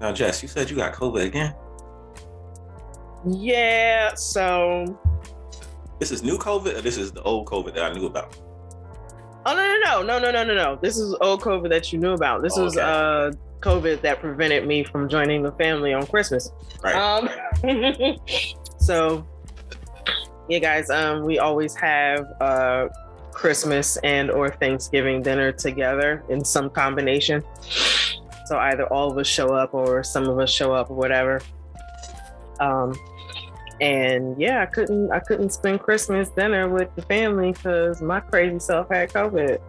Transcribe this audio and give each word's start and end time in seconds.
Now, 0.00 0.12
Jess, 0.12 0.42
you 0.42 0.48
said 0.48 0.70
you 0.70 0.76
got 0.76 0.94
COVID 0.94 1.24
again. 1.24 1.54
Yeah, 3.28 4.14
so 4.14 4.98
This 5.98 6.10
is 6.10 6.22
new 6.22 6.38
COVID, 6.38 6.78
or 6.78 6.80
this 6.80 6.96
is 6.96 7.12
the 7.12 7.22
old 7.22 7.46
COVID 7.46 7.74
that 7.74 7.84
I 7.84 7.92
knew 7.92 8.06
about? 8.06 8.34
Oh 9.44 9.54
no 9.54 10.02
no 10.02 10.02
no 10.02 10.18
no 10.18 10.30
no 10.30 10.44
no 10.44 10.54
no! 10.54 10.78
This 10.80 10.96
is 10.98 11.14
old 11.20 11.40
COVID 11.42 11.68
that 11.70 11.92
you 11.92 11.98
knew 11.98 12.12
about. 12.12 12.42
This 12.42 12.56
was 12.56 12.76
Okay. 12.76 12.86
uh 12.86 13.32
COVID 13.60 14.00
that 14.02 14.20
prevented 14.20 14.66
me 14.66 14.84
from 14.84 15.08
joining 15.08 15.42
the 15.42 15.52
family 15.52 15.92
on 15.92 16.06
Christmas. 16.06 16.50
Right. 16.82 16.94
Um, 16.94 17.28
so 18.78 19.26
yeah, 20.48 20.58
guys, 20.58 20.88
um, 20.90 21.24
we 21.24 21.38
always 21.38 21.74
have 21.76 22.24
uh 22.40 22.88
Christmas 23.32 23.96
and 23.98 24.30
or 24.30 24.50
Thanksgiving 24.50 25.22
dinner 25.22 25.52
together 25.52 26.22
in 26.30 26.44
some 26.44 26.68
combination. 26.70 27.42
So 28.50 28.58
either 28.58 28.84
all 28.92 29.12
of 29.12 29.16
us 29.16 29.28
show 29.28 29.54
up 29.54 29.74
or 29.74 30.02
some 30.02 30.26
of 30.26 30.36
us 30.40 30.50
show 30.50 30.72
up 30.72 30.90
or 30.90 30.96
whatever. 30.96 31.40
Um, 32.58 32.92
and 33.80 34.34
yeah, 34.40 34.60
I 34.60 34.66
couldn't 34.66 35.12
I 35.12 35.20
couldn't 35.20 35.50
spend 35.50 35.78
Christmas 35.78 36.30
dinner 36.30 36.68
with 36.68 36.92
the 36.96 37.02
family 37.02 37.52
because 37.52 38.02
my 38.02 38.18
crazy 38.18 38.58
self 38.58 38.88
had 38.90 39.12
COVID. 39.12 39.60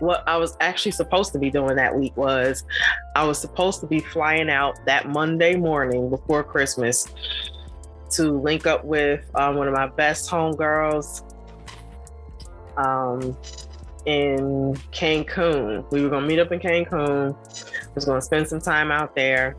What 0.00 0.22
I 0.26 0.36
was 0.36 0.54
actually 0.60 0.92
supposed 0.92 1.32
to 1.32 1.38
be 1.38 1.48
doing 1.48 1.76
that 1.76 1.98
week 1.98 2.14
was 2.14 2.62
I 3.16 3.24
was 3.24 3.38
supposed 3.38 3.80
to 3.80 3.86
be 3.86 4.00
flying 4.00 4.50
out 4.50 4.74
that 4.84 5.08
Monday 5.08 5.56
morning 5.56 6.10
before 6.10 6.44
Christmas 6.44 7.08
to 8.10 8.38
link 8.38 8.66
up 8.66 8.84
with 8.84 9.24
um, 9.34 9.56
one 9.56 9.66
of 9.66 9.72
my 9.72 9.86
best 9.86 10.30
homegirls 10.30 11.22
um, 12.76 13.34
in 14.06 14.74
Cancun. 14.92 15.90
We 15.90 16.02
were 16.02 16.08
gonna 16.08 16.26
meet 16.26 16.38
up 16.38 16.52
in 16.52 16.60
Cancun. 16.60 17.36
was 17.94 18.04
gonna 18.04 18.22
spend 18.22 18.48
some 18.48 18.60
time 18.60 18.90
out 18.90 19.14
there. 19.14 19.56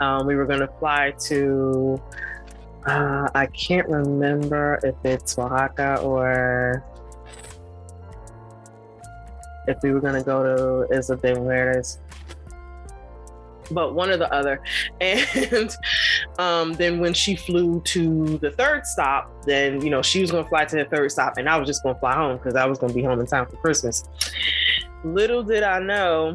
Um, 0.00 0.26
we 0.26 0.34
were 0.34 0.46
gonna 0.46 0.68
fly 0.78 1.12
to 1.26 2.00
uh, 2.86 3.28
I 3.34 3.46
can't 3.46 3.88
remember 3.88 4.78
if 4.82 4.94
it's 5.04 5.38
Oaxaca 5.38 6.00
or 6.00 6.84
if 9.66 9.78
we 9.82 9.92
were 9.92 10.00
gonna 10.00 10.22
go 10.22 10.86
to 10.86 10.94
Isla 10.94 11.16
de. 11.16 11.82
But 13.70 13.94
one 13.94 14.10
or 14.10 14.16
the 14.16 14.32
other. 14.32 14.60
And 15.00 15.76
um, 16.38 16.72
then 16.74 17.00
when 17.00 17.12
she 17.12 17.36
flew 17.36 17.80
to 17.82 18.38
the 18.38 18.50
third 18.52 18.86
stop, 18.86 19.44
then 19.44 19.80
you 19.82 19.90
know 19.90 20.02
she 20.02 20.20
was 20.20 20.30
gonna 20.30 20.48
fly 20.48 20.64
to 20.64 20.76
the 20.76 20.84
third 20.84 21.10
stop, 21.12 21.36
and 21.36 21.48
I 21.48 21.56
was 21.56 21.66
just 21.66 21.82
gonna 21.82 21.98
fly 21.98 22.14
home 22.14 22.36
because 22.36 22.54
I 22.54 22.66
was 22.66 22.78
gonna 22.78 22.94
be 22.94 23.02
home 23.02 23.20
in 23.20 23.26
time 23.26 23.46
for 23.46 23.56
Christmas. 23.56 24.04
Little 25.04 25.42
did 25.42 25.62
I 25.62 25.80
know 25.80 26.34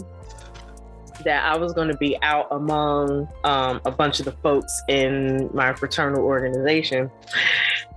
that 1.23 1.43
I 1.43 1.57
was 1.57 1.73
to 1.73 1.97
be 1.97 2.17
out 2.21 2.47
among 2.51 3.27
um, 3.43 3.81
a 3.85 3.91
bunch 3.91 4.19
of 4.19 4.25
the 4.25 4.31
folks 4.31 4.81
in 4.87 5.49
my 5.53 5.73
fraternal 5.73 6.23
organization. 6.23 7.11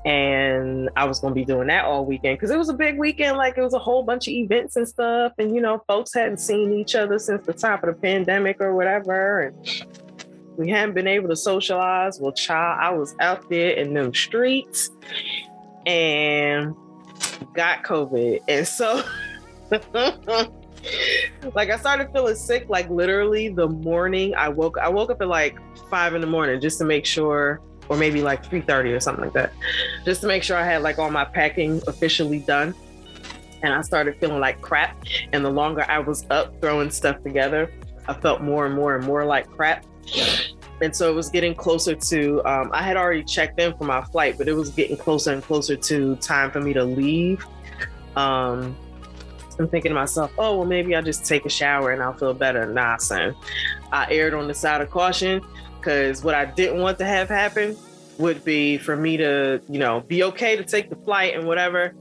And 0.05 0.91
I 0.97 1.05
was 1.05 1.20
going 1.20 1.33
to 1.33 1.34
be 1.34 1.45
doing 1.45 1.69
that 1.69 1.84
all 1.84 2.05
weekend 2.05 2.39
because 2.39 2.50
it 2.50 2.58
was 2.58 2.69
a 2.69 2.75
big 2.75 2.98
weekend. 2.98 3.36
Like 3.36 3.56
it 3.56 3.62
was 3.62 3.75
a 3.75 3.78
whole 3.78 4.03
bunch 4.03 4.27
of 4.27 4.34
events 4.34 4.77
and 4.77 4.89
stuff. 4.89 5.33
And, 5.39 5.55
you 5.55 5.61
know, 5.61 5.83
folks 5.86 6.12
hadn't 6.12 6.39
seen 6.39 6.72
each 6.72 6.94
other 6.97 7.19
since 7.19 7.47
the 7.47 7.53
top 7.53 7.84
of 7.84 7.94
the 7.94 8.00
pandemic 8.00 8.61
or 8.61 8.75
whatever. 8.75 9.41
And 9.41 9.86
we 10.56 10.69
hadn't 10.70 10.94
been 10.94 11.06
able 11.06 11.28
to 11.28 11.36
socialize. 11.36 12.20
Well, 12.20 12.33
child, 12.33 12.78
I 12.81 12.91
was 12.91 13.14
out 13.20 13.48
there 13.48 13.70
in 13.70 13.94
them 13.94 14.12
streets 14.12 14.91
and 15.86 16.75
got 17.55 17.84
COVID. 17.84 18.41
And 18.48 18.66
so. 18.66 19.05
like 21.55 21.70
I 21.70 21.77
started 21.78 22.11
feeling 22.12 22.34
sick 22.34 22.66
like 22.69 22.91
literally 22.91 23.48
the 23.48 23.69
morning 23.69 24.34
I 24.34 24.48
woke 24.48 24.77
I 24.78 24.89
woke 24.89 25.11
up 25.11 25.22
at 25.22 25.28
like 25.28 25.56
five 25.89 26.14
in 26.14 26.20
the 26.20 26.27
morning 26.27 26.61
just 26.61 26.78
to 26.78 26.84
make 26.84 27.06
sure 27.06 27.61
or 27.88 27.97
maybe 27.97 28.22
like 28.22 28.44
3:30 28.44 28.97
or 28.97 29.00
something 29.00 29.25
like 29.25 29.34
that 29.34 29.53
just 30.04 30.20
to 30.22 30.26
make 30.26 30.43
sure 30.43 30.56
I 30.56 30.65
had 30.65 30.82
like 30.82 30.98
all 30.98 31.10
my 31.10 31.25
packing 31.25 31.82
officially 31.87 32.41
done. 32.41 32.75
And 33.62 33.72
I 33.72 33.81
started 33.82 34.16
feeling 34.19 34.41
like 34.41 34.60
crap. 34.60 34.97
And 35.32 35.44
the 35.44 35.50
longer 35.50 35.84
I 35.88 36.00
was 36.00 36.26
up 36.31 36.60
throwing 36.60 36.91
stuff 36.91 37.22
together 37.22 37.70
I 38.09 38.15
felt 38.15 38.43
more 38.43 38.66
and 38.66 38.75
more 38.75 38.97
and 38.97 39.04
more 39.04 39.25
like 39.25 39.48
crap. 39.48 39.84
And 40.81 40.94
so 40.94 41.09
it 41.09 41.15
was 41.15 41.31
getting 41.31 41.54
closer 41.54 41.94
to 41.94 42.43
um, 42.44 42.70
I 42.72 42.82
had 42.82 42.97
already 42.97 43.22
checked 43.22 43.60
in 43.60 43.76
for 43.76 43.84
my 43.84 44.03
flight 44.06 44.37
but 44.38 44.49
it 44.49 44.54
was 44.54 44.70
getting 44.70 44.97
closer 44.97 45.32
and 45.32 45.43
closer 45.43 45.76
to 45.76 46.16
time 46.16 46.50
for 46.50 46.60
me 46.60 46.72
to 46.72 46.84
leave. 46.84 47.44
Um 48.16 48.76
I'm 49.59 49.69
thinking 49.69 49.91
to 49.91 49.94
myself, 49.94 50.32
oh, 50.38 50.56
well, 50.56 50.66
maybe 50.66 50.94
I'll 50.94 51.03
just 51.03 51.25
take 51.26 51.44
a 51.44 51.50
shower 51.50 51.93
and 51.93 52.03
I'll 52.03 52.14
feel 52.14 52.34
better. 52.34 52.66
Nah, 52.66 52.97
son. 52.97 53.34
I 53.93 54.10
erred 54.10 54.34
on 54.34 54.49
the 54.49 54.54
side 54.54 54.81
of 54.81 54.91
caution 54.91 55.43
because 55.82 56.22
what 56.22 56.37
I 56.37 56.44
didn't 56.44 56.81
want 56.81 56.97
to 56.98 57.04
have 57.04 57.28
happen 57.28 57.76
would 58.19 58.44
be 58.44 58.78
for 58.78 58.97
me 58.97 59.16
to, 59.16 59.60
you 59.69 59.81
know, 59.81 60.00
be 60.03 60.22
okay 60.22 60.54
to 60.54 60.62
take 60.62 60.88
the 60.88 60.97
flight 60.97 61.34
and 61.34 61.44
whatever, 61.44 61.93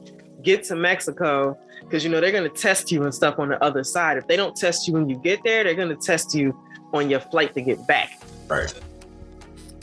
get 0.44 0.64
to 0.66 0.75
Mexico, 0.75 1.58
because, 1.81 2.03
you 2.03 2.12
know, 2.12 2.22
they're 2.22 2.31
going 2.31 2.50
to 2.50 2.62
test 2.62 2.92
you 2.92 3.03
and 3.03 3.14
stuff 3.14 3.40
on 3.40 3.50
the 3.50 3.62
other 3.64 3.84
side. 3.84 4.18
If 4.18 4.28
they 4.28 4.36
don't 4.36 4.56
test 4.56 4.88
you 4.88 4.94
when 4.94 5.09
you 5.09 5.18
get 5.18 5.44
there, 5.44 5.64
they're 5.64 5.74
going 5.74 5.90
to 5.90 5.96
test 5.96 6.36
you 6.36 6.56
on 6.94 7.09
your 7.09 7.22
flight 7.22 7.56
to 7.56 7.62
get 7.62 7.86
back. 7.88 8.22
Right. 8.47 8.72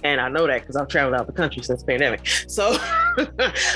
And 0.04 0.20
I 0.20 0.28
know 0.28 0.47
that 0.47 0.60
because 0.60 0.76
I've 0.76 0.88
traveled 0.88 1.14
out 1.16 1.26
the 1.26 1.32
country 1.32 1.62
since 1.62 1.82
pandemic. 1.82 2.26
So 2.47 2.76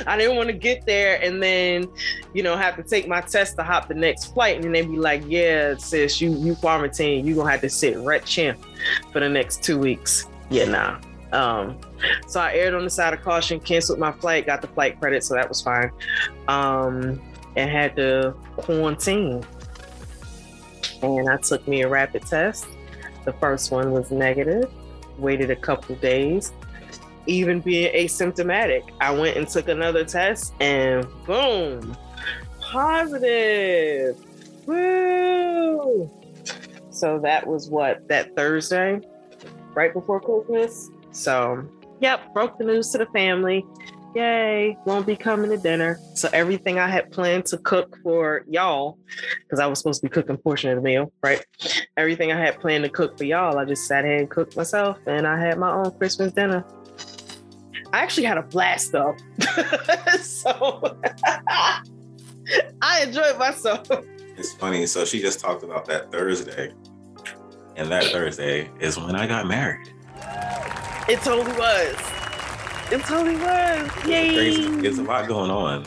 I 0.07 0.17
didn't 0.17 0.37
want 0.37 0.49
to 0.49 0.53
get 0.53 0.87
there 0.87 1.21
and 1.21 1.43
then, 1.43 1.89
you 2.33 2.43
know, 2.43 2.57
have 2.57 2.77
to 2.77 2.83
take 2.83 3.09
my 3.09 3.21
test 3.21 3.57
to 3.57 3.65
hop 3.65 3.89
the 3.89 3.95
next 3.95 4.33
flight. 4.33 4.57
And 4.57 4.65
then 4.65 4.73
they 4.73 4.83
be 4.83 4.97
like, 4.97 5.25
yeah, 5.27 5.77
sis, 5.77 6.21
you 6.21 6.31
you 6.39 6.55
quarantine, 6.55 7.27
you 7.27 7.35
gonna 7.35 7.51
have 7.51 7.61
to 7.63 7.69
sit 7.69 7.97
ret 7.99 8.25
chin 8.25 8.57
for 9.13 9.21
the 9.21 9.29
next 9.29 9.63
two 9.65 9.79
weeks. 9.79 10.29
Yeah, 10.49 10.67
nah. 10.67 11.01
Um, 11.33 11.79
so 12.27 12.41
I 12.41 12.53
aired 12.53 12.75
on 12.75 12.85
the 12.85 12.91
side 12.91 13.15
of 13.15 13.23
caution, 13.23 13.59
canceled 13.59 13.99
my 13.99 14.13
flight, 14.13 14.47
got 14.47 14.61
the 14.61 14.69
flight 14.69 15.01
credit, 15.01 15.25
so 15.25 15.35
that 15.35 15.49
was 15.49 15.61
fine. 15.61 15.91
Um, 16.47 17.21
and 17.57 17.71
had 17.71 17.97
to 17.97 18.35
quarantine. 18.59 19.45
And 21.03 21.29
I 21.29 21.37
took 21.39 21.67
me 21.67 21.83
a 21.83 21.89
rapid 21.89 22.23
test. 22.23 22.67
The 23.25 23.33
first 23.35 23.71
one 23.73 23.93
was 23.93 24.11
negative 24.11 24.71
waited 25.19 25.51
a 25.51 25.57
couple 25.57 25.95
days. 25.97 26.53
Even 27.27 27.61
being 27.61 27.95
asymptomatic, 27.95 28.91
I 29.01 29.13
went 29.13 29.37
and 29.37 29.49
took 29.49 29.69
another 29.69 30.05
test 30.05 30.55
and 30.61 31.07
boom, 31.25 31.97
positive. 32.61 34.17
Woo! 34.67 36.11
So 36.91 37.19
that 37.21 37.47
was 37.47 37.71
what, 37.71 38.07
that 38.09 38.35
Thursday, 38.37 39.01
right 39.75 39.93
before 39.93 40.21
Christmas? 40.21 40.91
So, 41.13 41.65
yep, 42.01 42.33
broke 42.35 42.59
the 42.59 42.65
news 42.65 42.91
to 42.91 42.99
the 42.99 43.07
family. 43.07 43.65
Yay, 44.15 44.77
won't 44.85 45.07
be 45.07 45.17
coming 45.17 45.51
to 45.51 45.57
dinner. 45.57 45.99
So 46.15 46.29
everything 46.33 46.79
I 46.79 46.89
had 46.89 47.11
planned 47.11 47.47
to 47.47 47.59
cook 47.59 47.99
for 48.03 48.45
y'all, 48.49 48.99
because 49.43 49.59
I 49.59 49.67
was 49.67 49.79
supposed 49.79 50.03
to 50.03 50.09
be 50.09 50.13
cooking 50.13 50.37
portion 50.37 50.71
of 50.71 50.77
the 50.77 50.83
meal, 50.83 51.13
right? 51.23 51.45
Everything 51.97 52.31
I 52.31 52.39
had 52.39 52.61
planned 52.61 52.85
to 52.85 52.91
cook 52.91 53.17
for 53.17 53.25
y'all, 53.25 53.59
I 53.59 53.65
just 53.65 53.87
sat 53.87 54.05
here 54.05 54.19
and 54.19 54.29
cooked 54.29 54.57
myself, 54.57 54.99
and 55.07 55.27
I 55.27 55.41
had 55.41 55.59
my 55.59 55.73
own 55.73 55.91
Christmas 55.99 56.33
dinner. 56.33 56.65
I 57.93 58.01
actually 58.01 58.25
had 58.25 58.39
a 58.39 58.43
blast 58.43 58.93
though, 58.93 59.15
so 60.21 60.99
I 61.27 61.83
enjoyed 63.03 63.39
myself. 63.39 63.87
It's 64.37 64.53
funny. 64.55 64.87
So 64.87 65.05
she 65.05 65.21
just 65.21 65.41
talked 65.41 65.63
about 65.63 65.85
that 65.87 66.11
Thursday. 66.11 66.73
And 67.77 67.91
that 67.91 68.05
Thursday 68.05 68.71
is 68.81 68.99
when 68.99 69.15
I 69.15 69.27
got 69.27 69.47
married. 69.47 69.93
It 71.09 71.21
totally 71.21 71.57
was. 71.59 72.22
It 72.93 73.01
totally 73.05 73.37
was. 73.37 74.07
Yay! 74.07 74.35
Crazy. 74.35 74.81
There's 74.83 74.99
a 74.99 75.03
lot 75.03 75.27
going 75.27 75.51
on 75.51 75.87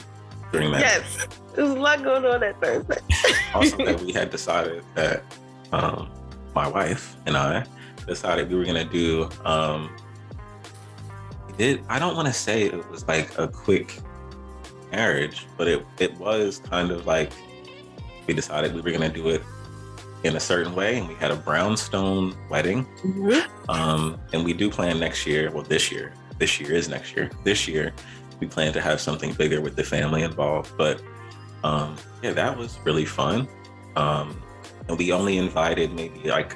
during 0.52 0.72
that. 0.72 0.82
Yes, 0.82 1.28
there's 1.54 1.70
a 1.70 1.80
lot 1.80 2.04
going 2.04 2.26
on 2.26 2.40
that 2.40 2.60
Thursday. 2.60 2.98
also 3.54 3.78
that 3.78 4.02
we 4.02 4.12
had 4.12 4.32
decided 4.32 4.84
that 4.96 5.24
um, 5.72 6.10
my 6.56 6.68
wife 6.68 7.16
and 7.28 7.38
I 7.38 7.64
decided 8.08 8.50
we 8.50 8.58
were 8.58 8.66
gonna 8.66 8.90
do. 8.90 9.30
Um, 9.44 9.96
did 11.60 11.84
I 11.90 12.00
don't 12.00 12.16
want 12.16 12.28
to 12.28 12.34
say 12.34 12.64
it 12.64 12.90
was 12.90 13.08
like 13.08 13.38
a 13.38 13.48
quick 13.48 14.00
marriage, 14.92 15.46
but 15.58 15.68
it 15.68 15.86
it 16.00 16.18
was 16.18 16.58
kind 16.58 16.90
of 16.90 17.06
like 17.06 17.32
we 18.26 18.34
decided 18.34 18.74
we 18.74 18.82
were 18.82 18.92
gonna 18.92 19.14
do 19.14 19.30
it 19.30 19.44
in 20.24 20.38
a 20.38 20.40
certain 20.40 20.74
way, 20.74 20.98
and 20.98 21.08
we 21.08 21.14
had 21.14 21.30
a 21.30 21.36
brownstone 21.36 22.36
wedding. 22.50 22.88
Um, 23.70 24.20
and 24.34 24.44
we 24.44 24.54
do 24.54 24.72
plan 24.72 25.00
next 25.00 25.28
year. 25.28 25.52
Well, 25.52 25.62
this 25.62 25.92
year. 25.92 26.12
This 26.38 26.60
year 26.60 26.74
is 26.74 26.90
next 26.90 27.16
year. 27.16 27.30
This 27.44 27.68
year, 27.68 27.94
we 28.40 28.48
plan 28.48 28.74
to 28.74 28.82
have 28.82 29.00
something 29.00 29.34
bigger 29.34 29.62
with 29.62 29.76
the 29.76 29.84
family 29.84 30.24
involved. 30.24 30.76
But 30.78 31.02
um, 31.64 31.96
yeah, 32.22 32.34
that 32.34 32.58
was 32.58 32.78
really 32.84 33.06
fun. 33.06 33.48
Um, 33.96 34.42
and 34.88 34.98
we 34.98 35.12
only 35.12 35.38
invited 35.38 35.94
maybe 35.94 36.30
like 36.30 36.56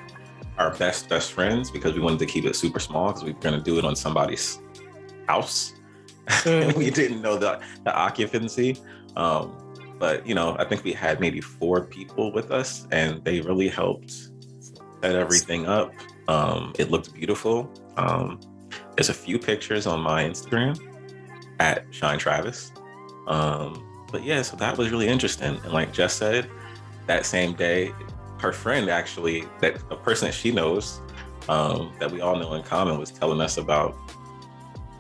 our 0.58 0.76
best 0.76 1.08
best 1.08 1.31
friends 1.31 1.72
because 1.72 1.94
we 1.94 2.02
wanted 2.02 2.20
to 2.20 2.26
keep 2.26 2.46
it 2.46 2.56
super 2.56 2.80
small 2.80 3.08
because 3.08 3.24
we 3.24 3.31
were 3.31 3.40
going 3.40 3.58
to 3.58 3.64
do 3.64 3.78
it 3.78 3.86
on 3.86 3.96
somebody's 3.96 4.60
house. 5.28 5.74
and 6.46 6.74
we 6.74 6.92
didn't 6.92 7.22
know 7.22 7.38
the, 7.38 7.60
the 7.86 7.96
occupancy. 7.96 8.78
Um, 9.16 9.56
but 9.98 10.26
you 10.28 10.36
know, 10.36 10.56
I 10.60 10.66
think 10.66 10.84
we 10.84 10.94
had 10.94 11.20
maybe 11.20 11.42
four 11.42 11.86
people 11.86 12.31
with 12.31 12.52
us, 12.52 12.88
and 12.92 13.24
they 13.26 13.42
really 13.42 13.68
helped 13.68 14.12
set 15.02 15.16
everything 15.16 15.66
up. 15.66 15.92
Um, 16.28 16.74
it 16.78 16.92
looked 16.92 17.14
beautiful. 17.14 17.70
Um, 17.98 18.40
there's 19.00 19.07
a 19.07 19.13
few 19.13 19.40
pictures 19.40 19.88
on 19.88 20.01
my 20.01 20.25
Instagram 20.25 20.78
at 21.62 21.86
Shine 21.90 22.19
Travis. 22.19 22.74
Um, 23.28 24.06
but 24.12 24.25
yeah, 24.25 24.42
so 24.42 24.57
that 24.57 24.78
was 24.78 24.92
really 24.92 25.07
interesting. 25.07 25.56
And 25.63 25.72
like 25.72 25.94
Jess 25.94 26.16
said, 26.16 26.50
that 27.07 27.25
same 27.25 27.54
day, 27.54 27.94
her 28.42 28.51
friend 28.51 28.90
actually, 28.90 29.46
that 29.62 29.81
a 29.90 29.96
person 29.96 30.28
that 30.28 30.34
she 30.34 30.51
knows, 30.51 31.00
um, 31.48 31.94
that 32.01 32.12
we 32.12 32.19
all 32.19 32.36
know 32.36 32.56
in 32.56 32.63
common, 32.63 33.00
was 33.00 33.10
telling 33.10 33.40
us 33.40 33.56
about 33.56 33.96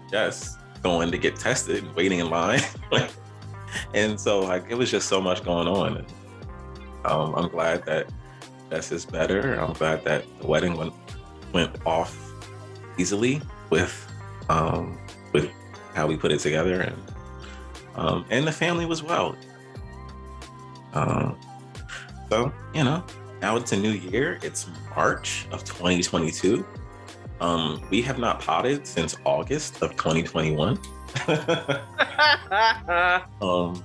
Jess 0.09 0.55
going 0.81 1.11
to 1.11 1.17
get 1.17 1.35
tested, 1.35 1.93
waiting 1.93 2.19
in 2.19 2.29
line. 2.29 2.61
and 3.93 4.17
so 4.17 4.39
like 4.39 4.63
it 4.69 4.75
was 4.75 4.89
just 4.89 5.09
so 5.09 5.19
much 5.19 5.43
going 5.43 5.67
on. 5.67 6.05
Um, 7.03 7.35
I'm 7.35 7.49
glad 7.49 7.85
that 7.85 8.09
Jess 8.69 8.93
is 8.93 9.05
better. 9.05 9.55
I'm 9.55 9.73
glad 9.73 10.05
that 10.05 10.23
the 10.39 10.47
wedding 10.47 10.77
went 10.77 10.93
went 11.51 11.75
off 11.85 12.17
easily 12.97 13.41
with 13.69 14.07
um, 14.49 14.97
with 15.33 15.49
how 15.93 16.07
we 16.07 16.17
put 16.17 16.31
it 16.31 16.39
together 16.39 16.81
and 16.81 17.01
um, 17.95 18.25
and 18.29 18.47
the 18.47 18.51
family 18.51 18.85
was 18.85 19.03
well. 19.03 19.35
Um, 20.93 21.37
so 22.29 22.51
you 22.73 22.83
know, 22.83 23.03
now 23.41 23.55
it's 23.55 23.71
a 23.71 23.77
new 23.77 23.91
year. 23.91 24.39
It's 24.41 24.67
March 24.95 25.47
of 25.51 25.63
2022. 25.63 26.65
Um, 27.41 27.81
we 27.89 28.01
have 28.01 28.19
not 28.19 28.41
potted 28.41 28.85
since 28.85 29.15
August 29.25 29.81
of 29.81 29.91
2021. 29.91 30.77
um, 33.41 33.83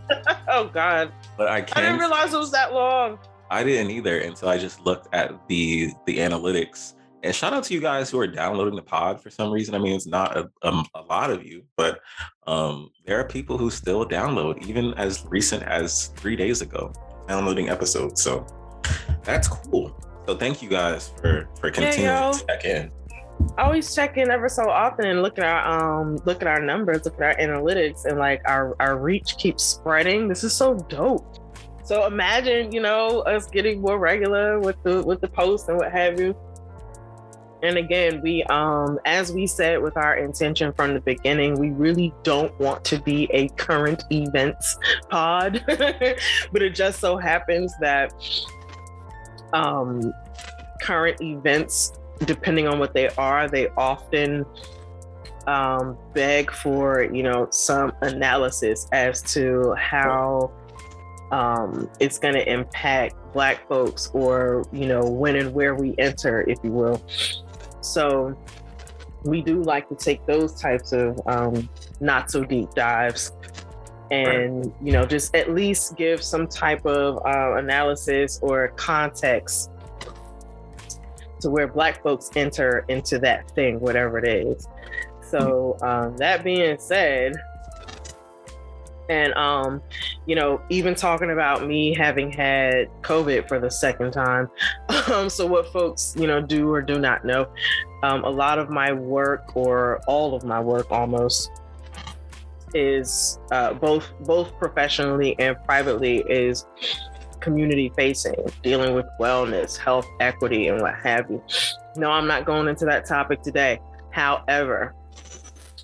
oh 0.48 0.70
God! 0.72 1.12
But 1.36 1.48
I 1.48 1.62
can. 1.62 1.78
I 1.78 1.86
didn't 1.86 2.00
realize 2.00 2.34
it 2.34 2.38
was 2.38 2.50
that 2.52 2.74
long. 2.74 3.18
I 3.50 3.62
didn't 3.62 3.90
either 3.90 4.18
until 4.18 4.48
I 4.48 4.58
just 4.58 4.84
looked 4.84 5.08
at 5.14 5.48
the 5.48 5.92
the 6.06 6.18
analytics. 6.18 6.94
And 7.24 7.34
shout 7.34 7.54
out 7.54 7.64
to 7.64 7.74
you 7.74 7.80
guys 7.80 8.10
who 8.10 8.20
are 8.20 8.26
downloading 8.26 8.76
the 8.76 8.82
pod 8.82 9.18
for 9.18 9.30
some 9.30 9.50
reason. 9.50 9.74
I 9.74 9.78
mean, 9.78 9.96
it's 9.96 10.06
not 10.06 10.36
a, 10.36 10.50
a, 10.60 10.84
a 10.94 11.00
lot 11.00 11.30
of 11.30 11.42
you, 11.42 11.64
but 11.74 12.00
um, 12.46 12.90
there 13.06 13.18
are 13.18 13.24
people 13.24 13.56
who 13.56 13.70
still 13.70 14.06
download, 14.06 14.62
even 14.66 14.92
as 14.94 15.24
recent 15.24 15.62
as 15.62 16.08
three 16.16 16.36
days 16.36 16.60
ago, 16.60 16.92
downloading 17.26 17.70
episodes. 17.70 18.22
So 18.22 18.46
that's 19.22 19.48
cool. 19.48 19.98
So 20.26 20.36
thank 20.36 20.62
you 20.62 20.68
guys 20.68 21.14
for 21.20 21.48
for 21.58 21.70
continuing 21.70 22.02
yeah, 22.02 22.30
to 22.30 22.46
check 22.46 22.64
in. 22.66 22.90
I 23.56 23.62
always 23.62 23.94
check 23.94 24.18
in 24.18 24.30
ever 24.30 24.48
so 24.50 24.68
often 24.68 25.06
and 25.06 25.22
look 25.22 25.38
at 25.38 25.44
our 25.44 26.00
um 26.00 26.16
look 26.26 26.42
at 26.42 26.46
our 26.46 26.60
numbers, 26.60 27.06
look 27.06 27.14
at 27.14 27.22
our 27.22 27.36
analytics, 27.36 28.04
and 28.04 28.18
like 28.18 28.42
our 28.46 28.76
our 28.80 28.98
reach 28.98 29.38
keeps 29.38 29.62
spreading. 29.62 30.28
This 30.28 30.44
is 30.44 30.52
so 30.52 30.74
dope. 30.74 31.38
So 31.84 32.06
imagine, 32.06 32.72
you 32.72 32.80
know, 32.80 33.20
us 33.20 33.46
getting 33.46 33.80
more 33.80 33.98
regular 33.98 34.60
with 34.60 34.82
the 34.82 35.02
with 35.02 35.22
the 35.22 35.28
posts 35.28 35.68
and 35.68 35.78
what 35.78 35.90
have 35.90 36.20
you. 36.20 36.36
And 37.64 37.78
again, 37.78 38.20
we 38.22 38.42
um 38.44 38.98
as 39.04 39.32
we 39.32 39.46
said 39.46 39.82
with 39.82 39.96
our 39.96 40.16
intention 40.16 40.72
from 40.72 40.94
the 40.94 41.00
beginning, 41.00 41.58
we 41.58 41.70
really 41.70 42.12
don't 42.22 42.56
want 42.60 42.84
to 42.84 42.98
be 43.00 43.28
a 43.32 43.48
current 43.50 44.04
events 44.10 44.76
pod. 45.08 45.64
but 45.66 46.62
it 46.62 46.74
just 46.74 47.00
so 47.00 47.16
happens 47.16 47.72
that 47.80 48.12
um 49.52 50.12
current 50.80 51.20
events 51.20 51.92
depending 52.24 52.68
on 52.68 52.78
what 52.78 52.94
they 52.94 53.08
are, 53.10 53.48
they 53.48 53.68
often 53.76 54.44
um, 55.46 55.98
beg 56.14 56.50
for 56.50 57.02
you 57.12 57.22
know 57.22 57.48
some 57.50 57.92
analysis 58.02 58.88
as 58.92 59.22
to 59.34 59.74
how 59.74 60.52
um, 61.30 61.90
it's 62.00 62.18
going 62.18 62.34
to 62.34 62.50
impact 62.50 63.16
Black 63.32 63.66
folks, 63.68 64.10
or 64.14 64.64
you 64.72 64.86
know 64.86 65.04
when 65.04 65.36
and 65.36 65.52
where 65.52 65.74
we 65.74 65.94
enter, 65.98 66.42
if 66.48 66.58
you 66.62 66.70
will. 66.70 67.02
So 67.84 68.36
we 69.24 69.42
do 69.42 69.62
like 69.62 69.88
to 69.88 69.94
take 69.94 70.24
those 70.26 70.60
types 70.60 70.92
of 70.92 71.20
um, 71.26 71.68
not 72.00 72.30
so 72.30 72.44
deep 72.44 72.70
dives 72.74 73.32
and 74.10 74.72
you 74.82 74.92
know 74.92 75.06
just 75.06 75.34
at 75.34 75.54
least 75.54 75.96
give 75.96 76.22
some 76.22 76.46
type 76.46 76.84
of 76.84 77.24
uh, 77.26 77.56
analysis 77.56 78.38
or 78.42 78.68
context 78.76 79.70
to 81.40 81.50
where 81.50 81.66
black 81.66 82.02
folks 82.02 82.30
enter 82.36 82.84
into 82.88 83.18
that 83.18 83.50
thing, 83.50 83.78
whatever 83.78 84.18
it 84.18 84.26
is. 84.26 84.66
So 85.20 85.76
um, 85.82 86.16
that 86.16 86.42
being 86.42 86.78
said, 86.78 87.34
and 89.10 89.34
um, 89.34 89.82
you 90.26 90.36
know, 90.36 90.62
even 90.70 90.94
talking 90.94 91.30
about 91.30 91.66
me 91.66 91.94
having 91.94 92.32
had 92.32 92.88
COVID 93.02 93.46
for 93.46 93.58
the 93.58 93.70
second 93.70 94.12
time. 94.12 94.48
Um, 95.12 95.28
so 95.28 95.46
what 95.46 95.72
folks, 95.72 96.14
you 96.18 96.26
know, 96.26 96.40
do 96.40 96.70
or 96.70 96.82
do 96.82 96.98
not 96.98 97.24
know, 97.24 97.48
um, 98.02 98.24
a 98.24 98.30
lot 98.30 98.58
of 98.58 98.70
my 98.70 98.92
work, 98.92 99.56
or 99.56 100.00
all 100.06 100.34
of 100.34 100.44
my 100.44 100.60
work, 100.60 100.90
almost, 100.90 101.50
is 102.74 103.38
uh, 103.52 103.72
both 103.74 104.12
both 104.20 104.56
professionally 104.58 105.36
and 105.38 105.56
privately 105.64 106.18
is 106.28 106.66
community 107.40 107.92
facing, 107.96 108.34
dealing 108.62 108.94
with 108.94 109.06
wellness, 109.20 109.76
health 109.76 110.06
equity, 110.20 110.68
and 110.68 110.80
what 110.80 110.94
have 110.94 111.30
you. 111.30 111.42
No, 111.96 112.10
I'm 112.10 112.26
not 112.26 112.46
going 112.46 112.68
into 112.68 112.84
that 112.86 113.06
topic 113.06 113.42
today. 113.42 113.80
However, 114.10 114.94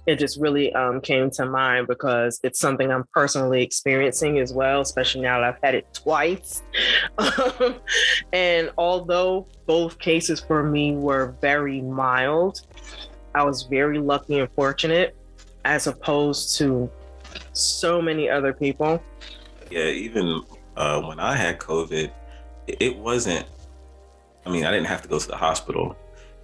it 0.06 0.18
just 0.18 0.40
really 0.40 0.72
um, 0.74 1.00
came 1.00 1.30
to 1.30 1.46
mind 1.46 1.86
because 1.86 2.40
it's 2.42 2.58
something 2.58 2.90
I'm 2.90 3.04
personally 3.12 3.62
experiencing 3.62 4.38
as 4.38 4.52
well, 4.52 4.80
especially 4.80 5.22
now 5.22 5.40
that 5.40 5.54
I've 5.54 5.62
had 5.62 5.74
it 5.74 5.86
twice. 5.92 6.62
and 8.32 8.70
although 8.78 9.46
both 9.66 9.98
cases 9.98 10.40
for 10.40 10.62
me 10.62 10.96
were 10.96 11.34
very 11.40 11.80
mild, 11.80 12.62
I 13.34 13.44
was 13.44 13.64
very 13.64 13.98
lucky 13.98 14.38
and 14.38 14.50
fortunate 14.52 15.16
as 15.64 15.86
opposed 15.86 16.56
to 16.58 16.90
so 17.52 18.00
many 18.00 18.28
other 18.28 18.52
people. 18.52 19.02
Yeah, 19.70 19.84
even 19.84 20.42
uh, 20.76 21.00
when 21.02 21.20
I 21.20 21.36
had 21.36 21.58
COVID, 21.58 22.10
it 22.66 22.96
wasn't. 22.96 23.46
I 24.46 24.50
mean, 24.50 24.64
I 24.64 24.70
didn't 24.70 24.86
have 24.86 25.02
to 25.02 25.08
go 25.08 25.18
to 25.18 25.28
the 25.28 25.36
hospital, 25.36 25.96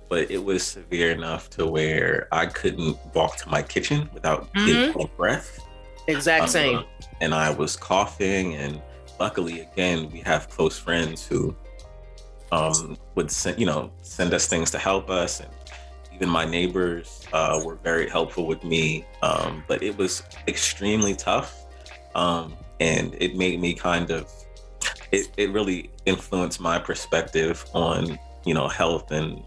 but 0.09 0.31
it 0.31 0.43
was 0.43 0.63
severe 0.63 1.11
enough 1.13 1.51
to 1.51 1.67
where 1.67 2.29
I 2.33 2.47
couldn't 2.47 2.97
walk 3.15 3.37
to 3.39 3.49
my 3.49 3.63
kitchen 3.63 4.09
without 4.13 4.53
mm-hmm. 4.55 5.17
breath. 5.17 5.61
Exact 6.09 6.45
um, 6.45 6.49
same. 6.49 6.85
And 7.21 7.35
I 7.35 7.51
was 7.51 7.77
coughing, 7.77 8.55
and 8.55 8.81
luckily, 9.19 9.61
again, 9.61 10.11
we 10.11 10.21
have 10.21 10.49
close 10.49 10.79
friends 10.79 11.27
who 11.27 11.55
um, 12.53 12.97
would 13.15 13.31
send, 13.31 13.59
you 13.59 13.67
know, 13.67 13.91
send 14.03 14.33
us 14.33 14.47
things 14.47 14.71
to 14.73 14.79
help 14.79 15.11
us, 15.11 15.41
and 15.41 15.51
even 16.15 16.29
my 16.29 16.45
neighbors 16.45 17.27
uh, 17.33 17.61
were 17.65 17.77
very 17.77 18.09
helpful 18.09 18.47
with 18.47 18.63
me. 18.65 19.05
Um, 19.23 19.65
but 19.67 19.83
it 19.83 19.97
was 19.97 20.23
extremely 20.47 21.15
tough. 21.15 21.67
Um, 22.15 22.57
and 22.81 23.15
it 23.19 23.37
made 23.37 23.61
me 23.61 23.75
kind 23.75 24.11
of 24.11 24.31
it, 25.13 25.31
it 25.37 25.51
really 25.51 25.91
influenced 26.05 26.61
my 26.61 26.79
perspective 26.79 27.65
on 27.75 28.19
you 28.45 28.55
know 28.55 28.69
health 28.69 29.11
and 29.11 29.43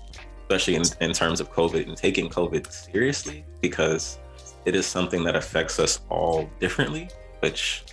especially 0.49 0.75
in, 0.75 0.83
in 1.01 1.13
terms 1.13 1.39
of 1.39 1.51
covid 1.51 1.87
and 1.87 1.95
taking 1.95 2.27
covid 2.27 2.69
seriously 2.71 3.45
because 3.61 4.17
it 4.65 4.75
is 4.75 4.85
something 4.85 5.23
that 5.23 5.35
affects 5.35 5.79
us 5.79 6.01
all 6.09 6.49
differently 6.59 7.07
which 7.41 7.83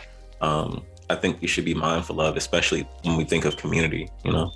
um, 0.41 0.83
i 1.11 1.15
think 1.15 1.41
we 1.43 1.47
should 1.47 1.65
be 1.65 1.75
mindful 1.75 2.21
of 2.21 2.37
especially 2.37 2.89
when 3.03 3.17
we 3.17 3.25
think 3.25 3.45
of 3.45 3.57
community 3.57 4.09
you 4.25 4.33
know? 4.33 4.51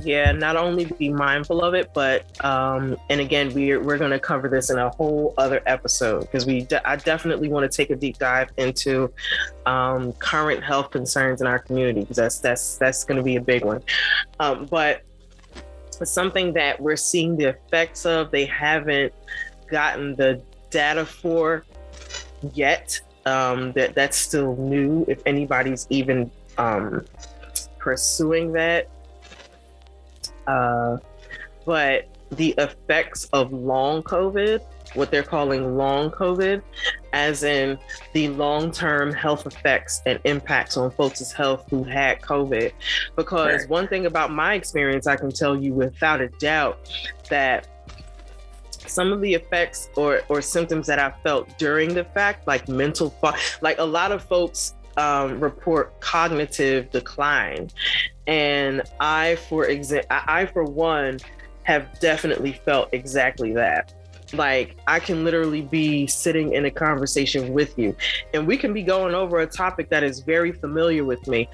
Yeah 0.00 0.30
not 0.30 0.56
only 0.56 0.84
be 0.84 1.08
mindful 1.08 1.60
of 1.62 1.74
it 1.74 1.90
but 1.92 2.44
um 2.44 2.96
and 3.10 3.20
again 3.20 3.52
we're 3.52 3.80
we're 3.80 3.98
going 3.98 4.12
to 4.12 4.20
cover 4.20 4.48
this 4.48 4.70
in 4.70 4.78
a 4.78 4.90
whole 4.90 5.34
other 5.38 5.60
episode 5.66 6.20
because 6.20 6.46
we 6.46 6.62
de- 6.62 6.88
i 6.88 6.94
definitely 6.94 7.48
want 7.48 7.68
to 7.68 7.76
take 7.76 7.90
a 7.90 7.96
deep 7.96 8.16
dive 8.18 8.50
into 8.58 9.12
um 9.66 10.12
current 10.14 10.62
health 10.62 10.90
concerns 10.90 11.40
in 11.40 11.48
our 11.48 11.58
community 11.58 12.00
because 12.00 12.16
that's 12.16 12.38
that's 12.38 12.76
that's 12.78 13.02
going 13.02 13.16
to 13.16 13.24
be 13.24 13.36
a 13.36 13.40
big 13.40 13.64
one. 13.64 13.82
Um 14.38 14.66
but 14.66 15.02
something 16.04 16.52
that 16.54 16.80
we're 16.80 16.96
seeing 16.96 17.36
the 17.36 17.48
effects 17.50 18.06
of 18.06 18.30
they 18.30 18.46
haven't 18.46 19.12
gotten 19.68 20.14
the 20.16 20.42
data 20.70 21.04
for 21.04 21.64
yet. 22.54 23.00
Um 23.24 23.72
that 23.72 23.94
that's 23.94 24.16
still 24.16 24.56
new 24.56 25.04
if 25.08 25.22
anybody's 25.26 25.86
even 25.90 26.30
um 26.58 27.04
pursuing 27.82 28.52
that. 28.52 28.88
Uh, 30.46 30.98
but 31.66 32.08
the 32.30 32.54
effects 32.58 33.28
of 33.32 33.52
long 33.52 34.02
COVID, 34.02 34.64
what 34.94 35.10
they're 35.10 35.22
calling 35.22 35.76
long 35.76 36.10
COVID, 36.10 36.62
as 37.12 37.42
in 37.42 37.78
the 38.12 38.28
long 38.28 38.70
term 38.70 39.12
health 39.12 39.46
effects 39.46 40.02
and 40.06 40.18
impacts 40.24 40.76
on 40.76 40.90
folks' 40.90 41.32
health 41.32 41.66
who 41.70 41.84
had 41.84 42.20
COVID. 42.20 42.72
Because 43.16 43.66
one 43.68 43.88
thing 43.88 44.06
about 44.06 44.32
my 44.32 44.54
experience, 44.54 45.06
I 45.06 45.16
can 45.16 45.30
tell 45.30 45.56
you 45.56 45.74
without 45.74 46.20
a 46.20 46.28
doubt 46.28 46.90
that 47.28 47.68
some 48.86 49.12
of 49.12 49.20
the 49.20 49.32
effects 49.34 49.88
or, 49.96 50.22
or 50.28 50.42
symptoms 50.42 50.86
that 50.86 50.98
I 50.98 51.12
felt 51.22 51.56
during 51.58 51.94
the 51.94 52.04
fact, 52.04 52.46
like 52.46 52.68
mental, 52.68 53.14
like 53.60 53.78
a 53.78 53.84
lot 53.84 54.12
of 54.12 54.22
folks 54.22 54.74
um, 54.96 55.40
report 55.40 55.98
cognitive 56.00 56.90
decline. 56.90 57.70
And 58.26 58.82
I, 59.00 59.36
for 59.48 59.66
example, 59.66 60.08
I, 60.10 60.46
for 60.46 60.64
one, 60.64 61.18
have 61.64 61.98
definitely 62.00 62.52
felt 62.64 62.88
exactly 62.92 63.52
that. 63.54 63.94
Like, 64.32 64.76
I 64.86 65.00
can 65.00 65.24
literally 65.24 65.62
be 65.62 66.06
sitting 66.06 66.54
in 66.54 66.64
a 66.64 66.70
conversation 66.70 67.52
with 67.52 67.78
you, 67.78 67.96
and 68.34 68.46
we 68.46 68.56
can 68.56 68.72
be 68.72 68.82
going 68.82 69.14
over 69.14 69.40
a 69.40 69.46
topic 69.46 69.90
that 69.90 70.02
is 70.02 70.20
very 70.20 70.52
familiar 70.52 71.04
with 71.04 71.26
me. 71.26 71.48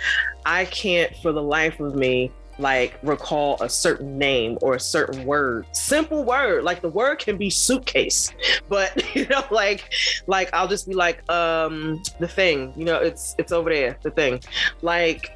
I 0.46 0.64
can't, 0.66 1.14
for 1.16 1.32
the 1.32 1.42
life 1.42 1.80
of 1.80 1.94
me, 1.94 2.32
like 2.58 2.98
recall 3.02 3.56
a 3.60 3.68
certain 3.68 4.18
name 4.18 4.58
or 4.60 4.74
a 4.74 4.80
certain 4.80 5.24
word. 5.24 5.66
Simple 5.72 6.24
word. 6.24 6.64
Like 6.64 6.82
the 6.82 6.88
word 6.88 7.18
can 7.18 7.36
be 7.36 7.50
suitcase. 7.50 8.32
But 8.68 9.02
you 9.14 9.26
know 9.26 9.44
like 9.50 9.92
like 10.26 10.50
i'll 10.52 10.68
just 10.68 10.88
be 10.88 10.94
like 10.94 11.28
um 11.30 12.02
the 12.18 12.28
thing. 12.28 12.72
You 12.76 12.84
know 12.84 12.96
it's 12.96 13.34
it's 13.38 13.52
over 13.52 13.70
there 13.70 13.98
the 14.02 14.10
thing. 14.10 14.40
Like 14.82 15.30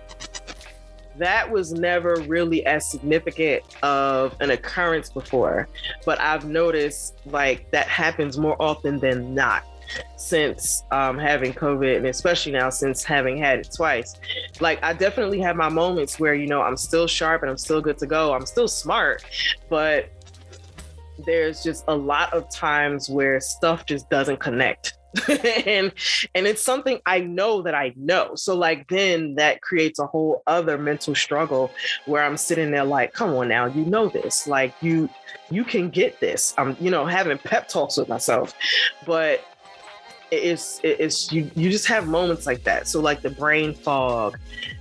that 1.19 1.51
was 1.51 1.73
never 1.73 2.17
really 2.27 2.65
as 2.67 2.91
significant 2.91 3.63
of 3.83 4.37
an 4.41 4.51
occurrence 4.51 5.11
before 5.11 5.69
but 6.05 6.21
i've 6.21 6.45
noticed 6.45 7.15
like 7.27 7.71
that 7.71 7.87
happens 7.87 8.39
more 8.39 8.61
often 8.61 8.99
than 8.99 9.35
not 9.35 9.65
since 10.17 10.85
um, 10.91 11.19
having 11.19 11.53
COVID, 11.53 11.97
and 11.97 12.07
especially 12.07 12.53
now 12.53 12.71
since 12.71 13.05
having 13.05 13.37
had 13.37 13.61
it 13.61 13.71
twice. 13.75 14.17
Like, 14.61 14.83
I 14.83 14.93
definitely 14.93 15.41
have 15.41 15.57
my 15.57 15.69
moments 15.69 16.19
where, 16.19 16.35
you 16.35 16.47
know, 16.47 16.63
I'm 16.63 16.77
still 16.77 17.07
sharp 17.07 17.43
and 17.43 17.51
I'm 17.51 17.59
still 17.59 17.81
good 17.81 17.99
to 17.99 18.07
go. 18.07 18.33
I'm 18.33 18.47
still 18.47 18.69
smart, 18.69 19.25
but 19.69 20.11
there's 21.27 21.63
just 21.63 21.85
a 21.89 21.95
lot 21.95 22.33
of 22.33 22.51
times 22.51 23.09
where 23.09 23.41
stuff 23.41 23.87
just 23.87 24.09
doesn't 24.11 24.41
connect. 24.41 24.95
and 25.67 25.93
and 26.35 26.47
it's 26.47 26.63
something 26.63 27.01
I 27.07 27.21
know 27.21 27.63
that 27.63 27.75
I 27.75 27.93
know. 27.97 28.35
So 28.35 28.57
like 28.57 28.89
then 28.89 29.35
that 29.37 29.61
creates 29.61 29.99
a 29.99 30.07
whole 30.07 30.43
other 30.47 30.79
mental 30.79 31.15
struggle 31.15 31.71
where 32.07 32.23
I'm 32.23 32.37
sitting 32.37 32.71
there 32.71 32.85
like, 32.85 33.13
come 33.13 33.35
on 33.35 33.49
now, 33.49 33.67
you 33.67 33.85
know 33.85 34.09
this. 34.09 34.47
Like 34.47 34.75
you 34.81 35.09
you 35.51 35.65
can 35.65 35.91
get 35.91 36.21
this. 36.21 36.55
I'm, 36.57 36.77
you 36.81 36.91
know, 36.91 37.05
having 37.05 37.39
pep 37.39 37.69
talks 37.69 37.97
with 37.97 38.09
myself. 38.09 38.55
But 39.07 39.45
it's 40.31 40.81
it's 40.83 41.31
you 41.31 41.51
you 41.55 41.71
just 41.71 41.87
have 41.87 42.09
moments 42.09 42.47
like 42.47 42.65
that 42.65 42.89
so 42.89 42.99
like 43.01 43.21
the 43.21 43.29
brain 43.29 43.75
fog 43.75 44.39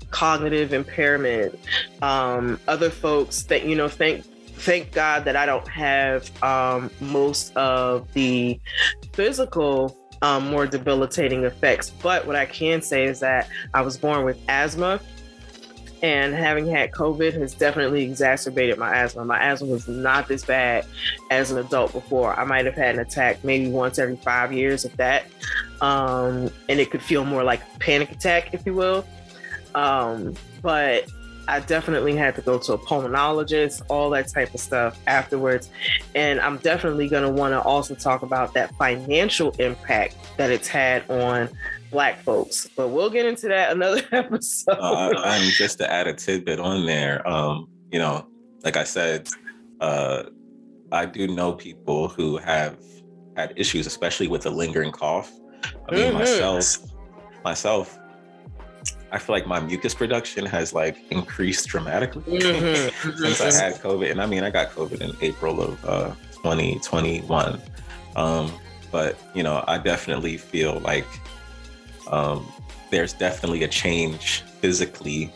cognitive 0.10 0.72
impairment 0.72 1.60
um 2.02 2.58
other 2.70 2.90
folks 2.90 3.44
that 3.44 3.66
you 3.66 3.76
know 3.76 3.90
thank 3.90 4.24
thank 4.56 4.94
god 4.94 5.26
that 5.26 5.36
i 5.36 5.46
don't 5.46 5.68
have 5.68 6.32
um 6.42 6.90
most 7.02 7.54
of 7.58 8.12
the 8.14 8.58
physical 9.12 9.98
um, 10.22 10.50
more 10.50 10.68
debilitating 10.68 11.44
effects 11.44 11.90
but 11.90 12.26
what 12.26 12.36
i 12.36 12.46
can 12.46 12.82
say 12.82 13.06
is 13.06 13.20
that 13.20 13.50
i 13.74 13.82
was 13.82 13.98
born 13.98 14.24
with 14.26 14.40
asthma 14.48 15.00
and 16.04 16.34
having 16.34 16.68
had 16.68 16.92
COVID 16.92 17.34
has 17.34 17.54
definitely 17.54 18.04
exacerbated 18.04 18.78
my 18.78 18.96
asthma. 18.96 19.24
My 19.24 19.40
asthma 19.40 19.68
was 19.68 19.88
not 19.88 20.28
this 20.28 20.44
bad 20.44 20.86
as 21.30 21.52
an 21.52 21.60
adult 21.60 21.94
before. 21.94 22.34
I 22.40 22.44
might 22.44 22.66
have 22.66 22.74
had 22.74 22.96
an 22.96 23.02
attack 23.02 23.44
maybe 23.44 23.70
once 23.70 24.00
every 24.00 24.16
five 24.16 24.52
years, 24.52 24.84
if 24.84 24.96
that. 24.98 25.26
Um, 25.80 26.50
and 26.70 26.80
it 26.80 26.90
could 26.90 27.04
feel 27.04 27.24
more 27.24 27.44
like 27.44 27.62
a 27.76 27.80
panic 27.80 28.12
attack, 28.12 28.54
if 28.54 28.66
you 28.66 28.74
will. 28.74 29.06
Um, 29.76 30.34
but 30.62 31.06
I 31.52 31.60
definitely 31.60 32.16
had 32.16 32.34
to 32.36 32.42
go 32.42 32.58
to 32.60 32.74
a 32.74 32.78
pulmonologist, 32.78 33.82
all 33.90 34.10
that 34.12 34.30
type 34.30 34.54
of 34.54 34.62
stuff 34.62 34.98
afterwards. 35.06 35.70
And 36.16 36.40
I'm 36.40 36.58
definitely 36.60 37.10
going 37.10 37.24
to 37.24 37.30
want 37.30 37.54
to 37.54 37.62
also 37.62 37.94
talk 37.94 38.22
about 38.22 38.54
that 38.54 38.74
financial 38.76 39.52
impact 39.60 40.16
that 40.38 40.50
it's 40.50 40.70
had 40.70 41.10
on 41.12 41.50
black 41.92 42.22
folks. 42.22 42.70
But 42.78 42.88
we'll 42.88 43.10
get 43.10 43.26
into 43.26 43.50
that 43.50 43.74
another 43.74 44.02
episode. 44.14 44.78
uh, 44.80 45.12
I'm 45.18 45.52
just 45.52 45.78
to 45.80 45.92
add 45.92 46.08
a 46.08 46.14
tidbit 46.14 46.62
on 46.62 46.86
there. 46.86 47.28
Um, 47.28 47.68
you 47.92 48.00
know, 48.00 48.26
like 48.64 48.78
I 48.78 48.86
said, 48.86 49.28
uh, 49.82 50.24
I 50.94 51.06
do 51.06 51.28
know 51.28 51.52
people 51.52 52.08
who 52.08 52.38
have 52.38 52.78
had 53.36 53.52
issues, 53.58 53.88
especially 53.88 54.30
with 54.30 54.46
a 54.46 54.50
lingering 54.50 54.92
cough. 54.92 55.30
I 55.90 55.96
mean, 55.96 56.06
mm-hmm. 56.06 56.20
myself, 56.20 56.78
myself, 57.44 58.00
I 59.12 59.20
feel 59.20 59.36
like 59.36 59.46
my 59.46 59.60
mucus 59.60 59.94
production 59.94 60.46
has 60.46 60.74
like 60.74 60.98
increased 61.12 61.68
dramatically 61.68 62.40
mm-hmm. 62.40 63.18
since 63.18 63.42
I 63.42 63.48
mm-hmm. 63.48 63.60
had 63.60 63.82
COVID. 63.82 64.12
And 64.12 64.22
I 64.22 64.26
mean, 64.26 64.44
I 64.44 64.50
got 64.50 64.70
COVID 64.70 65.02
in 65.02 65.16
April 65.22 65.62
of 65.62 65.86
uh, 65.86 66.16
2021. 66.44 67.62
Um, 68.16 68.52
but 68.92 69.18
you 69.34 69.44
know, 69.44 69.64
I 69.68 69.78
definitely 69.78 70.38
feel 70.38 70.80
like 70.80 71.08
um, 72.10 72.46
there's 72.90 73.14
definitely 73.14 73.64
a 73.64 73.68
change 73.68 74.42
physically 74.60 75.34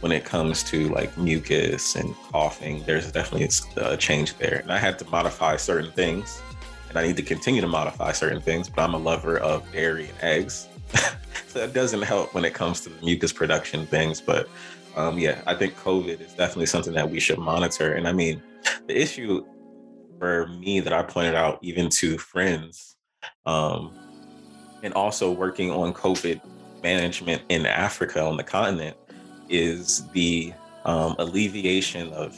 when 0.00 0.12
it 0.12 0.24
comes 0.24 0.62
to 0.64 0.88
like 0.90 1.16
mucus 1.16 1.96
and 1.96 2.14
coughing. 2.32 2.82
There's 2.84 3.10
definitely 3.10 3.48
a 3.76 3.96
change 3.96 4.36
there, 4.38 4.58
and 4.58 4.72
I 4.72 4.78
had 4.78 4.98
to 5.00 5.04
modify 5.06 5.56
certain 5.56 5.92
things, 5.92 6.40
and 6.88 6.98
I 6.98 7.06
need 7.06 7.16
to 7.16 7.22
continue 7.22 7.60
to 7.60 7.68
modify 7.68 8.12
certain 8.12 8.40
things. 8.40 8.68
But 8.68 8.82
I'm 8.82 8.94
a 8.94 8.98
lover 8.98 9.38
of 9.38 9.70
dairy 9.72 10.08
and 10.08 10.18
eggs, 10.22 10.68
so 11.48 11.60
it 11.60 11.72
doesn't 11.72 12.02
help 12.02 12.34
when 12.34 12.44
it 12.44 12.54
comes 12.54 12.80
to 12.82 12.88
the 12.88 13.04
mucus 13.04 13.32
production 13.32 13.86
things. 13.86 14.20
But 14.20 14.48
um, 14.96 15.18
yeah, 15.18 15.40
I 15.46 15.54
think 15.54 15.76
COVID 15.76 16.20
is 16.20 16.32
definitely 16.32 16.66
something 16.66 16.94
that 16.94 17.10
we 17.10 17.20
should 17.20 17.38
monitor. 17.38 17.92
And 17.92 18.08
I 18.08 18.12
mean, 18.12 18.42
the 18.86 19.00
issue 19.00 19.44
for 20.18 20.48
me 20.48 20.80
that 20.80 20.92
I 20.92 21.02
pointed 21.02 21.34
out 21.34 21.58
even 21.62 21.88
to 21.90 22.18
friends 22.18 22.96
um, 23.46 23.94
and 24.82 24.92
also 24.94 25.30
working 25.30 25.70
on 25.70 25.92
COVID 25.92 26.40
management 26.82 27.42
in 27.48 27.66
Africa 27.66 28.22
on 28.22 28.36
the 28.36 28.44
continent 28.44 28.96
is 29.48 30.06
the 30.08 30.52
um, 30.84 31.14
alleviation 31.18 32.12
of 32.12 32.36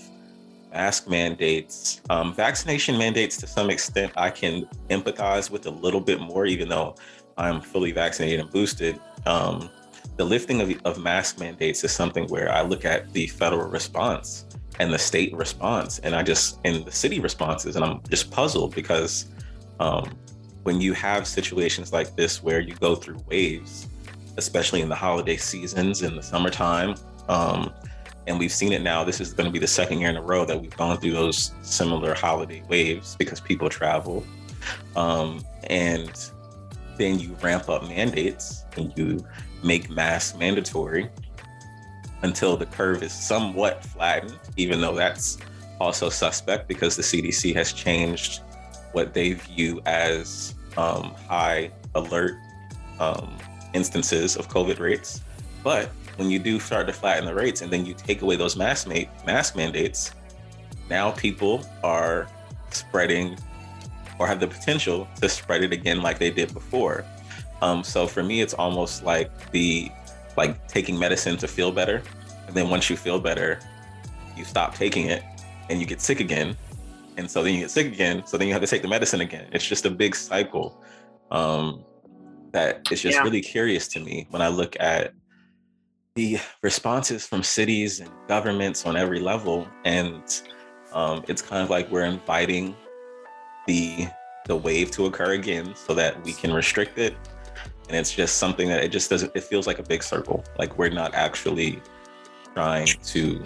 mask 0.72 1.08
mandates, 1.08 2.00
um, 2.10 2.34
vaccination 2.34 2.96
mandates 2.96 3.36
to 3.38 3.46
some 3.46 3.70
extent. 3.70 4.12
I 4.16 4.30
can 4.30 4.66
empathize 4.88 5.50
with 5.50 5.66
a 5.66 5.70
little 5.70 6.00
bit 6.00 6.20
more, 6.20 6.46
even 6.46 6.68
though 6.68 6.94
I'm 7.40 7.60
fully 7.60 7.90
vaccinated 7.90 8.40
and 8.40 8.50
boosted. 8.50 9.00
Um, 9.26 9.70
the 10.16 10.24
lifting 10.24 10.60
of, 10.60 10.70
of 10.84 11.02
mask 11.02 11.40
mandates 11.40 11.82
is 11.82 11.92
something 11.92 12.26
where 12.28 12.52
I 12.52 12.60
look 12.60 12.84
at 12.84 13.12
the 13.12 13.26
federal 13.28 13.68
response 13.68 14.46
and 14.78 14.92
the 14.92 14.98
state 14.98 15.34
response, 15.34 15.98
and 16.00 16.14
I 16.14 16.22
just 16.22 16.60
and 16.64 16.84
the 16.84 16.92
city 16.92 17.20
responses, 17.20 17.76
and 17.76 17.84
I'm 17.84 18.02
just 18.08 18.30
puzzled 18.30 18.74
because 18.74 19.26
um, 19.78 20.10
when 20.62 20.80
you 20.80 20.92
have 20.92 21.26
situations 21.26 21.92
like 21.92 22.16
this 22.16 22.42
where 22.42 22.60
you 22.60 22.74
go 22.74 22.94
through 22.94 23.18
waves, 23.28 23.88
especially 24.36 24.82
in 24.82 24.88
the 24.88 24.94
holiday 24.94 25.36
seasons 25.36 26.02
in 26.02 26.16
the 26.16 26.22
summertime, 26.22 26.94
um, 27.28 27.72
and 28.26 28.38
we've 28.38 28.52
seen 28.52 28.72
it 28.72 28.82
now. 28.82 29.02
This 29.02 29.20
is 29.20 29.32
going 29.32 29.46
to 29.46 29.52
be 29.52 29.58
the 29.58 29.66
second 29.66 30.00
year 30.00 30.10
in 30.10 30.16
a 30.16 30.22
row 30.22 30.44
that 30.44 30.60
we've 30.60 30.76
gone 30.76 30.98
through 30.98 31.12
those 31.12 31.52
similar 31.62 32.14
holiday 32.14 32.62
waves 32.68 33.16
because 33.16 33.40
people 33.40 33.68
travel. 33.68 34.24
Um, 34.94 35.44
and 35.64 36.10
then 37.00 37.18
you 37.18 37.34
ramp 37.40 37.70
up 37.70 37.82
mandates 37.88 38.66
and 38.76 38.92
you 38.94 39.26
make 39.64 39.88
masks 39.88 40.38
mandatory 40.38 41.08
until 42.22 42.58
the 42.58 42.66
curve 42.66 43.02
is 43.02 43.10
somewhat 43.10 43.82
flattened, 43.82 44.38
even 44.58 44.82
though 44.82 44.94
that's 44.94 45.38
also 45.80 46.10
suspect 46.10 46.68
because 46.68 46.96
the 46.96 47.02
CDC 47.02 47.54
has 47.54 47.72
changed 47.72 48.42
what 48.92 49.14
they 49.14 49.32
view 49.32 49.80
as 49.86 50.54
um, 50.76 51.14
high 51.26 51.70
alert 51.94 52.34
um, 52.98 53.34
instances 53.72 54.36
of 54.36 54.48
COVID 54.48 54.78
rates. 54.78 55.22
But 55.64 55.88
when 56.16 56.30
you 56.30 56.38
do 56.38 56.60
start 56.60 56.86
to 56.88 56.92
flatten 56.92 57.24
the 57.24 57.34
rates 57.34 57.62
and 57.62 57.72
then 57.72 57.86
you 57.86 57.94
take 57.94 58.20
away 58.20 58.36
those 58.36 58.56
mask, 58.56 58.86
ma- 58.86 59.08
mask 59.24 59.56
mandates, 59.56 60.10
now 60.90 61.12
people 61.12 61.66
are 61.82 62.28
spreading 62.70 63.38
or 64.20 64.26
have 64.26 64.38
the 64.38 64.46
potential 64.46 65.08
to 65.18 65.28
spread 65.30 65.64
it 65.64 65.72
again 65.72 66.02
like 66.02 66.18
they 66.18 66.30
did 66.30 66.52
before. 66.52 67.06
Um, 67.62 67.82
so 67.82 68.06
for 68.06 68.22
me, 68.22 68.42
it's 68.42 68.52
almost 68.52 69.02
like 69.02 69.50
the 69.50 69.90
like 70.36 70.68
taking 70.68 70.98
medicine 70.98 71.38
to 71.38 71.48
feel 71.48 71.72
better, 71.72 72.02
and 72.46 72.54
then 72.54 72.68
once 72.68 72.90
you 72.90 72.96
feel 72.96 73.18
better, 73.18 73.58
you 74.36 74.44
stop 74.44 74.74
taking 74.74 75.06
it 75.06 75.22
and 75.70 75.80
you 75.80 75.86
get 75.86 76.02
sick 76.02 76.20
again, 76.20 76.54
and 77.16 77.30
so 77.30 77.42
then 77.42 77.54
you 77.54 77.60
get 77.60 77.70
sick 77.70 77.86
again. 77.86 78.24
So 78.26 78.36
then 78.36 78.46
you 78.46 78.52
have 78.52 78.62
to 78.62 78.68
take 78.68 78.82
the 78.82 78.88
medicine 78.88 79.22
again. 79.22 79.48
It's 79.52 79.66
just 79.66 79.86
a 79.86 79.90
big 79.90 80.14
cycle 80.14 80.84
um, 81.30 81.82
that 82.52 82.92
is 82.92 83.00
just 83.00 83.16
yeah. 83.16 83.22
really 83.22 83.40
curious 83.40 83.88
to 83.88 84.00
me 84.00 84.26
when 84.30 84.42
I 84.42 84.48
look 84.48 84.76
at 84.80 85.14
the 86.14 86.38
responses 86.62 87.26
from 87.26 87.42
cities 87.42 88.00
and 88.00 88.10
governments 88.28 88.84
on 88.84 88.96
every 88.96 89.20
level, 89.20 89.66
and 89.86 90.22
um, 90.92 91.24
it's 91.26 91.40
kind 91.40 91.62
of 91.62 91.70
like 91.70 91.90
we're 91.90 92.04
inviting 92.04 92.76
the 93.70 94.08
the 94.46 94.56
wave 94.56 94.90
to 94.90 95.06
occur 95.06 95.32
again 95.32 95.74
so 95.74 95.94
that 95.94 96.12
we 96.24 96.32
can 96.32 96.52
restrict 96.52 96.98
it 96.98 97.14
and 97.88 97.96
it's 97.96 98.12
just 98.12 98.38
something 98.38 98.68
that 98.68 98.82
it 98.82 98.90
just 98.90 99.08
doesn't 99.10 99.30
it 99.34 99.44
feels 99.44 99.66
like 99.66 99.78
a 99.78 99.82
big 99.92 100.02
circle 100.02 100.44
like 100.58 100.76
we're 100.78 100.96
not 101.02 101.14
actually 101.14 101.80
trying 102.54 102.86
to 103.14 103.42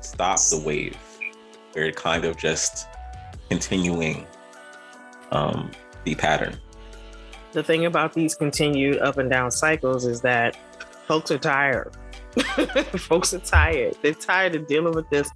stop 0.00 0.38
the 0.50 0.60
wave 0.64 0.96
we're 1.74 1.92
kind 1.92 2.24
of 2.24 2.36
just 2.36 2.88
continuing 3.48 4.26
um, 5.30 5.70
the 6.04 6.14
pattern. 6.14 6.56
The 7.52 7.62
thing 7.62 7.86
about 7.86 8.12
these 8.12 8.34
continued 8.34 8.98
up 8.98 9.18
and 9.18 9.30
down 9.30 9.50
cycles 9.50 10.04
is 10.04 10.20
that 10.22 10.56
folks 11.06 11.30
are 11.30 11.38
tired. 11.38 11.96
folks 12.98 13.32
are 13.32 13.38
tired. 13.38 13.96
They're 14.02 14.12
tired 14.12 14.54
of 14.54 14.66
dealing 14.66 14.94
with 14.94 15.08
this. 15.10 15.30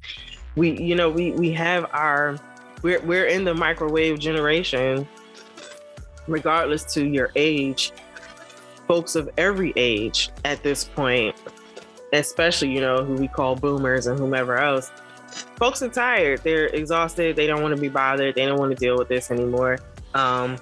We, 0.57 0.79
you 0.79 0.95
know, 0.95 1.09
we 1.09 1.33
we 1.33 1.51
have 1.53 1.87
our 1.93 2.39
we're 2.83 3.01
we're 3.01 3.27
in 3.27 3.45
the 3.45 3.55
microwave 3.55 4.19
generation, 4.19 5.07
regardless 6.27 6.85
to 6.95 7.07
your 7.07 7.31
age. 7.37 7.93
Folks 8.89 9.15
of 9.15 9.31
every 9.39 9.73
age 9.77 10.31
at 10.45 10.63
this 10.63 10.85
point, 10.85 11.35
especially 12.13 12.73
you 12.73 12.81
know 12.81 13.05
who 13.05 13.15
we 13.15 13.29
call 13.29 13.57
boomers 13.57 14.07
and 14.07 14.19
whomever 14.19 14.59
else, 14.59 14.91
folks 15.57 15.83
are 15.83 15.89
tired. 15.89 16.43
They're 16.43 16.67
exhausted. 16.67 17.37
They 17.37 17.47
don't 17.47 17.63
want 17.63 17.75
to 17.75 17.81
be 17.81 17.89
bothered. 17.89 18.35
They 18.35 18.45
don't 18.45 18.59
want 18.59 18.73
to 18.73 18.77
deal 18.77 18.99
with 18.99 19.09
this 19.09 19.31
anymore. 19.31 19.79
Um, 20.15 20.59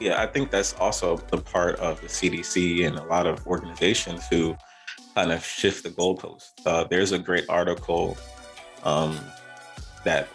yeah, 0.00 0.22
I 0.22 0.26
think 0.26 0.50
that's 0.50 0.74
also 0.74 1.16
the 1.16 1.38
part 1.38 1.76
of 1.76 2.00
the 2.00 2.06
CDC 2.06 2.86
and 2.86 2.98
a 2.98 3.04
lot 3.04 3.26
of 3.26 3.46
organizations 3.46 4.26
who 4.28 4.56
kind 5.14 5.30
of 5.30 5.44
shift 5.44 5.84
the 5.84 5.90
goalpost. 5.90 6.52
Uh, 6.64 6.84
there's 6.84 7.12
a 7.12 7.18
great 7.18 7.44
article 7.48 8.16
um, 8.84 9.18
that 10.04 10.28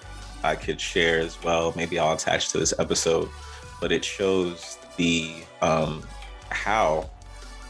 I 0.44 0.56
could 0.56 0.80
share 0.80 1.20
as 1.20 1.42
well. 1.44 1.74
Maybe 1.76 2.00
I'll 2.00 2.14
attach 2.14 2.50
to 2.50 2.60
this 2.60 2.74
episode, 2.80 3.30
but 3.82 3.92
it 3.92 4.04
shows 4.04 4.78
the 4.98 5.36
um, 5.62 6.04
how 6.50 7.10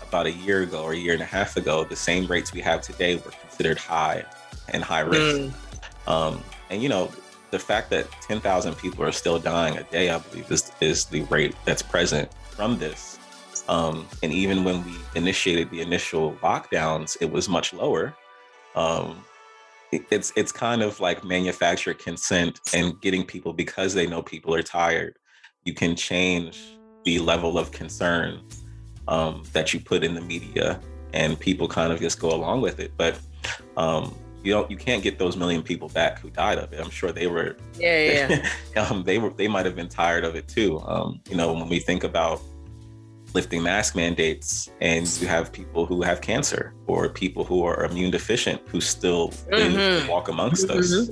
about 0.08 0.26
a 0.26 0.32
year 0.32 0.62
ago 0.62 0.84
or 0.84 0.94
a 0.94 0.98
year 0.98 1.14
and 1.14 1.22
a 1.22 1.26
half 1.26 1.58
ago, 1.58 1.84
the 1.84 1.96
same 1.96 2.28
rates 2.28 2.54
we 2.54 2.62
have 2.62 2.82
today 2.82 3.16
were 3.18 3.32
considered 3.42 3.78
high 3.78 4.24
and 4.70 4.84
high 4.84 5.02
risk. 5.02 5.38
Mm. 5.38 5.54
Um, 6.08 6.44
and 6.70 6.82
you 6.82 6.90
know, 6.90 7.12
the 7.52 7.60
fact 7.60 7.90
that 7.90 8.10
10,000 8.22 8.76
people 8.76 9.04
are 9.04 9.12
still 9.12 9.40
dying 9.40 9.78
a 9.78 9.84
day, 9.84 10.10
I 10.10 10.20
believe, 10.20 10.52
is, 10.52 10.72
is 10.82 11.06
the 11.06 11.22
rate 11.24 11.56
that's 11.66 11.82
present 11.82 12.30
from 12.50 12.78
this. 12.78 13.20
Um, 13.70 14.08
and 14.24 14.32
even 14.32 14.64
when 14.64 14.84
we 14.86 14.96
initiated 15.16 15.70
the 15.72 15.82
initial 15.82 16.34
lockdowns, 16.36 17.18
it 17.20 17.32
was 17.32 17.50
much 17.50 17.74
lower. 17.74 18.16
Um, 18.76 19.24
it's 19.92 20.34
it's 20.36 20.52
kind 20.52 20.82
of 20.82 21.00
like 21.00 21.24
manufactured 21.24 22.00
consent 22.00 22.60
and 22.74 23.00
getting 23.02 23.26
people 23.26 23.54
because 23.54 23.94
they 23.94 24.08
know 24.08 24.22
people 24.22 24.54
are 24.54 24.64
tired. 24.64 25.18
You 25.64 25.74
can 25.74 25.96
change 25.96 26.78
the 27.06 27.20
level 27.20 27.58
of 27.58 27.72
concern 27.72 28.42
um, 29.08 29.44
that 29.54 29.74
you 29.74 29.80
put 29.80 30.04
in 30.04 30.14
the 30.14 30.22
media, 30.22 30.82
and 31.14 31.40
people 31.40 31.68
kind 31.68 31.94
of 31.94 32.00
just 32.00 32.20
go 32.20 32.34
along 32.34 32.62
with 32.62 32.80
it. 32.80 32.92
But 32.98 33.20
um, 33.78 34.14
you 34.44 34.52
don't 34.52 34.70
you 34.70 34.78
can't 34.78 35.04
get 35.04 35.20
those 35.20 35.38
million 35.38 35.64
people 35.64 35.90
back 35.90 36.20
who 36.20 36.30
died 36.30 36.58
of 36.58 36.74
it. 36.74 36.80
I'm 36.80 36.90
sure 36.90 37.12
they 37.12 37.28
were 37.28 37.56
yeah 37.78 38.28
yeah 38.28 38.50
um, 38.90 39.04
they 39.04 39.18
were 39.18 39.30
they 39.30 39.48
might 39.48 39.66
have 39.66 39.76
been 39.76 39.90
tired 39.90 40.24
of 40.24 40.36
it 40.36 40.48
too. 40.48 40.80
Um, 40.82 41.22
you 41.30 41.38
know 41.38 41.54
when 41.54 41.70
we 41.70 41.80
think 41.80 42.04
about 42.04 42.42
lifting 43.38 43.62
mask 43.62 43.96
mandates 43.96 44.70
and 44.82 45.06
you 45.22 45.28
have 45.28 45.52
people 45.52 45.86
who 45.86 46.02
have 46.02 46.22
cancer 46.22 46.74
or 46.88 47.10
people 47.10 47.44
who 47.44 47.64
are 47.64 47.86
immune 47.86 48.12
deficient 48.12 48.62
who 48.68 48.80
still 48.82 49.30
mm-hmm. 49.30 50.08
walk 50.08 50.28
amongst 50.30 50.68
mm-hmm. 50.68 50.80
us. 50.80 51.10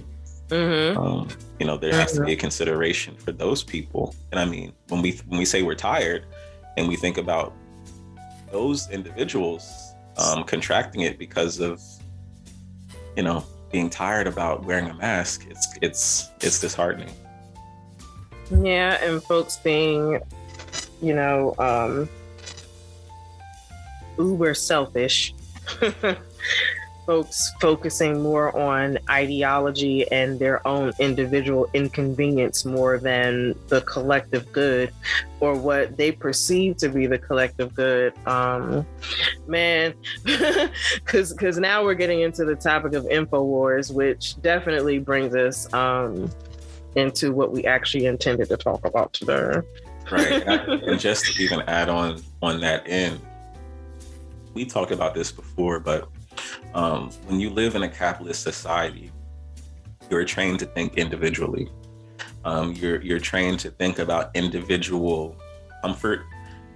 Mm-hmm. 0.50 0.98
Um, 1.00 1.28
you 1.60 1.66
know 1.68 1.78
there 1.78 1.94
has 1.94 2.14
to 2.14 2.22
be 2.24 2.32
a 2.32 2.36
mm-hmm. 2.36 2.42
consideration 2.42 3.16
for 3.16 3.32
those 3.32 3.64
people. 3.64 4.16
And 4.32 4.40
I 4.40 4.46
mean 4.46 4.74
when 4.90 5.02
we 5.02 5.12
when 5.28 5.40
we 5.40 5.46
say 5.46 5.62
we're 5.62 5.82
tired 5.94 6.26
and 6.78 6.88
we 6.88 6.96
think 6.96 7.18
about 7.18 7.54
those 8.52 8.90
individuals 8.90 9.64
um, 10.18 10.44
contracting 10.44 11.02
it 11.02 11.18
because 11.18 11.60
of 11.60 11.82
you 13.16 13.24
know, 13.24 13.44
being 13.72 13.90
tired 13.90 14.28
about 14.28 14.66
wearing 14.66 14.90
a 14.90 14.94
mask, 14.94 15.48
it's 15.50 15.68
it's 15.82 16.30
it's 16.42 16.60
disheartening. 16.60 17.12
Yeah, 18.52 19.04
and 19.04 19.24
folks 19.24 19.58
being, 19.58 20.22
you 21.02 21.14
know, 21.14 21.56
um 21.60 22.10
uber 24.18 24.54
selfish. 24.54 25.34
folks 27.06 27.54
focusing 27.62 28.22
more 28.22 28.56
on 28.58 28.98
ideology 29.10 30.10
and 30.12 30.40
their 30.40 30.66
own 30.68 30.92
individual 31.00 31.68
inconvenience 31.74 32.66
more 32.66 32.98
than 32.98 33.54
the 33.68 33.82
collective 33.82 34.52
good 34.52 34.92
or 35.40 35.56
what 35.56 35.96
they 35.98 36.12
perceive 36.12 36.76
to 36.78 36.90
be 36.90 37.06
the 37.06 37.18
collective 37.18 37.74
good 37.76 38.14
um 38.28 38.86
man 39.48 39.94
because 40.96 41.32
because 41.32 41.60
now 41.60 41.84
we're 41.84 41.94
getting 41.94 42.22
into 42.22 42.44
the 42.44 42.56
topic 42.56 42.94
of 42.94 43.04
infowars 43.06 43.94
which 43.94 44.42
definitely 44.42 44.98
brings 44.98 45.36
us 45.36 45.72
um 45.74 46.30
into 46.96 47.34
what 47.34 47.52
we 47.52 47.66
actually 47.66 48.06
intended 48.06 48.48
to 48.50 48.58
talk 48.58 48.84
about 48.86 49.14
today 49.14 49.62
right 50.12 50.44
and 50.48 51.00
just 51.00 51.26
to 51.26 51.44
even 51.44 51.62
add 51.62 51.90
on 51.90 52.22
on 52.42 52.60
that 52.60 52.84
end 52.86 53.20
we 54.54 54.66
talked 54.66 54.92
about 54.92 55.14
this 55.14 55.32
before 55.32 55.80
but 55.80 56.10
um, 56.74 57.10
when 57.26 57.40
you 57.40 57.50
live 57.50 57.76
in 57.76 57.84
a 57.84 57.90
capitalist 57.90 58.44
society, 58.44 59.12
you're 60.10 60.26
trained 60.26 60.60
to 60.60 60.66
think 60.66 60.98
individually. 60.98 61.70
Um, 62.44 62.74
you're 62.74 63.02
you're 63.02 63.20
trained 63.20 63.60
to 63.62 63.72
think 63.72 64.00
about 64.00 64.32
individual 64.36 65.36
comfort, 65.82 66.26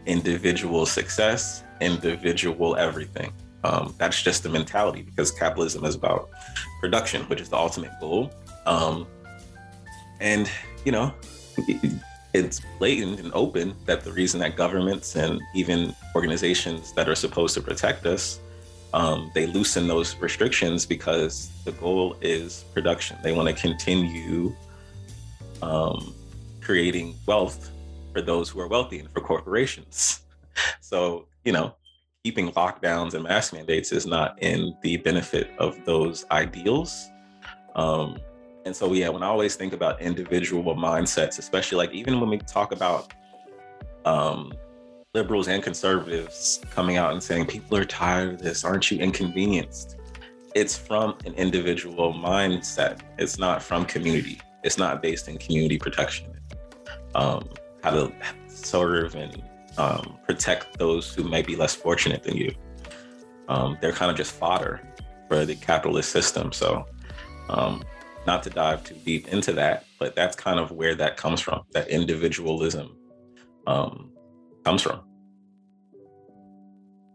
individual 0.06 0.86
success, 0.86 1.64
individual 1.82 2.76
everything. 2.76 3.34
Um, 3.64 3.94
that's 3.98 4.22
just 4.22 4.44
the 4.44 4.50
mentality 4.50 5.02
because 5.02 5.32
capitalism 5.32 5.84
is 5.84 5.96
about 5.96 6.30
production, 6.80 7.24
which 7.24 7.42
is 7.42 7.50
the 7.50 7.58
ultimate 7.58 7.92
goal. 8.00 8.32
Um, 8.66 9.06
and 10.20 10.50
you 10.86 10.92
know, 10.92 11.14
it's 12.34 12.62
blatant 12.78 13.20
and 13.20 13.32
open 13.34 13.76
that 13.86 14.04
the 14.04 14.12
reason 14.12 14.40
that 14.40 14.56
governments 14.56 15.16
and 15.16 15.42
even 15.56 15.96
organizations 16.16 16.92
that 16.94 17.10
are 17.10 17.16
supposed 17.16 17.54
to 17.56 17.62
protect 17.62 18.06
us 18.06 18.40
um, 18.94 19.32
they 19.34 19.46
loosen 19.46 19.88
those 19.88 20.16
restrictions 20.18 20.86
because 20.86 21.52
the 21.64 21.72
goal 21.74 22.16
is 22.22 22.66
production. 22.74 23.18
They 23.22 23.34
want 23.34 23.48
to 23.48 23.54
continue 23.54 24.56
um, 25.62 26.14
creating 26.62 27.16
wealth 27.26 27.72
for 28.14 28.22
those 28.22 28.50
who 28.50 28.60
are 28.62 28.68
wealthy 28.68 29.00
and 29.00 29.10
for 29.12 29.22
corporations. 29.22 30.22
So, 30.82 31.28
you 31.46 31.54
know, 31.54 31.74
keeping 32.26 32.52
lockdowns 32.52 33.14
and 33.14 33.24
mask 33.24 33.54
mandates 33.54 33.94
is 33.94 34.06
not 34.06 34.42
in 34.44 34.76
the 34.82 34.98
benefit 34.98 35.52
of 35.58 35.86
those 35.86 36.26
ideals. 36.32 37.08
Um, 37.76 38.18
and 38.66 38.76
so, 38.76 38.92
yeah, 38.94 39.10
when 39.10 39.24
I 39.24 39.28
always 39.28 39.56
think 39.56 39.74
about 39.74 40.02
individual 40.02 40.76
mindsets, 40.76 41.40
especially 41.40 41.78
like 41.78 41.92
even 41.92 42.20
when 42.20 42.30
we 42.30 42.38
talk 42.40 42.72
about 42.72 43.14
um, 44.06 44.54
liberals 45.16 45.48
and 45.48 45.64
conservatives 45.64 46.62
coming 46.70 46.98
out 46.98 47.12
and 47.12 47.22
saying 47.22 47.48
people 47.48 47.76
are 47.76 47.86
tired 47.86 48.36
of 48.36 48.40
this. 48.42 48.64
Aren't 48.64 48.92
you 48.92 49.00
inconvenienced? 49.00 49.98
It's 50.56 50.78
from 50.78 51.16
an 51.26 51.34
individual 51.34 52.14
mindset. 52.14 53.00
It's 53.18 53.40
not 53.40 53.64
from 53.64 53.86
community. 53.86 54.40
It's 54.64 54.78
not 54.78 55.02
based 55.02 55.28
in 55.28 55.38
community 55.38 55.78
protection. 55.80 56.34
Um, 57.16 57.50
how 57.84 57.92
to 57.92 58.14
serve 58.48 59.16
and 59.16 59.42
um, 59.78 60.20
protect 60.26 60.78
those 60.78 61.14
who 61.14 61.24
might 61.24 61.48
be 61.48 61.56
less 61.56 61.74
fortunate 61.74 62.22
than 62.22 62.36
you. 62.36 62.54
Um, 63.48 63.78
they're 63.82 63.94
kind 63.94 64.12
of 64.12 64.18
just 64.18 64.34
fodder 64.34 64.82
for 65.28 65.46
the 65.46 65.56
capitalist 65.56 66.12
system. 66.12 66.52
So 66.52 66.86
um, 67.50 67.84
not 68.28 68.44
to 68.44 68.50
dive 68.50 68.84
too 68.84 68.96
deep 69.06 69.28
into 69.30 69.52
that 69.54 69.86
but 70.00 70.16
that's 70.16 70.36
kind 70.36 70.60
of 70.60 70.72
where 70.72 70.96
that 70.96 71.18
comes 71.18 71.42
from 71.42 71.62
that 71.72 71.88
individualism 71.90 72.96
um, 73.68 74.12
comes 74.66 74.82
from. 74.82 75.02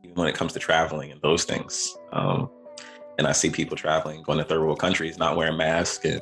Even 0.02 0.14
when 0.14 0.28
it 0.28 0.34
comes 0.34 0.52
to 0.52 0.58
traveling 0.58 1.10
and 1.10 1.20
those 1.22 1.44
things. 1.44 1.96
Um, 2.12 2.50
and 3.18 3.26
I 3.26 3.32
see 3.32 3.50
people 3.50 3.76
traveling, 3.76 4.22
going 4.22 4.38
to 4.38 4.44
third 4.44 4.60
world 4.60 4.78
countries, 4.78 5.18
not 5.18 5.36
wearing 5.36 5.56
masks 5.56 6.04
and 6.04 6.20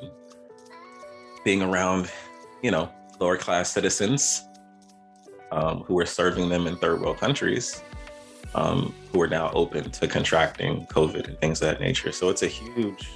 being 1.44 1.62
around, 1.62 2.10
you 2.62 2.70
know, 2.70 2.90
lower 3.18 3.36
class 3.36 3.70
citizens 3.70 4.44
um, 5.50 5.80
who 5.84 5.98
are 5.98 6.06
serving 6.06 6.48
them 6.48 6.66
in 6.66 6.76
third 6.76 7.00
world 7.00 7.18
countries 7.18 7.82
um, 8.54 8.94
who 9.10 9.20
are 9.20 9.28
now 9.28 9.50
open 9.52 9.90
to 9.90 10.06
contracting 10.06 10.86
COVID 10.86 11.28
and 11.28 11.38
things 11.40 11.62
of 11.62 11.68
that 11.68 11.80
nature. 11.80 12.12
So 12.12 12.28
it's 12.28 12.42
a 12.42 12.46
huge, 12.46 13.08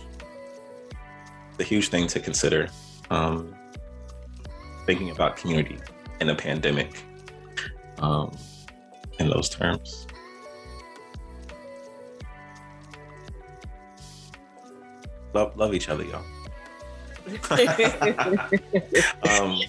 a 1.58 1.62
huge 1.62 1.88
thing 1.88 2.06
to 2.08 2.20
consider. 2.20 2.68
Um, 3.10 3.54
thinking 4.86 5.10
about 5.10 5.36
community 5.36 5.78
in 6.20 6.30
a 6.30 6.34
pandemic 6.34 7.02
um, 7.98 8.34
in 9.18 9.28
those 9.28 9.48
terms. 9.48 10.06
Love, 15.34 15.56
love 15.56 15.74
each 15.74 15.88
other, 15.88 16.04
y'all. 16.04 16.24
um, 19.28 19.60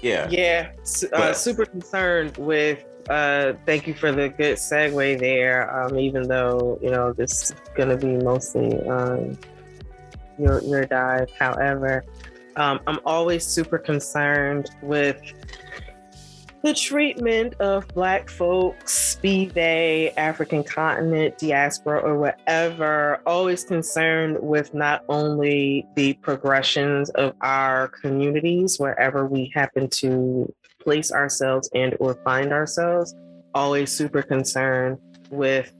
yeah. 0.00 0.28
Yeah. 0.28 0.72
Uh, 1.12 1.32
super 1.32 1.64
concerned 1.64 2.36
with. 2.36 2.84
Uh, 3.08 3.54
thank 3.66 3.86
you 3.86 3.94
for 3.94 4.12
the 4.12 4.28
good 4.28 4.56
segue 4.56 5.18
there. 5.18 5.74
Um, 5.76 5.98
even 5.98 6.28
though 6.28 6.78
you 6.82 6.90
know 6.90 7.12
this 7.12 7.50
is 7.50 7.54
gonna 7.74 7.96
be 7.96 8.16
mostly 8.16 8.80
um, 8.88 9.38
your 10.38 10.62
your 10.62 10.84
dive. 10.86 11.30
However, 11.38 12.04
um, 12.56 12.80
I'm 12.86 13.00
always 13.04 13.44
super 13.44 13.78
concerned 13.78 14.70
with 14.82 15.20
the 16.62 16.72
treatment 16.72 17.54
of 17.54 17.88
Black 17.88 18.28
folks, 18.30 19.16
be 19.16 19.46
they 19.46 20.12
African 20.16 20.62
continent, 20.62 21.36
diaspora, 21.38 21.98
or 21.98 22.16
whatever, 22.16 23.20
always 23.26 23.64
concerned 23.64 24.38
with 24.40 24.72
not 24.72 25.04
only 25.08 25.88
the 25.96 26.12
progressions 26.14 27.10
of 27.10 27.34
our 27.40 27.88
communities, 27.88 28.78
wherever 28.78 29.26
we 29.26 29.50
happen 29.52 29.88
to 29.88 30.54
place 30.80 31.10
ourselves 31.10 31.68
and 31.74 31.96
or 31.98 32.14
find 32.22 32.52
ourselves, 32.52 33.12
always 33.54 33.90
super 33.90 34.22
concerned 34.22 34.98
with 35.30 35.72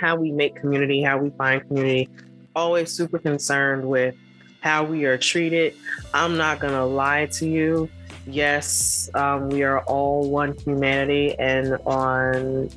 how 0.00 0.16
we 0.16 0.32
make 0.32 0.56
community, 0.56 1.02
how 1.02 1.18
we 1.18 1.30
find 1.38 1.64
community, 1.68 2.08
always 2.54 2.92
super 2.92 3.18
concerned 3.18 3.88
with 3.88 4.14
how 4.60 4.84
we 4.84 5.04
are 5.04 5.18
treated. 5.18 5.74
I'm 6.12 6.36
not 6.36 6.60
going 6.60 6.74
to 6.74 6.84
lie 6.84 7.26
to 7.26 7.48
you 7.48 7.88
yes, 8.26 9.10
um, 9.14 9.48
we 9.48 9.62
are 9.62 9.80
all 9.80 10.28
one 10.28 10.56
humanity, 10.58 11.38
and 11.38 11.74
on 11.86 12.70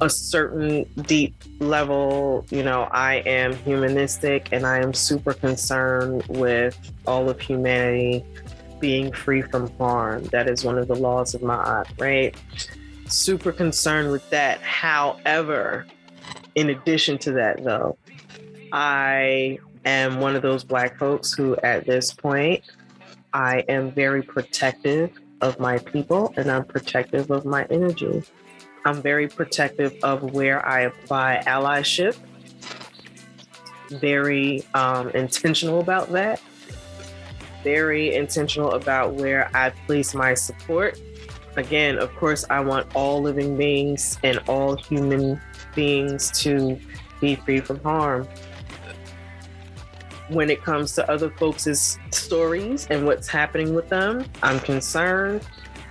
a 0.00 0.10
certain 0.10 0.84
deep 1.02 1.34
level, 1.60 2.44
you 2.50 2.62
know, 2.62 2.88
I 2.90 3.16
am 3.26 3.54
humanistic 3.58 4.48
and 4.52 4.66
I 4.66 4.78
am 4.78 4.92
super 4.92 5.32
concerned 5.32 6.24
with 6.28 6.76
all 7.06 7.30
of 7.30 7.40
humanity 7.40 8.24
being 8.80 9.12
free 9.12 9.40
from 9.40 9.70
harm. 9.78 10.24
That 10.24 10.50
is 10.50 10.64
one 10.64 10.78
of 10.78 10.88
the 10.88 10.96
laws 10.96 11.34
of 11.34 11.42
Ma'at, 11.42 11.86
right? 12.00 12.34
Super 13.06 13.52
concerned 13.52 14.10
with 14.10 14.28
that. 14.30 14.60
However, 14.60 15.86
in 16.54 16.70
addition 16.70 17.18
to 17.18 17.32
that, 17.32 17.62
though, 17.64 17.98
I 18.72 19.58
am 19.84 20.20
one 20.20 20.36
of 20.36 20.42
those 20.42 20.64
Black 20.64 20.98
folks 20.98 21.32
who, 21.32 21.56
at 21.56 21.86
this 21.86 22.12
point, 22.12 22.62
I 23.32 23.64
am 23.68 23.90
very 23.90 24.22
protective 24.22 25.10
of 25.40 25.58
my 25.58 25.78
people 25.78 26.32
and 26.36 26.50
I'm 26.50 26.64
protective 26.64 27.30
of 27.30 27.44
my 27.44 27.66
energy. 27.70 28.22
I'm 28.84 29.02
very 29.02 29.28
protective 29.28 29.94
of 30.02 30.34
where 30.34 30.64
I 30.66 30.82
apply 30.82 31.42
allyship, 31.46 32.16
very 33.90 34.64
um, 34.74 35.10
intentional 35.10 35.80
about 35.80 36.10
that, 36.12 36.40
very 37.62 38.14
intentional 38.14 38.72
about 38.72 39.14
where 39.14 39.50
I 39.54 39.70
place 39.70 40.14
my 40.14 40.34
support. 40.34 41.00
Again, 41.56 41.98
of 41.98 42.14
course, 42.16 42.44
I 42.50 42.60
want 42.60 42.94
all 42.94 43.22
living 43.22 43.56
beings 43.56 44.18
and 44.22 44.38
all 44.48 44.76
human 44.76 45.40
beings 45.74 46.30
to 46.42 46.78
be 47.20 47.36
free 47.36 47.60
from 47.60 47.80
harm 47.80 48.28
when 50.28 50.50
it 50.50 50.62
comes 50.62 50.94
to 50.94 51.10
other 51.10 51.30
folks' 51.30 51.98
stories 52.10 52.86
and 52.90 53.06
what's 53.06 53.28
happening 53.28 53.74
with 53.74 53.88
them. 53.88 54.24
I'm 54.42 54.60
concerned. 54.60 55.46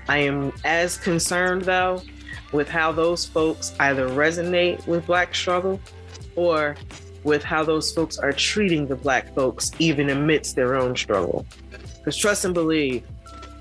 I 0.07 0.17
am 0.19 0.51
as 0.65 0.97
concerned 0.97 1.63
though 1.63 2.01
with 2.51 2.69
how 2.69 2.91
those 2.91 3.25
folks 3.25 3.73
either 3.79 4.07
resonate 4.09 4.85
with 4.87 5.05
Black 5.05 5.33
struggle 5.33 5.79
or 6.35 6.75
with 7.23 7.43
how 7.43 7.63
those 7.63 7.91
folks 7.91 8.17
are 8.17 8.33
treating 8.33 8.87
the 8.87 8.95
Black 8.95 9.33
folks 9.33 9.71
even 9.79 10.09
amidst 10.09 10.55
their 10.55 10.75
own 10.75 10.95
struggle. 10.95 11.45
Because 11.97 12.17
trust 12.17 12.45
and 12.45 12.53
believe, 12.53 13.03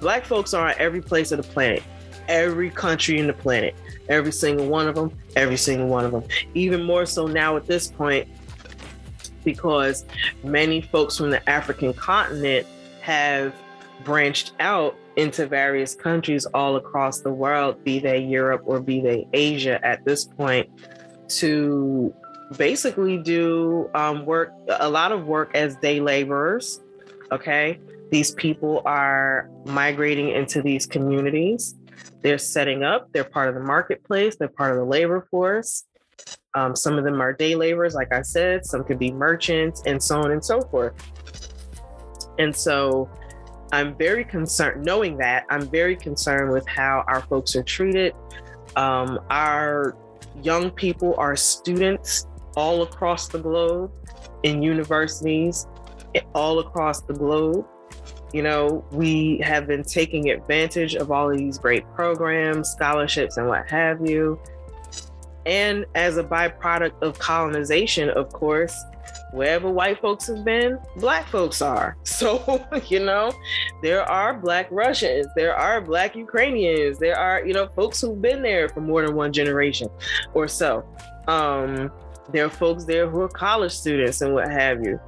Black 0.01 0.25
folks 0.25 0.53
are 0.53 0.69
on 0.69 0.75
every 0.79 1.01
place 1.01 1.33
of 1.33 1.39
the 1.39 1.49
planet, 1.53 1.83
every 2.29 2.71
country 2.71 3.19
in 3.19 3.29
the 3.29 3.33
planet, 3.33 3.75
every 4.13 4.31
single 4.31 4.67
one 4.67 4.87
of 4.87 4.95
them, 4.95 5.11
every 5.37 5.57
single 5.57 5.89
one 5.89 6.05
of 6.05 6.13
them. 6.13 6.23
Even 6.55 6.83
more 6.83 7.07
so 7.07 7.27
now 7.27 7.57
at 7.57 7.67
this 7.67 7.89
point, 7.89 8.29
because 9.43 10.05
many 10.45 10.83
folks 10.83 11.17
from 11.17 11.31
the 11.31 11.49
African 11.49 11.95
continent 11.95 12.67
have 13.01 13.55
branched 14.05 14.53
out 14.61 14.95
into 15.17 15.47
various 15.47 15.95
countries 15.95 16.47
all 16.47 16.77
across 16.77 17.21
the 17.21 17.33
world, 17.33 17.83
be 17.85 17.99
they 17.99 18.19
Europe 18.19 18.63
or 18.67 18.81
be 18.81 19.01
they 19.01 19.27
Asia 19.33 19.85
at 19.85 20.05
this 20.05 20.25
point, 20.27 20.69
to 21.29 22.15
basically 22.57 23.17
do 23.17 23.91
um, 23.95 24.27
work, 24.27 24.53
a 24.69 24.89
lot 24.89 25.11
of 25.11 25.27
work 25.27 25.51
as 25.55 25.75
day 25.77 26.01
laborers. 26.01 26.81
Okay. 27.31 27.81
These 28.11 28.33
people 28.33 28.83
are 28.85 29.49
migrating 29.65 30.29
into 30.29 30.61
these 30.61 30.85
communities. 30.85 31.75
They're 32.23 32.39
setting 32.39 32.83
up, 32.83 33.13
they're 33.13 33.25
part 33.25 33.49
of 33.49 33.55
the 33.55 33.61
marketplace, 33.61 34.37
they're 34.37 34.49
part 34.49 34.73
of 34.73 34.79
the 34.79 34.85
labor 34.85 35.27
force. 35.31 35.85
Um, 36.55 36.77
some 36.77 36.99
of 36.99 37.05
them 37.05 37.21
are 37.21 37.33
day 37.33 37.55
laborers, 37.55 37.95
like 37.95 38.13
I 38.13 38.23
said, 38.23 38.65
some 38.65 38.85
could 38.85 38.99
be 38.99 39.11
merchants, 39.11 39.83
and 39.87 40.03
so 40.03 40.21
on 40.21 40.31
and 40.31 40.45
so 40.45 40.61
forth. 40.61 40.95
And 42.39 42.55
so 42.55 43.11
I'm 43.73 43.97
very 43.97 44.25
concerned, 44.25 44.85
knowing 44.85 45.17
that, 45.19 45.47
I'm 45.51 45.69
very 45.69 45.97
concerned 45.97 46.53
with 46.53 46.67
how 46.69 47.05
our 47.09 47.23
folks 47.23 47.57
are 47.57 47.63
treated. 47.63 48.15
Um, 48.77 49.19
our 49.31 49.97
young 50.43 50.71
people 50.71 51.15
are 51.17 51.37
students 51.37 52.27
all 52.55 52.83
across 52.83 53.29
the 53.29 53.39
globe 53.39 53.91
in 54.43 54.63
universities, 54.63 55.67
all 56.35 56.59
across 56.59 57.01
the 57.01 57.15
globe. 57.15 57.67
You 58.33 58.43
know, 58.43 58.85
we 58.91 59.39
have 59.39 59.67
been 59.67 59.83
taking 59.83 60.31
advantage 60.31 60.95
of 60.95 61.11
all 61.11 61.31
of 61.31 61.37
these 61.37 61.59
great 61.59 61.87
programs, 61.95 62.71
scholarships, 62.71 63.37
and 63.37 63.49
what 63.49 63.69
have 63.71 64.07
you. 64.09 64.41
And 65.45 65.87
as 65.95 66.17
a 66.17 66.25
byproduct 66.25 67.03
of 67.03 67.19
colonization, 67.19 68.11
of 68.11 68.33
course, 68.33 68.75
wherever 69.33 69.69
white 69.71 70.01
folks 70.01 70.29
have 70.29 70.45
been, 70.45 70.79
black 70.97 71.27
folks 71.29 71.61
are. 71.61 71.97
So, 72.13 72.65
you 72.89 73.01
know, 73.01 73.33
there 73.83 74.03
are 74.03 74.33
black 74.33 74.69
Russians, 74.71 75.27
there 75.35 75.57
are 75.57 75.81
black 75.81 76.15
Ukrainians, 76.15 76.99
there 76.99 77.19
are, 77.19 77.45
you 77.45 77.53
know, 77.53 77.67
folks 77.69 78.01
who've 78.01 78.23
been 78.23 78.43
there 78.43 78.69
for 78.69 78.81
more 78.81 79.05
than 79.05 79.17
one 79.17 79.33
generation 79.33 79.89
or 80.35 80.47
so. 80.47 80.87
Um, 81.27 81.91
there 82.31 82.45
are 82.47 82.51
folks 82.51 82.85
there 82.85 83.11
who 83.11 83.23
are 83.23 83.29
college 83.29 83.73
students 83.73 84.21
and 84.21 84.35
what 84.35 84.51
have 84.51 84.85
you. 84.85 85.01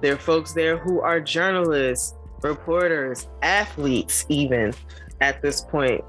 There 0.00 0.14
are 0.14 0.18
folks 0.18 0.52
there 0.52 0.78
who 0.78 1.00
are 1.00 1.20
journalists, 1.20 2.14
reporters, 2.42 3.28
athletes, 3.42 4.26
even 4.28 4.72
at 5.20 5.40
this 5.42 5.62
point. 5.62 6.04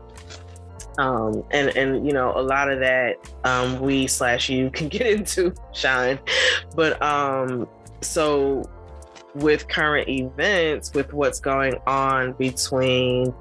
Um, 1.00 1.43
and 1.52 1.76
and 1.76 2.06
you 2.06 2.13
know 2.13 2.34
a 2.36 2.41
lot 2.41 2.72
of 2.72 2.80
that 2.80 3.15
um, 3.43 3.80
we 3.80 4.06
slash 4.08 4.50
you 4.50 4.69
can 4.69 4.88
get 4.89 5.08
into 5.08 5.54
shine. 5.74 6.19
But 6.76 7.02
um, 7.02 7.67
so 8.02 8.69
with 9.36 9.67
current 9.67 10.08
events 10.08 10.93
with 10.93 11.12
what's 11.13 11.39
going 11.39 11.74
on 11.88 12.34
between 12.34 13.34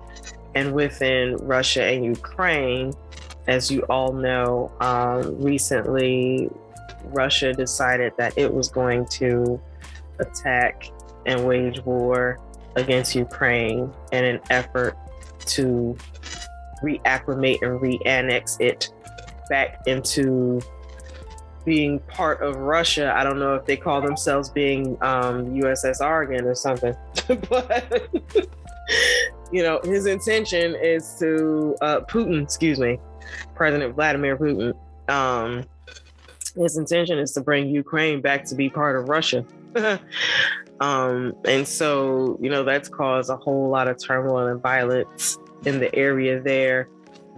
and 0.55 0.73
within 0.73 1.37
russia 1.37 1.85
and 1.85 2.05
ukraine 2.05 2.93
as 3.47 3.71
you 3.71 3.83
all 3.83 4.13
know 4.13 4.73
um, 4.81 5.41
recently 5.43 6.49
russia 7.07 7.53
decided 7.53 8.13
that 8.17 8.37
it 8.39 8.53
was 8.53 8.69
going 8.69 9.05
to 9.07 9.61
attack 10.19 10.91
and 11.27 11.47
wage 11.47 11.81
war 11.85 12.39
against 12.77 13.15
ukraine 13.15 13.93
in 14.13 14.25
an 14.25 14.41
effort 14.51 14.97
to 15.41 15.97
reacclimate 16.83 17.61
and 17.63 17.81
re-annex 17.81 18.57
it 18.61 18.91
back 19.49 19.81
into 19.87 20.61
being 21.65 22.01
part 22.01 22.43
of 22.43 22.57
Russia. 22.57 23.13
I 23.17 23.23
don't 23.23 23.39
know 23.39 23.55
if 23.55 23.65
they 23.67 23.77
call 23.77 24.01
themselves 24.01 24.51
being 24.51 24.97
um, 25.01 25.55
USSR 25.55 26.27
again 26.27 26.45
or 26.45 26.55
something, 26.55 26.95
but 27.49 28.09
you 29.53 29.63
know, 29.63 29.81
his 29.85 30.07
intention 30.07 30.75
is 30.75 31.15
to 31.21 31.77
uh, 31.81 32.01
Putin, 32.01 32.43
excuse 32.43 32.81
me, 32.81 32.99
President 33.55 33.95
Vladimir 33.95 34.37
Putin. 34.37 34.75
Um, 35.09 35.65
his 36.57 36.77
intention 36.77 37.19
is 37.19 37.33
to 37.33 37.41
bring 37.41 37.69
Ukraine 37.69 38.21
back 38.21 38.45
to 38.47 38.55
be 38.55 38.69
part 38.69 38.97
of 38.97 39.09
Russia. 39.09 39.45
um, 40.81 41.35
and 41.45 41.67
so, 41.67 42.39
you 42.41 42.51
know, 42.51 42.65
that's 42.65 42.89
caused 42.89 43.31
a 43.31 43.37
whole 43.37 43.69
lot 43.69 43.89
of 43.89 44.03
turmoil 44.03 44.49
and 44.49 44.61
violence 44.61 45.39
in 45.65 45.79
the 45.79 45.95
area 45.95 46.41
there 46.41 46.89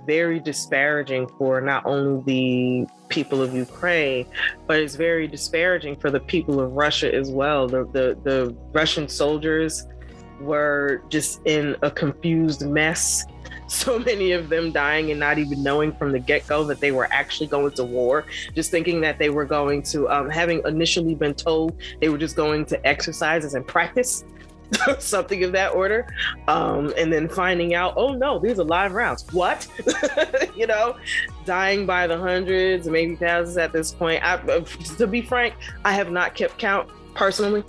very 0.06 0.40
disparaging 0.40 1.26
for 1.38 1.60
not 1.60 1.84
only 1.86 2.22
the 2.26 2.92
people 3.08 3.42
of 3.42 3.54
Ukraine, 3.54 4.26
but 4.66 4.78
it's 4.78 4.96
very 4.96 5.26
disparaging 5.26 5.96
for 5.96 6.10
the 6.10 6.20
people 6.20 6.60
of 6.60 6.72
Russia 6.72 7.12
as 7.14 7.30
well. 7.30 7.66
The 7.66 7.84
the, 7.92 8.18
the 8.22 8.56
Russian 8.72 9.08
soldiers 9.08 9.86
were 10.40 11.02
just 11.08 11.40
in 11.44 11.76
a 11.82 11.90
confused 11.90 12.66
mess. 12.66 13.24
So 13.84 13.98
many 13.98 14.32
of 14.32 14.48
them 14.48 14.72
dying 14.72 15.10
and 15.10 15.18
not 15.18 15.38
even 15.38 15.62
knowing 15.62 15.92
from 15.92 16.12
the 16.12 16.18
get 16.18 16.46
go 16.46 16.64
that 16.64 16.80
they 16.80 16.92
were 16.92 17.08
actually 17.12 17.46
going 17.48 17.72
to 17.72 17.84
war, 17.84 18.24
just 18.54 18.70
thinking 18.70 19.00
that 19.02 19.18
they 19.18 19.30
were 19.30 19.44
going 19.44 19.82
to, 19.84 20.08
um, 20.08 20.30
having 20.30 20.62
initially 20.64 21.14
been 21.14 21.34
told 21.34 21.76
they 22.00 22.08
were 22.08 22.18
just 22.18 22.36
going 22.36 22.64
to 22.66 22.86
exercises 22.86 23.54
and 23.54 23.66
practice 23.66 24.24
something 24.98 25.44
of 25.44 25.52
that 25.52 25.74
order. 25.74 26.06
Um, 26.48 26.92
and 26.96 27.12
then 27.12 27.28
finding 27.28 27.74
out, 27.74 27.94
oh 27.96 28.12
no, 28.12 28.38
these 28.38 28.58
are 28.58 28.64
live 28.64 28.92
rounds. 28.92 29.26
What? 29.32 29.66
you 30.56 30.66
know, 30.66 30.96
dying 31.44 31.86
by 31.86 32.06
the 32.06 32.18
hundreds, 32.18 32.88
maybe 32.88 33.16
thousands 33.16 33.56
at 33.56 33.72
this 33.72 33.92
point. 33.92 34.22
I, 34.24 34.36
to 34.98 35.06
be 35.06 35.22
frank, 35.22 35.54
I 35.84 35.92
have 35.92 36.10
not 36.10 36.34
kept 36.34 36.58
count 36.58 36.88
personally. 37.14 37.64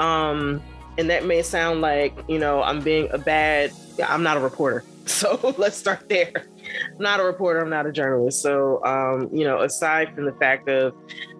Um, 0.00 0.62
and 0.98 1.10
that 1.10 1.24
may 1.24 1.42
sound 1.42 1.80
like 1.80 2.16
you 2.28 2.38
know 2.38 2.62
I'm 2.62 2.80
being 2.80 3.08
a 3.12 3.18
bad. 3.18 3.72
I'm 4.06 4.22
not 4.22 4.36
a 4.36 4.40
reporter, 4.40 4.84
so 5.08 5.54
let's 5.56 5.76
start 5.76 6.08
there. 6.08 6.32
I'm 6.34 7.02
not 7.02 7.20
a 7.20 7.24
reporter. 7.24 7.60
I'm 7.60 7.70
not 7.70 7.86
a 7.86 7.92
journalist. 7.92 8.42
So 8.42 8.84
um, 8.84 9.30
you 9.32 9.44
know, 9.44 9.62
aside 9.62 10.14
from 10.14 10.24
the 10.24 10.32
fact 10.32 10.68
of 10.68 10.94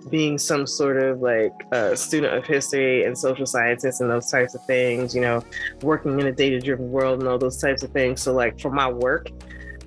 being 0.09 0.39
some 0.39 0.69
sort 0.69 1.03
of 1.03 1.21
like 1.21 1.53
a 1.73 1.97
student 1.97 2.33
of 2.35 2.47
history 2.47 3.05
and 3.05 3.19
social 3.19 3.45
sciences 3.45 4.01
and 4.01 4.09
those 4.09 4.31
types 4.31 4.55
of 4.55 4.65
things, 4.67 5.17
you 5.17 5.21
know, 5.21 5.43
working 5.83 6.19
in 6.21 6.29
a 6.29 6.33
data 6.33 6.61
driven 6.61 6.93
world 6.93 7.19
and 7.19 7.29
all 7.29 7.39
those 7.39 7.61
types 7.61 7.83
of 7.83 7.91
things. 7.91 8.23
So, 8.23 8.33
like 8.33 8.61
for 8.61 8.71
my 8.71 8.89
work, 8.89 9.31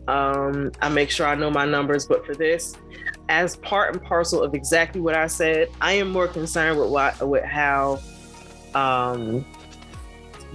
um, 0.09 0.71
I 0.81 0.89
make 0.89 1.09
sure 1.09 1.25
I 1.25 1.35
know 1.35 1.49
my 1.49 1.65
numbers. 1.65 2.05
But 2.05 2.25
for 2.25 2.35
this, 2.35 2.75
as 3.29 3.55
part 3.57 3.93
and 3.93 4.03
parcel 4.03 4.43
of 4.43 4.53
exactly 4.55 4.99
what 4.99 5.15
I 5.15 5.27
said, 5.27 5.69
I 5.79 5.93
am 5.93 6.09
more 6.09 6.27
concerned 6.27 6.77
with 6.77 6.89
what 6.89 7.25
with 7.25 7.45
how 7.45 8.01
um, 8.75 9.45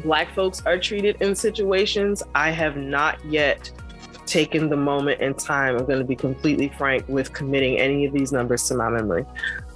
black 0.02 0.34
folks 0.34 0.64
are 0.66 0.78
treated 0.78 1.16
in 1.20 1.34
situations. 1.34 2.22
I 2.34 2.50
have 2.50 2.76
not 2.76 3.24
yet 3.24 3.70
taken 4.26 4.68
the 4.68 4.76
moment 4.76 5.20
in 5.20 5.34
time. 5.34 5.76
I'm 5.76 5.86
going 5.86 5.98
to 5.98 6.04
be 6.04 6.16
completely 6.16 6.72
frank 6.76 7.06
with 7.08 7.32
committing 7.32 7.78
any 7.78 8.04
of 8.04 8.12
these 8.12 8.32
numbers 8.32 8.66
to 8.68 8.74
my 8.74 8.88
memory. 8.88 9.24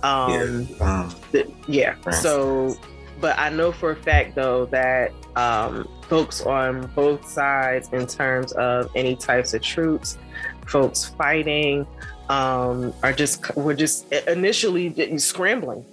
Um, 0.02 0.66
yeah. 0.70 1.00
Um, 1.00 1.14
th- 1.32 1.48
yeah. 1.66 2.10
So, 2.10 2.76
but 3.20 3.38
I 3.38 3.50
know 3.50 3.72
for 3.72 3.90
a 3.92 3.96
fact 3.96 4.34
though 4.34 4.66
that 4.66 5.12
um, 5.36 5.88
folks 6.08 6.40
on 6.40 6.86
both 6.94 7.28
sides, 7.28 7.88
in 7.92 8.06
terms 8.06 8.52
of 8.52 8.90
any 8.94 9.16
types 9.16 9.54
of 9.54 9.62
troops, 9.62 10.18
folks 10.66 11.04
fighting, 11.04 11.86
um, 12.28 12.92
are 13.02 13.12
just 13.12 13.54
we're 13.56 13.74
just 13.74 14.12
initially 14.12 15.18
scrambling. 15.18 15.84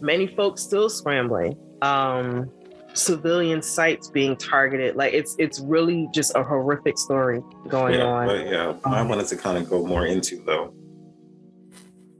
Many 0.00 0.26
folks 0.26 0.62
still 0.62 0.88
scrambling. 0.90 1.56
Um, 1.82 2.50
civilian 2.96 3.62
sites 3.62 4.10
being 4.10 4.36
targeted. 4.36 4.96
Like 4.96 5.12
it's 5.12 5.36
it's 5.38 5.60
really 5.60 6.08
just 6.14 6.34
a 6.34 6.42
horrific 6.42 6.98
story 6.98 7.42
going 7.68 7.94
yeah, 7.94 8.04
on. 8.04 8.26
But 8.26 8.46
yeah, 8.46 8.68
um, 8.68 8.80
I 8.84 9.02
wanted 9.02 9.26
to 9.28 9.36
kind 9.36 9.58
of 9.58 9.68
go 9.68 9.84
more 9.84 10.06
into 10.06 10.42
though 10.44 10.72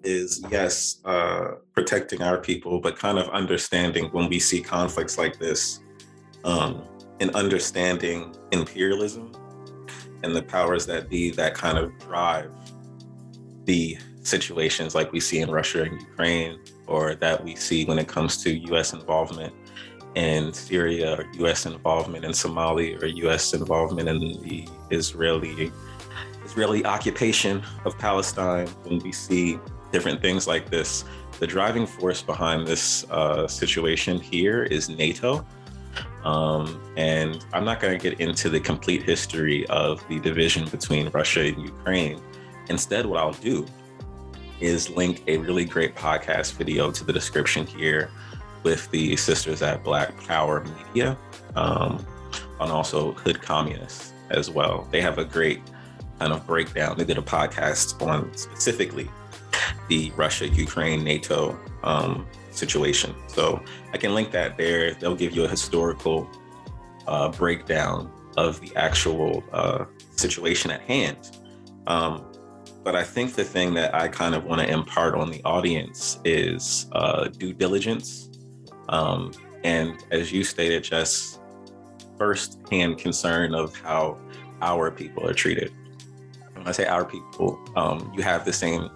is 0.06 0.42
yes, 0.50 1.00
uh, 1.04 1.56
protecting 1.72 2.22
our 2.22 2.38
people, 2.38 2.80
but 2.80 2.96
kind 2.96 3.18
of 3.18 3.28
understanding 3.30 4.06
when 4.12 4.28
we 4.28 4.38
see 4.38 4.60
conflicts 4.62 5.18
like 5.18 5.38
this, 5.38 5.80
um, 6.44 6.84
and 7.18 7.34
understanding 7.34 8.34
imperialism 8.52 9.32
and 10.22 10.34
the 10.34 10.42
powers 10.42 10.86
that 10.86 11.08
be 11.08 11.30
that 11.30 11.54
kind 11.54 11.76
of 11.76 11.96
drive 11.98 12.52
the 13.64 13.98
situations 14.22 14.94
like 14.94 15.12
we 15.12 15.18
see 15.18 15.40
in 15.40 15.50
Russia 15.50 15.82
and 15.82 16.00
Ukraine, 16.00 16.60
or 16.86 17.14
that 17.16 17.42
we 17.42 17.56
see 17.56 17.84
when 17.84 17.98
it 17.98 18.06
comes 18.06 18.42
to 18.44 18.56
US 18.72 18.92
involvement 18.92 19.52
in 20.16 20.52
Syria, 20.52 21.18
or 21.18 21.26
US 21.46 21.66
involvement 21.66 22.24
in 22.24 22.32
Somalia, 22.32 23.00
or 23.00 23.06
US 23.06 23.54
involvement 23.54 24.08
in 24.08 24.18
the 24.42 24.66
Israeli 24.90 25.70
Israeli 26.44 26.84
occupation 26.86 27.62
of 27.84 27.98
Palestine, 27.98 28.66
when 28.84 28.98
we 29.00 29.12
see 29.12 29.58
different 29.92 30.22
things 30.22 30.46
like 30.46 30.70
this, 30.70 31.04
the 31.38 31.46
driving 31.46 31.86
force 31.86 32.22
behind 32.22 32.66
this 32.66 33.04
uh, 33.10 33.46
situation 33.46 34.20
here 34.20 34.62
is 34.62 34.88
NATO. 34.88 35.44
Um, 36.24 36.80
and 36.96 37.44
I'm 37.52 37.64
not 37.64 37.80
going 37.80 37.98
to 37.98 38.10
get 38.10 38.20
into 38.20 38.48
the 38.48 38.60
complete 38.60 39.02
history 39.02 39.66
of 39.66 40.06
the 40.08 40.18
division 40.20 40.68
between 40.68 41.08
Russia 41.10 41.42
and 41.42 41.60
Ukraine. 41.62 42.20
Instead, 42.68 43.06
what 43.06 43.20
I'll 43.20 43.32
do 43.32 43.66
is 44.60 44.88
link 44.90 45.22
a 45.26 45.36
really 45.38 45.64
great 45.64 45.94
podcast 45.94 46.54
video 46.54 46.90
to 46.90 47.04
the 47.04 47.12
description 47.12 47.66
here 47.66 48.10
with 48.62 48.90
the 48.90 49.16
sisters 49.16 49.62
at 49.62 49.82
Black 49.84 50.16
Power 50.26 50.64
Media, 50.86 51.16
um, 51.54 52.04
and 52.60 52.70
also 52.70 53.12
Hood 53.12 53.42
Communists 53.42 54.12
as 54.30 54.50
well. 54.50 54.86
They 54.90 55.00
have 55.00 55.18
a 55.18 55.24
great 55.24 55.60
kind 56.18 56.32
of 56.32 56.46
breakdown. 56.46 56.96
They 56.96 57.04
did 57.04 57.18
a 57.18 57.22
podcast 57.22 58.04
on 58.06 58.34
specifically 58.36 59.08
the 59.88 60.10
Russia, 60.16 60.48
Ukraine, 60.48 61.04
NATO 61.04 61.58
um, 61.82 62.26
situation. 62.50 63.14
So 63.28 63.62
I 63.92 63.98
can 63.98 64.14
link 64.14 64.30
that 64.32 64.56
there. 64.56 64.94
They'll 64.94 65.16
give 65.16 65.34
you 65.34 65.44
a 65.44 65.48
historical 65.48 66.28
uh, 67.06 67.28
breakdown 67.30 68.10
of 68.36 68.60
the 68.60 68.74
actual 68.76 69.44
uh, 69.52 69.84
situation 70.16 70.70
at 70.70 70.80
hand. 70.82 71.38
Um, 71.86 72.24
but 72.82 72.94
I 72.94 73.02
think 73.02 73.34
the 73.34 73.44
thing 73.44 73.74
that 73.74 73.94
I 73.94 74.08
kind 74.08 74.34
of 74.34 74.44
want 74.44 74.60
to 74.60 74.68
impart 74.68 75.14
on 75.14 75.30
the 75.30 75.42
audience 75.44 76.20
is 76.24 76.86
uh, 76.92 77.28
due 77.28 77.52
diligence. 77.52 78.25
Um, 78.88 79.32
and 79.64 80.04
as 80.10 80.32
you 80.32 80.44
stated, 80.44 80.84
just 80.84 81.40
first-hand 82.18 82.98
concern 82.98 83.54
of 83.54 83.76
how 83.76 84.18
our 84.62 84.90
people 84.90 85.26
are 85.26 85.34
treated. 85.34 85.72
When 86.54 86.66
I 86.66 86.72
say 86.72 86.86
our 86.86 87.04
people, 87.04 87.60
um, 87.76 88.12
you 88.16 88.22
have 88.22 88.44
the 88.44 88.52
same 88.52 88.90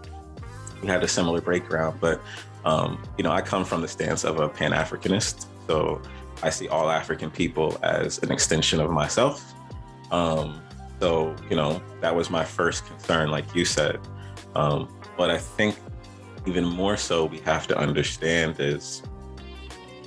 you 0.82 0.88
had 0.88 1.02
a 1.02 1.08
similar 1.08 1.40
background, 1.40 2.00
but 2.00 2.20
um, 2.64 3.02
you 3.16 3.24
know, 3.24 3.30
I 3.30 3.42
come 3.42 3.64
from 3.64 3.80
the 3.80 3.88
stance 3.88 4.24
of 4.24 4.38
a 4.38 4.48
Pan 4.48 4.72
Africanist, 4.72 5.46
so 5.66 6.00
I 6.42 6.50
see 6.50 6.68
all 6.68 6.90
African 6.90 7.30
people 7.30 7.78
as 7.82 8.18
an 8.18 8.30
extension 8.32 8.80
of 8.80 8.90
myself. 8.90 9.54
Um, 10.10 10.60
so 10.98 11.34
you 11.48 11.56
know, 11.56 11.82
that 12.00 12.14
was 12.14 12.30
my 12.30 12.44
first 12.44 12.86
concern, 12.86 13.30
like 13.30 13.54
you 13.54 13.64
said. 13.64 13.98
Um, 14.54 14.88
but 15.16 15.30
I 15.30 15.38
think 15.38 15.76
even 16.46 16.64
more 16.64 16.96
so, 16.96 17.26
we 17.26 17.38
have 17.40 17.66
to 17.68 17.76
understand 17.76 18.58
is 18.58 19.02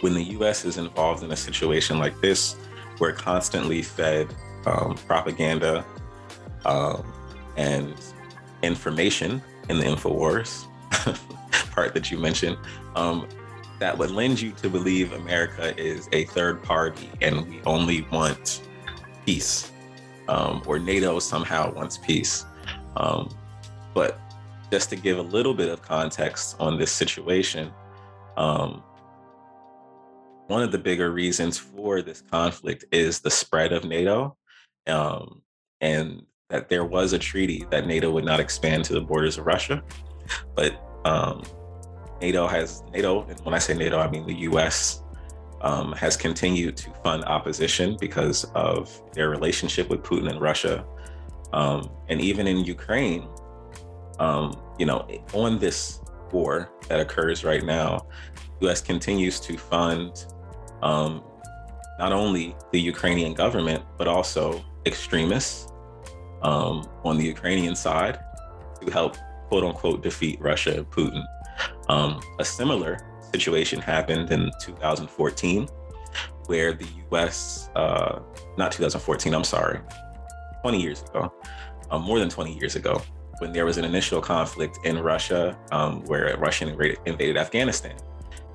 when 0.03 0.13
the 0.13 0.23
U.S. 0.35 0.65
is 0.65 0.77
involved 0.77 1.23
in 1.23 1.31
a 1.31 1.35
situation 1.35 1.97
like 1.97 2.19
this, 2.19 2.57
we're 2.99 3.13
constantly 3.13 3.81
fed 3.81 4.27
um, 4.65 4.95
propaganda 5.07 5.85
um, 6.65 7.05
and 7.55 7.95
information 8.63 9.41
in 9.69 9.77
the 9.77 9.85
InfoWars 9.85 10.65
part 11.71 11.93
that 11.93 12.11
you 12.11 12.17
mentioned, 12.17 12.57
um, 12.97 13.29
that 13.79 13.97
would 13.97 14.11
lend 14.11 14.41
you 14.41 14.51
to 14.51 14.69
believe 14.69 15.13
America 15.13 15.73
is 15.81 16.09
a 16.11 16.25
third 16.25 16.61
party 16.61 17.09
and 17.21 17.47
we 17.47 17.61
only 17.65 18.01
want 18.11 18.61
peace, 19.25 19.71
um, 20.27 20.61
or 20.67 20.79
NATO 20.79 21.17
somehow 21.19 21.73
wants 21.73 21.97
peace. 21.97 22.43
Um, 22.97 23.33
but 23.93 24.19
just 24.69 24.89
to 24.89 24.97
give 24.97 25.17
a 25.17 25.21
little 25.21 25.53
bit 25.53 25.69
of 25.69 25.81
context 25.81 26.57
on 26.59 26.77
this 26.77 26.91
situation, 26.91 27.71
um, 28.35 28.83
one 30.53 30.61
of 30.61 30.71
the 30.71 30.77
bigger 30.77 31.11
reasons 31.11 31.57
for 31.57 32.03
this 32.03 32.21
conflict 32.29 32.85
is 32.91 33.19
the 33.19 33.31
spread 33.31 33.73
of 33.73 33.83
NATO. 33.83 34.37
Um, 34.85 35.41
and 35.81 36.27
that 36.51 36.69
there 36.69 36.85
was 36.85 37.13
a 37.13 37.17
treaty 37.17 37.65
that 37.71 37.87
NATO 37.87 38.11
would 38.11 38.23
not 38.23 38.39
expand 38.39 38.85
to 38.85 38.93
the 38.93 39.01
borders 39.01 39.39
of 39.39 39.47
Russia. 39.47 39.81
But 40.55 40.79
um, 41.05 41.41
NATO 42.21 42.45
has 42.45 42.83
NATO, 42.91 43.23
and 43.23 43.39
when 43.39 43.55
I 43.55 43.57
say 43.57 43.73
NATO, 43.73 43.97
I 43.97 44.07
mean 44.11 44.27
the 44.27 44.41
U.S. 44.51 45.01
Um, 45.61 45.93
has 45.93 46.15
continued 46.15 46.77
to 46.77 46.91
fund 47.03 47.23
opposition 47.25 47.97
because 47.99 48.43
of 48.53 49.01
their 49.13 49.29
relationship 49.29 49.89
with 49.89 50.03
Putin 50.03 50.29
and 50.29 50.39
Russia, 50.39 50.85
um, 51.51 51.89
and 52.09 52.21
even 52.21 52.45
in 52.45 52.63
Ukraine. 52.63 53.27
Um, 54.19 54.61
you 54.77 54.85
know, 54.85 55.07
on 55.33 55.57
this 55.57 55.99
war 56.31 56.71
that 56.87 56.99
occurs 56.99 57.43
right 57.43 57.65
now, 57.65 58.05
U.S. 58.61 58.81
continues 58.81 59.39
to 59.39 59.57
fund 59.57 60.27
um, 60.84 61.24
not 61.98 62.12
only 62.12 62.56
the 62.72 62.80
Ukrainian 62.80 63.34
government 63.34 63.82
but 63.98 64.08
also 64.08 64.63
extremists 64.86 65.72
um, 66.41 66.76
on 67.04 67.17
the 67.17 67.26
Ukrainian 67.36 67.76
side 67.76 68.19
to 68.82 68.91
help 68.91 69.15
quote 69.48 69.63
unquote 69.63 70.04
defeat 70.04 70.39
Russia 70.41 70.72
and 70.78 70.89
Putin. 70.91 71.24
Um, 71.89 72.19
a 72.39 72.46
similar 72.46 72.91
situation 73.34 73.80
happened 73.80 74.32
in 74.32 74.52
2014 74.60 75.67
where 76.48 76.74
the 76.74 76.88
US, 77.12 77.69
uh, 77.76 78.19
not 78.58 78.72
2014, 78.72 79.34
I'm 79.34 79.43
sorry, 79.43 79.80
20 80.62 80.82
years 80.82 81.02
ago, 81.04 81.34
um, 81.89 82.02
more 82.02 82.19
than 82.19 82.30
20 82.30 82.58
years 82.60 82.76
ago, 82.76 83.02
when 83.39 83.54
there 83.54 83.65
was 83.65 83.78
an 83.78 83.86
initial 83.86 84.22
conflict 84.22 84.80
in 84.84 85.00
Russia 85.00 85.58
um, 85.72 86.04
where 86.06 86.36
Russia 86.38 86.65
invaded 87.06 87.38
Afghanistan. 87.38 87.96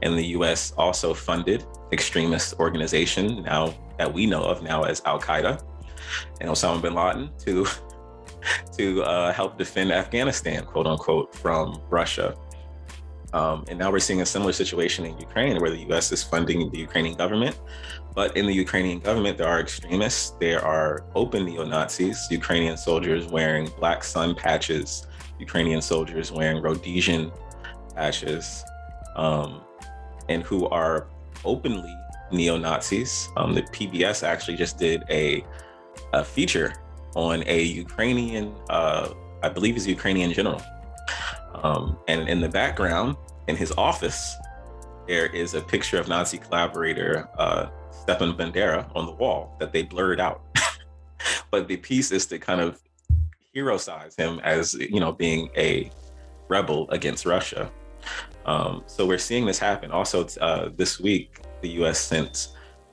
And 0.03 0.17
the 0.17 0.27
US 0.39 0.73
also 0.77 1.15
funded 1.15 1.65
extremist 1.93 2.55
organization 2.59 3.43
now 3.43 3.75
that 3.99 4.13
we 4.13 4.27
know 4.27 4.43
of 4.43 4.63
now 4.63 4.83
as 4.85 5.03
Al 5.05 5.21
Qaeda 5.21 5.63
and 6.41 6.51
Osama 6.51 6.81
bin 6.81 6.95
Laden 6.95 7.31
to 7.45 7.67
to 8.77 9.03
uh, 9.03 9.33
help 9.33 9.59
defend 9.59 9.93
Afghanistan, 9.93 10.65
quote 10.65 10.87
unquote, 10.87 11.35
from 11.35 11.81
Russia. 11.91 12.37
Um, 13.35 13.65
and 13.69 13.79
now 13.79 13.91
we're 13.91 13.99
seeing 13.99 14.23
a 14.23 14.27
similar 14.27 14.53
situation 14.53 15.05
in 15.05 15.19
Ukraine 15.19 15.61
where 15.61 15.71
the 15.71 15.85
US 15.91 16.13
is 16.13 16.23
funding 16.23 16.71
the 16.71 16.79
Ukrainian 16.79 17.17
government. 17.17 17.59
But 18.15 18.37
in 18.37 18.47
the 18.47 18.55
Ukrainian 18.55 19.01
government, 19.01 19.37
there 19.39 19.49
are 19.49 19.61
extremists, 19.61 20.31
there 20.41 20.65
are 20.65 21.05
open 21.15 21.45
neo 21.45 21.65
Nazis, 21.65 22.27
Ukrainian 22.31 22.77
soldiers 22.77 23.27
wearing 23.27 23.69
black 23.79 24.03
sun 24.03 24.35
patches, 24.35 25.07
Ukrainian 25.39 25.83
soldiers 25.83 26.33
wearing 26.33 26.63
Rhodesian 26.63 27.31
patches, 27.95 28.65
um, 29.15 29.63
and 30.29 30.43
who 30.43 30.69
are 30.69 31.09
openly 31.45 31.95
neo 32.31 32.57
Nazis. 32.57 33.29
Um, 33.37 33.55
the 33.55 33.63
PBS 33.63 34.23
actually 34.23 34.57
just 34.57 34.79
did 34.79 35.05
a, 35.11 35.45
a 36.13 36.25
feature 36.25 36.75
on 37.15 37.43
a 37.47 37.63
Ukrainian, 37.63 38.55
uh, 38.71 39.13
I 39.43 39.49
believe, 39.49 39.77
is 39.77 39.87
Ukrainian 39.87 40.33
general. 40.33 40.63
Um, 41.55 41.99
and 42.07 42.29
in 42.29 42.41
the 42.41 42.49
background, 42.49 43.17
in 43.49 43.57
his 43.57 43.73
office, 43.73 44.37
there 45.07 45.27
is 45.27 45.55
a 45.55 45.61
picture 45.61 45.99
of 45.99 46.07
Nazi 46.07 46.39
collaborator 46.39 47.29
uh, 47.39 47.69
Stepan 47.91 48.35
Bandera 48.35 48.91
on 48.95 49.07
the 49.07 49.13
wall 49.13 49.57
that 49.59 49.73
they 49.73 49.83
blurred 49.83 50.21
out. 50.21 50.43
but 51.51 51.67
the 51.67 51.77
piece 51.79 52.13
is 52.13 52.27
to 52.27 52.39
kind 52.39 52.61
of 52.61 52.81
hero-size 53.53 54.15
him 54.15 54.39
as 54.45 54.75
you 54.75 55.01
know 55.01 55.13
being 55.13 55.51
a 55.57 55.91
rebel 56.49 56.89
against 56.91 57.27
Russia. 57.27 57.71
Um, 58.49 58.83
so 58.87 59.05
we're 59.05 59.19
seeing 59.19 59.45
this 59.45 59.59
happen. 59.59 59.91
Also, 59.91 60.27
uh, 60.41 60.71
this 60.75 60.99
week, 60.99 61.41
the 61.61 61.69
U.S. 61.81 62.01
sent 62.01 62.49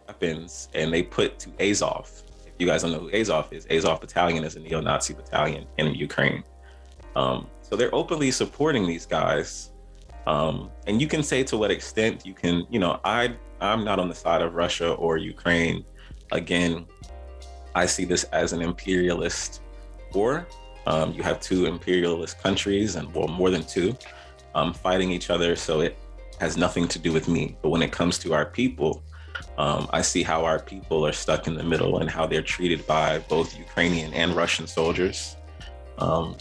weapons 0.06 0.68
and 0.74 0.94
they 0.94 1.02
put 1.02 1.40
to 1.40 1.50
Azov. 1.62 2.24
If 2.46 2.54
you 2.60 2.68
guys 2.68 2.82
don't 2.82 2.92
know 2.92 3.00
who 3.00 3.12
Azov 3.18 3.54
is, 3.54 3.66
Azov 3.72 4.02
Battalion 4.02 4.44
is 4.44 4.58
a 4.58 4.60
neo-Nazi 4.60 5.14
battalion 5.14 5.66
in 5.78 5.96
Ukraine. 5.96 6.44
Um, 7.16 7.48
so 7.62 7.78
they're 7.78 7.96
openly 7.96 8.32
supporting 8.32 8.86
these 8.86 9.06
guys. 9.06 9.72
Um, 10.28 10.72
and 10.88 11.02
you 11.02 11.08
can 11.08 11.24
say 11.24 11.42
to 11.46 11.56
what 11.56 11.72
extent 11.72 12.26
you 12.26 12.34
can, 12.34 12.68
you 12.70 12.80
know, 12.80 13.00
I 13.06 13.36
I'm 13.62 13.86
not 13.86 13.98
on 13.98 14.10
the 14.10 14.16
side 14.16 14.42
of 14.42 14.56
Russia 14.56 14.92
or 14.94 15.16
Ukraine. 15.16 15.86
Again, 16.34 16.86
I 17.74 17.86
see 17.86 18.04
this 18.04 18.26
as 18.26 18.52
an 18.52 18.62
imperialist 18.62 19.62
war. 20.14 20.48
Um, 20.86 21.14
you 21.14 21.24
have 21.24 21.40
two 21.40 21.66
imperialist 21.66 22.44
countries, 22.44 22.98
and 22.98 23.12
well, 23.14 23.30
more 23.30 23.50
than 23.50 23.64
two, 23.64 23.98
um, 24.56 24.74
fighting 24.74 25.12
each 25.12 25.30
other. 25.30 25.56
So 25.56 25.82
it 25.82 25.98
has 26.40 26.58
nothing 26.58 26.88
to 26.88 26.98
do 26.98 27.14
with 27.14 27.28
me. 27.28 27.56
But 27.62 27.70
when 27.70 27.84
it 27.84 27.92
comes 27.92 28.18
to 28.20 28.34
our 28.34 28.46
people, 28.46 29.04
um, 29.58 29.88
I 29.92 30.02
see 30.02 30.24
how 30.24 30.44
our 30.44 30.60
people 30.60 31.06
are 31.06 31.12
stuck 31.12 31.46
in 31.48 31.54
the 31.54 31.64
middle 31.64 32.00
and 32.00 32.10
how 32.10 32.26
they're 32.26 32.42
treated 32.42 32.86
by 32.88 33.20
both 33.30 33.58
Ukrainian 33.58 34.14
and 34.14 34.36
Russian 34.36 34.66
soldiers. 34.66 35.36
Um, 35.98 36.36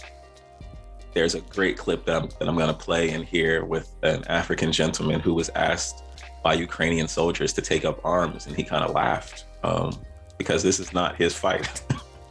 there's 1.12 1.34
a 1.34 1.40
great 1.40 1.76
clip 1.76 2.04
that 2.06 2.16
I'm, 2.16 2.28
that 2.38 2.48
I'm 2.48 2.56
going 2.56 2.68
to 2.68 2.74
play 2.74 3.10
in 3.10 3.22
here 3.22 3.64
with 3.64 3.94
an 4.02 4.24
African 4.26 4.72
gentleman 4.72 5.20
who 5.20 5.34
was 5.34 5.48
asked 5.50 6.02
by 6.42 6.54
Ukrainian 6.54 7.06
soldiers 7.08 7.52
to 7.54 7.62
take 7.62 7.84
up 7.84 8.00
arms, 8.04 8.46
and 8.46 8.56
he 8.56 8.64
kind 8.64 8.84
of 8.84 8.94
laughed 8.94 9.44
um, 9.62 9.92
because 10.38 10.62
this 10.62 10.80
is 10.80 10.92
not 10.92 11.16
his 11.16 11.34
fight. 11.34 11.82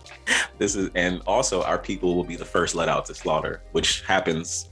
this 0.58 0.76
is, 0.76 0.90
and 0.96 1.22
also 1.26 1.64
our 1.64 1.78
people 1.78 2.16
will 2.16 2.26
be 2.26 2.36
the 2.36 2.46
first 2.46 2.76
let 2.76 2.90
out 2.90 3.06
to 3.06 3.16
slaughter, 3.16 3.62
which 3.72 4.02
happens 4.02 4.70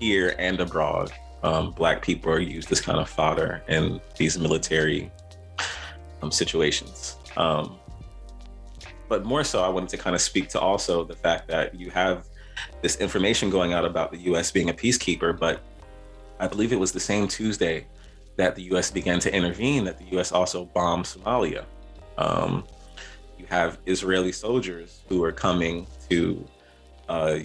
here 0.00 0.34
and 0.38 0.60
abroad. 0.60 1.12
Um, 1.42 1.72
black 1.72 2.02
people 2.02 2.32
are 2.32 2.40
used 2.40 2.72
as 2.72 2.80
kind 2.80 2.98
of 2.98 3.08
fodder 3.08 3.62
in 3.68 4.00
these 4.16 4.38
military 4.38 5.10
um, 6.22 6.30
situations. 6.30 7.16
Um, 7.36 7.78
but 9.08 9.24
more 9.24 9.44
so, 9.44 9.62
I 9.62 9.68
wanted 9.68 9.90
to 9.90 9.98
kind 9.98 10.14
of 10.16 10.22
speak 10.22 10.48
to 10.50 10.60
also 10.60 11.04
the 11.04 11.14
fact 11.14 11.48
that 11.48 11.74
you 11.74 11.90
have 11.90 12.26
this 12.82 12.96
information 12.96 13.50
going 13.50 13.72
out 13.72 13.84
about 13.84 14.10
the 14.10 14.18
US 14.32 14.50
being 14.50 14.70
a 14.70 14.72
peacekeeper, 14.72 15.38
but 15.38 15.60
I 16.40 16.48
believe 16.48 16.72
it 16.72 16.78
was 16.78 16.92
the 16.92 17.00
same 17.00 17.28
Tuesday 17.28 17.86
that 18.36 18.56
the 18.56 18.62
US 18.74 18.90
began 18.90 19.20
to 19.20 19.34
intervene 19.34 19.84
that 19.84 19.98
the 19.98 20.18
US 20.18 20.32
also 20.32 20.64
bombed 20.64 21.04
Somalia. 21.04 21.64
Um, 22.16 22.64
you 23.38 23.46
have 23.46 23.78
Israeli 23.86 24.32
soldiers 24.32 25.02
who 25.08 25.22
are 25.24 25.32
coming 25.32 25.86
to 26.08 26.46
uh, 27.08 27.38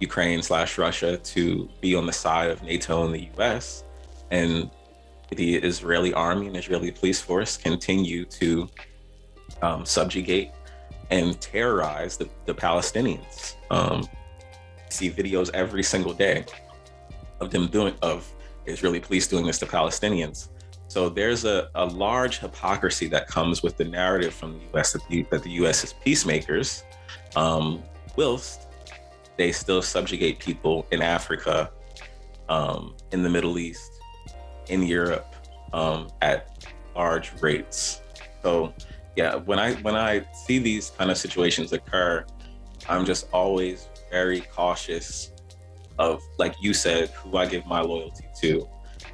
Ukraine 0.00 0.42
slash 0.42 0.78
Russia 0.78 1.16
to 1.18 1.68
be 1.80 1.94
on 1.94 2.06
the 2.06 2.12
side 2.12 2.50
of 2.50 2.62
NATO 2.62 3.04
and 3.04 3.14
the 3.14 3.28
US. 3.38 3.84
And 4.30 4.70
the 5.30 5.56
Israeli 5.56 6.12
army 6.14 6.46
and 6.48 6.56
Israeli 6.56 6.90
police 6.90 7.20
force 7.20 7.56
continue 7.56 8.24
to 8.24 8.68
um, 9.62 9.84
subjugate 9.84 10.50
and 11.10 11.40
terrorize 11.40 12.16
the, 12.16 12.28
the 12.46 12.54
Palestinians. 12.54 13.56
Um, 13.70 14.08
see 14.88 15.10
videos 15.10 15.50
every 15.54 15.82
single 15.82 16.12
day 16.12 16.44
of 17.40 17.50
them 17.50 17.68
doing 17.68 17.94
of 18.02 18.30
Israeli 18.66 19.00
police 19.00 19.26
doing 19.26 19.46
this 19.46 19.58
to 19.58 19.66
Palestinians. 19.66 20.48
So 20.88 21.08
there's 21.08 21.44
a, 21.44 21.70
a 21.76 21.84
large 21.84 22.38
hypocrisy 22.38 23.06
that 23.08 23.28
comes 23.28 23.62
with 23.62 23.76
the 23.76 23.84
narrative 23.84 24.34
from 24.34 24.54
the 24.54 24.64
U.S. 24.72 24.92
that 24.92 25.02
the, 25.08 25.22
that 25.30 25.42
the 25.44 25.50
U.S. 25.52 25.84
is 25.84 25.92
peacemakers, 25.92 26.82
um, 27.36 27.82
whilst 28.16 28.66
they 29.36 29.52
still 29.52 29.82
subjugate 29.82 30.38
people 30.38 30.86
in 30.90 31.02
Africa, 31.02 31.70
um, 32.48 32.94
in 33.12 33.22
the 33.22 33.28
Middle 33.28 33.58
East, 33.58 33.90
in 34.68 34.82
Europe, 34.82 35.34
um, 35.72 36.08
at 36.20 36.66
large 36.94 37.32
rates. 37.40 38.02
So 38.42 38.74
yeah, 39.16 39.36
when 39.36 39.58
I 39.58 39.74
when 39.76 39.96
I 39.96 40.24
see 40.46 40.58
these 40.58 40.90
kind 40.90 41.10
of 41.10 41.18
situations 41.18 41.72
occur, 41.72 42.24
I'm 42.88 43.04
just 43.04 43.28
always 43.32 43.88
very 44.10 44.40
cautious 44.40 45.32
of, 45.98 46.22
like 46.38 46.54
you 46.60 46.72
said, 46.72 47.10
who 47.10 47.36
I 47.36 47.46
give 47.46 47.66
my 47.66 47.80
loyalty 47.80 48.26
to. 48.40 48.68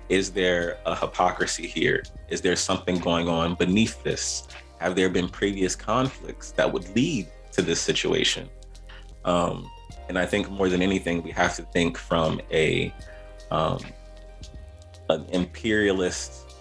Is 0.08 0.30
there 0.30 0.78
a 0.86 0.94
hypocrisy 0.94 1.66
here? 1.66 2.04
Is 2.28 2.40
there 2.40 2.56
something 2.56 2.98
going 2.98 3.28
on 3.28 3.54
beneath 3.54 4.02
this? 4.04 4.46
Have 4.78 4.94
there 4.94 5.08
been 5.08 5.28
previous 5.28 5.74
conflicts 5.74 6.52
that 6.52 6.72
would 6.72 6.94
lead 6.94 7.28
to 7.52 7.62
this 7.62 7.80
situation? 7.80 8.48
Um, 9.24 9.68
and 10.08 10.18
I 10.18 10.26
think 10.26 10.50
more 10.50 10.68
than 10.68 10.82
anything, 10.82 11.22
we 11.22 11.30
have 11.32 11.56
to 11.56 11.62
think 11.62 11.96
from 11.96 12.40
a 12.50 12.92
um, 13.50 13.80
an 15.08 15.24
imperialist 15.30 16.54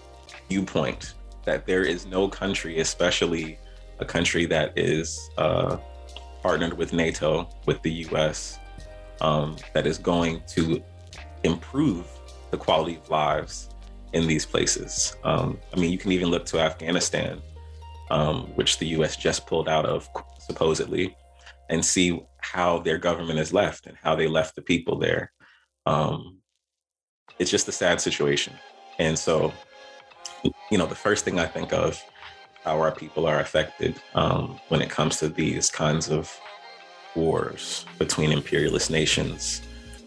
viewpoint 0.48 1.14
that 1.44 1.66
there 1.66 1.82
is 1.82 2.06
no 2.06 2.28
country, 2.28 2.80
especially 2.80 3.58
a 3.98 4.04
country 4.04 4.46
that 4.46 4.76
is 4.76 5.30
uh, 5.38 5.78
partnered 6.42 6.76
with 6.76 6.92
NATO, 6.92 7.48
with 7.66 7.80
the 7.82 7.92
US, 8.08 8.58
um, 9.20 9.56
that 9.72 9.86
is 9.86 9.98
going 9.98 10.42
to 10.48 10.82
improve 11.42 12.06
the 12.50 12.56
quality 12.56 12.96
of 12.96 13.08
lives 13.08 13.70
in 14.12 14.26
these 14.26 14.46
places. 14.46 15.16
Um, 15.24 15.58
I 15.72 15.80
mean, 15.80 15.90
you 15.90 15.98
can 15.98 16.12
even 16.12 16.28
look 16.28 16.46
to 16.46 16.60
Afghanistan, 16.60 17.40
um, 18.10 18.46
which 18.54 18.78
the 18.78 18.86
US 18.98 19.16
just 19.16 19.46
pulled 19.46 19.68
out 19.68 19.86
of 19.86 20.08
supposedly, 20.38 21.16
and 21.70 21.84
see 21.84 22.20
how 22.52 22.78
their 22.78 22.98
government 22.98 23.38
is 23.38 23.52
left 23.52 23.86
and 23.86 23.96
how 24.02 24.14
they 24.14 24.28
left 24.28 24.54
the 24.54 24.62
people 24.62 24.98
there. 24.98 25.32
Um, 25.84 26.38
it's 27.38 27.50
just 27.50 27.68
a 27.68 27.72
sad 27.72 28.00
situation. 28.00 28.54
And 28.98 29.18
so, 29.18 29.52
you 30.70 30.78
know, 30.78 30.86
the 30.86 30.94
first 30.94 31.24
thing 31.24 31.40
I 31.40 31.46
think 31.46 31.72
of 31.72 32.02
how 32.64 32.80
our 32.80 32.92
people 32.92 33.26
are 33.26 33.40
affected 33.40 34.00
um, 34.14 34.60
when 34.68 34.80
it 34.80 34.90
comes 34.90 35.18
to 35.18 35.28
these 35.28 35.70
kinds 35.70 36.08
of 36.08 36.38
wars 37.14 37.84
between 37.98 38.32
imperialist 38.32 38.90
nations, 38.90 39.62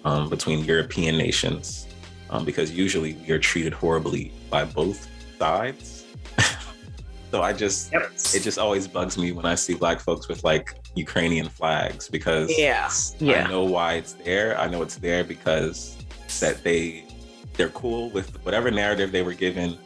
um, 0.06 0.30
between 0.30 0.64
European 0.64 1.18
nations, 1.18 1.88
um, 2.30 2.46
because 2.46 2.72
usually 2.72 3.14
we 3.16 3.32
are 3.32 3.40
treated 3.40 3.74
horribly 3.74 4.32
by 4.50 4.64
both 4.64 5.08
sides. 5.38 6.06
so 7.32 7.42
I 7.42 7.52
just, 7.52 7.92
yep. 7.92 8.12
it 8.34 8.42
just 8.44 8.58
always 8.58 8.88
bugs 8.88 9.18
me 9.18 9.34
when 9.34 9.46
I 9.46 9.56
see 9.56 9.74
black 9.74 10.00
folks 10.00 10.30
with 10.30 10.44
like 10.44 10.79
Ukrainian 10.96 11.50
flags 11.50 12.08
because 12.10 12.50
yeah. 12.58 12.90
yeah. 13.20 13.46
I 13.46 13.50
know 13.50 13.64
why 13.64 13.94
it's 13.96 14.14
there. 14.14 14.60
I 14.60 14.68
know 14.68 14.82
it's 14.82 14.98
there 14.98 15.24
because 15.24 15.98
that 16.40 16.64
they 16.64 17.06
they're 17.54 17.70
cool 17.70 18.10
with 18.12 18.44
whatever 18.46 18.72
narrative 18.72 19.12
they 19.12 19.22
were 19.22 19.34
given. 19.34 19.78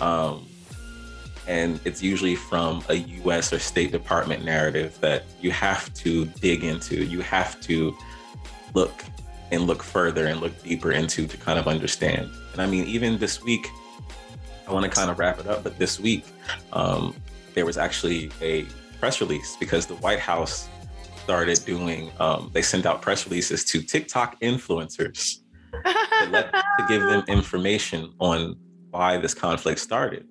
Um, 0.00 0.46
and 1.46 1.80
it's 1.84 2.02
usually 2.02 2.36
from 2.36 2.82
a 2.88 2.94
US 2.94 3.52
or 3.52 3.58
State 3.58 3.92
Department 3.92 4.44
narrative 4.44 4.98
that 5.00 5.24
you 5.40 5.50
have 5.50 5.92
to 5.94 6.26
dig 6.26 6.64
into. 6.64 7.04
You 7.04 7.20
have 7.20 7.60
to 7.62 7.96
look 8.74 9.04
and 9.50 9.64
look 9.64 9.82
further 9.82 10.26
and 10.26 10.40
look 10.40 10.62
deeper 10.62 10.92
into 10.92 11.26
to 11.26 11.36
kind 11.36 11.58
of 11.58 11.66
understand. 11.66 12.30
And 12.52 12.62
I 12.62 12.66
mean, 12.66 12.84
even 12.84 13.18
this 13.18 13.42
week, 13.42 13.68
I 14.66 14.72
want 14.72 14.84
to 14.84 14.90
kind 14.90 15.10
of 15.10 15.18
wrap 15.18 15.40
it 15.40 15.48
up, 15.48 15.64
but 15.64 15.78
this 15.78 15.98
week, 15.98 16.24
um, 16.72 17.14
there 17.54 17.66
was 17.66 17.76
actually 17.76 18.30
a 18.40 18.66
press 19.00 19.20
release 19.20 19.56
because 19.56 19.86
the 19.86 19.96
White 19.96 20.20
House 20.20 20.68
started 21.24 21.58
doing, 21.64 22.12
um, 22.20 22.50
they 22.52 22.62
sent 22.62 22.86
out 22.86 23.02
press 23.02 23.26
releases 23.26 23.64
to 23.64 23.82
TikTok 23.82 24.38
influencers 24.40 25.38
to, 25.72 26.28
let, 26.30 26.52
to 26.52 26.86
give 26.88 27.02
them 27.02 27.24
information 27.28 28.12
on 28.20 28.56
why 28.90 29.16
this 29.16 29.34
conflict 29.34 29.80
started. 29.80 30.26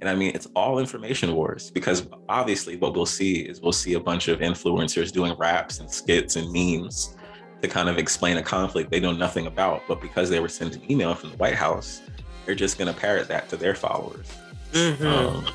And 0.00 0.10
I 0.10 0.14
mean, 0.14 0.32
it's 0.34 0.46
all 0.54 0.78
information 0.78 1.34
wars 1.34 1.70
because 1.70 2.08
obviously 2.28 2.76
what 2.76 2.94
we'll 2.94 3.06
see 3.06 3.40
is 3.40 3.60
we'll 3.60 3.72
see 3.72 3.94
a 3.94 4.00
bunch 4.00 4.28
of 4.28 4.40
influencers 4.40 5.12
doing 5.12 5.34
raps 5.38 5.78
and 5.78 5.90
skits 5.90 6.36
and 6.36 6.52
memes 6.52 7.16
to 7.62 7.68
kind 7.68 7.88
of 7.88 7.96
explain 7.96 8.36
a 8.36 8.42
conflict 8.42 8.90
they 8.90 9.00
know 9.00 9.12
nothing 9.12 9.46
about. 9.46 9.82
But 9.86 10.00
because 10.00 10.28
they 10.28 10.40
were 10.40 10.48
sent 10.48 10.74
an 10.76 10.90
email 10.90 11.14
from 11.14 11.30
the 11.30 11.36
White 11.36 11.54
House, 11.54 12.02
they're 12.44 12.56
just 12.56 12.76
going 12.76 12.92
to 12.92 13.00
parrot 13.00 13.28
that 13.28 13.48
to 13.50 13.56
their 13.56 13.76
followers. 13.76 14.26
Mm-hmm. 14.72 15.06
Um, 15.06 15.46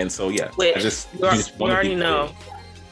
and 0.00 0.10
so, 0.10 0.30
yeah, 0.30 0.50
Which, 0.52 0.76
I 0.76 0.80
just, 0.80 1.12
you, 1.12 1.20
just 1.20 1.58
you 1.58 1.66
already 1.66 1.94
know. 1.94 2.30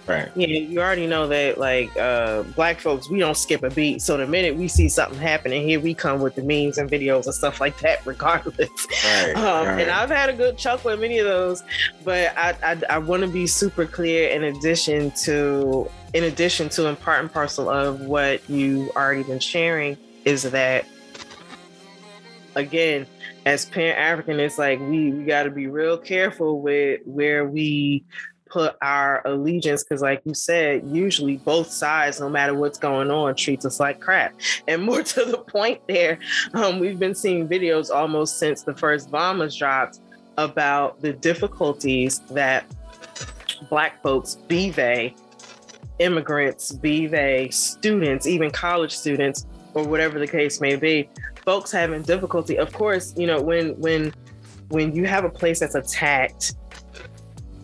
Right. 0.06 0.30
Yeah, 0.34 0.46
you 0.46 0.80
already 0.80 1.06
know 1.06 1.26
that 1.28 1.58
like 1.58 1.94
uh 1.98 2.42
black 2.42 2.80
folks, 2.80 3.10
we 3.10 3.18
don't 3.18 3.36
skip 3.36 3.62
a 3.62 3.68
beat. 3.68 4.00
So 4.00 4.16
the 4.16 4.26
minute 4.26 4.56
we 4.56 4.66
see 4.66 4.88
something 4.88 5.18
happening, 5.18 5.68
here 5.68 5.80
we 5.80 5.92
come 5.92 6.20
with 6.20 6.34
the 6.34 6.42
memes 6.42 6.78
and 6.78 6.90
videos 6.90 7.26
and 7.26 7.34
stuff 7.34 7.60
like 7.60 7.78
that, 7.80 8.00
regardless. 8.06 8.70
Right. 9.04 9.34
Um, 9.36 9.66
right. 9.66 9.82
And 9.82 9.90
I've 9.90 10.08
had 10.08 10.30
a 10.30 10.32
good 10.32 10.56
chuckle 10.56 10.92
at 10.92 10.98
many 10.98 11.18
of 11.18 11.26
those, 11.26 11.62
but 12.04 12.36
I 12.38 12.56
I, 12.62 12.82
I 12.88 12.98
want 12.98 13.22
to 13.22 13.28
be 13.28 13.46
super 13.46 13.84
clear. 13.84 14.30
In 14.30 14.44
addition 14.44 15.10
to 15.24 15.90
in 16.14 16.24
addition 16.24 16.70
to 16.70 16.88
and 16.88 16.98
part 16.98 17.20
and 17.20 17.30
parcel 17.30 17.68
of 17.68 18.00
what 18.00 18.48
you 18.48 18.90
already 18.96 19.24
been 19.24 19.40
sharing 19.40 19.98
is 20.24 20.42
that 20.42 20.86
again 22.58 23.06
as 23.46 23.64
pan 23.64 23.96
african 23.96 24.40
it's 24.40 24.58
like 24.58 24.78
we 24.80 25.12
we 25.12 25.24
got 25.24 25.44
to 25.44 25.50
be 25.50 25.66
real 25.66 25.96
careful 25.96 26.60
with 26.60 27.00
where 27.04 27.46
we 27.46 28.04
put 28.48 28.76
our 28.82 29.22
allegiance 29.26 29.84
because 29.84 30.02
like 30.02 30.20
you 30.24 30.34
said 30.34 30.82
usually 30.86 31.36
both 31.38 31.70
sides 31.70 32.20
no 32.20 32.28
matter 32.28 32.54
what's 32.54 32.78
going 32.78 33.10
on 33.10 33.34
treats 33.34 33.64
us 33.64 33.78
like 33.78 34.00
crap. 34.00 34.34
And 34.66 34.82
more 34.82 35.02
to 35.02 35.24
the 35.24 35.38
point 35.38 35.80
there 35.86 36.18
um, 36.54 36.78
we've 36.78 36.98
been 36.98 37.14
seeing 37.14 37.48
videos 37.48 37.90
almost 37.90 38.38
since 38.38 38.62
the 38.62 38.74
first 38.74 39.10
bombers 39.10 39.56
dropped 39.56 40.00
about 40.36 41.00
the 41.00 41.12
difficulties 41.12 42.20
that 42.30 42.64
black 43.68 44.02
folks 44.02 44.36
be 44.46 44.70
they 44.70 45.14
immigrants 45.98 46.72
be 46.72 47.06
they 47.06 47.48
students 47.50 48.26
even 48.26 48.50
college 48.50 48.96
students 48.96 49.46
or 49.74 49.86
whatever 49.86 50.18
the 50.18 50.26
case 50.26 50.60
may 50.60 50.76
be 50.76 51.08
folks 51.48 51.72
having 51.72 52.02
difficulty 52.02 52.58
of 52.58 52.70
course 52.74 53.14
you 53.16 53.26
know 53.26 53.40
when 53.40 53.70
when 53.80 54.12
when 54.68 54.94
you 54.94 55.06
have 55.06 55.24
a 55.24 55.30
place 55.30 55.60
that's 55.60 55.74
attacked 55.74 56.54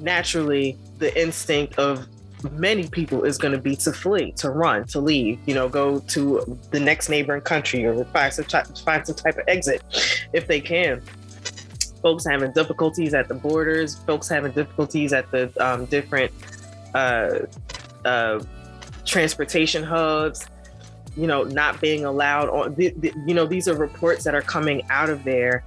naturally 0.00 0.78
the 1.00 1.10
instinct 1.20 1.78
of 1.78 2.06
many 2.52 2.88
people 2.88 3.24
is 3.24 3.36
going 3.36 3.52
to 3.52 3.60
be 3.60 3.76
to 3.76 3.92
flee 3.92 4.32
to 4.32 4.48
run 4.48 4.86
to 4.86 4.98
leave 4.98 5.38
you 5.44 5.54
know 5.54 5.68
go 5.68 5.98
to 5.98 6.58
the 6.70 6.80
next 6.80 7.10
neighboring 7.10 7.42
country 7.42 7.84
or 7.84 8.02
find 8.06 8.32
some 8.32 8.46
type, 8.46 8.66
find 8.78 9.06
some 9.06 9.16
type 9.16 9.36
of 9.36 9.44
exit 9.48 9.82
if 10.32 10.46
they 10.46 10.62
can. 10.62 11.02
Folks 12.00 12.24
having 12.26 12.52
difficulties 12.52 13.12
at 13.12 13.28
the 13.28 13.34
borders 13.34 13.96
folks 14.06 14.28
having 14.30 14.52
difficulties 14.52 15.12
at 15.12 15.30
the 15.30 15.52
um, 15.62 15.84
different 15.84 16.32
uh, 16.94 17.40
uh, 18.06 18.42
transportation 19.04 19.82
hubs 19.82 20.46
you 21.16 21.26
know 21.26 21.44
not 21.44 21.80
being 21.80 22.04
allowed 22.04 22.48
on 22.48 22.74
you 22.78 23.34
know 23.34 23.46
these 23.46 23.68
are 23.68 23.76
reports 23.76 24.24
that 24.24 24.34
are 24.34 24.42
coming 24.42 24.82
out 24.90 25.10
of 25.10 25.22
there 25.24 25.64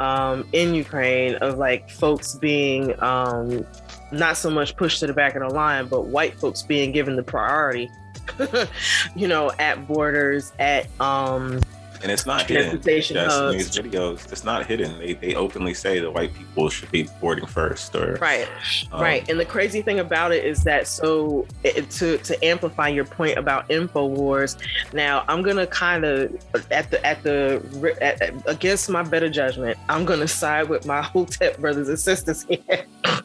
um, 0.00 0.46
in 0.52 0.74
ukraine 0.74 1.34
of 1.36 1.58
like 1.58 1.90
folks 1.90 2.34
being 2.36 3.00
um, 3.02 3.64
not 4.12 4.36
so 4.36 4.50
much 4.50 4.76
pushed 4.76 5.00
to 5.00 5.06
the 5.06 5.12
back 5.12 5.34
of 5.34 5.48
the 5.48 5.54
line 5.54 5.86
but 5.86 6.06
white 6.06 6.38
folks 6.38 6.62
being 6.62 6.92
given 6.92 7.16
the 7.16 7.22
priority 7.22 7.90
you 9.16 9.28
know 9.28 9.50
at 9.58 9.86
borders 9.86 10.52
at 10.58 10.88
um 11.00 11.60
and 12.02 12.10
it's 12.10 12.26
not 12.26 12.42
hidden. 12.42 12.64
transportation 12.70 13.16
Yes, 13.16 13.34
in 13.36 13.40
hubs. 13.42 13.56
these 13.56 13.70
videos, 13.84 14.32
it's 14.32 14.44
not 14.44 14.66
hidden. 14.66 14.98
They 14.98 15.14
they 15.14 15.34
openly 15.34 15.74
say 15.74 15.98
that 16.00 16.10
white 16.10 16.32
people 16.34 16.68
should 16.68 16.90
be 16.90 17.08
boarding 17.20 17.46
first, 17.46 17.94
or 17.94 18.14
Right, 18.20 18.48
um, 18.92 19.00
right. 19.00 19.28
And 19.28 19.38
the 19.38 19.44
crazy 19.44 19.82
thing 19.82 20.00
about 20.00 20.32
it 20.32 20.44
is 20.44 20.64
that 20.64 20.86
so 20.86 21.46
it, 21.64 21.90
to 21.90 22.18
to 22.18 22.44
amplify 22.44 22.88
your 22.88 23.04
point 23.04 23.38
about 23.38 23.68
Infowars. 23.68 24.56
Now 24.92 25.24
I'm 25.28 25.42
gonna 25.42 25.66
kind 25.66 26.04
of 26.04 26.32
at 26.70 26.90
the 26.90 27.04
at 27.06 27.22
the 27.22 27.96
at, 28.00 28.22
at- 28.22 28.48
against 28.48 28.88
my 28.90 29.02
better 29.02 29.28
judgment, 29.28 29.78
I'm 29.88 30.04
gonna 30.04 30.28
side 30.28 30.68
with 30.68 30.86
my 30.86 31.02
Hotep 31.10 31.58
brothers 31.58 31.88
and 31.88 31.98
sisters 31.98 32.44
here. 32.44 32.86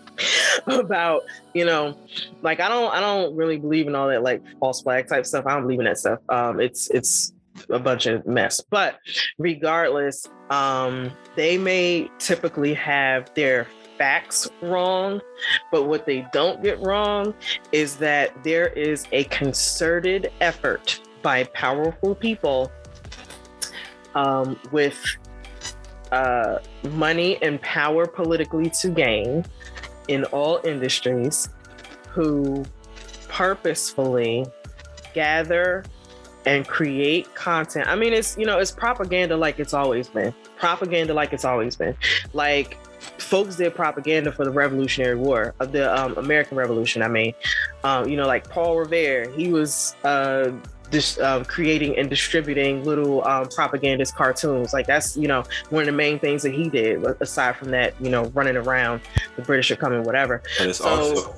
about 0.68 1.24
you 1.54 1.66
know 1.66 1.96
like 2.42 2.60
i 2.60 2.68
don't 2.70 2.92
i 2.94 3.00
don't 3.00 3.36
really 3.36 3.58
believe 3.58 3.86
in 3.88 3.94
all 3.96 4.08
that 4.08 4.24
like 4.24 4.42
false 4.60 4.82
flag 4.82 5.08
type 5.08 5.26
stuff 5.26 5.46
i 5.46 5.54
don't 5.54 5.64
believe 5.64 5.80
in 5.80 5.86
that 5.86 5.98
stuff 5.98 6.20
um 6.30 6.60
it's 6.60 6.90
it's 6.92 7.34
a 7.70 7.80
bunch 7.80 8.06
of 8.06 8.26
mess. 8.26 8.62
But 8.70 9.00
regardless 9.38 10.28
um 10.50 11.12
they 11.36 11.58
may 11.58 12.10
typically 12.20 12.74
have 12.74 13.34
their 13.34 13.68
facts 13.98 14.48
wrong 14.62 15.22
but 15.72 15.84
what 15.84 16.06
they 16.06 16.26
don't 16.34 16.62
get 16.62 16.80
wrong 16.82 17.34
is 17.72 17.96
that 17.96 18.32
there 18.44 18.68
is 18.68 19.08
a 19.12 19.24
concerted 19.26 20.32
effort 20.42 21.00
by 21.22 21.44
powerful 21.46 22.14
people 22.14 22.72
um, 24.14 24.60
with 24.72 25.04
uh, 26.12 26.60
money 26.92 27.42
and 27.42 27.62
power 27.62 28.06
politically 28.06 28.70
to 28.70 28.90
gain 28.90 29.46
in 30.08 30.24
all 30.26 30.62
industries 30.64 31.50
who 32.10 32.64
purposefully 33.28 34.46
gather 35.14 35.84
and 36.46 36.68
create 36.68 37.34
content. 37.36 37.88
I 37.88 37.96
mean, 37.96 38.14
it's 38.14 38.38
you 38.38 38.46
know, 38.46 38.60
it's 38.60 38.72
propaganda 38.72 39.36
like 39.36 39.60
it's 39.60 39.74
always 39.74 40.08
been. 40.08 40.34
Propaganda 40.58 41.14
like 41.14 41.34
it's 41.34 41.46
always 41.46 41.76
been. 41.76 41.96
Like 42.34 42.78
folks 43.20 43.56
did 43.56 43.76
propaganda 43.76 44.32
for 44.32 44.46
the 44.46 44.52
Revolutionary 44.52 45.16
War 45.16 45.54
of 45.60 45.72
the 45.72 45.94
um, 45.96 46.18
American 46.18 46.58
Revolution. 46.58 47.02
I 47.02 47.08
mean, 47.08 47.34
um, 47.84 48.08
you 48.08 48.18
know, 48.18 48.28
like 48.28 48.50
Paul 48.50 48.78
Revere, 48.78 49.30
he 49.32 49.52
was 49.52 49.96
uh, 50.04 50.52
dis- 50.92 51.20
um, 51.20 51.46
creating 51.46 51.98
and 51.98 52.10
distributing 52.10 52.84
little 52.84 53.26
um, 53.28 53.48
propagandist 53.50 54.16
cartoons. 54.16 54.74
Like 54.74 54.88
that's 54.88 55.16
you 55.18 55.28
know 55.28 55.44
one 55.70 55.82
of 55.82 55.88
the 55.88 55.92
main 55.92 56.20
things 56.20 56.42
that 56.44 56.54
he 56.54 56.70
did. 56.70 57.04
Aside 57.22 57.56
from 57.58 57.72
that, 57.72 57.94
you 58.02 58.10
know, 58.10 58.26
running 58.34 58.58
around, 58.58 59.02
the 59.36 59.42
British 59.42 59.72
are 59.72 59.76
coming, 59.76 60.04
whatever. 60.04 60.42
But 60.58 60.68
it's 60.68 60.80
So- 60.80 60.86
also. 60.88 61.36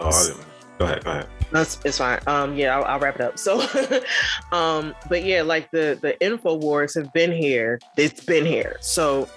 Oh, 0.00 0.40
go 0.82 0.86
ahead. 0.86 1.04
Go 1.04 1.10
ahead. 1.10 1.26
That's 1.50 1.78
it's 1.84 1.98
fine. 1.98 2.20
Um, 2.26 2.56
yeah, 2.56 2.76
I'll, 2.76 2.84
I'll 2.84 2.98
wrap 2.98 3.16
it 3.16 3.20
up. 3.20 3.38
So, 3.38 3.60
um, 4.52 4.94
but 5.08 5.24
yeah, 5.24 5.42
like 5.42 5.70
the 5.70 5.98
the 6.00 6.20
info 6.24 6.54
wars 6.54 6.94
have 6.94 7.12
been 7.12 7.32
here. 7.32 7.78
It's 7.96 8.24
been 8.24 8.44
here. 8.44 8.76
So 8.80 9.28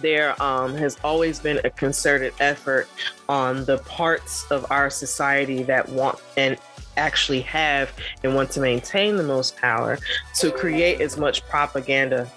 there 0.00 0.40
um 0.40 0.74
has 0.76 0.96
always 1.02 1.40
been 1.40 1.60
a 1.64 1.70
concerted 1.70 2.32
effort 2.40 2.88
on 3.28 3.64
the 3.64 3.78
parts 3.78 4.48
of 4.50 4.70
our 4.70 4.90
society 4.90 5.62
that 5.64 5.88
want 5.88 6.18
and 6.36 6.56
actually 6.96 7.40
have 7.40 7.92
and 8.22 8.34
want 8.34 8.50
to 8.50 8.60
maintain 8.60 9.16
the 9.16 9.22
most 9.22 9.56
power 9.56 9.98
to 10.34 10.50
create 10.50 11.00
as 11.00 11.16
much 11.16 11.46
propaganda 11.48 12.28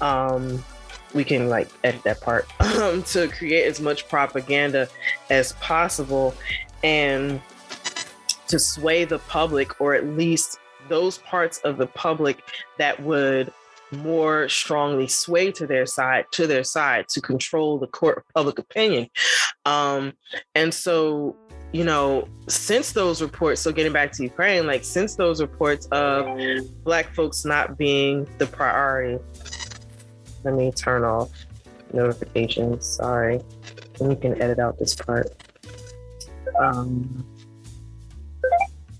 um 0.00 0.62
we 1.14 1.24
can 1.24 1.48
like 1.48 1.68
edit 1.84 2.02
that 2.04 2.20
part 2.20 2.46
um 2.60 3.02
to 3.02 3.28
create 3.28 3.66
as 3.66 3.80
much 3.80 4.08
propaganda 4.08 4.88
as 5.28 5.52
possible 5.54 6.34
and 6.82 7.40
to 8.46 8.58
sway 8.58 9.04
the 9.04 9.18
public 9.20 9.80
or 9.80 9.94
at 9.94 10.06
least 10.06 10.58
those 10.88 11.18
parts 11.18 11.58
of 11.58 11.76
the 11.76 11.86
public 11.86 12.42
that 12.78 13.00
would 13.02 13.52
more 13.92 14.48
strongly 14.48 15.06
sway 15.08 15.50
to 15.50 15.66
their 15.66 15.86
side 15.86 16.24
to 16.32 16.46
their 16.46 16.64
side 16.64 17.08
to 17.08 17.20
control 17.20 17.78
the 17.78 17.86
court 17.86 18.18
of 18.18 18.24
public 18.34 18.58
opinion. 18.58 19.08
Um 19.64 20.12
and 20.54 20.72
so 20.72 21.36
you 21.72 21.84
know 21.84 22.26
since 22.48 22.92
those 22.92 23.22
reports 23.22 23.60
so 23.60 23.70
getting 23.70 23.92
back 23.92 24.10
to 24.10 24.24
ukraine 24.24 24.66
like 24.66 24.84
since 24.84 25.14
those 25.14 25.40
reports 25.40 25.86
of 25.92 26.26
black 26.82 27.14
folks 27.14 27.44
not 27.44 27.78
being 27.78 28.28
the 28.38 28.46
priority 28.46 29.22
let 30.44 30.54
me 30.54 30.70
turn 30.72 31.04
off 31.04 31.30
notifications 31.92 32.86
sorry 32.86 33.40
and 34.00 34.10
you 34.10 34.16
can 34.16 34.40
edit 34.40 34.58
out 34.58 34.78
this 34.78 34.94
part 34.94 35.34
um 36.60 37.24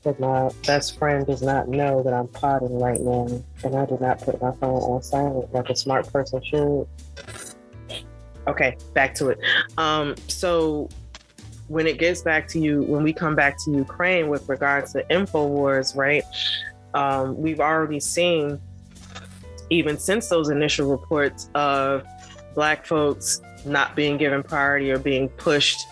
but 0.02 0.18
my 0.18 0.50
best 0.66 0.98
friend 0.98 1.26
does 1.26 1.42
not 1.42 1.68
know 1.68 2.02
that 2.02 2.14
I'm 2.14 2.28
potting 2.28 2.78
right 2.78 3.00
now, 3.00 3.42
and 3.64 3.76
I 3.76 3.84
did 3.84 4.00
not 4.00 4.20
put 4.20 4.40
my 4.40 4.52
phone 4.52 4.80
on 4.82 5.02
silent 5.02 5.52
like 5.52 5.68
a 5.68 5.76
smart 5.76 6.10
person 6.10 6.42
should. 6.42 6.86
Okay, 8.46 8.76
back 8.94 9.14
to 9.16 9.28
it. 9.28 9.38
Um, 9.76 10.14
so 10.26 10.88
when 11.68 11.86
it 11.86 11.98
gets 11.98 12.22
back 12.22 12.48
to 12.48 12.58
you, 12.58 12.82
when 12.82 13.02
we 13.02 13.12
come 13.12 13.34
back 13.34 13.58
to 13.64 13.70
Ukraine 13.70 14.28
with 14.28 14.48
regards 14.48 14.94
to 14.94 15.04
Infowars, 15.10 15.94
right? 15.94 16.24
Um, 16.94 17.36
we've 17.36 17.60
already 17.60 18.00
seen, 18.00 18.58
even 19.70 19.98
since 19.98 20.28
those 20.28 20.48
initial 20.48 20.90
reports 20.90 21.48
of 21.54 22.04
Black 22.54 22.84
folks 22.84 23.40
not 23.64 23.94
being 23.94 24.16
given 24.16 24.42
priority 24.42 24.90
or 24.90 24.98
being 24.98 25.28
pushed 25.30 25.86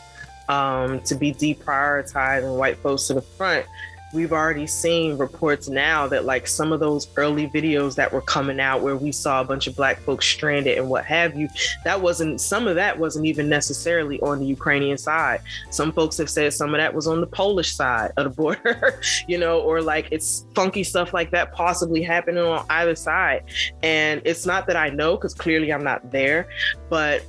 um, 0.48 1.00
to 1.02 1.14
be 1.14 1.32
deprioritized 1.32 2.44
and 2.44 2.56
white 2.56 2.78
folks 2.78 3.06
to 3.06 3.14
the 3.14 3.22
front, 3.22 3.66
we've 4.12 4.32
already 4.32 4.66
seen 4.66 5.18
reports 5.18 5.68
now 5.68 6.06
that 6.06 6.24
like 6.24 6.46
some 6.46 6.72
of 6.72 6.80
those 6.80 7.08
early 7.16 7.48
videos 7.48 7.94
that 7.94 8.12
were 8.12 8.22
coming 8.22 8.60
out 8.60 8.80
where 8.80 8.96
we 8.96 9.12
saw 9.12 9.40
a 9.40 9.44
bunch 9.44 9.66
of 9.66 9.76
black 9.76 10.00
folks 10.00 10.26
stranded 10.26 10.78
and 10.78 10.88
what 10.88 11.04
have 11.04 11.36
you 11.36 11.48
that 11.84 12.00
wasn't 12.00 12.40
some 12.40 12.66
of 12.66 12.74
that 12.74 12.98
wasn't 12.98 13.24
even 13.24 13.48
necessarily 13.48 14.20
on 14.20 14.38
the 14.38 14.46
ukrainian 14.46 14.96
side. 14.96 15.40
Some 15.70 15.92
folks 15.92 16.16
have 16.18 16.30
said 16.30 16.52
some 16.52 16.74
of 16.74 16.78
that 16.78 16.94
was 16.94 17.06
on 17.06 17.20
the 17.20 17.26
polish 17.26 17.74
side 17.74 18.12
of 18.16 18.24
the 18.24 18.30
border 18.30 19.00
you 19.28 19.38
know 19.38 19.60
or 19.60 19.82
like 19.82 20.08
it's 20.10 20.46
funky 20.54 20.84
stuff 20.84 21.12
like 21.12 21.30
that 21.30 21.52
possibly 21.52 22.02
happening 22.02 22.42
on 22.42 22.64
either 22.70 22.94
side. 22.94 23.44
And 23.82 24.22
it's 24.24 24.46
not 24.46 24.66
that 24.66 24.76
i 24.76 24.88
know 24.88 25.16
because 25.16 25.34
clearly 25.34 25.72
i'm 25.72 25.84
not 25.84 26.10
there 26.10 26.48
but 26.88 27.22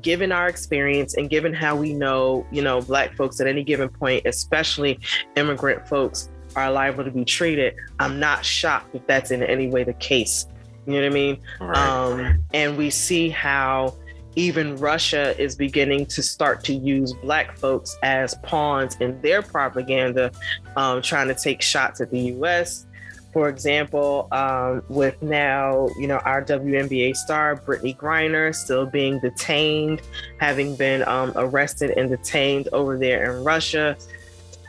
given 0.00 0.32
our 0.32 0.48
experience 0.48 1.14
and 1.14 1.28
given 1.28 1.52
how 1.52 1.76
we 1.76 1.92
know, 1.92 2.46
you 2.50 2.62
know, 2.62 2.80
Black 2.80 3.14
folks 3.14 3.40
at 3.40 3.46
any 3.46 3.64
given 3.64 3.88
point, 3.88 4.24
especially 4.26 4.98
immigrant 5.36 5.86
folks, 5.88 6.28
are 6.56 6.70
liable 6.70 7.04
to 7.04 7.10
be 7.10 7.24
treated, 7.24 7.74
I'm 7.98 8.18
not 8.18 8.44
shocked 8.44 8.94
if 8.94 9.06
that's 9.06 9.30
in 9.30 9.42
any 9.42 9.68
way 9.68 9.84
the 9.84 9.94
case. 9.94 10.46
You 10.86 10.94
know 10.94 11.00
what 11.00 11.06
I 11.06 11.14
mean? 11.14 11.40
Right. 11.60 11.76
Um, 11.76 12.44
and 12.52 12.76
we 12.76 12.90
see 12.90 13.28
how 13.28 13.94
even 14.36 14.76
Russia 14.76 15.40
is 15.40 15.56
beginning 15.56 16.06
to 16.06 16.22
start 16.22 16.64
to 16.64 16.72
use 16.72 17.12
Black 17.14 17.58
folks 17.58 17.96
as 18.02 18.34
pawns 18.42 18.96
in 18.96 19.20
their 19.22 19.42
propaganda, 19.42 20.30
um, 20.76 21.02
trying 21.02 21.28
to 21.28 21.34
take 21.34 21.62
shots 21.62 22.00
at 22.00 22.10
the 22.10 22.20
US. 22.36 22.86
For 23.32 23.48
example, 23.48 24.26
um, 24.32 24.82
with 24.88 25.22
now, 25.22 25.88
you 25.98 26.08
know, 26.08 26.18
our 26.18 26.44
WNBA 26.44 27.14
star, 27.14 27.56
Brittney 27.56 27.96
Griner, 27.96 28.52
still 28.54 28.86
being 28.86 29.20
detained, 29.20 30.02
having 30.38 30.74
been 30.74 31.06
um, 31.06 31.32
arrested 31.36 31.90
and 31.96 32.10
detained 32.10 32.68
over 32.72 32.98
there 32.98 33.36
in 33.36 33.44
Russia, 33.44 33.96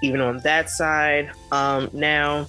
even 0.03 0.22
on 0.22 0.39
that 0.39 0.70
side. 0.70 1.32
Um, 1.51 1.89
now, 1.91 2.47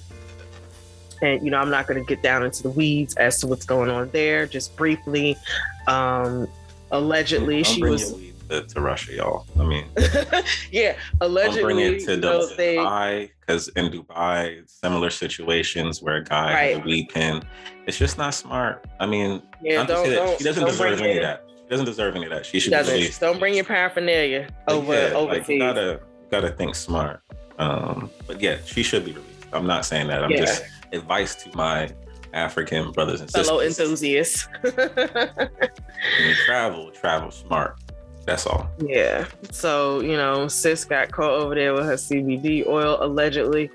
and, 1.23 1.43
you 1.43 1.49
know, 1.49 1.57
I'm 1.57 1.71
not 1.71 1.87
going 1.87 1.99
to 1.99 2.05
get 2.05 2.21
down 2.21 2.43
into 2.43 2.61
the 2.61 2.69
weeds 2.69 3.15
as 3.15 3.39
to 3.39 3.47
what's 3.47 3.65
going 3.65 3.89
on 3.89 4.09
there, 4.11 4.45
just 4.45 4.75
briefly. 4.75 5.35
Um, 5.87 6.47
allegedly, 6.91 7.63
she 7.63 7.81
was 7.81 8.13
to, 8.53 8.67
to 8.67 8.81
Russia, 8.81 9.13
y'all. 9.13 9.45
I 9.59 9.63
mean, 9.63 9.85
yeah, 10.71 10.95
allegedly. 11.21 11.61
Don't 11.61 11.63
bring 11.63 11.79
it 11.79 12.05
to 12.05 12.17
Dubai 12.17 13.31
because 13.39 13.69
in 13.69 13.91
Dubai, 13.91 14.69
similar 14.69 15.09
situations 15.09 16.01
where 16.01 16.17
a 16.17 16.23
guy 16.23 16.53
right. 16.53 16.75
has 16.75 16.81
a 16.81 16.85
weed 16.85 17.09
pen. 17.09 17.43
It's 17.87 17.97
just 17.97 18.17
not 18.17 18.33
smart. 18.33 18.85
I 18.99 19.05
mean, 19.05 19.41
yeah, 19.61 19.83
don't, 19.85 20.09
don't, 20.09 20.37
she 20.37 20.43
doesn't 20.43 20.65
deserve 20.65 21.01
any 21.01 21.17
of 21.17 21.23
that. 21.23 21.45
She 21.63 21.69
doesn't 21.69 21.85
deserve 21.85 22.15
any 22.15 22.25
of 22.25 22.31
that. 22.31 22.45
She 22.45 22.59
should 22.59 22.71
doesn't. 22.71 22.95
be 22.95 23.09
Don't 23.19 23.39
bring 23.39 23.55
your 23.55 23.65
paraphernalia 23.65 24.47
over 24.67 24.93
yeah, 24.93 25.13
overseas. 25.13 25.39
Like, 25.39 25.49
you 25.49 25.59
gotta 25.59 26.01
gotta 26.29 26.49
think 26.49 26.75
smart. 26.75 27.21
Um, 27.57 28.09
but 28.27 28.41
yeah, 28.41 28.57
she 28.65 28.83
should 28.83 29.05
be 29.05 29.11
released. 29.11 29.47
I'm 29.51 29.67
not 29.67 29.85
saying 29.85 30.07
that. 30.07 30.23
I'm 30.23 30.31
yeah. 30.31 30.37
just 30.37 30.63
advice 30.91 31.35
to 31.43 31.55
my 31.55 31.89
African 32.33 32.91
brothers 32.91 33.21
and 33.21 33.29
fellow 33.29 33.59
sisters. 33.59 33.79
enthusiasts. 33.79 34.47
when 34.61 36.27
you 36.27 36.35
travel, 36.45 36.91
travel 36.91 37.31
smart. 37.31 37.79
That's 38.25 38.47
all. 38.47 38.69
Yeah. 38.79 39.25
So, 39.51 39.99
you 39.99 40.15
know, 40.15 40.47
sis 40.47 40.85
got 40.85 41.11
caught 41.11 41.31
over 41.31 41.55
there 41.55 41.73
with 41.73 41.85
her 41.85 41.95
CBD 41.95 42.65
oil 42.65 42.97
allegedly. 43.01 43.69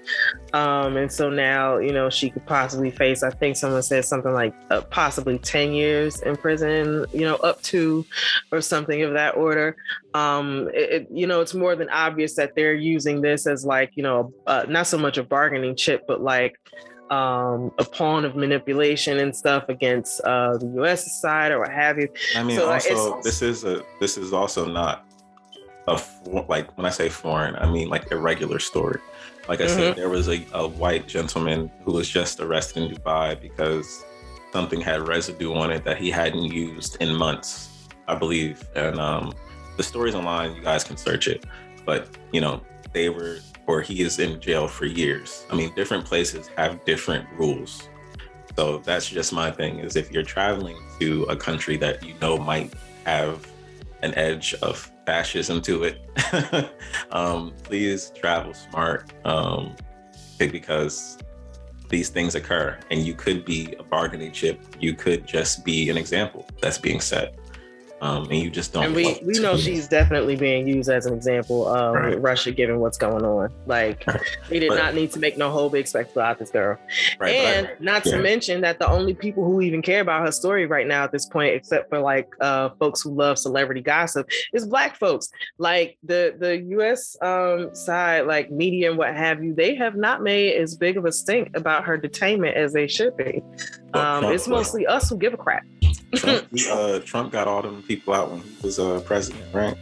Um, 0.55 0.97
and 0.97 1.13
so 1.13 1.29
now, 1.29 1.77
you 1.77 1.93
know, 1.93 2.09
she 2.09 2.31
could 2.31 2.47
possibly 2.47 2.91
face, 2.91 3.23
I 3.23 3.31
think 3.31 3.57
someone 3.57 3.83
said 3.83 4.07
something 4.07 4.33
like 4.33 4.55
uh, 4.71 4.81
possibly 4.83 5.39
10 5.39 5.73
years 5.73 6.21
in 6.23 6.37
prison, 6.37 7.05
you 7.13 7.21
know, 7.21 7.37
up 7.37 7.61
to 7.65 8.07
or 8.51 8.63
something 8.63 9.03
of 9.03 9.13
that 9.13 9.37
order. 9.37 9.77
Um, 10.15 10.71
it, 10.73 10.91
it, 10.91 11.09
you 11.11 11.27
know, 11.27 11.43
it's 11.43 11.55
more 11.55 11.77
than 11.77 11.91
obvious 11.91 12.35
that 12.37 12.55
they're 12.55 12.75
using 12.75 13.21
this 13.21 13.47
as 13.47 13.67
like, 13.67 13.93
you 13.97 14.03
know, 14.03 14.33
uh, 14.47 14.65
not 14.67 14.87
so 14.87 14.97
much 14.97 15.19
a 15.19 15.23
bargaining 15.23 15.77
chip, 15.77 16.07
but 16.09 16.23
like, 16.23 16.59
um, 17.11 17.73
a 17.79 17.85
pawn 17.85 18.25
of 18.25 18.37
manipulation 18.37 19.19
and 19.19 19.35
stuff 19.35 19.69
against 19.69 20.21
uh, 20.23 20.57
the 20.59 20.67
U.S. 20.77 21.11
side 21.13 21.53
or 21.53 21.61
what 21.61 21.71
have 21.71 21.99
you. 21.99 22.09
I 22.37 22.43
mean, 22.43 22.57
so, 22.57 22.71
also 22.71 23.21
this 23.23 23.43
is 23.43 23.65
a 23.65 23.85
this 24.01 24.17
is 24.17 24.33
also 24.33 24.67
not 24.67 25.05
a 25.87 26.01
like 26.49 26.77
when 26.77 26.87
I 26.87 26.91
say 26.91 27.09
foreign, 27.09 27.57
I 27.57 27.71
mean 27.71 27.89
like 27.89 28.11
irregular 28.13 28.59
story. 28.59 29.01
Like 29.49 29.61
I 29.61 29.65
mm-hmm. 29.65 29.77
said, 29.77 29.97
there 29.97 30.11
was 30.11 30.29
a, 30.29 30.45
a 30.53 30.69
white 30.69 31.09
gentleman 31.09 31.71
who 31.83 31.93
was 31.93 32.09
just 32.09 32.39
arrested 32.41 32.83
in 32.83 32.95
Dubai 32.95 33.41
because 33.41 34.05
something 34.53 34.81
had 34.81 35.09
residue 35.09 35.55
on 35.55 35.71
it 35.71 35.85
that 35.85 35.97
he 35.97 36.11
hadn't 36.11 36.45
used 36.45 36.99
in 37.01 37.15
months, 37.15 37.89
I 38.07 38.15
believe. 38.15 38.63
And 38.77 38.99
um, 38.99 39.33
the 39.77 39.83
story's 39.83 40.15
online; 40.15 40.55
you 40.55 40.63
guys 40.63 40.85
can 40.85 40.97
search 40.97 41.29
it. 41.29 41.45
But 41.87 42.09
you 42.33 42.41
know, 42.41 42.61
they 42.93 43.09
were 43.09 43.39
or 43.69 43.83
he 43.83 44.01
is 44.01 44.19
in 44.19 44.41
jail 44.41 44.67
for 44.67 44.87
years. 44.87 45.47
I 45.51 45.55
mean, 45.55 45.73
different 45.75 46.05
places 46.05 46.49
have 46.57 46.85
different 46.85 47.29
rules. 47.39 47.89
So 48.57 48.79
that's 48.79 49.09
just 49.09 49.33
my 49.33 49.53
thing 49.53 49.79
is 49.79 49.95
if 49.95 50.11
you're 50.11 50.25
traveling 50.25 50.79
to 50.99 51.25
a 51.25 51.37
country 51.37 51.77
that 51.77 52.03
you 52.03 52.15
know 52.21 52.39
might 52.39 52.73
have 53.05 53.47
an 54.03 54.15
edge 54.15 54.55
of 54.63 54.91
fascism 55.07 55.61
to 55.63 55.85
it, 55.85 56.73
um, 57.13 57.53
please 57.63 58.11
travel 58.17 58.55
smart 58.55 59.13
um, 59.25 59.77
because 60.39 61.19
these 61.91 62.09
things 62.09 62.35
occur 62.35 62.77
and 62.91 63.07
you 63.07 63.15
could 63.15 63.45
be 63.45 63.75
a 63.79 63.83
bargaining 63.83 64.33
chip. 64.33 64.61
You 64.81 64.95
could 64.95 65.27
just 65.27 65.65
be 65.65 65.91
an 65.91 65.97
example 65.99 66.47
that's 66.61 66.79
being 66.79 67.01
set 67.01 67.39
um, 68.01 68.25
and 68.25 68.39
you 68.39 68.51
just 68.51 68.73
don't. 68.73 68.85
And 68.85 68.95
we 68.95 69.21
we 69.25 69.39
know 69.41 69.57
she's 69.57 69.89
definitely 69.89 70.37
being 70.37 70.69
used 70.69 70.89
as 70.89 71.07
an 71.07 71.15
example 71.15 71.67
of 71.67 71.95
right. 71.95 72.21
Russia, 72.21 72.53
given 72.53 72.79
what's 72.79 72.97
going 72.97 73.25
on. 73.25 73.53
Like 73.67 74.07
we 74.51 74.61
did 74.61 74.69
but, 74.69 74.77
not 74.77 74.95
need 74.95 75.11
to 75.13 75.19
make 75.19 75.37
no 75.37 75.51
whole 75.51 75.69
big 75.69 75.87
spectacle 75.89 76.23
out 76.23 76.39
this 76.39 76.51
girl, 76.51 76.79
right, 77.19 77.35
and 77.35 77.67
I, 77.67 77.71
not 77.81 78.07
yeah. 78.07 78.13
to 78.13 78.23
mention 78.23 78.61
that 78.61 78.79
the 78.79 78.89
only 78.89 79.15
people 79.15 79.45
who 79.45 79.61
even 79.61 79.83
care 79.83 80.01
about 80.01 80.25
her 80.25 80.31
story 80.31 80.67
right 80.67 80.87
now 80.87 81.05
at 81.05 81.13
this 81.13 81.27
point, 81.27 81.55
except 81.55 81.89
for 81.89 81.99
like 81.99 82.29
uh, 82.41 82.71
folks 82.79 83.03
who 83.03 83.11
love 83.11 83.39
celebrity 83.39 83.81
gossip, 83.81 84.29
is 84.53 84.67
black 84.67 84.97
folks. 84.97 85.29
Like 85.59 85.99
the 86.05 86.37
the 86.39 86.59
U.S. 86.59 87.17
Um, 87.21 87.75
side, 87.75 88.27
like 88.27 88.51
media 88.51 88.91
and 88.91 88.99
what 88.99 89.15
have 89.15 89.43
you, 89.43 89.55
they 89.55 89.75
have 89.75 89.97
not 89.97 90.23
made 90.23 90.55
as 90.55 90.77
big 90.77 90.97
of 90.97 91.05
a 91.05 91.13
stink 91.13 91.57
about 91.57 91.85
her 91.85 91.99
detainment 91.99 92.55
as 92.55 92.73
they 92.73 92.87
should 92.87 93.17
be. 93.17 93.43
Um, 93.95 94.25
it's 94.27 94.47
mostly 94.47 94.87
us 94.87 95.09
who 95.11 95.17
give 95.17 95.35
a 95.35 95.37
crap. 95.37 95.65
Trump, 96.15 96.49
uh, 96.71 96.99
Trump 97.01 97.33
got 97.33 97.47
all 97.47 97.63
them 97.63 97.83
people 97.83 98.15
out 98.15 98.31
when 98.31 98.41
he 98.41 98.57
was 98.63 98.79
uh, 98.79 99.01
president, 99.01 99.45
right? 99.53 99.77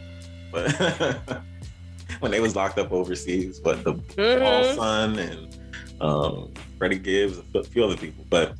But 0.51 0.71
when 2.19 2.31
they 2.31 2.39
was 2.39 2.55
locked 2.55 2.77
up 2.77 2.91
overseas, 2.91 3.59
but 3.59 3.83
the 3.83 3.93
mm-hmm. 3.93 4.43
Paul 4.43 4.75
son 4.75 5.19
and 5.19 5.57
um, 6.01 6.53
Freddie 6.77 6.99
Gibbs, 6.99 7.39
a 7.55 7.63
few 7.63 7.83
other 7.83 7.97
people. 7.97 8.25
But 8.29 8.55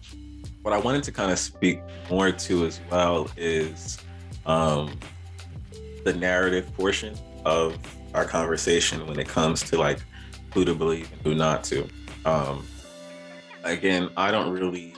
what 0.62 0.74
I 0.74 0.78
wanted 0.78 1.04
to 1.04 1.12
kind 1.12 1.32
of 1.32 1.40
speak 1.40 1.82
more 2.10 2.32
to 2.32 2.66
as 2.66 2.80
well 2.90 3.30
is 3.38 3.98
um, 4.46 4.98
the 6.04 6.14
narrative 6.14 6.74
portion 6.76 7.18
of 7.46 7.78
our 8.14 8.26
conversation 8.26 9.06
when 9.08 9.20
it 9.20 9.28
comes 9.28 9.62
to 9.64 9.78
like 9.78 10.00
who 10.54 10.66
to 10.66 10.74
believe 10.74 11.12
and 11.12 11.22
who 11.22 11.36
not 11.36 11.64
to. 11.66 11.88
Um, 12.26 12.66
again, 13.64 14.10
I 14.18 14.32
don't 14.32 14.52
really 14.52 14.96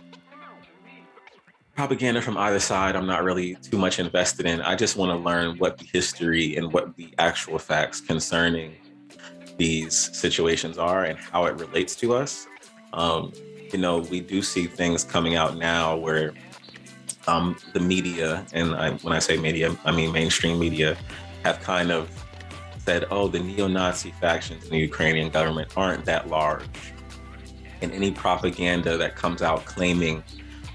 propaganda 1.80 2.22
from 2.22 2.36
either 2.36 2.60
side 2.60 2.94
i'm 2.94 3.08
not 3.08 3.24
really 3.24 3.56
too 3.56 3.78
much 3.78 4.00
invested 4.00 4.46
in. 4.46 4.60
I 4.62 4.76
just 4.76 4.98
want 4.98 5.12
to 5.12 5.16
learn 5.16 5.58
what 5.60 5.78
the 5.78 5.86
history 5.86 6.58
and 6.58 6.74
what 6.74 6.94
the 6.98 7.08
actual 7.18 7.58
facts 7.58 8.02
concerning 8.02 8.76
these 9.56 9.96
situations 9.96 10.78
are 10.78 11.06
and 11.06 11.18
how 11.18 11.46
it 11.46 11.58
relates 11.58 11.96
to 12.02 12.14
us. 12.14 12.48
Um, 12.92 13.32
you 13.72 13.80
know 13.80 14.00
we 14.00 14.20
do 14.20 14.42
see 14.42 14.68
things 14.68 15.06
coming 15.06 15.36
out 15.36 15.56
now 15.56 15.96
where 15.96 16.34
um, 17.30 17.56
the 17.72 17.80
media 17.80 18.46
and 18.52 18.76
I, 18.76 18.92
when 18.96 19.14
i 19.14 19.20
say 19.20 19.38
media 19.38 19.74
i 19.86 19.92
mean 19.94 20.12
mainstream 20.12 20.60
media 20.60 20.98
have 21.46 21.62
kind 21.62 21.92
of 21.92 22.10
said 22.80 23.06
oh 23.10 23.30
the 23.30 23.40
neo-nazi 23.40 24.12
factions 24.20 24.66
in 24.66 24.72
the 24.72 24.80
ukrainian 24.80 25.30
government 25.30 25.72
aren't 25.78 26.04
that 26.04 26.28
large. 26.28 26.66
And 27.82 27.94
any 27.94 28.12
propaganda 28.12 28.98
that 28.98 29.16
comes 29.16 29.42
out 29.42 29.64
claiming 29.64 30.26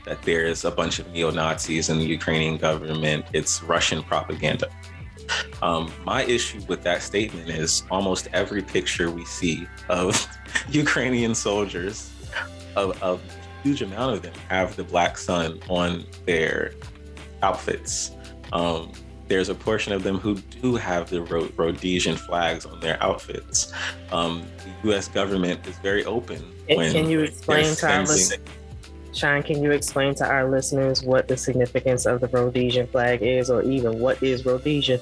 that 0.05 0.23
there's 0.23 0.65
a 0.65 0.71
bunch 0.71 0.99
of 0.99 1.11
neo 1.11 1.31
Nazis 1.31 1.89
in 1.89 1.99
the 1.99 2.05
Ukrainian 2.05 2.57
government. 2.57 3.27
It's 3.33 3.63
Russian 3.63 4.03
propaganda. 4.03 4.69
Um, 5.63 5.91
my 6.05 6.25
issue 6.25 6.61
with 6.69 6.83
that 6.83 7.03
statement 7.03 7.49
is 7.49 7.83
almost 7.91 8.29
every 8.33 8.63
picture 8.63 9.11
we 9.11 9.25
see 9.25 9.67
of 9.89 10.29
Ukrainian 10.69 11.35
soldiers, 11.35 12.13
of, 12.77 13.03
of 13.03 13.21
a 13.21 13.63
huge 13.63 13.83
amount 13.83 14.17
of 14.17 14.23
them 14.23 14.35
have 14.49 14.77
the 14.77 14.85
black 14.85 15.17
sun 15.17 15.59
on 15.69 16.05
their 16.27 16.73
outfits. 17.43 18.13
Um, 18.53 18.93
there's 19.27 19.49
a 19.49 19.55
portion 19.55 19.95
of 19.95 20.03
them 20.03 20.19
who 20.19 20.35
do 20.35 20.77
have 20.77 21.09
the 21.09 21.23
Rhodesian 21.57 22.17
flags 22.17 22.67
on 22.67 22.79
their 22.81 23.03
outfits. 23.03 23.73
Um, 24.13 24.47
the 24.59 24.91
U.S. 24.91 25.09
government 25.09 25.67
is 25.67 25.79
very 25.79 26.05
open. 26.05 26.53
Can 26.69 27.09
you 27.09 27.21
explain 27.21 27.75
to 27.77 27.91
our 27.91 28.01
listeners? 28.01 28.47
Shine, 29.15 29.43
can 29.43 29.63
you 29.63 29.71
explain 29.71 30.15
to 30.17 30.27
our 30.27 30.51
listeners 30.51 31.03
what 31.03 31.29
the 31.29 31.37
significance 31.37 32.05
of 32.05 32.21
the 32.21 32.29
Rhodesian 32.29 32.87
flag 32.87 33.23
is, 33.23 33.49
or 33.49 33.63
even 33.63 34.01
what 34.01 34.23
is 34.23 34.45
Rhodesia? 34.45 35.01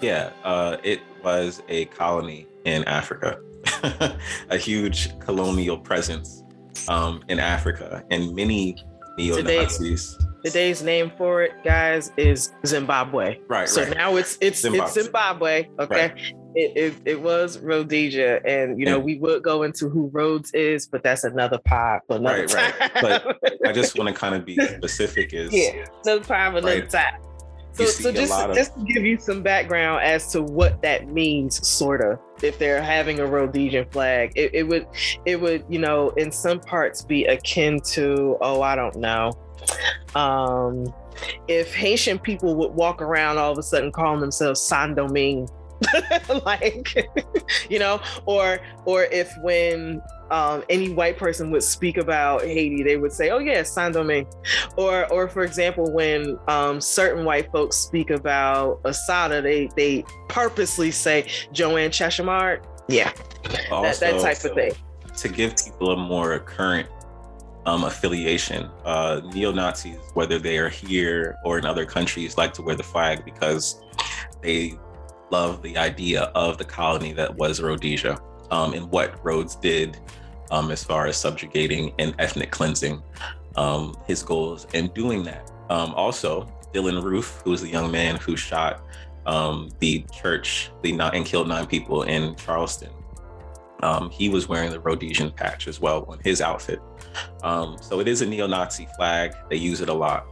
Yeah, 0.00 0.30
uh, 0.44 0.78
it 0.82 1.00
was 1.22 1.62
a 1.68 1.86
colony 1.86 2.46
in 2.64 2.84
Africa, 2.84 3.38
a 4.50 4.56
huge 4.56 5.18
colonial 5.20 5.78
presence 5.78 6.42
um, 6.88 7.22
in 7.28 7.38
Africa, 7.38 8.04
and 8.10 8.34
many 8.34 8.76
neo 9.16 9.40
Nazis. 9.40 10.18
Today's 10.44 10.82
name 10.82 11.12
for 11.16 11.42
it, 11.42 11.52
guys, 11.64 12.12
is 12.16 12.52
Zimbabwe. 12.66 13.38
Right. 13.48 13.68
So 13.68 13.82
right. 13.82 13.96
now 13.96 14.16
it's 14.16 14.38
it's 14.40 14.60
Zimbabwe. 14.60 14.84
it's 14.84 14.94
Zimbabwe. 14.94 15.68
Okay. 15.78 16.08
Right 16.08 16.34
it, 16.56 16.76
it, 16.76 16.94
it, 17.04 17.20
was 17.20 17.58
Rhodesia, 17.58 18.40
and 18.46 18.80
you 18.80 18.86
know 18.86 18.98
we 18.98 19.18
would 19.18 19.42
go 19.42 19.62
into 19.62 19.90
who 19.90 20.08
Rhodes 20.08 20.50
is, 20.52 20.86
but 20.86 21.02
that's 21.02 21.24
another 21.24 21.58
pod 21.58 22.00
for 22.06 22.16
another 22.16 22.46
right, 22.46 22.48
time. 22.48 22.90
Right. 22.94 23.02
But 23.02 23.38
I 23.66 23.72
just 23.72 23.98
want 23.98 24.08
to 24.08 24.14
kind 24.18 24.34
of 24.34 24.46
be 24.46 24.56
specific. 24.56 25.34
Is 25.34 25.52
yeah, 25.52 25.86
another 26.04 26.20
pod 26.20 26.52
for 26.52 26.58
another 26.58 26.80
right. 26.80 26.90
time. 26.90 27.20
So, 27.72 27.84
so 27.84 28.10
just, 28.10 28.32
of... 28.32 28.54
just 28.54 28.74
to 28.74 28.84
give 28.84 29.04
you 29.04 29.18
some 29.18 29.42
background 29.42 30.02
as 30.02 30.32
to 30.32 30.42
what 30.42 30.80
that 30.80 31.08
means, 31.08 31.66
sort 31.66 32.00
of, 32.00 32.18
if 32.42 32.58
they're 32.58 32.80
having 32.80 33.20
a 33.20 33.26
Rhodesian 33.26 33.84
flag, 33.90 34.32
it, 34.34 34.54
it 34.54 34.62
would, 34.62 34.86
it 35.26 35.38
would, 35.38 35.62
you 35.68 35.78
know, 35.78 36.08
in 36.10 36.32
some 36.32 36.58
parts 36.58 37.02
be 37.02 37.26
akin 37.26 37.80
to, 37.80 38.38
oh, 38.40 38.62
I 38.62 38.76
don't 38.76 38.96
know, 38.96 39.30
um, 40.14 40.86
if 41.48 41.74
Haitian 41.74 42.18
people 42.18 42.54
would 42.56 42.72
walk 42.72 43.02
around 43.02 43.36
all 43.36 43.52
of 43.52 43.58
a 43.58 43.62
sudden 43.62 43.92
calling 43.92 44.20
themselves 44.20 44.62
Saint 44.62 44.96
Domingue, 44.96 45.46
like, 46.44 47.08
you 47.70 47.78
know, 47.78 48.00
or 48.24 48.58
or 48.84 49.04
if 49.04 49.32
when 49.42 50.02
um, 50.30 50.64
any 50.68 50.90
white 50.90 51.16
person 51.16 51.50
would 51.50 51.62
speak 51.62 51.96
about 51.96 52.42
Haiti, 52.42 52.82
they 52.82 52.96
would 52.96 53.12
say, 53.12 53.30
"Oh 53.30 53.38
yeah, 53.38 53.62
Saint 53.62 53.94
Domingue," 53.94 54.26
or 54.76 55.10
or 55.12 55.28
for 55.28 55.44
example, 55.44 55.92
when 55.92 56.38
um, 56.48 56.80
certain 56.80 57.24
white 57.24 57.50
folks 57.52 57.76
speak 57.76 58.10
about 58.10 58.80
Assata, 58.84 59.40
they 59.42 59.68
they 59.76 60.04
purposely 60.28 60.90
say 60.90 61.28
Joanne 61.52 61.90
Chesimard. 61.90 62.64
Yeah, 62.88 63.12
also, 63.70 64.06
that, 64.06 64.12
that 64.14 64.20
type 64.20 64.44
of 64.44 64.54
thing. 64.54 64.72
To 65.16 65.28
give 65.28 65.56
people 65.56 65.92
a 65.92 65.96
more 65.96 66.38
current 66.40 66.88
um, 67.64 67.84
affiliation, 67.84 68.70
uh, 68.84 69.20
neo 69.32 69.50
Nazis, 69.50 69.96
whether 70.14 70.38
they 70.38 70.58
are 70.58 70.68
here 70.68 71.36
or 71.44 71.58
in 71.58 71.64
other 71.64 71.84
countries, 71.84 72.36
like 72.36 72.52
to 72.54 72.62
wear 72.62 72.76
the 72.76 72.82
flag 72.82 73.24
because 73.24 73.82
they 74.42 74.78
love 75.30 75.62
the 75.62 75.76
idea 75.76 76.22
of 76.34 76.58
the 76.58 76.64
colony 76.64 77.12
that 77.12 77.34
was 77.34 77.60
Rhodesia 77.60 78.18
um, 78.50 78.74
and 78.74 78.90
what 78.90 79.24
Rhodes 79.24 79.56
did 79.56 79.98
um, 80.50 80.70
as 80.70 80.84
far 80.84 81.06
as 81.06 81.16
subjugating 81.16 81.92
and 81.98 82.14
ethnic 82.18 82.50
cleansing 82.50 83.02
um, 83.56 83.96
his 84.06 84.22
goals 84.22 84.66
and 84.74 84.92
doing 84.94 85.24
that. 85.24 85.50
Um, 85.68 85.94
also, 85.94 86.46
Dylann 86.72 87.02
Roof, 87.02 87.40
who 87.42 87.50
was 87.50 87.62
the 87.62 87.68
young 87.68 87.90
man 87.90 88.16
who 88.16 88.36
shot 88.36 88.84
um, 89.26 89.70
the 89.80 90.04
church 90.12 90.70
the 90.82 90.96
and 90.98 91.26
killed 91.26 91.48
nine 91.48 91.66
people 91.66 92.02
in 92.02 92.36
Charleston, 92.36 92.90
um, 93.82 94.10
he 94.10 94.28
was 94.28 94.48
wearing 94.48 94.70
the 94.70 94.80
Rhodesian 94.80 95.30
patch 95.32 95.66
as 95.66 95.80
well 95.80 96.04
on 96.08 96.20
his 96.22 96.40
outfit. 96.40 96.80
So 97.42 98.00
it 98.00 98.08
is 98.08 98.22
a 98.22 98.26
neo-Nazi 98.26 98.86
flag. 98.96 99.34
They 99.50 99.56
use 99.56 99.80
it 99.80 99.88
a 99.88 99.94
lot. 99.94 100.26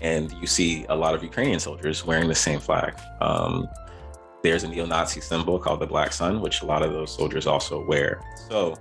And 0.00 0.32
you 0.40 0.46
see 0.46 0.84
a 0.88 0.96
lot 0.96 1.14
of 1.14 1.22
Ukrainian 1.22 1.60
soldiers 1.60 2.04
wearing 2.04 2.28
the 2.28 2.34
same 2.34 2.60
flag. 2.60 2.94
There's 4.44 4.62
a 4.62 4.68
neo-Nazi 4.68 5.22
symbol 5.22 5.58
called 5.58 5.80
the 5.80 5.86
Black 5.86 6.12
Sun, 6.12 6.42
which 6.42 6.60
a 6.60 6.66
lot 6.66 6.82
of 6.82 6.92
those 6.92 7.10
soldiers 7.10 7.46
also 7.46 7.82
wear. 7.82 8.20
So, 8.50 8.76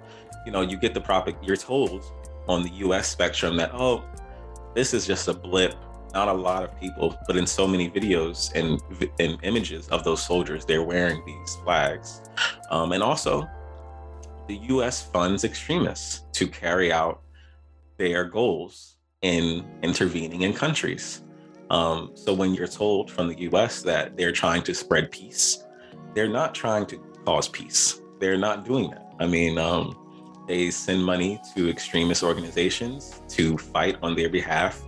you 0.46 0.52
know, 0.52 0.60
you 0.60 0.76
get 0.76 0.94
the 0.94 1.00
prop. 1.00 1.30
You're 1.42 1.56
told 1.56 2.04
on 2.50 2.64
the 2.64 2.70
U.S. 2.86 3.08
spectrum 3.08 3.56
that 3.56 3.72
oh, 3.74 4.04
this 4.76 4.94
is 4.94 5.08
just 5.08 5.30
a 5.30 5.34
blip. 5.34 5.76
Not 6.14 6.28
a 6.28 6.34
lot 6.34 6.66
of 6.66 6.78
people, 6.78 7.18
but 7.28 7.38
in 7.38 7.48
so 7.48 7.66
many 7.66 7.90
videos 7.90 8.54
and, 8.54 8.82
and 9.22 9.40
images 9.44 9.88
of 9.88 10.04
those 10.04 10.22
soldiers, 10.22 10.66
they're 10.66 10.84
wearing 10.84 11.24
these 11.26 11.56
flags. 11.64 12.22
Um, 12.70 12.92
and 12.92 13.02
also, 13.02 13.48
the 14.50 14.56
U.S. 14.56 15.02
funds 15.02 15.46
extremists 15.46 16.26
to 16.34 16.46
carry 16.46 16.92
out 16.92 17.22
their 17.98 18.26
goals 18.26 18.93
in 19.24 19.66
intervening 19.82 20.42
in 20.42 20.54
countries. 20.54 21.24
Um, 21.70 22.12
so 22.14 22.34
when 22.34 22.54
you're 22.54 22.68
told 22.68 23.10
from 23.10 23.28
the 23.30 23.42
US 23.52 23.82
that 23.82 24.16
they're 24.16 24.32
trying 24.32 24.62
to 24.64 24.76
spread 24.76 25.12
peace, 25.12 25.64
they're 26.14 26.30
not 26.30 26.54
trying 26.54 26.86
to 26.88 26.98
cause 27.26 27.48
peace. 27.48 28.02
They're 28.20 28.38
not 28.38 28.64
doing 28.64 28.92
that. 28.92 29.14
I 29.20 29.26
mean, 29.26 29.58
um, 29.58 29.98
they 30.48 30.70
send 30.70 31.04
money 31.04 31.42
to 31.56 31.70
extremist 31.70 32.22
organizations 32.22 33.22
to 33.30 33.58
fight 33.58 33.98
on 34.04 34.16
their 34.16 34.30
behalf 34.30 34.82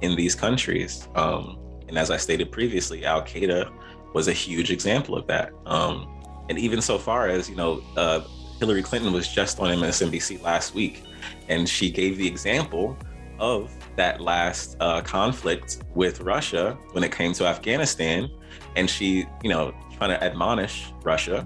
in 0.00 0.16
these 0.16 0.34
countries. 0.34 1.08
Um, 1.14 1.58
and 1.86 1.98
as 1.98 2.10
I 2.10 2.16
stated 2.16 2.50
previously, 2.50 3.04
Al 3.04 3.22
Qaeda 3.22 3.70
was 4.14 4.28
a 4.28 4.32
huge 4.32 4.70
example 4.70 5.16
of 5.16 5.26
that. 5.26 5.52
Um, 5.66 6.08
and 6.48 6.58
even 6.58 6.80
so 6.80 6.98
far 6.98 7.28
as, 7.28 7.48
you 7.48 7.56
know, 7.56 7.82
uh, 7.96 8.20
Hillary 8.58 8.82
Clinton 8.82 9.12
was 9.12 9.28
just 9.28 9.60
on 9.60 9.70
MSNBC 9.70 10.42
last 10.42 10.74
week, 10.74 11.02
and 11.48 11.68
she 11.68 11.90
gave 11.90 12.16
the 12.16 12.26
example 12.26 12.96
of 13.38 13.70
that 13.96 14.20
last 14.20 14.76
uh, 14.80 15.00
conflict 15.02 15.82
with 15.94 16.20
Russia 16.20 16.78
when 16.92 17.04
it 17.04 17.12
came 17.12 17.32
to 17.34 17.46
Afghanistan, 17.46 18.30
and 18.76 18.88
she, 18.88 19.26
you 19.42 19.50
know, 19.50 19.74
trying 19.96 20.10
to 20.10 20.22
admonish 20.22 20.86
Russia, 21.02 21.42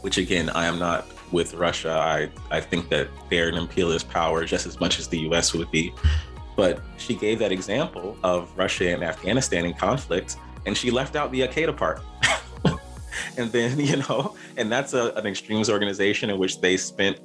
which 0.00 0.18
again, 0.18 0.50
I 0.50 0.66
am 0.66 0.78
not 0.78 1.06
with 1.32 1.54
Russia. 1.54 1.90
I 1.90 2.30
I 2.50 2.60
think 2.60 2.88
that 2.88 3.08
they're 3.30 3.48
an 3.48 3.56
imperialist 3.56 4.08
power 4.08 4.44
just 4.44 4.66
as 4.66 4.80
much 4.80 4.98
as 4.98 5.08
the 5.08 5.18
U.S. 5.20 5.54
would 5.54 5.70
be, 5.70 5.92
but 6.56 6.82
she 6.96 7.14
gave 7.14 7.38
that 7.40 7.52
example 7.52 8.16
of 8.22 8.56
Russia 8.56 8.92
and 8.92 9.02
Afghanistan 9.02 9.64
in 9.64 9.74
conflict, 9.74 10.36
and 10.66 10.76
she 10.76 10.90
left 10.90 11.16
out 11.16 11.30
the 11.32 11.42
Al-Qaeda 11.42 11.76
part. 11.76 12.00
and 13.36 13.52
then 13.52 13.78
you 13.78 13.96
know, 13.96 14.34
and 14.56 14.72
that's 14.72 14.94
a, 14.94 15.12
an 15.14 15.26
extremist 15.26 15.70
organization 15.70 16.30
in 16.30 16.38
which 16.38 16.60
they 16.60 16.76
spent 16.76 17.20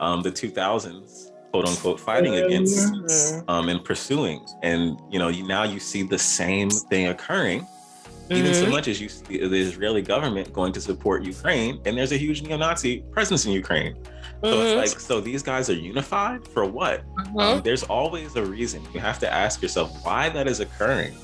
um, 0.00 0.22
the 0.22 0.32
2000s 0.32 1.25
quote 1.56 1.68
unquote 1.68 2.00
fighting 2.00 2.34
against 2.36 3.42
um, 3.48 3.68
and 3.68 3.82
pursuing. 3.84 4.46
And 4.62 5.00
you 5.10 5.18
know, 5.18 5.28
you 5.28 5.46
now 5.46 5.64
you 5.64 5.80
see 5.80 6.02
the 6.02 6.18
same 6.18 6.68
thing 6.68 7.08
occurring, 7.08 7.62
mm-hmm. 7.62 8.34
even 8.34 8.52
so 8.52 8.64
mm-hmm. 8.64 8.72
much 8.72 8.88
as 8.88 9.00
you 9.00 9.08
see 9.08 9.38
the 9.38 9.60
Israeli 9.60 10.02
government 10.02 10.52
going 10.52 10.72
to 10.72 10.80
support 10.80 11.24
Ukraine, 11.24 11.80
and 11.86 11.96
there's 11.96 12.12
a 12.12 12.18
huge 12.18 12.42
neo-Nazi 12.42 13.04
presence 13.10 13.46
in 13.46 13.52
Ukraine. 13.52 13.94
Mm-hmm. 13.94 14.46
So 14.46 14.60
it's 14.60 14.70
mm-hmm. 14.70 14.78
like, 14.80 15.00
so 15.00 15.20
these 15.20 15.42
guys 15.42 15.70
are 15.70 15.80
unified 15.92 16.46
for 16.46 16.66
what? 16.66 17.04
Mm-hmm. 17.06 17.38
Um, 17.38 17.62
there's 17.62 17.84
always 17.84 18.36
a 18.36 18.44
reason. 18.44 18.82
You 18.92 19.00
have 19.00 19.18
to 19.20 19.32
ask 19.32 19.62
yourself 19.62 20.04
why 20.04 20.28
that 20.28 20.46
is 20.46 20.60
occurring. 20.60 21.14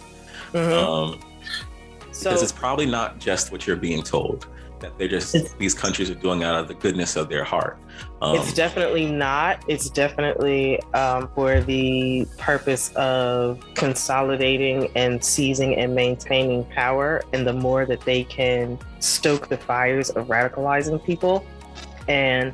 Mm-hmm. 0.53 0.73
Um, 0.73 1.21
so, 2.13 2.31
because 2.31 2.43
it's 2.43 2.53
probably 2.53 2.87
not 2.87 3.19
just 3.19 3.53
what 3.53 3.67
you're 3.67 3.77
being 3.77 4.03
told 4.03 4.47
that 4.83 4.97
they're 4.99 5.09
just 5.09 5.59
these 5.59 5.75
countries 5.75 6.11
are 6.11 6.15
doing 6.15 6.45
out 6.45 6.55
of 6.55 6.69
the 6.69 6.75
goodness 6.75 7.17
of 7.17 7.29
their 7.29 7.45
heart. 7.45 7.79
Um, 8.21 8.37
it's 8.37 8.53
definitely 8.53 9.11
not. 9.11 9.65
It's 9.69 9.89
definitely 9.89 10.81
um, 10.93 11.29
for 11.35 11.61
the 11.61 12.27
purpose 12.39 12.93
of 12.95 13.61
consolidating 13.75 14.91
and 14.95 15.25
seizing 15.25 15.77
and 15.77 15.95
maintaining 15.95 16.65
power. 16.67 17.23
And 17.33 17.47
the 17.47 17.53
more 17.53 17.87
that 17.87 18.03
they 18.03 18.25
can 18.25 18.79
stoke 19.01 19.49
the 19.49 19.57
fires 19.57 20.11
of 20.11 20.27
radicalizing 20.29 21.03
people 21.05 21.45
and 22.09 22.53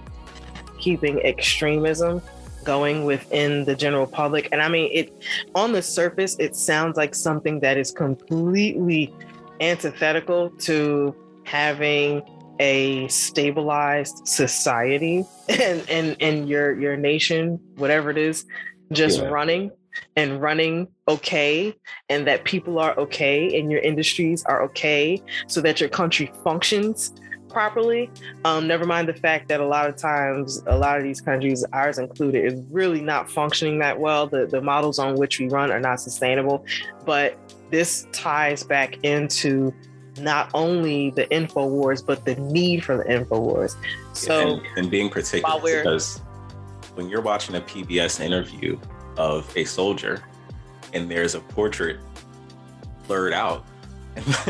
keeping 0.79 1.20
extremism 1.20 2.22
going 2.64 3.05
within 3.05 3.64
the 3.64 3.74
general 3.74 4.07
public. 4.07 4.49
And 4.53 4.61
I 4.61 4.68
mean, 4.68 4.91
it 4.93 5.24
on 5.55 5.72
the 5.72 5.83
surface, 5.83 6.37
it 6.39 6.55
sounds 6.55 6.97
like 6.97 7.14
something 7.14 7.61
that 7.61 7.76
is 7.79 7.91
completely 7.91 9.12
antithetical 9.61 10.51
to 10.51 11.14
having 11.49 12.22
a 12.61 13.09
stabilized 13.09 14.26
society 14.26 15.24
and 15.49 15.88
and 15.88 16.16
and 16.20 16.49
your 16.49 16.78
your 16.78 16.96
nation 16.96 17.59
whatever 17.76 18.11
it 18.11 18.18
is 18.18 18.44
just 18.92 19.20
yeah. 19.20 19.28
running 19.28 19.70
and 20.16 20.42
running 20.42 20.86
okay 21.07 21.74
and 22.09 22.26
that 22.26 22.44
people 22.44 22.78
are 22.78 22.96
okay 22.99 23.59
and 23.59 23.70
your 23.70 23.80
industries 23.80 24.44
are 24.44 24.62
okay 24.62 25.22
so 25.46 25.61
that 25.61 25.80
your 25.80 25.88
country 25.88 26.30
functions 26.44 27.12
properly. 27.49 28.11
Um, 28.44 28.68
never 28.68 28.84
mind 28.84 29.09
the 29.09 29.14
fact 29.14 29.49
that 29.49 29.61
a 29.61 29.66
lot 29.66 29.88
of 29.88 29.96
times 29.96 30.62
a 30.66 30.76
lot 30.76 30.99
of 30.99 31.03
these 31.03 31.20
countries 31.20 31.64
ours 31.72 31.99
included 31.99 32.44
is 32.44 32.62
really 32.70 33.01
not 33.01 33.30
functioning 33.30 33.78
that 33.78 33.99
well. 33.99 34.26
The, 34.26 34.46
the 34.46 34.61
models 34.61 34.99
on 34.99 35.16
which 35.16 35.38
we 35.38 35.49
run 35.49 35.72
are 35.72 35.80
not 35.80 36.01
sustainable. 36.01 36.64
But 37.05 37.38
this 37.70 38.07
ties 38.12 38.62
back 38.62 39.03
into 39.03 39.74
not 40.21 40.51
only 40.55 41.11
the 41.11 41.31
info 41.33 41.66
wars 41.66 42.03
but 42.03 42.25
the 42.25 42.35
need 42.37 42.85
for 42.85 42.97
the 42.99 43.12
info 43.12 43.39
wars 43.39 43.77
so 44.12 44.57
and, 44.57 44.66
and 44.77 44.91
being 44.91 45.09
particular 45.09 45.83
because 45.83 46.19
when 46.95 47.09
you're 47.09 47.21
watching 47.21 47.57
a 47.57 47.61
pbs 47.61 48.21
interview 48.21 48.79
of 49.16 49.51
a 49.57 49.64
soldier 49.64 50.23
and 50.95 51.11
there's 51.11 51.35
a 51.35 51.41
portrait 51.41 51.99
blurred 53.07 53.33
out 53.33 53.64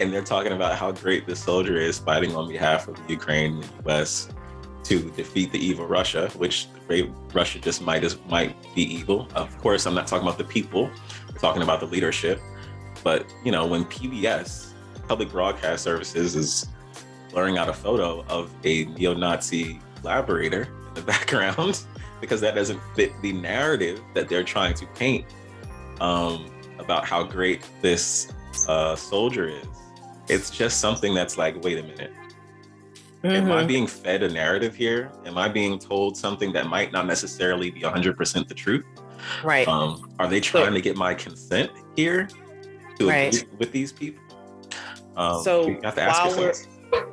and 0.00 0.12
they're 0.12 0.22
talking 0.22 0.52
about 0.52 0.76
how 0.76 0.90
great 0.90 1.26
this 1.26 1.42
soldier 1.42 1.76
is 1.76 1.98
fighting 1.98 2.34
on 2.34 2.48
behalf 2.48 2.88
of 2.88 2.98
ukraine 3.08 3.54
and 3.54 3.64
the 3.84 3.90
us 3.90 4.28
to 4.82 5.10
defeat 5.10 5.52
the 5.52 5.58
evil 5.58 5.86
russia 5.86 6.28
which 6.36 6.66
russia 7.34 7.58
just 7.58 7.82
might 7.82 8.02
as 8.02 8.18
might 8.26 8.56
be 8.74 8.82
evil. 8.82 9.28
Of 9.34 9.56
course 9.58 9.86
i'm 9.86 9.94
not 9.94 10.06
talking 10.06 10.26
about 10.26 10.38
the 10.38 10.44
people 10.44 10.90
we're 11.38 11.38
talking 11.38 11.62
about 11.62 11.80
the 11.80 11.86
leadership. 11.86 12.40
But 13.04 13.32
you 13.44 13.52
know 13.52 13.66
when 13.66 13.84
pbs 13.84 14.72
public 15.08 15.30
broadcast 15.30 15.82
services 15.82 16.36
is 16.36 16.68
blurring 17.30 17.58
out 17.58 17.68
a 17.68 17.72
photo 17.72 18.24
of 18.28 18.50
a 18.64 18.84
neo-Nazi 18.84 19.80
collaborator 20.00 20.68
in 20.88 20.94
the 20.94 21.02
background 21.14 21.82
because 22.20 22.40
that 22.40 22.54
doesn't 22.54 22.80
fit 22.94 23.12
the 23.22 23.32
narrative 23.32 24.00
that 24.14 24.28
they're 24.28 24.44
trying 24.44 24.74
to 24.74 24.86
paint 24.94 25.24
um, 26.00 26.50
about 26.78 27.04
how 27.04 27.22
great 27.22 27.66
this 27.80 28.32
uh, 28.68 28.94
soldier 28.94 29.48
is. 29.48 29.66
It's 30.28 30.50
just 30.50 30.80
something 30.80 31.14
that's 31.14 31.38
like, 31.38 31.62
wait 31.62 31.78
a 31.78 31.82
minute. 31.82 32.12
Mm-hmm. 33.22 33.26
Am 33.28 33.50
I 33.50 33.58
mm-hmm. 33.58 33.66
being 33.66 33.86
fed 33.86 34.22
a 34.22 34.28
narrative 34.28 34.76
here? 34.76 35.10
Am 35.26 35.38
I 35.38 35.48
being 35.48 35.78
told 35.78 36.16
something 36.16 36.52
that 36.52 36.66
might 36.66 36.92
not 36.92 37.06
necessarily 37.06 37.70
be 37.70 37.80
100% 37.80 38.46
the 38.46 38.54
truth? 38.54 38.84
Right. 39.42 39.66
Um, 39.66 40.12
are 40.18 40.28
they 40.28 40.40
trying 40.40 40.66
so, 40.66 40.74
to 40.74 40.80
get 40.80 40.96
my 40.96 41.14
consent 41.14 41.70
here? 41.96 42.28
to 42.98 43.08
Right. 43.08 43.34
agree 43.34 43.56
with 43.58 43.72
these 43.72 43.92
people. 43.92 44.22
Um, 45.18 45.42
So, 45.42 45.66
you 45.66 45.80
have 45.82 45.94
to 45.96 46.02
ask 46.02 46.24
while 46.24 46.38
we're-. 46.38 46.54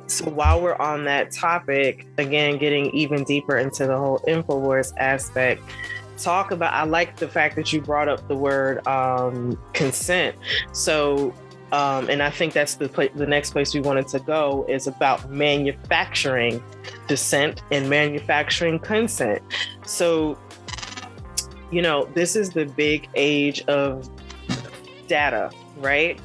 So 0.06 0.30
while 0.30 0.62
we're 0.62 0.76
on 0.76 1.04
that 1.04 1.32
topic, 1.32 2.06
again, 2.16 2.56
getting 2.56 2.86
even 2.94 3.24
deeper 3.24 3.58
into 3.58 3.86
the 3.86 3.96
whole 3.98 4.20
Infowars 4.20 4.92
aspect, 4.96 5.60
talk 6.16 6.50
about. 6.50 6.72
I 6.72 6.84
like 6.84 7.16
the 7.16 7.28
fact 7.28 7.56
that 7.56 7.72
you 7.72 7.80
brought 7.80 8.08
up 8.08 8.26
the 8.28 8.36
word 8.36 8.86
um, 8.86 9.58
consent. 9.74 10.36
So, 10.72 11.34
um, 11.72 12.08
and 12.08 12.22
I 12.22 12.30
think 12.30 12.52
that's 12.52 12.76
the 12.76 12.88
pla- 12.88 13.08
the 13.14 13.26
next 13.26 13.50
place 13.50 13.74
we 13.74 13.80
wanted 13.80 14.08
to 14.08 14.20
go 14.20 14.64
is 14.68 14.86
about 14.86 15.28
manufacturing 15.28 16.62
dissent 17.08 17.60
and 17.70 17.90
manufacturing 17.90 18.78
consent. 18.78 19.42
So, 19.84 20.38
you 21.70 21.82
know, 21.82 22.08
this 22.14 22.36
is 22.36 22.50
the 22.50 22.64
big 22.64 23.08
age 23.14 23.62
of 23.62 24.08
data, 25.08 25.50
right? 25.78 26.18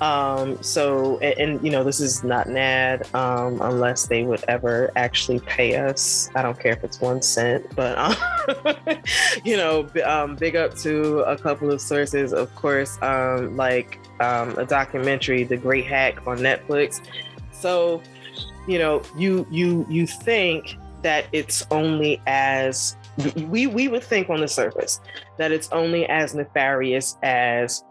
Um, 0.00 0.62
so, 0.62 1.18
and, 1.18 1.38
and, 1.38 1.64
you 1.64 1.70
know, 1.70 1.82
this 1.82 2.00
is 2.00 2.22
not 2.22 2.46
an 2.46 2.56
ad 2.58 3.14
um, 3.14 3.60
unless 3.62 4.06
they 4.06 4.24
would 4.24 4.44
ever 4.46 4.90
actually 4.94 5.40
pay 5.40 5.76
us. 5.76 6.28
I 6.34 6.42
don't 6.42 6.58
care 6.58 6.72
if 6.72 6.84
it's 6.84 7.00
one 7.00 7.22
cent, 7.22 7.74
but, 7.74 7.96
um, 7.96 8.76
you 9.44 9.56
know, 9.56 9.88
um, 10.04 10.36
big 10.36 10.54
up 10.54 10.74
to 10.78 11.20
a 11.20 11.38
couple 11.38 11.70
of 11.70 11.80
sources, 11.80 12.34
of 12.34 12.54
course, 12.54 12.98
um, 13.00 13.56
like 13.56 13.98
um, 14.20 14.56
a 14.58 14.66
documentary, 14.66 15.44
The 15.44 15.56
Great 15.56 15.86
Hack 15.86 16.26
on 16.26 16.38
Netflix. 16.38 17.00
So, 17.52 18.02
you 18.66 18.78
know, 18.78 19.02
you 19.16 19.46
you 19.50 19.86
you 19.88 20.06
think 20.06 20.76
that 21.02 21.26
it's 21.32 21.64
only 21.70 22.20
as 22.26 22.96
we 23.48 23.66
we 23.66 23.88
would 23.88 24.02
think 24.02 24.28
on 24.28 24.40
the 24.40 24.48
surface 24.48 25.00
that 25.38 25.52
it's 25.52 25.70
only 25.70 26.06
as 26.06 26.34
nefarious 26.34 27.16
as 27.22 27.84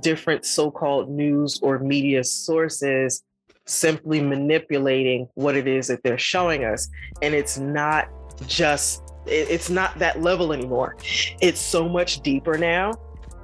different 0.00 0.44
so-called 0.44 1.10
news 1.10 1.60
or 1.62 1.78
media 1.78 2.24
sources 2.24 3.22
simply 3.66 4.20
manipulating 4.20 5.28
what 5.34 5.56
it 5.56 5.66
is 5.66 5.88
that 5.88 6.02
they're 6.02 6.18
showing 6.18 6.64
us. 6.64 6.88
And 7.22 7.34
it's 7.34 7.58
not 7.58 8.08
just, 8.46 9.02
it's 9.26 9.70
not 9.70 9.98
that 9.98 10.20
level 10.20 10.52
anymore. 10.52 10.96
It's 11.40 11.60
so 11.60 11.88
much 11.88 12.20
deeper 12.20 12.58
now. 12.58 12.92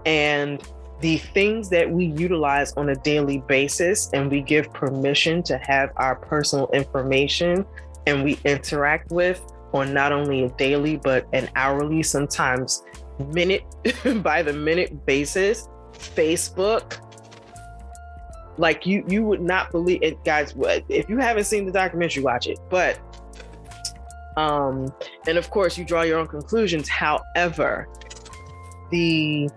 And 0.04 0.62
the 1.00 1.16
things 1.16 1.70
that 1.70 1.90
we 1.90 2.06
utilize 2.06 2.72
on 2.74 2.90
a 2.90 2.96
daily 2.96 3.38
basis 3.48 4.10
and 4.12 4.30
we 4.30 4.42
give 4.42 4.72
permission 4.72 5.42
to 5.44 5.58
have 5.58 5.90
our 5.96 6.16
personal 6.16 6.68
information 6.72 7.64
and 8.06 8.22
we 8.22 8.38
interact 8.44 9.10
with 9.10 9.40
on 9.72 9.94
not 9.94 10.12
only 10.12 10.44
a 10.44 10.48
daily 10.50 10.96
but 10.96 11.26
an 11.32 11.48
hourly 11.54 12.02
sometimes 12.02 12.82
minute 13.28 13.62
by 14.22 14.42
the 14.42 14.52
minute 14.52 15.06
basis 15.06 15.68
Facebook. 16.00 16.98
Like 18.58 18.84
you, 18.84 19.04
you 19.08 19.24
would 19.24 19.40
not 19.40 19.70
believe 19.70 20.02
it, 20.02 20.22
guys. 20.24 20.54
If 20.88 21.08
you 21.08 21.18
haven't 21.18 21.44
seen 21.44 21.64
the 21.64 21.72
documentary, 21.72 22.22
watch 22.22 22.46
it. 22.46 22.58
But, 22.68 22.98
um, 24.36 24.92
and 25.26 25.38
of 25.38 25.48
course, 25.50 25.78
you 25.78 25.84
draw 25.84 26.02
your 26.02 26.18
own 26.18 26.26
conclusions. 26.26 26.88
However, 26.88 27.88
the 28.90 29.48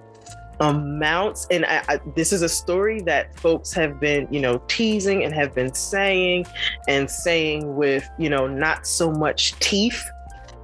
amounts, 0.59 1.47
and 1.51 1.65
I, 1.65 1.83
I, 1.89 1.99
this 2.15 2.31
is 2.31 2.43
a 2.43 2.49
story 2.49 3.01
that 3.01 3.37
folks 3.37 3.73
have 3.73 3.99
been, 3.99 4.27
you 4.31 4.39
know, 4.39 4.59
teasing 4.67 5.23
and 5.25 5.33
have 5.33 5.53
been 5.53 5.73
saying, 5.73 6.45
and 6.87 7.09
saying 7.09 7.75
with, 7.75 8.07
you 8.17 8.29
know, 8.29 8.47
not 8.47 8.87
so 8.87 9.11
much 9.11 9.53
teeth 9.59 10.09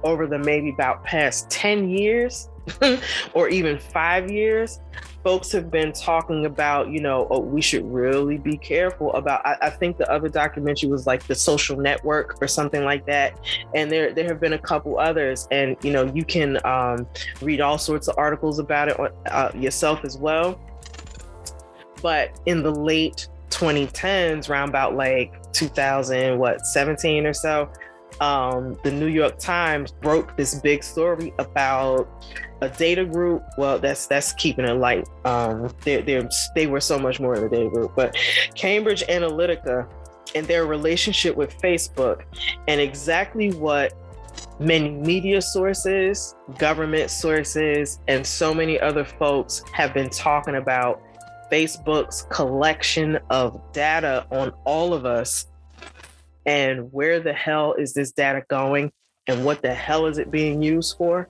over 0.02 0.26
the 0.26 0.38
maybe 0.38 0.70
about 0.70 1.04
past 1.04 1.50
ten 1.50 1.90
years, 1.90 2.48
or 3.34 3.48
even 3.48 3.78
five 3.78 4.30
years 4.30 4.80
folks 5.22 5.52
have 5.52 5.70
been 5.70 5.92
talking 5.92 6.46
about, 6.46 6.90
you 6.90 7.00
know, 7.00 7.26
oh, 7.30 7.40
we 7.40 7.60
should 7.60 7.84
really 7.84 8.38
be 8.38 8.56
careful 8.56 9.12
about. 9.14 9.44
I, 9.46 9.56
I, 9.62 9.70
think 9.70 9.98
the 9.98 10.10
other 10.10 10.28
documentary 10.28 10.88
was 10.88 11.06
like 11.06 11.26
the 11.26 11.34
social 11.34 11.76
network 11.76 12.40
or 12.40 12.48
something 12.48 12.84
like 12.84 13.04
that, 13.06 13.38
and 13.74 13.90
there 13.90 14.12
there 14.12 14.26
have 14.26 14.40
been 14.40 14.54
a 14.54 14.58
couple 14.58 14.98
others, 14.98 15.46
and 15.50 15.76
you 15.82 15.92
know, 15.92 16.10
you 16.14 16.24
can 16.24 16.58
um, 16.64 17.06
read 17.40 17.60
all 17.60 17.78
sorts 17.78 18.08
of 18.08 18.16
articles 18.18 18.58
about 18.58 18.88
it 18.88 18.98
uh, 19.30 19.50
yourself 19.54 20.04
as 20.04 20.16
well. 20.16 20.60
But 22.02 22.40
in 22.46 22.62
the 22.62 22.70
late 22.70 23.28
2010s, 23.50 24.48
around 24.48 24.70
about 24.70 24.96
like 24.96 25.52
2000, 25.52 26.38
what 26.38 26.64
17 26.64 27.26
or 27.26 27.34
so, 27.34 27.70
um, 28.20 28.78
the 28.84 28.90
New 28.90 29.06
York 29.06 29.38
Times 29.38 29.92
broke 29.92 30.36
this 30.36 30.54
big 30.56 30.84
story 30.84 31.32
about 31.38 32.08
a 32.60 32.68
data 32.68 33.04
group. 33.04 33.42
Well, 33.56 33.78
that's 33.78 34.06
that's 34.06 34.32
keeping 34.34 34.66
it 34.66 34.74
light. 34.74 35.08
Um, 35.24 35.74
they 35.82 36.02
they 36.02 36.28
they 36.54 36.66
were 36.66 36.80
so 36.80 36.98
much 36.98 37.18
more 37.18 37.34
than 37.34 37.46
a 37.46 37.48
data 37.48 37.70
group, 37.70 37.92
but 37.96 38.14
Cambridge 38.54 39.02
Analytica 39.08 39.88
and 40.34 40.46
their 40.46 40.66
relationship 40.66 41.36
with 41.36 41.58
Facebook, 41.60 42.24
and 42.68 42.80
exactly 42.80 43.52
what 43.52 43.94
many 44.58 44.90
media 44.90 45.40
sources, 45.40 46.34
government 46.58 47.10
sources, 47.10 48.00
and 48.06 48.26
so 48.26 48.54
many 48.54 48.78
other 48.78 49.04
folks 49.04 49.62
have 49.72 49.94
been 49.94 50.10
talking 50.10 50.56
about 50.56 51.02
Facebook's 51.50 52.26
collection 52.30 53.18
of 53.30 53.60
data 53.72 54.26
on 54.30 54.52
all 54.64 54.94
of 54.94 55.04
us 55.04 55.46
and 56.46 56.92
where 56.92 57.20
the 57.20 57.32
hell 57.32 57.74
is 57.74 57.92
this 57.94 58.12
data 58.12 58.42
going 58.48 58.90
and 59.26 59.44
what 59.44 59.62
the 59.62 59.72
hell 59.72 60.06
is 60.06 60.18
it 60.18 60.30
being 60.30 60.62
used 60.62 60.96
for 60.96 61.28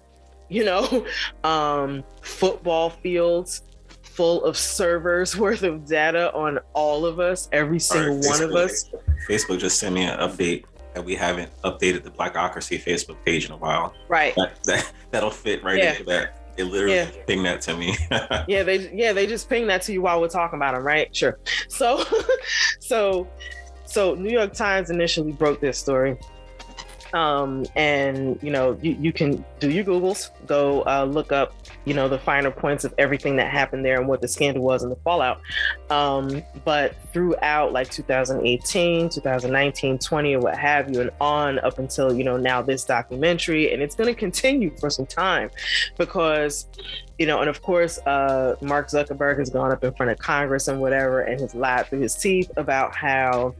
you 0.48 0.64
know 0.64 1.06
um, 1.44 2.02
football 2.22 2.90
fields 2.90 3.62
full 4.02 4.44
of 4.44 4.56
servers 4.56 5.36
worth 5.44 5.62
of 5.62 5.86
data 5.86 6.32
on 6.34 6.58
all 6.74 7.06
of 7.06 7.20
us 7.20 7.48
every 7.52 7.78
single 7.80 8.16
Right, 8.16 8.26
one 8.26 8.42
of 8.42 8.52
us 8.54 8.90
Facebook 9.28 9.58
just 9.60 9.78
sent 9.78 9.94
me 9.94 10.02
an 10.04 10.18
update 10.18 10.64
that 10.94 11.04
we 11.04 11.14
haven't 11.14 11.52
updated 11.62 12.02
the 12.02 12.10
Blackocracy 12.10 12.82
Facebook 12.82 13.16
page 13.24 13.46
in 13.46 13.52
a 13.52 13.56
while. 13.56 13.94
right 14.08 14.34
That, 14.36 14.52
that 14.64 14.92
that'll 15.10 15.30
fit 15.30 15.62
right 15.62 15.78
Yeah. 15.78 15.92
into 15.92 16.04
that. 16.04 16.36
They 16.56 16.64
literally 16.64 16.96
Yeah. 16.96 17.10
pinged 17.26 17.46
that 17.46 17.60
to 17.62 17.76
me. 17.76 17.96
yeah 18.48 18.62
they 18.64 18.90
yeah 18.92 19.12
they 19.12 19.26
just 19.26 19.48
ping 19.48 19.66
that 19.68 19.82
to 19.82 19.92
you 19.92 20.02
while 20.02 20.20
we're 20.20 20.28
talking 20.28 20.58
about 20.58 20.74
them 20.74 20.82
right 20.84 21.14
sure 21.14 21.38
so 21.68 22.04
so 22.80 23.28
so 23.90 24.14
new 24.14 24.30
york 24.30 24.52
times 24.52 24.90
initially 24.90 25.32
broke 25.32 25.60
this 25.60 25.78
story. 25.78 26.16
Um 27.12 27.66
and 27.74 28.40
you 28.40 28.52
know 28.52 28.78
you, 28.80 28.96
you 29.00 29.12
can 29.12 29.44
do 29.58 29.68
your 29.68 29.84
googles 29.84 30.30
go 30.46 30.82
uh, 30.82 31.04
look 31.04 31.32
up 31.32 31.54
you 31.84 31.92
know 31.92 32.08
the 32.08 32.20
finer 32.20 32.52
points 32.52 32.84
of 32.84 32.94
everything 32.98 33.34
that 33.34 33.50
happened 33.50 33.84
there 33.84 33.98
and 33.98 34.06
what 34.06 34.20
the 34.20 34.28
scandal 34.28 34.62
was 34.62 34.84
and 34.84 34.92
the 34.92 34.96
fallout. 34.96 35.40
Um 35.90 36.40
but 36.64 36.94
throughout 37.12 37.72
like 37.72 37.90
2018 37.90 39.08
2019 39.08 39.98
20 39.98 40.34
or 40.34 40.38
what 40.38 40.56
have 40.56 40.88
you 40.94 41.00
and 41.00 41.10
on 41.20 41.58
up 41.58 41.80
until 41.80 42.14
you 42.14 42.22
know 42.22 42.36
now 42.36 42.62
this 42.62 42.84
documentary 42.84 43.72
and 43.72 43.82
it's 43.82 43.96
going 43.96 44.14
to 44.14 44.18
continue 44.18 44.70
for 44.78 44.88
some 44.88 45.06
time 45.06 45.50
because 45.98 46.68
you 47.20 47.26
know, 47.26 47.40
and 47.40 47.50
of 47.50 47.60
course, 47.60 47.98
uh, 48.06 48.56
Mark 48.62 48.88
Zuckerberg 48.88 49.38
has 49.40 49.50
gone 49.50 49.72
up 49.72 49.84
in 49.84 49.92
front 49.92 50.10
of 50.10 50.16
Congress 50.16 50.68
and 50.68 50.80
whatever, 50.80 51.20
and 51.20 51.38
has 51.38 51.54
lied 51.54 51.86
through 51.86 52.00
his 52.00 52.14
teeth 52.14 52.50
about 52.56 52.96
how 52.96 53.54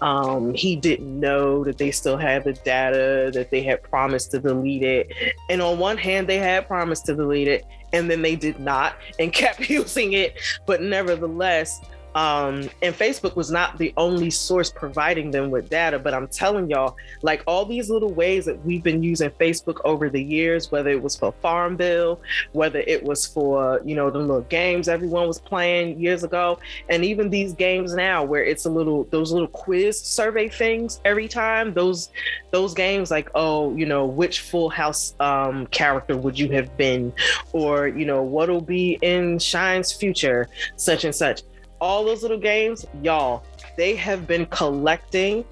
um, 0.00 0.54
he 0.54 0.76
didn't 0.76 1.18
know 1.18 1.64
that 1.64 1.78
they 1.78 1.90
still 1.90 2.16
had 2.16 2.44
the 2.44 2.52
data, 2.52 3.30
that 3.34 3.50
they 3.50 3.62
had 3.62 3.82
promised 3.82 4.30
to 4.32 4.38
delete 4.38 4.82
it. 4.82 5.12
And 5.48 5.62
on 5.62 5.78
one 5.78 5.96
hand, 5.96 6.28
they 6.28 6.38
had 6.38 6.66
promised 6.66 7.06
to 7.06 7.14
delete 7.14 7.48
it, 7.48 7.64
and 7.92 8.10
then 8.10 8.22
they 8.22 8.36
did 8.36 8.60
not 8.60 8.96
and 9.18 9.32
kept 9.32 9.68
using 9.70 10.12
it. 10.12 10.36
But 10.66 10.82
nevertheless, 10.82 11.80
um, 12.16 12.70
and 12.80 12.94
Facebook 12.94 13.36
was 13.36 13.50
not 13.50 13.76
the 13.76 13.92
only 13.98 14.30
source 14.30 14.70
providing 14.70 15.30
them 15.30 15.50
with 15.50 15.68
data, 15.68 15.98
but 15.98 16.14
I'm 16.14 16.26
telling 16.28 16.70
y'all, 16.70 16.96
like 17.20 17.42
all 17.46 17.66
these 17.66 17.90
little 17.90 18.10
ways 18.10 18.46
that 18.46 18.64
we've 18.64 18.82
been 18.82 19.02
using 19.02 19.28
Facebook 19.28 19.82
over 19.84 20.08
the 20.08 20.22
years, 20.22 20.72
whether 20.72 20.88
it 20.88 21.02
was 21.02 21.14
for 21.14 21.34
FarmVille, 21.44 22.18
whether 22.52 22.78
it 22.78 23.02
was 23.02 23.26
for, 23.26 23.82
you 23.84 23.94
know, 23.94 24.08
the 24.08 24.18
little 24.18 24.40
games 24.40 24.88
everyone 24.88 25.26
was 25.26 25.38
playing 25.38 26.00
years 26.00 26.24
ago, 26.24 26.58
and 26.88 27.04
even 27.04 27.28
these 27.28 27.52
games 27.52 27.92
now 27.92 28.24
where 28.24 28.42
it's 28.42 28.64
a 28.64 28.70
little, 28.70 29.04
those 29.10 29.30
little 29.30 29.48
quiz 29.48 30.00
survey 30.00 30.48
things 30.48 31.02
every 31.04 31.28
time, 31.28 31.74
those, 31.74 32.08
those 32.50 32.72
games 32.72 33.10
like, 33.10 33.28
oh, 33.34 33.76
you 33.76 33.84
know, 33.84 34.06
which 34.06 34.40
Full 34.40 34.70
House 34.70 35.14
um, 35.20 35.66
character 35.66 36.16
would 36.16 36.38
you 36.38 36.48
have 36.52 36.74
been? 36.78 37.12
Or, 37.52 37.88
you 37.88 38.06
know, 38.06 38.22
what'll 38.22 38.62
be 38.62 38.98
in 39.02 39.38
Shine's 39.38 39.92
future, 39.92 40.48
such 40.76 41.04
and 41.04 41.14
such 41.14 41.42
all 41.80 42.04
those 42.04 42.22
little 42.22 42.38
games, 42.38 42.86
y'all, 43.02 43.44
they 43.76 43.94
have 43.96 44.26
been 44.26 44.46
collecting 44.46 45.44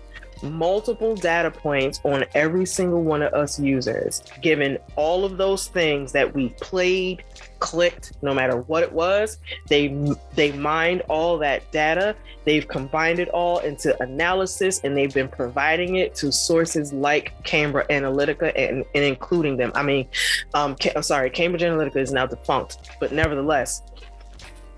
multiple 0.42 1.14
data 1.14 1.50
points 1.50 2.00
on 2.04 2.24
every 2.34 2.66
single 2.66 3.02
one 3.02 3.22
of 3.22 3.32
us 3.32 3.58
users, 3.58 4.22
given 4.42 4.78
all 4.96 5.24
of 5.24 5.36
those 5.36 5.68
things 5.68 6.12
that 6.12 6.34
we 6.34 6.50
played, 6.60 7.24
clicked, 7.60 8.12
no 8.22 8.34
matter 8.34 8.58
what 8.58 8.82
it 8.82 8.92
was. 8.92 9.38
They 9.68 9.96
they 10.34 10.52
mined 10.52 11.02
all 11.08 11.38
that 11.38 11.70
data. 11.72 12.14
They've 12.44 12.66
combined 12.66 13.20
it 13.20 13.28
all 13.30 13.58
into 13.60 14.00
analysis, 14.02 14.80
and 14.84 14.96
they've 14.96 15.12
been 15.12 15.28
providing 15.28 15.96
it 15.96 16.14
to 16.16 16.30
sources 16.30 16.92
like 16.92 17.42
Cambridge 17.44 17.86
Analytica 17.88 18.52
and, 18.54 18.84
and 18.94 19.04
including 19.04 19.56
them. 19.56 19.72
I 19.74 19.82
mean, 19.82 20.06
um, 20.52 20.76
I'm 20.94 21.02
sorry, 21.02 21.30
Cambridge 21.30 21.62
Analytica 21.62 21.96
is 21.96 22.12
now 22.12 22.26
defunct, 22.26 22.90
but 23.00 23.12
nevertheless 23.12 23.82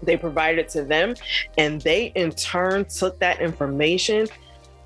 They 0.03 0.17
provided 0.17 0.69
to 0.71 0.83
them, 0.83 1.15
and 1.59 1.81
they 1.81 2.07
in 2.15 2.33
turn 2.33 2.85
took 2.85 3.19
that 3.21 3.41
information, 3.41 4.29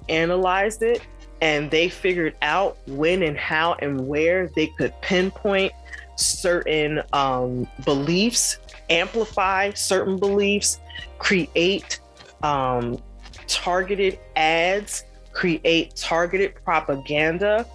analyzed 0.08 0.82
it, 0.82 1.02
and 1.40 1.70
they 1.70 1.88
figured 1.88 2.36
out 2.42 2.78
when 2.86 3.22
and 3.22 3.36
how 3.36 3.76
and 3.80 4.06
where 4.06 4.48
they 4.48 4.66
could 4.78 4.94
pinpoint 5.00 5.72
certain 6.16 7.02
um, 7.12 7.66
beliefs, 7.84 8.58
amplify 8.90 9.70
certain 9.72 10.18
beliefs, 10.18 10.80
create 11.18 12.00
um, 12.42 12.98
targeted 13.46 14.18
ads, 14.36 15.04
create 15.32 15.96
targeted 15.96 16.54
propaganda, 16.64 17.66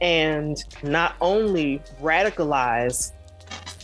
and 0.00 0.64
not 0.82 1.14
only 1.20 1.80
radicalize 2.00 3.12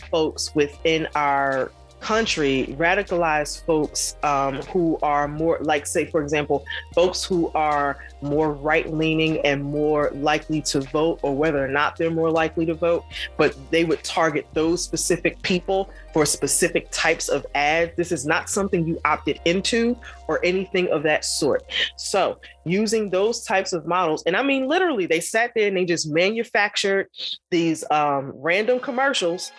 folks 0.09 0.53
within 0.55 1.07
our 1.15 1.71
country 2.05 2.67
radicalize 2.77 3.65
folks 3.65 4.15
um, 4.21 4.57
who 4.71 4.95
are 5.01 5.27
more 5.27 5.57
like 5.61 5.87
say 5.87 6.05
for 6.05 6.21
example 6.21 6.63
folks 6.93 7.23
who 7.23 7.49
are 7.55 7.97
more 8.21 8.51
right 8.51 8.93
leaning 8.93 9.39
and 9.39 9.63
more 9.63 10.11
likely 10.13 10.61
to 10.61 10.81
vote 10.81 11.19
or 11.23 11.35
whether 11.35 11.65
or 11.65 11.67
not 11.67 11.97
they're 11.97 12.11
more 12.11 12.29
likely 12.29 12.63
to 12.63 12.75
vote 12.75 13.03
but 13.37 13.57
they 13.71 13.83
would 13.83 14.03
target 14.03 14.45
those 14.53 14.83
specific 14.83 15.41
people 15.41 15.89
for 16.13 16.27
specific 16.27 16.87
types 16.91 17.27
of 17.27 17.43
ads 17.55 17.91
this 17.97 18.11
is 18.11 18.23
not 18.23 18.51
something 18.51 18.87
you 18.87 19.01
opted 19.03 19.39
into 19.45 19.97
or 20.27 20.39
anything 20.45 20.87
of 20.89 21.01
that 21.01 21.25
sort 21.25 21.63
so 21.97 22.39
using 22.65 23.09
those 23.09 23.43
types 23.43 23.73
of 23.73 23.87
models 23.87 24.21
and 24.27 24.37
i 24.37 24.43
mean 24.43 24.67
literally 24.67 25.07
they 25.07 25.19
sat 25.19 25.51
there 25.55 25.67
and 25.67 25.75
they 25.75 25.85
just 25.85 26.07
manufactured 26.07 27.07
these 27.49 27.83
um, 27.89 28.31
random 28.35 28.79
commercials 28.79 29.51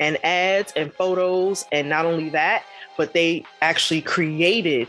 and 0.00 0.22
ads 0.24 0.72
and 0.76 0.92
photos. 0.92 1.66
And 1.72 1.88
not 1.94 2.06
only 2.06 2.28
that, 2.30 2.64
but 2.96 3.12
they 3.12 3.44
actually 3.62 4.02
created 4.02 4.88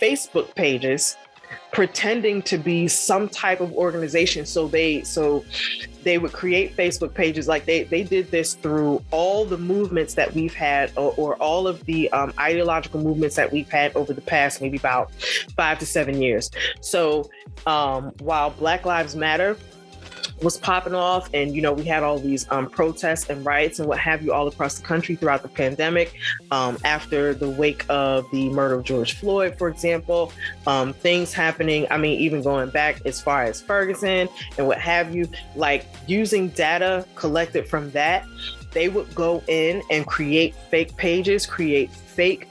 Facebook 0.00 0.54
pages 0.54 1.16
pretending 1.72 2.40
to 2.42 2.56
be 2.56 2.88
some 2.88 3.28
type 3.28 3.60
of 3.60 3.70
organization. 3.72 4.46
So 4.46 4.66
they 4.66 5.02
so 5.02 5.44
they 6.04 6.16
would 6.18 6.32
create 6.32 6.74
facebook 6.74 7.12
pages. 7.12 7.48
Like 7.48 7.66
they 7.66 7.84
they 7.84 8.02
did 8.02 8.30
this 8.30 8.54
through 8.54 9.02
all 9.10 9.44
the 9.44 9.58
movements 9.58 10.14
that 10.14 10.34
we've 10.34 10.54
had 10.54 10.90
or, 10.96 11.12
or 11.18 11.36
all 11.36 11.66
of 11.66 11.84
the 11.84 12.10
um, 12.12 12.32
ideological 12.38 13.00
movements 13.00 13.36
that 13.36 13.52
we've 13.52 13.68
had 13.68 13.94
over 13.94 14.14
the 14.14 14.22
past 14.22 14.62
maybe 14.62 14.78
about 14.78 15.12
five 15.56 15.78
to 15.80 15.86
seven 15.86 16.22
years. 16.22 16.50
So 16.80 17.30
um, 17.66 18.12
while 18.20 18.50
black 18.50 18.86
lives 18.86 19.14
matter 19.14 19.56
was 20.42 20.56
popping 20.56 20.94
off 20.94 21.28
and 21.34 21.54
you 21.54 21.62
know 21.62 21.72
we 21.72 21.84
had 21.84 22.02
all 22.02 22.18
these 22.18 22.50
um, 22.50 22.68
protests 22.68 23.30
and 23.30 23.44
riots 23.44 23.78
and 23.78 23.88
what 23.88 23.98
have 23.98 24.22
you 24.22 24.32
all 24.32 24.48
across 24.48 24.78
the 24.78 24.84
country 24.84 25.14
throughout 25.14 25.42
the 25.42 25.48
pandemic 25.48 26.14
um, 26.50 26.76
after 26.84 27.34
the 27.34 27.48
wake 27.48 27.84
of 27.88 28.28
the 28.30 28.48
murder 28.50 28.74
of 28.74 28.84
george 28.84 29.14
floyd 29.14 29.56
for 29.56 29.68
example 29.68 30.32
um, 30.66 30.92
things 30.92 31.32
happening 31.32 31.86
i 31.90 31.96
mean 31.96 32.18
even 32.18 32.42
going 32.42 32.70
back 32.70 33.04
as 33.06 33.20
far 33.20 33.44
as 33.44 33.60
ferguson 33.60 34.28
and 34.58 34.66
what 34.66 34.78
have 34.78 35.14
you 35.14 35.28
like 35.54 35.86
using 36.06 36.48
data 36.50 37.06
collected 37.14 37.66
from 37.66 37.90
that 37.92 38.24
they 38.72 38.88
would 38.88 39.12
go 39.14 39.42
in 39.48 39.82
and 39.90 40.06
create 40.06 40.54
fake 40.70 40.96
pages 40.96 41.46
create 41.46 41.90
fake 41.90 42.48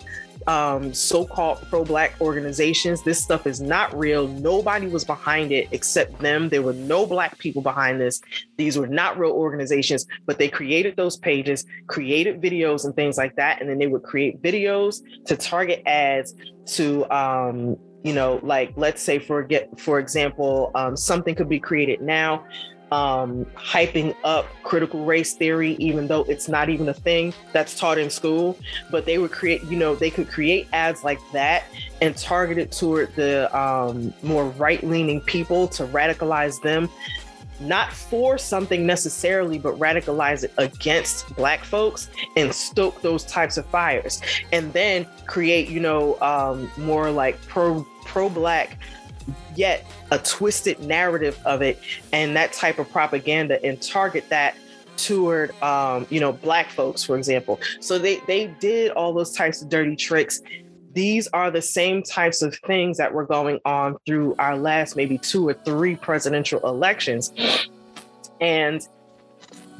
um, 0.47 0.93
so-called 0.93 1.59
pro-black 1.69 2.15
organizations. 2.21 3.03
This 3.03 3.23
stuff 3.23 3.47
is 3.47 3.61
not 3.61 3.97
real. 3.97 4.27
Nobody 4.27 4.87
was 4.87 5.03
behind 5.03 5.51
it 5.51 5.67
except 5.71 6.19
them. 6.19 6.49
There 6.49 6.61
were 6.61 6.73
no 6.73 7.05
black 7.05 7.37
people 7.37 7.61
behind 7.61 7.99
this. 7.99 8.21
These 8.57 8.77
were 8.77 8.87
not 8.87 9.17
real 9.17 9.31
organizations, 9.31 10.05
but 10.25 10.37
they 10.37 10.47
created 10.47 10.95
those 10.95 11.17
pages, 11.17 11.65
created 11.87 12.41
videos 12.41 12.85
and 12.85 12.95
things 12.95 13.17
like 13.17 13.35
that, 13.35 13.61
and 13.61 13.69
then 13.69 13.77
they 13.77 13.87
would 13.87 14.03
create 14.03 14.41
videos 14.41 15.01
to 15.25 15.35
target 15.35 15.83
ads 15.85 16.33
to 16.65 17.09
um, 17.13 17.77
you 18.03 18.13
know, 18.13 18.39
like 18.41 18.73
let's 18.77 19.01
say 19.01 19.19
for 19.19 19.43
get 19.43 19.79
for 19.79 19.99
example, 19.99 20.71
um, 20.75 20.97
something 20.97 21.35
could 21.35 21.49
be 21.49 21.59
created 21.59 22.01
now 22.01 22.45
um, 22.91 23.45
hyping 23.55 24.15
up 24.23 24.45
critical 24.63 25.05
race 25.05 25.33
theory, 25.33 25.73
even 25.79 26.07
though 26.07 26.23
it's 26.23 26.47
not 26.49 26.69
even 26.69 26.89
a 26.89 26.93
thing 26.93 27.33
that's 27.53 27.77
taught 27.79 27.97
in 27.97 28.09
school. 28.09 28.57
But 28.91 29.05
they 29.05 29.17
would 29.17 29.31
create, 29.31 29.63
you 29.63 29.77
know, 29.77 29.95
they 29.95 30.09
could 30.09 30.29
create 30.29 30.67
ads 30.73 31.03
like 31.03 31.19
that 31.31 31.63
and 32.01 32.15
target 32.17 32.57
it 32.57 32.71
toward 32.71 33.15
the 33.15 33.55
um, 33.57 34.13
more 34.23 34.49
right 34.51 34.83
leaning 34.83 35.21
people 35.21 35.67
to 35.69 35.85
radicalize 35.87 36.61
them. 36.61 36.89
Not 37.59 37.93
for 37.93 38.39
something 38.39 38.87
necessarily, 38.87 39.59
but 39.59 39.77
radicalize 39.77 40.43
it 40.43 40.51
against 40.57 41.35
Black 41.35 41.63
folks 41.63 42.09
and 42.35 42.51
stoke 42.53 43.03
those 43.03 43.23
types 43.23 43.55
of 43.57 43.67
fires, 43.67 44.19
and 44.51 44.73
then 44.73 45.05
create, 45.27 45.69
you 45.69 45.79
know, 45.79 46.19
um, 46.21 46.71
more 46.75 47.11
like 47.11 47.39
pro 47.47 47.85
pro 48.03 48.29
Black 48.29 48.79
yet 49.55 49.85
a 50.11 50.19
twisted 50.19 50.79
narrative 50.79 51.39
of 51.45 51.61
it 51.61 51.79
and 52.11 52.35
that 52.35 52.53
type 52.53 52.79
of 52.79 52.89
propaganda 52.91 53.63
and 53.63 53.81
target 53.81 54.27
that 54.29 54.55
toward 54.97 55.55
um, 55.61 56.05
you 56.09 56.19
know 56.19 56.31
black 56.31 56.69
folks 56.69 57.03
for 57.03 57.17
example. 57.17 57.59
So 57.79 57.97
they 57.97 58.17
they 58.27 58.47
did 58.59 58.91
all 58.91 59.13
those 59.13 59.33
types 59.33 59.61
of 59.61 59.69
dirty 59.69 59.95
tricks. 59.95 60.41
These 60.93 61.27
are 61.29 61.49
the 61.49 61.61
same 61.61 62.03
types 62.03 62.41
of 62.41 62.55
things 62.67 62.97
that 62.97 63.13
were 63.13 63.25
going 63.25 63.59
on 63.63 63.97
through 64.05 64.35
our 64.39 64.57
last 64.57 64.95
maybe 64.95 65.17
two 65.17 65.47
or 65.47 65.53
three 65.53 65.95
presidential 65.95 66.59
elections. 66.67 67.31
And 68.41 68.85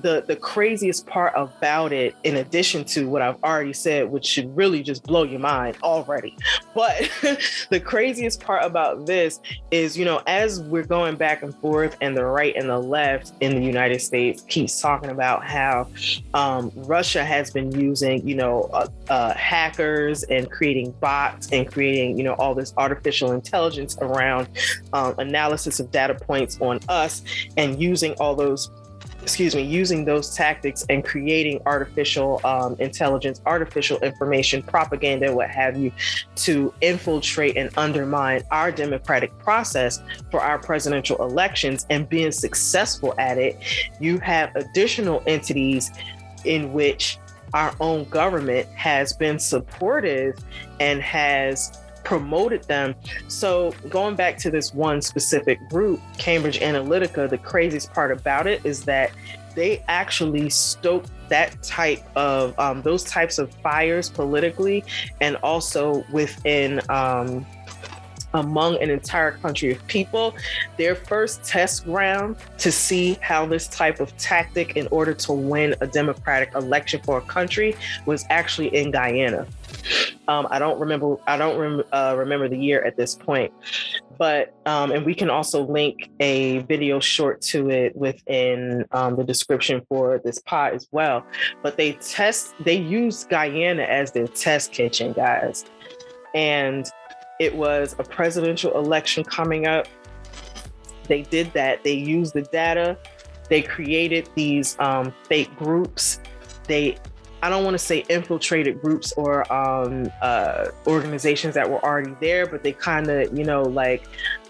the 0.02 0.24
the 0.28 0.36
craziest 0.36 1.08
part 1.08 1.34
about 1.36 1.94
it, 1.94 2.16
in 2.24 2.38
addition 2.38 2.84
to 2.86 3.08
what 3.08 3.22
I've 3.22 3.42
already 3.44 3.74
said, 3.74 4.10
which 4.10 4.26
should 4.26 4.56
really 4.56 4.84
just 4.84 5.04
blow 5.04 5.24
your 5.24 5.40
mind 5.40 5.78
already, 5.84 6.38
but 6.76 7.10
the 7.70 7.80
craziest 7.80 8.42
part 8.42 8.64
about 8.64 9.06
this 9.06 9.40
is, 9.72 9.98
you 9.98 10.06
know, 10.06 10.22
as 10.28 10.62
we're 10.62 10.86
going 10.86 11.16
back 11.16 11.44
and 11.44 11.56
forth, 11.56 11.98
and 12.02 12.16
the 12.16 12.26
right 12.26 12.56
and 12.56 12.70
the 12.70 12.80
left 12.80 13.34
in 13.42 13.56
the 13.56 13.66
United 13.66 14.02
States 14.02 14.44
keeps 14.44 14.80
talking 14.82 15.10
about 15.10 15.44
how 15.44 15.88
um, 16.34 16.72
Russia 16.76 17.24
has 17.24 17.52
been 17.52 17.72
using, 17.72 18.28
you 18.28 18.36
know, 18.36 18.64
uh, 18.74 18.88
uh, 19.10 19.34
hackers 19.34 20.24
and 20.24 20.50
creating 20.50 20.92
bots 21.00 21.50
and 21.52 21.72
creating, 21.72 22.18
you 22.18 22.24
know, 22.24 22.34
all 22.34 22.56
this 22.56 22.74
artificial 22.78 23.32
intelligence 23.32 23.98
around 24.02 24.48
um, 24.94 25.16
analysis 25.18 25.80
of 25.80 25.92
data 25.92 26.16
points 26.16 26.60
on 26.62 26.80
us 26.90 27.24
and 27.58 27.82
using 27.82 28.14
all 28.14 28.36
those 28.36 28.72
excuse 29.22 29.56
me, 29.56 29.62
using 29.62 30.06
those 30.06 30.36
tactics 30.36 30.86
and 30.90 31.06
creating 31.06 31.62
artificial 31.66 32.42
um, 32.44 32.76
intelligence, 32.80 33.42
artificial 33.46 34.00
information, 34.00 34.64
propaganda, 34.64 35.34
what 35.34 35.50
have 35.50 35.78
you, 35.78 35.92
to 36.36 36.74
infiltrate 36.82 37.56
and 37.58 37.70
undermine 37.78 38.42
our 38.52 38.72
democratic 38.72 39.38
process 39.40 40.02
for 40.32 40.42
our 40.42 40.58
presidential 40.58 41.22
elections 41.24 41.86
and 41.90 42.10
being 42.10 42.32
successful 42.32 43.14
at 43.18 43.38
it, 43.38 43.58
you 44.00 44.18
have 44.20 44.56
additional 44.56 45.22
entities 45.28 45.92
in 46.46 46.74
which 46.74 47.20
our 47.54 47.74
own 47.80 48.06
government 48.06 48.68
has 48.70 49.14
been 49.14 49.38
supportive 49.38 50.38
and 50.80 51.02
has 51.02 51.78
promoted 52.12 52.62
them. 52.64 52.94
So, 53.30 53.74
going 53.88 54.18
back 54.18 54.38
to 54.40 54.52
this 54.52 54.74
one 54.74 55.02
specific 55.02 55.58
group, 55.70 56.02
Cambridge 56.18 56.60
Analytica, 56.60 57.30
the 57.30 57.38
craziest 57.38 57.94
part 57.94 58.12
about 58.12 58.48
it 58.48 58.66
is 58.66 58.84
that 58.84 59.12
they 59.56 59.82
actually 59.88 60.50
stoked 60.50 61.10
that 61.30 61.64
type 61.64 62.04
of 62.18 62.60
um, 62.60 62.82
those 62.82 63.06
types 63.06 63.38
of 63.40 63.50
fires 63.64 64.10
politically 64.10 64.84
and 65.22 65.38
also 65.38 66.04
within 66.12 66.82
um, 66.90 67.46
among 68.34 68.82
an 68.84 68.90
entire 68.90 69.32
country 69.32 69.72
of 69.72 69.88
people. 69.88 70.36
Their 70.76 70.96
first 70.96 71.46
test 71.46 71.86
ground 71.86 72.36
to 72.58 72.74
see 72.74 73.18
how 73.22 73.46
this 73.46 73.70
type 73.70 74.02
of 74.02 74.16
tactic 74.18 74.76
in 74.76 74.88
order 74.88 75.14
to 75.14 75.32
win 75.32 75.76
a 75.80 75.88
democratic 75.88 76.56
election 76.56 77.00
for 77.06 77.20
a 77.20 77.22
country 77.22 77.74
was 78.06 78.26
actually 78.30 78.68
in 78.76 78.92
Guyana. 78.92 79.48
Um, 80.28 80.48
I 80.50 80.60
don't 80.60 80.80
remember. 80.80 81.18
I 81.28 81.38
don't 81.38 81.58
rem- 81.58 81.84
uh, 81.92 82.16
remember 82.18 82.48
the 82.48 82.58
year 82.58 82.84
at 82.84 82.98
this 82.98 83.16
point, 83.16 83.52
but 84.18 84.54
um, 84.66 84.92
and 84.92 85.06
we 85.06 85.14
can 85.14 85.30
also 85.30 85.66
link 85.66 86.10
a 86.20 86.60
video 86.60 87.00
short 87.00 87.42
to 87.42 87.70
it 87.70 87.96
within 87.96 88.86
um, 88.92 89.16
the 89.16 89.24
description 89.24 89.82
for 89.90 90.22
this 90.24 90.40
pod 90.40 90.74
as 90.74 90.88
well. 90.92 91.26
But 91.64 91.78
they 91.78 91.94
test. 91.94 92.54
They 92.60 92.78
use 92.78 93.26
Guyana 93.26 93.84
as 93.84 94.12
their 94.12 94.28
test 94.28 94.72
kitchen, 94.72 95.14
guys, 95.14 95.66
and 96.34 96.90
it 97.40 97.56
was 97.56 97.96
a 97.98 98.04
presidential 98.04 98.78
election 98.78 99.24
coming 99.24 99.66
up. 99.66 99.88
They 101.08 101.24
did 101.24 101.52
that. 101.54 101.84
They 101.84 101.94
used 101.94 102.36
the 102.36 102.44
data. 102.44 102.98
They 103.50 103.62
created 103.62 104.30
these 104.36 104.78
um, 104.80 105.14
fake 105.28 105.54
groups. 105.58 106.20
They 106.68 106.98
I 107.44 107.50
don't 107.50 107.64
want 107.64 107.74
to 107.74 107.80
say 107.80 108.06
infiltrated 108.10 108.82
groups 108.82 109.14
or 109.14 109.52
um, 109.52 110.12
uh, 110.22 110.68
organizations 110.86 111.56
that 111.56 111.70
were 111.70 111.84
already 111.84 112.16
there, 112.20 112.46
but 112.46 112.64
they 112.64 112.72
kind 112.72 113.10
of, 113.10 113.36
you 113.38 113.44
know, 113.44 113.64
like 113.64 114.04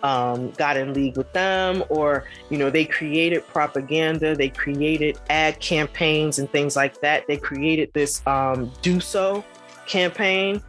um, 0.03 0.51
got 0.51 0.75
in 0.75 0.93
league 0.93 1.15
with 1.15 1.31
them, 1.33 1.83
or 1.89 2.25
you 2.49 2.57
know, 2.57 2.69
they 2.69 2.85
created 2.85 3.47
propaganda, 3.47 4.35
they 4.35 4.49
created 4.49 5.19
ad 5.29 5.59
campaigns 5.59 6.39
and 6.39 6.49
things 6.51 6.75
like 6.75 6.99
that. 7.01 7.27
They 7.27 7.37
created 7.37 7.93
this 7.93 8.25
um, 8.27 8.71
do 8.81 8.99
so 8.99 9.43
campaign 9.87 10.61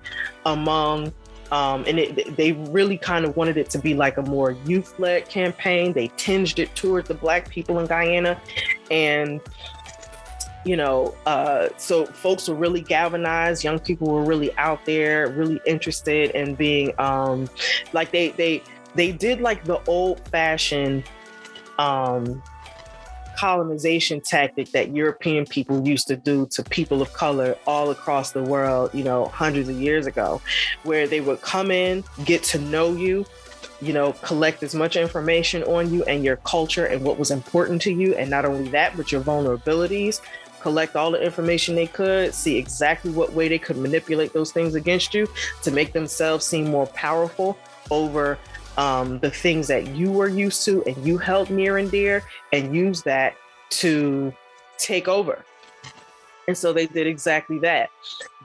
among 0.47 1.13
um, 1.53 1.85
and 1.87 1.99
it, 1.99 2.35
they 2.35 2.53
really 2.53 2.97
kind 2.97 3.27
of 3.27 3.37
wanted 3.37 3.59
it 3.59 3.69
to 3.71 3.79
be 3.79 3.93
like 3.93 4.17
a 4.17 4.23
more 4.23 4.53
youth-led 4.65 5.29
campaign. 5.29 5.93
They 5.93 6.09
tinged 6.17 6.59
it 6.59 6.75
towards 6.75 7.09
the 7.09 7.15
black 7.15 7.51
people 7.51 7.79
in 7.79 7.87
Guyana, 7.87 8.41
and 8.91 9.39
you 10.65 10.77
know, 10.77 11.15
uh, 11.27 11.69
so 11.77 12.07
folks 12.07 12.49
were 12.49 12.55
really 12.55 12.81
galvanized. 12.81 13.65
Young 13.65 13.79
people 13.79 14.09
were 14.09 14.25
really 14.25 14.55
out 14.57 14.85
there, 14.85 15.29
really 15.29 15.61
interested 15.67 16.31
in 16.31 16.55
being 16.55 16.93
um, 16.99 17.49
like 17.93 18.11
they 18.13 18.31
they 18.31 18.63
they 18.95 19.11
did 19.11 19.41
like 19.41 19.65
the 19.65 19.81
old-fashioned 19.87 21.03
um, 21.79 22.43
colonization 23.37 24.21
tactic 24.21 24.71
that 24.71 24.95
European 24.95 25.47
people 25.47 25.87
used 25.87 26.07
to 26.07 26.17
do 26.17 26.47
to 26.53 26.63
people 26.63 27.03
of 27.03 27.13
color 27.13 27.57
all 27.67 27.91
across 27.91 28.33
the 28.33 28.43
world, 28.43 28.91
you 28.93 29.03
know, 29.03 29.27
hundreds 29.27 29.69
of 29.69 29.81
years 29.81 30.07
ago, 30.07 30.41
where 30.85 31.07
they 31.07 31.21
would 31.21 31.41
come 31.41 31.71
in, 31.71 32.05
get 32.25 32.43
to 32.43 32.59
know 32.59 32.93
you, 32.93 33.25
you 33.81 33.93
know, 33.93 34.13
collect 34.23 34.63
as 34.63 34.75
much 34.75 34.95
information 34.95 35.65
on 35.65 35.93
you 35.93 36.05
and 36.05 36.23
your 36.23 36.37
culture 36.37 36.87
and 36.87 37.03
what 37.03 37.19
was 37.19 37.31
important 37.31 37.83
to 37.83 37.93
you. 37.93 38.15
And 38.15 38.31
not 38.31 38.45
only 38.45 38.69
that, 38.71 38.97
but 38.97 39.11
your 39.11 39.23
vulnerabilities, 39.23 40.21
collect 40.63 40.97
all 40.97 41.11
the 41.11 41.23
information 41.23 41.75
they 41.75 41.87
could, 41.87 42.35
see 42.35 42.57
exactly 42.57 43.11
what 43.11 43.33
way 43.33 43.49
they 43.49 43.59
could 43.59 43.77
manipulate 43.77 44.33
those 44.33 44.53
things 44.53 44.75
against 44.75 45.13
you 45.13 45.27
to 45.63 45.71
make 45.71 45.93
themselves 45.93 46.47
seem 46.47 46.71
more 46.71 46.87
powerful 46.87 47.59
over 47.91 48.39
um, 48.77 49.19
the 49.19 49.31
things 49.31 49.67
that 49.69 49.89
you 49.89 50.11
were 50.11 50.29
used 50.29 50.65
to 50.65 50.83
and 50.85 50.97
you 51.05 51.19
held 51.19 51.51
near 51.51 51.79
and 51.79 51.91
dear 51.91 52.23
and 52.53 52.75
use 52.75 53.03
that 53.03 53.35
to 53.71 54.33
take 54.79 55.09
over. 55.09 55.45
And 56.49 56.57
so 56.57 56.73
they 56.73 56.87
did 56.87 57.07
exactly 57.07 57.59
that. 57.61 57.91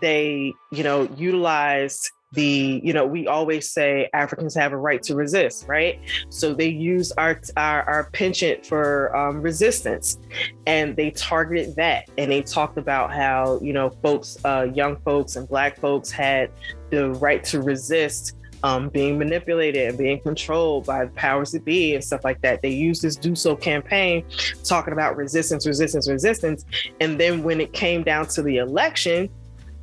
They, 0.01 0.53
you 0.71 0.83
know, 0.83 1.03
utilized 1.15 2.11
the, 2.33 2.81
you 2.83 2.91
know, 2.93 3.05
we 3.05 3.27
always 3.27 3.71
say 3.71 4.09
Africans 4.13 4.53
have 4.55 4.73
a 4.73 4.77
right 4.77 5.01
to 5.03 5.15
resist, 5.15 5.65
right? 5.67 5.99
So 6.29 6.53
they 6.53 6.67
use 6.67 7.11
our 7.13 7.39
our, 7.55 7.83
our 7.83 8.09
penchant 8.11 8.65
for 8.65 9.15
um, 9.15 9.41
resistance, 9.41 10.19
and 10.65 10.95
they 10.95 11.11
targeted 11.11 11.75
that, 11.77 12.09
and 12.17 12.29
they 12.29 12.41
talked 12.41 12.77
about 12.77 13.13
how 13.13 13.59
you 13.61 13.71
know 13.71 13.89
folks, 13.89 14.37
uh, 14.43 14.67
young 14.73 14.97
folks 14.97 15.37
and 15.37 15.47
Black 15.47 15.79
folks 15.79 16.11
had 16.11 16.51
the 16.89 17.11
right 17.11 17.43
to 17.45 17.61
resist 17.61 18.37
um, 18.63 18.89
being 18.89 19.17
manipulated 19.17 19.89
and 19.89 19.97
being 19.97 20.19
controlled 20.19 20.85
by 20.85 21.05
the 21.05 21.11
powers 21.11 21.51
that 21.51 21.63
be 21.63 21.95
and 21.95 22.03
stuff 22.03 22.23
like 22.23 22.41
that. 22.41 22.61
They 22.61 22.69
used 22.69 23.01
this 23.01 23.15
Do 23.15 23.35
So 23.35 23.55
campaign 23.55 24.25
talking 24.63 24.93
about 24.93 25.15
resistance, 25.15 25.67
resistance, 25.67 26.09
resistance. 26.09 26.65
And 26.99 27.19
then 27.19 27.43
when 27.43 27.61
it 27.61 27.73
came 27.73 28.03
down 28.03 28.27
to 28.27 28.41
the 28.41 28.57
election, 28.57 29.29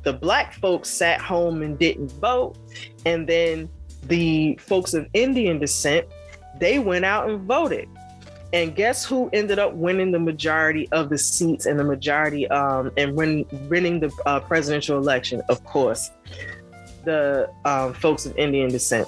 the 0.05 0.13
black 0.13 0.53
folks 0.53 0.87
sat 0.89 1.19
home 1.19 1.63
and 1.63 1.77
didn't 1.77 2.11
vote. 2.13 2.57
And 3.05 3.27
then 3.27 3.67
the 4.03 4.57
folks 4.61 4.93
of 4.93 5.07
Indian 5.13 5.59
descent, 5.59 6.07
they 6.59 6.79
went 6.79 7.03
out 7.03 7.27
and 7.27 7.41
voted. 7.41 7.89
And 8.53 8.73
guess 8.73 9.03
who 9.03 9.29
ended 9.33 9.59
up 9.59 9.73
winning 9.73 10.11
the 10.11 10.19
majority 10.19 10.87
of 10.93 11.09
the 11.09 11.17
seats 11.17 11.65
and 11.65 11.77
the 11.77 11.83
majority 11.83 12.47
um, 12.49 12.91
and 12.95 13.15
win, 13.15 13.45
winning 13.67 13.99
the 13.99 14.11
uh, 14.27 14.39
presidential 14.39 14.97
election? 14.97 15.41
Of 15.49 15.65
course, 15.65 16.11
the 17.03 17.49
um, 17.65 17.93
folks 17.93 18.25
of 18.25 18.37
Indian 18.37 18.69
descent. 18.69 19.07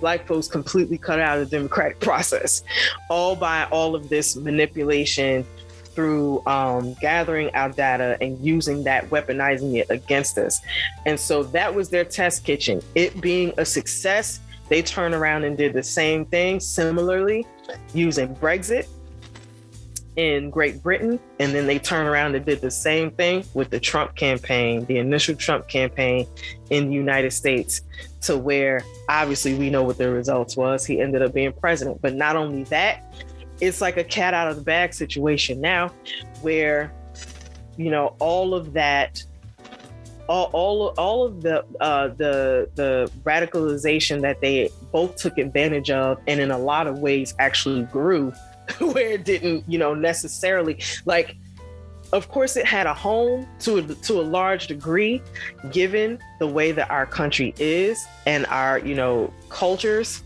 Black 0.00 0.26
folks 0.26 0.48
completely 0.48 0.98
cut 0.98 1.20
out 1.20 1.38
of 1.38 1.48
the 1.48 1.56
democratic 1.56 2.00
process, 2.00 2.62
all 3.10 3.36
by 3.36 3.66
all 3.66 3.94
of 3.94 4.08
this 4.08 4.34
manipulation 4.34 5.46
through 5.94 6.44
um, 6.46 6.94
gathering 7.00 7.50
our 7.54 7.70
data 7.70 8.16
and 8.20 8.38
using 8.44 8.84
that, 8.84 9.08
weaponizing 9.10 9.76
it 9.76 9.88
against 9.90 10.38
us. 10.38 10.60
And 11.06 11.18
so 11.18 11.42
that 11.44 11.74
was 11.74 11.88
their 11.90 12.04
test 12.04 12.44
kitchen. 12.44 12.82
It 12.94 13.20
being 13.20 13.52
a 13.56 13.64
success, 13.64 14.40
they 14.68 14.82
turned 14.82 15.14
around 15.14 15.44
and 15.44 15.56
did 15.56 15.72
the 15.72 15.82
same 15.82 16.24
thing 16.26 16.60
similarly 16.60 17.46
using 17.92 18.34
Brexit 18.36 18.86
in 20.16 20.50
Great 20.50 20.82
Britain. 20.82 21.18
And 21.40 21.54
then 21.54 21.66
they 21.66 21.78
turned 21.78 22.08
around 22.08 22.34
and 22.34 22.44
did 22.44 22.60
the 22.60 22.70
same 22.70 23.10
thing 23.10 23.44
with 23.54 23.70
the 23.70 23.80
Trump 23.80 24.14
campaign, 24.14 24.84
the 24.86 24.98
initial 24.98 25.34
Trump 25.34 25.68
campaign 25.68 26.26
in 26.70 26.88
the 26.88 26.94
United 26.94 27.32
States, 27.32 27.82
to 28.22 28.38
where 28.38 28.82
obviously 29.08 29.54
we 29.54 29.70
know 29.70 29.82
what 29.82 29.98
the 29.98 30.10
results 30.10 30.56
was. 30.56 30.86
He 30.86 31.00
ended 31.00 31.22
up 31.22 31.34
being 31.34 31.52
president. 31.52 32.00
But 32.00 32.14
not 32.14 32.36
only 32.36 32.64
that, 32.64 33.02
it's 33.60 33.80
like 33.80 33.96
a 33.96 34.04
cat 34.04 34.34
out 34.34 34.48
of 34.48 34.56
the 34.56 34.62
bag 34.62 34.94
situation 34.94 35.60
now 35.60 35.88
where, 36.42 36.92
you 37.76 37.90
know, 37.90 38.16
all 38.18 38.54
of 38.54 38.72
that 38.72 39.22
all, 40.26 40.48
all, 40.54 40.86
all 40.96 41.26
of 41.26 41.42
the 41.42 41.64
uh, 41.80 42.08
the 42.08 42.68
the 42.76 43.10
radicalization 43.24 44.22
that 44.22 44.40
they 44.40 44.70
both 44.90 45.16
took 45.16 45.36
advantage 45.36 45.90
of 45.90 46.18
and 46.26 46.40
in 46.40 46.50
a 46.50 46.58
lot 46.58 46.86
of 46.86 46.98
ways 47.00 47.34
actually 47.38 47.82
grew 47.84 48.32
where 48.78 49.10
it 49.10 49.24
didn't, 49.24 49.64
you 49.68 49.78
know, 49.78 49.94
necessarily 49.94 50.80
like 51.04 51.36
of 52.12 52.28
course 52.28 52.56
it 52.56 52.64
had 52.64 52.86
a 52.86 52.94
home 52.94 53.46
to 53.58 53.78
a, 53.78 53.82
to 53.82 54.20
a 54.20 54.22
large 54.22 54.66
degree 54.66 55.20
given 55.72 56.18
the 56.38 56.46
way 56.46 56.70
that 56.70 56.88
our 56.90 57.06
country 57.06 57.54
is 57.58 58.06
and 58.26 58.46
our 58.46 58.78
you 58.78 58.94
know 58.94 59.32
cultures 59.48 60.22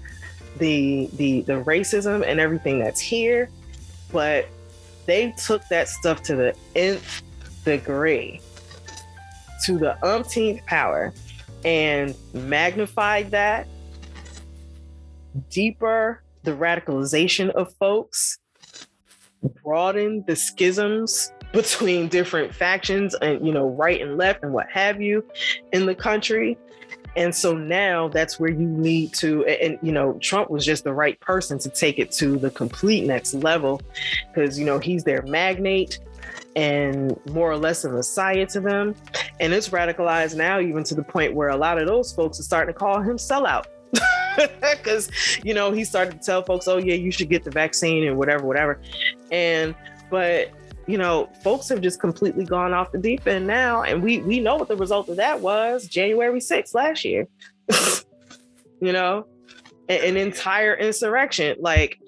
the 0.59 1.09
the 1.15 1.43
the 1.43 1.65
racism 1.65 2.25
and 2.27 2.41
everything 2.41 2.79
that's 2.79 3.01
here 3.01 3.49
but 4.13 4.47
they 5.07 5.33
took 5.33 5.67
that 5.69 5.89
stuff 5.89 6.23
to 6.23 6.37
the 6.37 6.55
nth 6.75 7.23
degree 7.65 8.41
to 9.65 9.79
the 9.79 10.03
umpteenth 10.07 10.65
power 10.67 11.13
and 11.65 12.15
magnified 12.33 13.31
that 13.31 13.67
deeper 15.51 16.23
the 16.45 16.51
radicalization 16.53 17.51
of 17.51 17.73
folks, 17.75 18.39
broadened 19.63 20.27
the 20.27 20.35
schisms 20.35 21.33
between 21.53 22.09
different 22.09 22.55
factions 22.55 23.15
and 23.17 23.47
you 23.47 23.53
know 23.53 23.69
right 23.71 24.03
and 24.03 24.19
left 24.19 24.43
and 24.43 24.53
what 24.53 24.67
have 24.71 25.01
you 25.01 25.25
in 25.73 25.87
the 25.87 25.95
country 25.95 26.59
and 27.19 27.35
so 27.35 27.55
now 27.55 28.09
that's 28.09 28.41
where 28.41 28.51
you 28.51 28.67
need 28.67 29.13
to 29.13 29.45
and 29.45 29.79
you 29.83 29.93
know 29.93 30.15
trump 30.21 30.49
was 30.49 30.65
just 30.65 30.85
the 30.85 30.93
right 30.93 31.21
person 31.21 31.59
to 31.59 31.69
take 31.69 31.99
it 31.99 32.11
to 32.11 32.39
the 32.39 32.51
complete 32.51 33.05
next 33.05 33.35
level 33.35 33.81
because 34.33 34.59
you 34.59 34.65
know 34.65 34.79
he's 34.79 35.05
their 35.05 35.21
magnate 35.23 35.99
and 36.57 37.19
more 37.31 37.51
or 37.51 37.57
less 37.57 37.85
a 37.85 37.89
messiah 37.89 38.45
to 38.47 38.61
them. 38.61 38.95
And 39.39 39.53
it's 39.53 39.69
radicalized 39.69 40.35
now 40.35 40.61
even 40.61 40.83
to 40.85 40.95
the 40.95 41.05
point 41.05 41.35
where 41.35 41.49
a 41.51 41.57
lot 41.57 41.81
of 41.81 41.87
those 41.87 42.13
folks 42.13 42.41
are 42.41 42.43
starting 42.43 42.75
to 42.75 42.79
call 42.79 43.01
him 43.01 43.17
sellout. 43.17 43.67
Because 44.61 45.11
you 45.43 45.53
know 45.53 45.73
he 45.73 45.83
started 45.83 46.13
to 46.13 46.19
tell 46.25 46.45
folks, 46.45 46.69
"Oh 46.69 46.77
yeah, 46.77 46.95
you 46.95 47.11
should 47.11 47.29
get 47.29 47.43
the 47.43 47.51
vaccine 47.51 48.07
and 48.07 48.17
whatever, 48.17 48.47
whatever," 48.47 48.81
and 49.33 49.75
but 50.11 50.53
you 50.89 50.97
know, 50.97 51.29
folks 51.45 51.69
have 51.69 51.83
just 51.83 52.01
completely 52.01 52.45
gone 52.45 52.73
off 52.73 52.91
the 52.91 52.99
deep 52.99 53.27
end 53.27 53.47
now, 53.47 53.83
and 53.83 54.03
we 54.03 54.21
we 54.21 54.41
know 54.41 54.57
what 54.57 54.69
the 54.69 54.77
result 54.77 55.09
of 55.11 55.17
that 55.17 55.41
was 55.41 55.87
January 55.87 56.41
6th 56.41 56.75
last 56.75 57.05
year. 57.05 57.29
you 58.81 58.93
know, 58.93 59.27
an, 59.91 60.01
an 60.03 60.17
entire 60.17 60.75
insurrection, 60.75 61.57
like, 61.61 61.99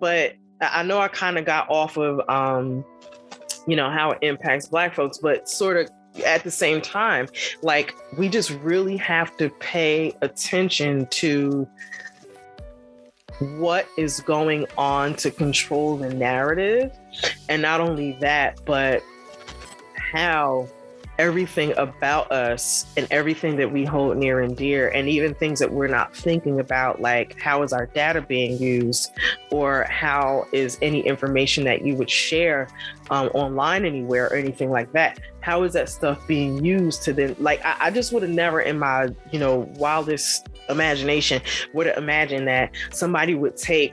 but 0.00 0.32
I 0.60 0.82
know 0.82 0.98
I 0.98 1.08
kind 1.08 1.38
of 1.38 1.44
got 1.44 1.68
off 1.68 1.98
of 1.98 2.26
um, 2.30 2.82
you 3.66 3.76
know, 3.76 3.90
how 3.90 4.12
it 4.12 4.18
impacts 4.22 4.68
black 4.68 4.94
folks, 4.94 5.18
but 5.18 5.48
sort 5.48 5.76
of 5.76 5.90
at 6.24 6.42
the 6.42 6.50
same 6.50 6.80
time, 6.80 7.28
like 7.62 7.94
we 8.18 8.28
just 8.28 8.50
really 8.62 8.96
have 8.96 9.36
to 9.36 9.50
pay 9.60 10.12
attention 10.22 11.06
to 11.06 11.68
what 13.38 13.86
is 13.96 14.20
going 14.20 14.66
on 14.76 15.14
to 15.14 15.30
control 15.30 15.96
the 15.96 16.12
narrative. 16.12 16.98
And 17.48 17.62
not 17.62 17.80
only 17.80 18.12
that, 18.20 18.60
but 18.64 19.02
how 19.96 20.68
everything 21.18 21.76
about 21.76 22.32
us 22.32 22.86
and 22.96 23.06
everything 23.10 23.54
that 23.56 23.70
we 23.70 23.84
hold 23.84 24.16
near 24.16 24.40
and 24.40 24.56
dear, 24.56 24.88
and 24.88 25.06
even 25.06 25.34
things 25.34 25.58
that 25.58 25.70
we're 25.70 25.86
not 25.86 26.16
thinking 26.16 26.58
about, 26.60 27.02
like 27.02 27.38
how 27.38 27.62
is 27.62 27.74
our 27.74 27.84
data 27.84 28.22
being 28.22 28.56
used, 28.56 29.10
or 29.50 29.84
how 29.90 30.46
is 30.52 30.78
any 30.80 31.00
information 31.06 31.62
that 31.64 31.84
you 31.84 31.94
would 31.94 32.08
share 32.08 32.68
um, 33.10 33.26
online 33.34 33.84
anywhere 33.84 34.28
or 34.28 34.34
anything 34.34 34.70
like 34.70 34.90
that, 34.92 35.20
how 35.40 35.62
is 35.62 35.74
that 35.74 35.90
stuff 35.90 36.26
being 36.26 36.64
used 36.64 37.02
to 37.02 37.12
then, 37.12 37.36
like, 37.38 37.62
I, 37.66 37.76
I 37.80 37.90
just 37.90 38.14
would 38.14 38.22
have 38.22 38.32
never 38.32 38.62
in 38.62 38.78
my, 38.78 39.08
you 39.30 39.38
know, 39.38 39.70
wildest 39.76 40.48
imagination 40.70 41.42
would 41.74 41.86
have 41.86 41.98
imagined 41.98 42.48
that 42.48 42.74
somebody 42.92 43.34
would 43.34 43.58
take 43.58 43.92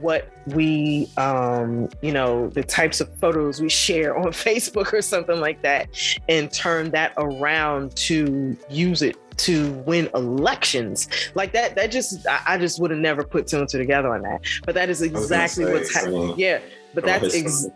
what 0.00 0.30
we 0.48 1.08
um 1.16 1.88
you 2.02 2.12
know 2.12 2.48
the 2.50 2.62
types 2.62 3.00
of 3.00 3.12
photos 3.18 3.60
we 3.60 3.68
share 3.68 4.16
on 4.16 4.26
facebook 4.32 4.92
or 4.92 5.02
something 5.02 5.40
like 5.40 5.62
that 5.62 5.88
and 6.28 6.52
turn 6.52 6.90
that 6.90 7.12
around 7.16 7.94
to 7.96 8.56
use 8.68 9.02
it 9.02 9.16
to 9.36 9.70
win 9.86 10.08
elections. 10.14 11.08
Like 11.34 11.52
that 11.52 11.76
that 11.76 11.90
just 11.90 12.26
i, 12.26 12.40
I 12.46 12.58
just 12.58 12.80
would 12.80 12.90
have 12.90 13.00
never 13.00 13.22
put 13.22 13.46
two 13.46 13.58
and 13.58 13.68
two 13.68 13.78
together 13.78 14.14
on 14.14 14.22
that. 14.22 14.40
But 14.64 14.74
that 14.74 14.88
is 14.88 15.02
exactly 15.02 15.64
say, 15.64 15.72
what's 15.72 15.94
happening 15.94 16.34
yeah 16.36 16.60
but 16.94 17.04
that's 17.04 17.34
ex- 17.34 17.66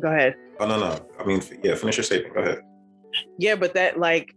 go 0.00 0.08
ahead. 0.08 0.34
Oh 0.58 0.66
no 0.66 0.78
no. 0.78 0.98
I 1.18 1.24
mean 1.24 1.42
yeah 1.62 1.74
finish 1.74 1.96
your 1.96 2.04
statement. 2.04 2.34
Go 2.34 2.40
ahead. 2.40 2.62
Yeah, 3.38 3.56
but 3.56 3.74
that 3.74 3.98
like 3.98 4.34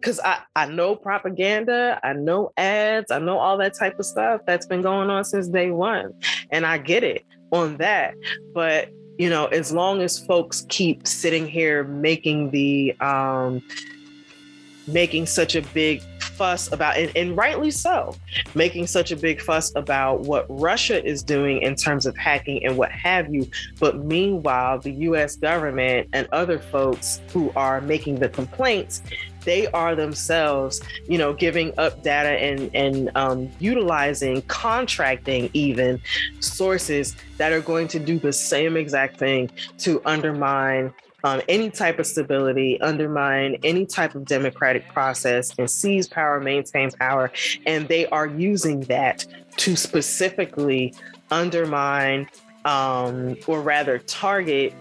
because 0.00 0.20
I, 0.20 0.38
I 0.54 0.66
know 0.66 0.94
propaganda, 0.94 1.98
I 2.02 2.12
know 2.12 2.52
ads, 2.56 3.10
I 3.10 3.18
know 3.18 3.38
all 3.38 3.58
that 3.58 3.74
type 3.74 3.98
of 3.98 4.06
stuff 4.06 4.42
that's 4.46 4.66
been 4.66 4.82
going 4.82 5.10
on 5.10 5.24
since 5.24 5.48
day 5.48 5.70
one. 5.70 6.12
And 6.50 6.64
I 6.64 6.78
get 6.78 7.02
it 7.02 7.24
on 7.50 7.76
that. 7.78 8.14
But 8.54 8.90
you 9.18 9.30
know, 9.30 9.46
as 9.46 9.72
long 9.72 10.02
as 10.02 10.18
folks 10.18 10.66
keep 10.68 11.06
sitting 11.06 11.46
here 11.46 11.84
making 11.84 12.50
the 12.50 12.94
um 13.00 13.62
making 14.86 15.26
such 15.26 15.56
a 15.56 15.62
big 15.62 16.02
fuss 16.20 16.70
about 16.70 16.96
and, 16.96 17.10
and, 17.16 17.36
rightly 17.36 17.70
so 17.70 18.14
making 18.54 18.86
such 18.86 19.10
a 19.10 19.16
big 19.16 19.40
fuss 19.40 19.72
about 19.74 20.20
what 20.20 20.44
russia 20.48 21.04
is 21.04 21.22
doing 21.22 21.62
in 21.62 21.74
terms 21.74 22.04
of 22.04 22.16
hacking 22.16 22.64
and 22.64 22.76
what 22.76 22.92
have 22.92 23.32
you 23.32 23.48
but 23.80 24.04
meanwhile 24.04 24.78
the 24.78 24.92
us 24.92 25.36
government 25.36 26.08
and 26.12 26.28
other 26.32 26.58
folks 26.58 27.20
who 27.32 27.50
are 27.56 27.80
making 27.80 28.16
the 28.16 28.28
complaints 28.28 29.02
they 29.46 29.68
are 29.68 29.94
themselves, 29.96 30.82
you 31.08 31.16
know, 31.16 31.32
giving 31.32 31.72
up 31.78 32.02
data 32.02 32.28
and 32.28 32.70
and 32.74 33.10
um, 33.14 33.50
utilizing, 33.58 34.42
contracting 34.42 35.48
even 35.54 35.98
sources 36.40 37.16
that 37.38 37.52
are 37.52 37.62
going 37.62 37.88
to 37.88 37.98
do 37.98 38.18
the 38.18 38.32
same 38.32 38.76
exact 38.76 39.18
thing 39.18 39.48
to 39.78 40.02
undermine 40.04 40.92
um, 41.24 41.40
any 41.48 41.70
type 41.70 41.98
of 41.98 42.06
stability, 42.06 42.80
undermine 42.80 43.56
any 43.64 43.86
type 43.86 44.14
of 44.14 44.24
democratic 44.26 44.86
process, 44.88 45.52
and 45.58 45.68
seize 45.68 46.06
power, 46.06 46.40
maintain 46.40 46.90
power. 46.90 47.32
And 47.66 47.88
they 47.88 48.06
are 48.06 48.26
using 48.26 48.80
that 48.82 49.26
to 49.56 49.74
specifically 49.74 50.94
undermine, 51.30 52.28
um, 52.64 53.36
or 53.46 53.60
rather, 53.60 53.98
target 53.98 54.74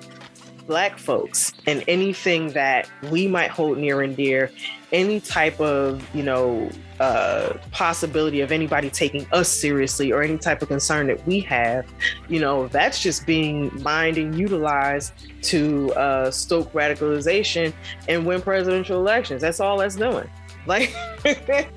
black 0.67 0.97
folks 0.97 1.53
and 1.67 1.83
anything 1.87 2.49
that 2.49 2.89
we 3.11 3.27
might 3.27 3.51
hold 3.51 3.77
near 3.77 4.01
and 4.01 4.15
dear 4.15 4.51
any 4.91 5.19
type 5.19 5.59
of 5.59 6.03
you 6.15 6.23
know 6.23 6.69
uh, 6.99 7.53
possibility 7.71 8.39
of 8.41 8.51
anybody 8.51 8.89
taking 8.89 9.27
us 9.33 9.49
seriously 9.49 10.11
or 10.11 10.21
any 10.21 10.37
type 10.37 10.61
of 10.61 10.67
concern 10.69 11.07
that 11.07 11.25
we 11.27 11.39
have 11.39 11.85
you 12.29 12.39
know 12.39 12.67
that's 12.69 13.01
just 13.01 13.25
being 13.25 13.71
mined 13.83 14.17
and 14.17 14.39
utilized 14.39 15.13
to 15.45 15.93
uh, 15.93 16.31
stoke 16.31 16.71
radicalization 16.73 17.73
and 18.07 18.25
win 18.25 18.41
presidential 18.41 18.99
elections. 18.99 19.41
That's 19.41 19.59
all 19.59 19.77
that's 19.77 19.95
doing. 19.95 20.29
Like 20.65 20.95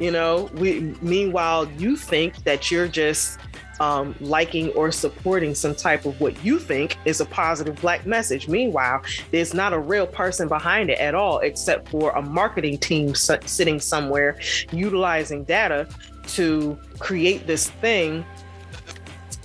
you 0.00 0.10
know 0.10 0.50
we 0.54 0.94
meanwhile 1.00 1.70
you 1.72 1.96
think 1.96 2.42
that 2.44 2.70
you're 2.70 2.88
just 2.88 3.38
um, 3.80 4.14
liking 4.20 4.70
or 4.70 4.92
supporting 4.92 5.54
some 5.54 5.74
type 5.74 6.04
of 6.04 6.20
what 6.20 6.42
you 6.44 6.58
think 6.58 6.96
is 7.04 7.20
a 7.20 7.26
positive 7.26 7.80
black 7.80 8.06
message. 8.06 8.48
Meanwhile, 8.48 9.02
there's 9.30 9.54
not 9.54 9.72
a 9.72 9.78
real 9.78 10.06
person 10.06 10.48
behind 10.48 10.90
it 10.90 10.98
at 10.98 11.14
all, 11.14 11.38
except 11.40 11.88
for 11.88 12.10
a 12.12 12.22
marketing 12.22 12.78
team 12.78 13.14
sitting 13.14 13.80
somewhere 13.80 14.38
utilizing 14.72 15.44
data 15.44 15.88
to 16.28 16.78
create 16.98 17.46
this 17.46 17.68
thing 17.68 18.24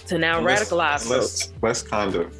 to 0.07 0.17
now 0.17 0.39
let's, 0.39 0.63
radicalize 0.63 1.09
let's, 1.09 1.53
let's 1.61 1.81
kind 1.81 2.15
of 2.15 2.33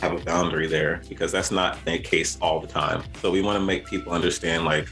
have 0.00 0.12
a 0.12 0.24
boundary 0.24 0.66
there 0.66 1.00
because 1.08 1.32
that's 1.32 1.50
not 1.50 1.82
the 1.84 1.98
case 1.98 2.38
all 2.40 2.60
the 2.60 2.66
time. 2.66 3.02
So 3.20 3.30
we 3.30 3.42
want 3.42 3.58
to 3.58 3.64
make 3.64 3.86
people 3.86 4.12
understand 4.12 4.64
like 4.64 4.88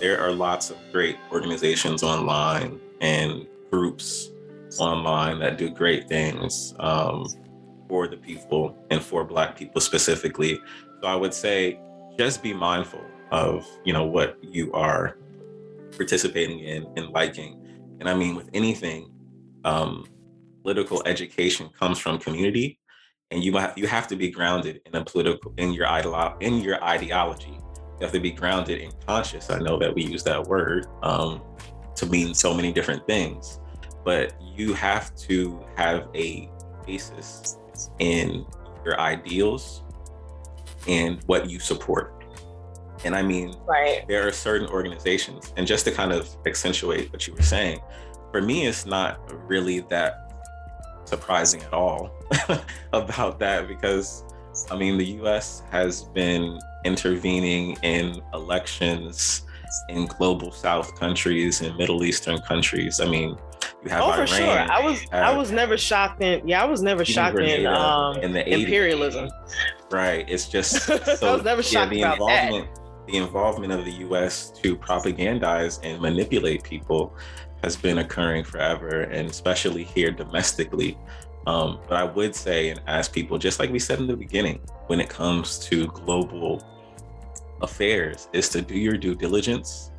there 0.00 0.20
are 0.20 0.32
lots 0.32 0.70
of 0.70 0.76
great 0.92 1.16
organizations 1.32 2.02
online 2.02 2.80
and 3.00 3.46
groups 3.70 4.30
online 4.80 5.38
that 5.40 5.58
do 5.58 5.70
great 5.70 6.08
things 6.08 6.74
um, 6.80 7.26
for 7.88 8.08
the 8.08 8.16
people 8.16 8.76
and 8.90 9.02
for 9.02 9.24
Black 9.24 9.56
people 9.56 9.80
specifically. 9.80 10.60
So 11.02 11.08
I 11.08 11.14
would 11.14 11.34
say 11.34 11.78
just 12.18 12.42
be 12.42 12.52
mindful 12.52 13.04
of 13.30 13.66
you 13.84 13.92
know 13.92 14.04
what 14.04 14.38
you 14.42 14.72
are 14.72 15.18
participating 15.96 16.60
in 16.60 16.86
and 16.96 17.08
liking. 17.10 17.60
And 18.00 18.08
I 18.08 18.14
mean 18.14 18.34
with 18.34 18.48
anything, 18.52 19.10
um, 19.64 20.06
political 20.62 21.02
education 21.06 21.68
comes 21.78 21.98
from 21.98 22.18
community, 22.18 22.78
and 23.30 23.42
you 23.42 23.56
have 23.56 23.76
you 23.76 23.86
have 23.86 24.06
to 24.08 24.16
be 24.16 24.30
grounded 24.30 24.80
in 24.86 24.94
a 24.94 25.04
political 25.04 25.52
in 25.58 25.72
your 25.72 25.86
ideolo- 25.86 26.40
in 26.42 26.60
your 26.60 26.82
ideology. 26.82 27.58
You 27.98 28.02
have 28.02 28.12
to 28.12 28.20
be 28.20 28.30
grounded 28.30 28.80
and 28.82 28.92
conscious. 29.06 29.48
I 29.48 29.58
know 29.58 29.78
that 29.78 29.94
we 29.94 30.04
use 30.04 30.22
that 30.24 30.44
word 30.44 30.86
um, 31.02 31.42
to 31.94 32.06
mean 32.06 32.34
so 32.34 32.52
many 32.52 32.72
different 32.72 33.06
things 33.06 33.58
but 34.06 34.40
you 34.40 34.72
have 34.72 35.14
to 35.16 35.60
have 35.74 36.06
a 36.14 36.48
basis 36.86 37.58
in 37.98 38.46
your 38.84 38.98
ideals 39.00 39.82
and 40.86 41.20
what 41.26 41.50
you 41.50 41.58
support. 41.58 42.14
And 43.04 43.16
I 43.16 43.22
mean, 43.22 43.56
right. 43.66 44.04
there 44.06 44.26
are 44.26 44.30
certain 44.30 44.68
organizations, 44.68 45.52
and 45.56 45.66
just 45.66 45.84
to 45.86 45.90
kind 45.90 46.12
of 46.12 46.28
accentuate 46.46 47.12
what 47.12 47.26
you 47.26 47.34
were 47.34 47.42
saying, 47.42 47.80
for 48.30 48.40
me, 48.40 48.66
it's 48.66 48.86
not 48.86 49.20
really 49.48 49.80
that 49.90 50.32
surprising 51.04 51.60
at 51.62 51.72
all 51.72 52.12
about 52.92 53.40
that 53.40 53.66
because 53.66 54.22
I 54.70 54.76
mean, 54.76 54.98
the 54.98 55.06
US 55.22 55.62
has 55.72 56.04
been 56.04 56.60
intervening 56.84 57.76
in 57.82 58.22
elections 58.34 59.42
in 59.88 60.06
global 60.06 60.52
South 60.52 60.94
countries 60.98 61.60
and 61.60 61.76
Middle 61.76 62.04
Eastern 62.04 62.38
countries. 62.38 63.00
I 63.00 63.06
mean, 63.06 63.36
you 63.82 63.90
have 63.90 64.02
oh, 64.02 64.12
for 64.12 64.26
sure. 64.26 64.46
I 64.46 64.80
was 64.80 65.04
I 65.12 65.36
was 65.36 65.50
never 65.50 65.76
shocked 65.76 66.22
in 66.22 66.46
yeah 66.46 66.62
I 66.62 66.66
was 66.66 66.82
never 66.82 67.04
shocked 67.04 67.38
in 67.38 67.66
um 67.66 68.16
in 68.18 68.32
the 68.32 68.46
imperialism. 68.48 69.30
Right. 69.90 70.28
It's 70.28 70.48
just 70.48 70.82
so, 70.82 70.94
I 71.22 71.32
was 71.32 71.44
never 71.44 71.62
shocked 71.62 71.92
yeah, 71.92 72.10
the 72.10 72.16
about 72.16 72.30
involvement 72.30 72.74
that. 72.74 73.06
the 73.06 73.16
involvement 73.18 73.72
of 73.72 73.84
the 73.84 73.92
U.S. 73.92 74.50
to 74.62 74.76
propagandize 74.76 75.80
and 75.82 76.00
manipulate 76.00 76.62
people 76.62 77.14
has 77.62 77.76
been 77.76 77.98
occurring 77.98 78.44
forever, 78.44 79.02
and 79.02 79.28
especially 79.28 79.84
here 79.84 80.10
domestically. 80.10 80.98
Um, 81.46 81.80
but 81.88 81.96
I 81.96 82.04
would 82.04 82.34
say 82.34 82.70
and 82.70 82.80
ask 82.86 83.12
people, 83.12 83.38
just 83.38 83.60
like 83.60 83.70
we 83.70 83.78
said 83.78 84.00
in 84.00 84.08
the 84.08 84.16
beginning, 84.16 84.60
when 84.88 85.00
it 85.00 85.08
comes 85.08 85.58
to 85.60 85.86
global 85.88 86.62
affairs, 87.62 88.28
is 88.32 88.48
to 88.50 88.60
do 88.60 88.76
your 88.76 88.96
due 88.96 89.14
diligence. 89.14 89.92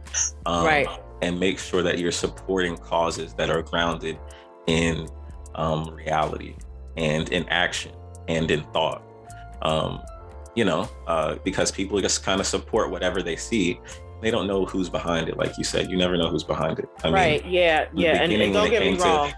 Um, 0.45 0.65
right 0.65 0.87
and 1.21 1.39
make 1.39 1.59
sure 1.59 1.81
that 1.83 1.99
you're 1.99 2.11
supporting 2.11 2.77
causes 2.77 3.33
that 3.33 3.49
are 3.49 3.61
grounded 3.61 4.19
in 4.67 5.07
um, 5.55 5.89
reality 5.89 6.55
and 6.95 7.29
in 7.29 7.47
action 7.49 7.91
and 8.27 8.49
in 8.51 8.63
thought. 8.71 9.03
Um, 9.61 10.01
you 10.55 10.65
know, 10.65 10.89
uh, 11.05 11.35
because 11.43 11.71
people 11.71 11.99
just 12.01 12.23
kind 12.23 12.39
of 12.39 12.47
support 12.47 12.89
whatever 12.89 13.21
they 13.21 13.35
see. 13.35 13.79
They 14.21 14.31
don't 14.31 14.47
know 14.47 14.65
who's 14.65 14.89
behind 14.89 15.29
it. 15.29 15.37
Like 15.37 15.55
you 15.57 15.63
said, 15.63 15.91
you 15.91 15.97
never 15.97 16.17
know 16.17 16.29
who's 16.29 16.43
behind 16.43 16.79
it. 16.79 16.89
I 17.03 17.11
right. 17.11 17.43
Mean, 17.43 17.53
yeah. 17.53 17.87
Yeah. 17.93 18.21
And, 18.23 18.33
and, 18.33 18.53
don't 18.53 18.69
get 18.71 18.81
me 18.81 18.97
wrong. 18.97 19.31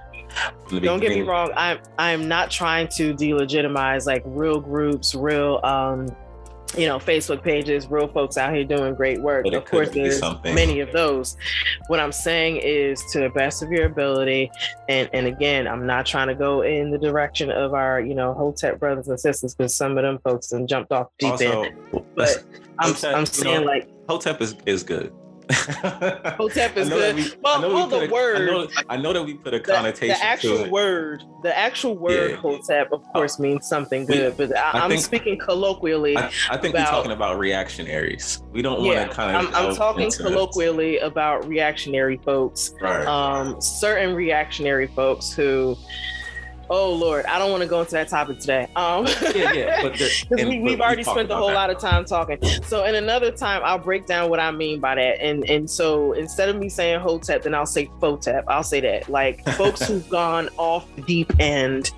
To, 0.70 0.80
don't 0.80 1.02
get 1.02 1.12
me 1.12 1.22
wrong. 1.22 1.52
I'm 1.58 1.80
I'm 1.98 2.28
not 2.28 2.52
trying 2.52 2.88
to 2.90 3.14
delegitimize 3.14 4.06
like 4.06 4.24
real 4.26 4.62
groups, 4.62 5.14
real 5.16 5.60
um, 5.64 6.08
you 6.78 6.88
know, 6.88 7.00
Facebook 7.00 7.44
pages, 7.44 7.88
real 7.88 8.08
folks 8.08 8.38
out 8.38 8.54
here 8.54 8.64
doing 8.64 8.94
great 8.94 9.22
work. 9.22 9.46
Of 9.52 9.66
course, 9.66 9.90
there's 9.90 10.22
many 10.44 10.80
of 10.80 10.92
those. 10.92 11.38
What 11.88 12.00
I'm 12.00 12.12
saying 12.12 12.58
is 12.58 13.04
to 13.12 13.20
the 13.20 13.30
best 13.30 13.64
of 13.64 13.72
your 13.72 13.86
ability, 13.86 14.52
and 14.88 15.10
and 15.14 15.26
again, 15.28 15.68
I'm 15.68 15.86
not 15.86 16.06
trying 16.06 16.28
to 16.28 16.36
go 16.36 16.62
in 16.62 16.92
the 16.92 16.98
direction 16.98 17.50
of 17.52 17.74
our, 17.74 18.00
you 18.00 18.14
know, 18.14 18.34
Hotep 18.34 18.80
brothers 18.80 19.08
and 19.08 19.20
sisters 19.20 19.56
because 19.56 19.76
some 19.76 19.98
of 19.98 20.04
them 20.04 20.20
folks 20.24 20.52
have 20.52 20.66
jumped 20.68 20.92
off 20.92 21.08
deep 21.18 21.32
also, 21.32 21.64
end. 21.64 21.76
But 22.16 22.44
I'm, 22.78 22.94
Hotep, 22.94 23.16
I'm 23.16 23.26
saying 23.26 23.62
know, 23.62 23.68
like 23.68 23.90
Hotep 24.08 24.42
is 24.42 24.56
is 24.66 24.84
good. 24.84 25.14
Hotep 26.38 26.78
is 26.78 26.90
good. 26.90 27.16
We, 27.16 27.34
well, 27.42 27.62
well 27.62 27.88
the 27.88 28.08
a, 28.08 28.10
word. 28.10 28.42
I 28.42 28.46
know, 28.46 28.68
I 28.90 28.98
know, 28.98 29.14
that 29.14 29.24
we 29.24 29.34
put 29.34 29.56
a 29.56 29.60
connotation. 29.60 30.10
The, 30.10 30.20
the 30.20 30.24
actual 30.24 30.70
word, 30.70 31.24
the 31.42 31.58
actual 31.58 31.98
word 31.98 32.32
yeah. 32.32 32.38
Hotep, 32.38 32.92
of 32.92 33.04
course, 33.14 33.40
means 33.40 33.68
something 33.68 34.06
good. 34.06 34.38
We, 34.38 34.46
but 34.46 34.58
I, 34.58 34.86
am 34.86 34.98
speaking 34.98 35.40
colloquially. 35.40 36.16
I, 36.16 36.32
I 36.52 36.58
think 36.58 36.76
about, 36.76 36.92
we're 36.92 36.98
talking 36.98 37.12
about 37.12 37.40
reactionaries. 37.40 38.44
We 38.52 38.62
don't 38.62 38.84
yeah, 38.84 39.00
want 39.00 39.10
to 39.10 39.16
kind 39.16 39.48
of. 39.48 39.56
I'm, 39.56 39.70
I'm 39.70 39.76
talking 39.76 40.12
colloquially 40.12 41.00
about 41.00 41.48
reactionary 41.48 42.18
folks. 42.18 42.74
Right. 42.80 43.06
Um, 43.08 43.60
certain 43.60 44.14
reactionary 44.14 44.88
folks 44.88 45.34
who 45.34 45.76
Oh 46.70 46.94
Lord, 46.94 47.26
I 47.26 47.40
don't 47.40 47.52
want 47.52 47.64
to 47.64 47.70
go 47.70 47.82
into 47.82 47.92
that 47.92 48.10
topic 48.10 48.40
today. 48.40 48.68
Um, 48.76 49.08
yeah, 49.36 49.54
yeah, 49.54 49.82
but 49.82 50.00
we, 50.48 50.60
we've 50.60 50.82
already 50.82 51.04
spent 51.04 51.32
a 51.32 51.36
whole 51.36 51.48
that. 51.48 51.54
lot 51.54 51.70
of 51.70 51.80
time 51.80 52.06
talking. 52.06 52.38
So 52.64 52.86
in 52.86 52.96
another 52.96 53.32
time, 53.32 53.62
I'll 53.64 53.80
break 53.80 54.06
down 54.06 54.30
what 54.30 54.40
I 54.40 54.52
mean 54.52 54.80
by 54.80 54.96
that. 54.96 55.22
And 55.22 55.50
and 55.50 55.70
so 55.70 56.14
instead 56.14 56.50
of 56.50 56.58
me 56.58 56.70
saying 56.70 57.00
Hotep, 57.00 57.44
then 57.44 57.56
I'll 57.56 57.66
say 57.66 57.90
Fotep. 58.00 58.44
I'll 58.48 58.64
say 58.64 58.80
that 58.82 59.10
like 59.10 59.44
folks 59.56 59.88
who've 59.88 60.08
gone 60.10 60.50
off 60.58 60.88
the 60.96 61.02
deep 61.02 61.34
end 61.40 61.92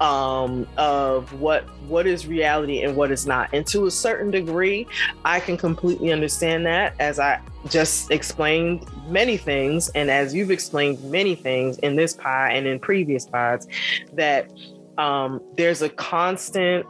um, 0.00 0.66
of 0.76 1.32
what 1.40 1.64
what 1.86 2.06
is 2.06 2.26
reality 2.26 2.82
and 2.82 2.96
what 2.96 3.10
is 3.10 3.26
not. 3.26 3.50
And 3.52 3.66
to 3.68 3.86
a 3.86 3.90
certain 3.90 4.30
degree, 4.30 4.86
I 5.24 5.40
can 5.40 5.56
completely 5.56 6.12
understand 6.12 6.66
that 6.66 6.94
as 6.98 7.18
I 7.18 7.40
just 7.68 8.10
explained 8.10 8.86
many 9.08 9.36
things, 9.36 9.88
and 9.90 10.10
as 10.10 10.34
you've 10.34 10.50
explained 10.50 11.02
many 11.10 11.34
things 11.34 11.78
in 11.78 11.96
this 11.96 12.14
pie 12.14 12.52
and 12.52 12.66
in 12.66 12.78
previous 12.78 13.26
pods, 13.26 13.66
that 14.12 14.50
um, 14.98 15.40
there's 15.56 15.82
a 15.82 15.88
constant 15.88 16.86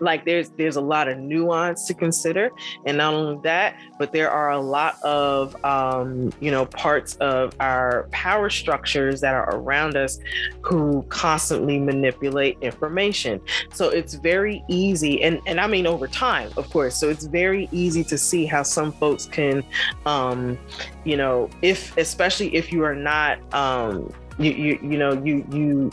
like 0.00 0.24
there's 0.24 0.50
there's 0.50 0.76
a 0.76 0.80
lot 0.80 1.08
of 1.08 1.18
nuance 1.18 1.86
to 1.86 1.94
consider 1.94 2.50
and 2.86 2.96
not 2.98 3.14
only 3.14 3.40
that 3.42 3.76
but 3.98 4.12
there 4.12 4.30
are 4.30 4.50
a 4.50 4.60
lot 4.60 5.02
of 5.02 5.56
um, 5.64 6.32
you 6.40 6.50
know 6.50 6.66
parts 6.66 7.16
of 7.16 7.54
our 7.60 8.08
power 8.10 8.50
structures 8.50 9.20
that 9.20 9.34
are 9.34 9.54
around 9.56 9.96
us 9.96 10.18
who 10.62 11.02
constantly 11.08 11.78
manipulate 11.78 12.58
information. 12.60 13.40
So 13.72 13.88
it's 13.88 14.14
very 14.14 14.62
easy 14.68 15.22
and 15.22 15.40
and 15.46 15.60
i 15.60 15.66
mean 15.66 15.86
over 15.86 16.06
time 16.06 16.50
of 16.56 16.68
course. 16.70 16.96
So 16.96 17.08
it's 17.08 17.24
very 17.24 17.68
easy 17.72 18.04
to 18.04 18.18
see 18.18 18.46
how 18.46 18.62
some 18.62 18.92
folks 18.92 19.26
can 19.26 19.62
um, 20.06 20.58
you 21.04 21.16
know 21.16 21.48
if 21.62 21.96
especially 21.96 22.54
if 22.54 22.72
you 22.72 22.84
are 22.84 22.94
not 22.94 23.38
um, 23.54 24.12
you, 24.38 24.52
you 24.52 24.78
you 24.82 24.98
know 24.98 25.12
you 25.12 25.46
you 25.50 25.90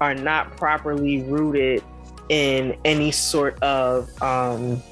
are 0.00 0.14
not 0.14 0.56
properly 0.56 1.22
rooted 1.22 1.82
in 2.28 2.76
any 2.84 3.10
sort 3.10 3.62
of 3.62 4.10
um, 4.22 4.82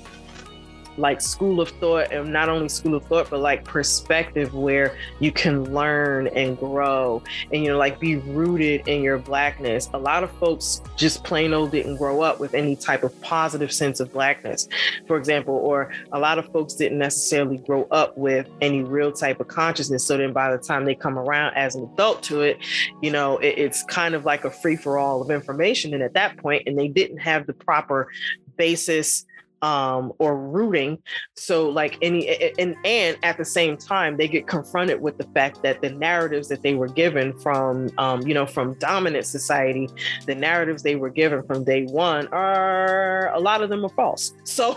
like 0.96 1.20
school 1.20 1.60
of 1.60 1.70
thought 1.70 2.12
and 2.12 2.32
not 2.32 2.48
only 2.48 2.68
school 2.68 2.94
of 2.94 3.04
thought 3.04 3.28
but 3.30 3.40
like 3.40 3.64
perspective 3.64 4.54
where 4.54 4.96
you 5.20 5.32
can 5.32 5.72
learn 5.72 6.26
and 6.28 6.58
grow 6.58 7.22
and 7.52 7.64
you 7.64 7.70
know 7.70 7.78
like 7.78 7.98
be 7.98 8.16
rooted 8.16 8.86
in 8.86 9.02
your 9.02 9.18
blackness. 9.18 9.88
A 9.94 9.98
lot 9.98 10.22
of 10.22 10.30
folks 10.32 10.82
just 10.96 11.24
plain 11.24 11.54
old 11.54 11.72
didn't 11.72 11.96
grow 11.96 12.22
up 12.22 12.40
with 12.40 12.54
any 12.54 12.76
type 12.76 13.02
of 13.04 13.18
positive 13.22 13.72
sense 13.72 14.00
of 14.00 14.12
blackness 14.12 14.68
for 15.06 15.16
example 15.16 15.54
or 15.54 15.92
a 16.12 16.18
lot 16.18 16.38
of 16.38 16.50
folks 16.52 16.74
didn't 16.74 16.98
necessarily 16.98 17.58
grow 17.58 17.84
up 17.90 18.16
with 18.18 18.48
any 18.60 18.82
real 18.82 19.12
type 19.12 19.40
of 19.40 19.48
consciousness. 19.48 20.04
So 20.04 20.16
then 20.16 20.32
by 20.32 20.54
the 20.54 20.62
time 20.62 20.84
they 20.84 20.94
come 20.94 21.18
around 21.18 21.54
as 21.54 21.74
an 21.74 21.84
adult 21.84 22.22
to 22.24 22.42
it 22.42 22.58
you 23.00 23.10
know 23.10 23.38
it, 23.38 23.58
it's 23.58 23.82
kind 23.84 24.14
of 24.14 24.24
like 24.24 24.44
a 24.44 24.50
free-for-all 24.50 25.22
of 25.22 25.30
information. 25.30 25.94
And 25.94 26.02
at 26.02 26.14
that 26.14 26.36
point 26.36 26.64
and 26.66 26.78
they 26.78 26.88
didn't 26.88 27.18
have 27.18 27.46
the 27.46 27.54
proper 27.54 28.08
basis 28.56 29.24
um, 29.62 30.12
or 30.18 30.36
rooting. 30.36 30.98
So 31.36 31.68
like 31.68 31.96
any 32.02 32.28
and 32.58 32.76
and 32.84 33.16
at 33.22 33.38
the 33.38 33.44
same 33.44 33.76
time 33.76 34.16
they 34.16 34.28
get 34.28 34.46
confronted 34.46 35.00
with 35.00 35.18
the 35.18 35.24
fact 35.28 35.62
that 35.62 35.80
the 35.80 35.90
narratives 35.90 36.48
that 36.48 36.62
they 36.62 36.74
were 36.74 36.88
given 36.88 37.38
from 37.38 37.90
um, 37.98 38.22
you 38.22 38.34
know 38.34 38.46
from 38.46 38.74
dominant 38.74 39.26
society, 39.26 39.88
the 40.26 40.34
narratives 40.34 40.82
they 40.82 40.96
were 40.96 41.10
given 41.10 41.42
from 41.44 41.64
day 41.64 41.84
one 41.84 42.26
are 42.28 43.32
a 43.34 43.40
lot 43.40 43.62
of 43.62 43.70
them 43.70 43.84
are 43.84 43.90
false. 43.90 44.32
So 44.52 44.74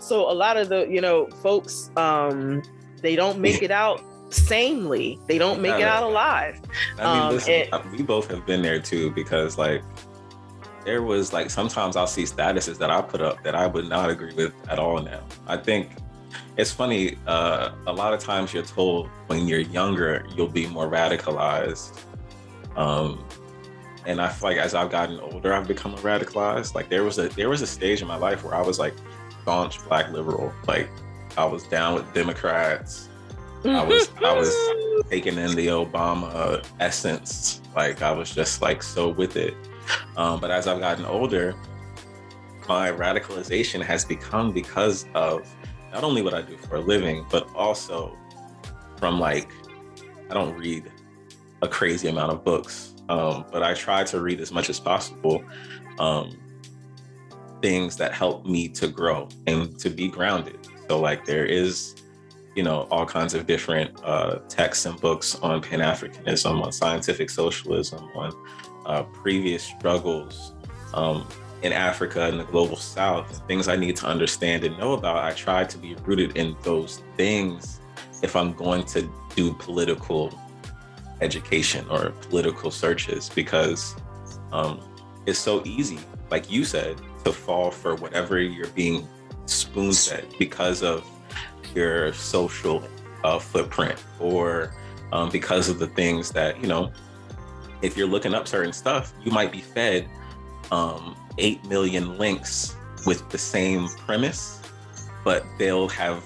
so 0.00 0.30
a 0.30 0.34
lot 0.34 0.56
of 0.56 0.68
the 0.68 0.86
you 0.88 1.00
know 1.00 1.26
folks 1.42 1.90
um, 1.96 2.62
they 3.00 3.16
don't 3.16 3.38
make 3.38 3.62
it 3.62 3.70
out 3.70 4.02
sanely. 4.30 5.18
They 5.26 5.38
don't 5.38 5.60
make 5.60 5.76
it 5.80 5.84
out 5.84 6.02
alive. 6.02 6.60
I 6.98 7.14
mean, 7.14 7.22
um, 7.22 7.34
listen, 7.34 7.66
and, 7.72 7.92
we 7.92 8.02
both 8.02 8.30
have 8.30 8.44
been 8.46 8.62
there 8.62 8.80
too 8.80 9.10
because 9.12 9.58
like 9.58 9.82
there 10.88 11.02
was 11.02 11.34
like 11.34 11.50
sometimes 11.50 11.96
I'll 11.96 12.06
see 12.06 12.22
statuses 12.22 12.78
that 12.78 12.90
I 12.90 13.02
put 13.02 13.20
up 13.20 13.42
that 13.44 13.54
I 13.54 13.66
would 13.66 13.90
not 13.90 14.08
agree 14.08 14.32
with 14.32 14.54
at 14.70 14.78
all 14.78 15.02
now. 15.02 15.20
I 15.46 15.58
think 15.58 15.90
it's 16.56 16.72
funny, 16.72 17.18
uh, 17.26 17.72
a 17.86 17.92
lot 17.92 18.14
of 18.14 18.20
times 18.20 18.54
you're 18.54 18.62
told 18.62 19.08
when 19.26 19.46
you're 19.46 19.60
younger, 19.78 20.24
you'll 20.34 20.48
be 20.48 20.66
more 20.66 20.88
radicalized. 20.88 22.00
Um, 22.74 23.22
and 24.06 24.18
I 24.18 24.28
feel 24.30 24.48
like 24.48 24.56
as 24.56 24.74
I've 24.74 24.90
gotten 24.90 25.20
older, 25.20 25.52
I've 25.52 25.68
become 25.68 25.94
radicalized. 25.96 26.74
Like 26.74 26.88
there 26.88 27.04
was 27.04 27.18
a 27.18 27.28
there 27.28 27.50
was 27.50 27.60
a 27.60 27.66
stage 27.66 28.00
in 28.00 28.08
my 28.08 28.16
life 28.16 28.42
where 28.42 28.54
I 28.54 28.62
was 28.62 28.78
like 28.78 28.94
staunch 29.42 29.84
black 29.88 30.10
liberal. 30.10 30.54
Like 30.66 30.88
I 31.36 31.44
was 31.44 31.64
down 31.64 31.96
with 31.96 32.10
Democrats. 32.14 33.10
I 33.62 33.84
was 33.84 34.10
I 34.24 34.32
was 34.32 34.56
taking 35.10 35.36
in 35.36 35.54
the 35.54 35.66
Obama 35.66 36.64
essence. 36.80 37.60
Like 37.76 38.00
I 38.00 38.10
was 38.10 38.34
just 38.34 38.62
like 38.62 38.82
so 38.82 39.10
with 39.10 39.36
it. 39.36 39.52
Um, 40.16 40.40
but 40.40 40.50
as 40.50 40.66
I've 40.66 40.80
gotten 40.80 41.04
older, 41.04 41.54
my 42.68 42.90
radicalization 42.90 43.82
has 43.82 44.04
become 44.04 44.52
because 44.52 45.06
of 45.14 45.48
not 45.92 46.04
only 46.04 46.22
what 46.22 46.34
I 46.34 46.42
do 46.42 46.56
for 46.56 46.76
a 46.76 46.80
living, 46.80 47.24
but 47.30 47.48
also 47.54 48.16
from 48.96 49.18
like, 49.18 49.50
I 50.30 50.34
don't 50.34 50.56
read 50.56 50.90
a 51.62 51.68
crazy 51.68 52.08
amount 52.08 52.32
of 52.32 52.44
books, 52.44 52.94
um, 53.08 53.46
but 53.50 53.62
I 53.62 53.74
try 53.74 54.04
to 54.04 54.20
read 54.20 54.40
as 54.40 54.52
much 54.52 54.68
as 54.68 54.78
possible 54.78 55.42
um, 55.98 56.38
things 57.62 57.96
that 57.96 58.12
help 58.12 58.44
me 58.44 58.68
to 58.68 58.88
grow 58.88 59.28
and 59.46 59.78
to 59.78 59.90
be 59.90 60.08
grounded. 60.08 60.58
So, 60.88 61.00
like, 61.00 61.24
there 61.24 61.46
is, 61.46 61.96
you 62.54 62.62
know, 62.62 62.86
all 62.90 63.06
kinds 63.06 63.34
of 63.34 63.46
different 63.46 63.98
uh, 64.04 64.38
texts 64.48 64.86
and 64.86 65.00
books 65.00 65.36
on 65.36 65.60
Pan 65.60 65.80
Africanism, 65.80 66.62
on 66.62 66.72
scientific 66.72 67.30
socialism, 67.30 68.08
on 68.14 68.32
uh, 68.88 69.04
previous 69.04 69.62
struggles 69.62 70.52
um, 70.94 71.26
in 71.62 71.72
Africa 71.72 72.22
and 72.22 72.40
the 72.40 72.44
global 72.44 72.76
South, 72.76 73.46
things 73.46 73.68
I 73.68 73.76
need 73.76 73.96
to 73.96 74.06
understand 74.06 74.64
and 74.64 74.76
know 74.78 74.94
about, 74.94 75.24
I 75.24 75.32
try 75.32 75.64
to 75.64 75.78
be 75.78 75.94
rooted 75.96 76.36
in 76.36 76.56
those 76.62 77.02
things 77.16 77.80
if 78.22 78.34
I'm 78.34 78.52
going 78.54 78.84
to 78.86 79.08
do 79.36 79.52
political 79.54 80.36
education 81.20 81.86
or 81.90 82.10
political 82.10 82.70
searches 82.70 83.28
because 83.28 83.96
um, 84.52 84.80
it's 85.26 85.38
so 85.38 85.62
easy, 85.64 85.98
like 86.30 86.50
you 86.50 86.64
said, 86.64 87.00
to 87.24 87.32
fall 87.32 87.70
for 87.70 87.94
whatever 87.96 88.40
you're 88.40 88.68
being 88.68 89.06
spoon 89.46 89.92
fed 89.92 90.26
because 90.38 90.82
of 90.82 91.06
your 91.74 92.12
social 92.12 92.82
uh, 93.24 93.38
footprint 93.38 94.02
or 94.20 94.74
um, 95.12 95.28
because 95.30 95.68
of 95.68 95.78
the 95.78 95.86
things 95.88 96.30
that, 96.30 96.60
you 96.60 96.68
know, 96.68 96.92
if 97.82 97.96
you're 97.96 98.08
looking 98.08 98.34
up 98.34 98.48
certain 98.48 98.72
stuff, 98.72 99.12
you 99.22 99.30
might 99.30 99.52
be 99.52 99.60
fed 99.60 100.08
um, 100.70 101.16
8 101.38 101.64
million 101.66 102.18
links 102.18 102.76
with 103.06 103.28
the 103.30 103.38
same 103.38 103.88
premise, 103.88 104.60
but 105.24 105.44
they'll 105.58 105.88
have, 105.88 106.22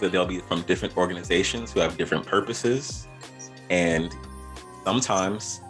they'll 0.00 0.26
be 0.26 0.40
from 0.40 0.62
different 0.62 0.96
organizations 0.96 1.72
who 1.72 1.80
have 1.80 1.96
different 1.96 2.26
purposes. 2.26 3.06
And 3.70 4.14
sometimes 4.84 5.60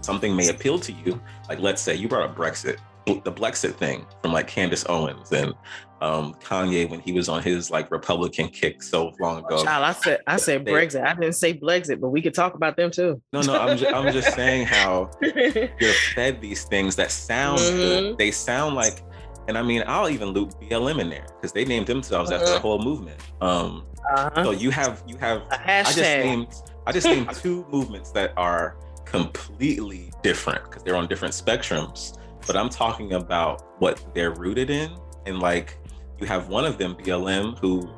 something 0.00 0.34
may 0.34 0.48
appeal 0.48 0.78
to 0.80 0.92
you. 0.92 1.20
Like, 1.48 1.60
let's 1.60 1.80
say 1.80 1.94
you 1.94 2.08
brought 2.08 2.28
up 2.28 2.36
Brexit, 2.36 2.78
the 3.06 3.32
Blexit 3.32 3.74
thing 3.74 4.04
from 4.20 4.32
like 4.32 4.46
Candace 4.46 4.84
Owens 4.88 5.32
and 5.32 5.54
um, 6.00 6.34
Kanye 6.34 6.88
when 6.88 7.00
he 7.00 7.12
was 7.12 7.28
on 7.28 7.42
his 7.42 7.70
like 7.70 7.90
Republican 7.90 8.48
kick 8.48 8.82
so 8.82 9.12
long 9.20 9.38
ago. 9.44 9.62
Child, 9.62 9.84
I 9.84 9.92
said 9.92 10.20
I 10.26 10.36
said 10.36 10.64
they, 10.64 10.72
Brexit. 10.72 11.04
I 11.04 11.14
didn't 11.14 11.34
say 11.34 11.54
Blexit, 11.54 12.00
but 12.00 12.10
we 12.10 12.22
could 12.22 12.34
talk 12.34 12.54
about 12.54 12.76
them 12.76 12.90
too. 12.90 13.20
No, 13.32 13.40
no, 13.40 13.58
I'm 13.58 13.76
just, 13.76 13.92
I'm 13.92 14.12
just 14.12 14.34
saying 14.34 14.66
how 14.66 15.10
you're 15.20 15.92
fed 16.14 16.40
these 16.40 16.64
things 16.64 16.96
that 16.96 17.10
sound 17.10 17.58
mm-hmm. 17.58 17.76
good. 17.76 18.18
They 18.18 18.30
sound 18.30 18.74
like, 18.74 19.02
and 19.48 19.58
I 19.58 19.62
mean, 19.62 19.82
I'll 19.86 20.08
even 20.08 20.28
loop 20.28 20.52
BLM 20.60 21.00
in 21.00 21.10
there 21.10 21.26
because 21.36 21.52
they 21.52 21.64
named 21.64 21.86
themselves 21.86 22.30
mm-hmm. 22.30 22.40
after 22.40 22.54
the 22.54 22.60
whole 22.60 22.78
movement. 22.78 23.20
Um, 23.40 23.86
uh-huh. 24.10 24.44
So 24.44 24.50
you 24.52 24.70
have 24.70 25.02
you 25.06 25.16
have 25.16 25.42
I 25.50 25.82
just 25.82 25.98
named 25.98 26.48
I 26.86 26.92
just 26.92 27.06
named 27.06 27.30
two 27.34 27.66
movements 27.70 28.10
that 28.12 28.32
are 28.36 28.76
completely 29.04 30.12
different 30.22 30.62
because 30.64 30.82
they're 30.82 30.96
on 30.96 31.08
different 31.08 31.34
spectrums. 31.34 32.18
But 32.46 32.56
I'm 32.56 32.68
talking 32.68 33.14
about 33.14 33.62
what 33.80 34.14
they're 34.14 34.30
rooted 34.30 34.70
in 34.70 34.96
and 35.26 35.40
like 35.40 35.78
you 36.20 36.26
have 36.26 36.48
one 36.48 36.64
of 36.64 36.78
them, 36.78 36.94
BLM, 36.94 37.58
who 37.58 37.88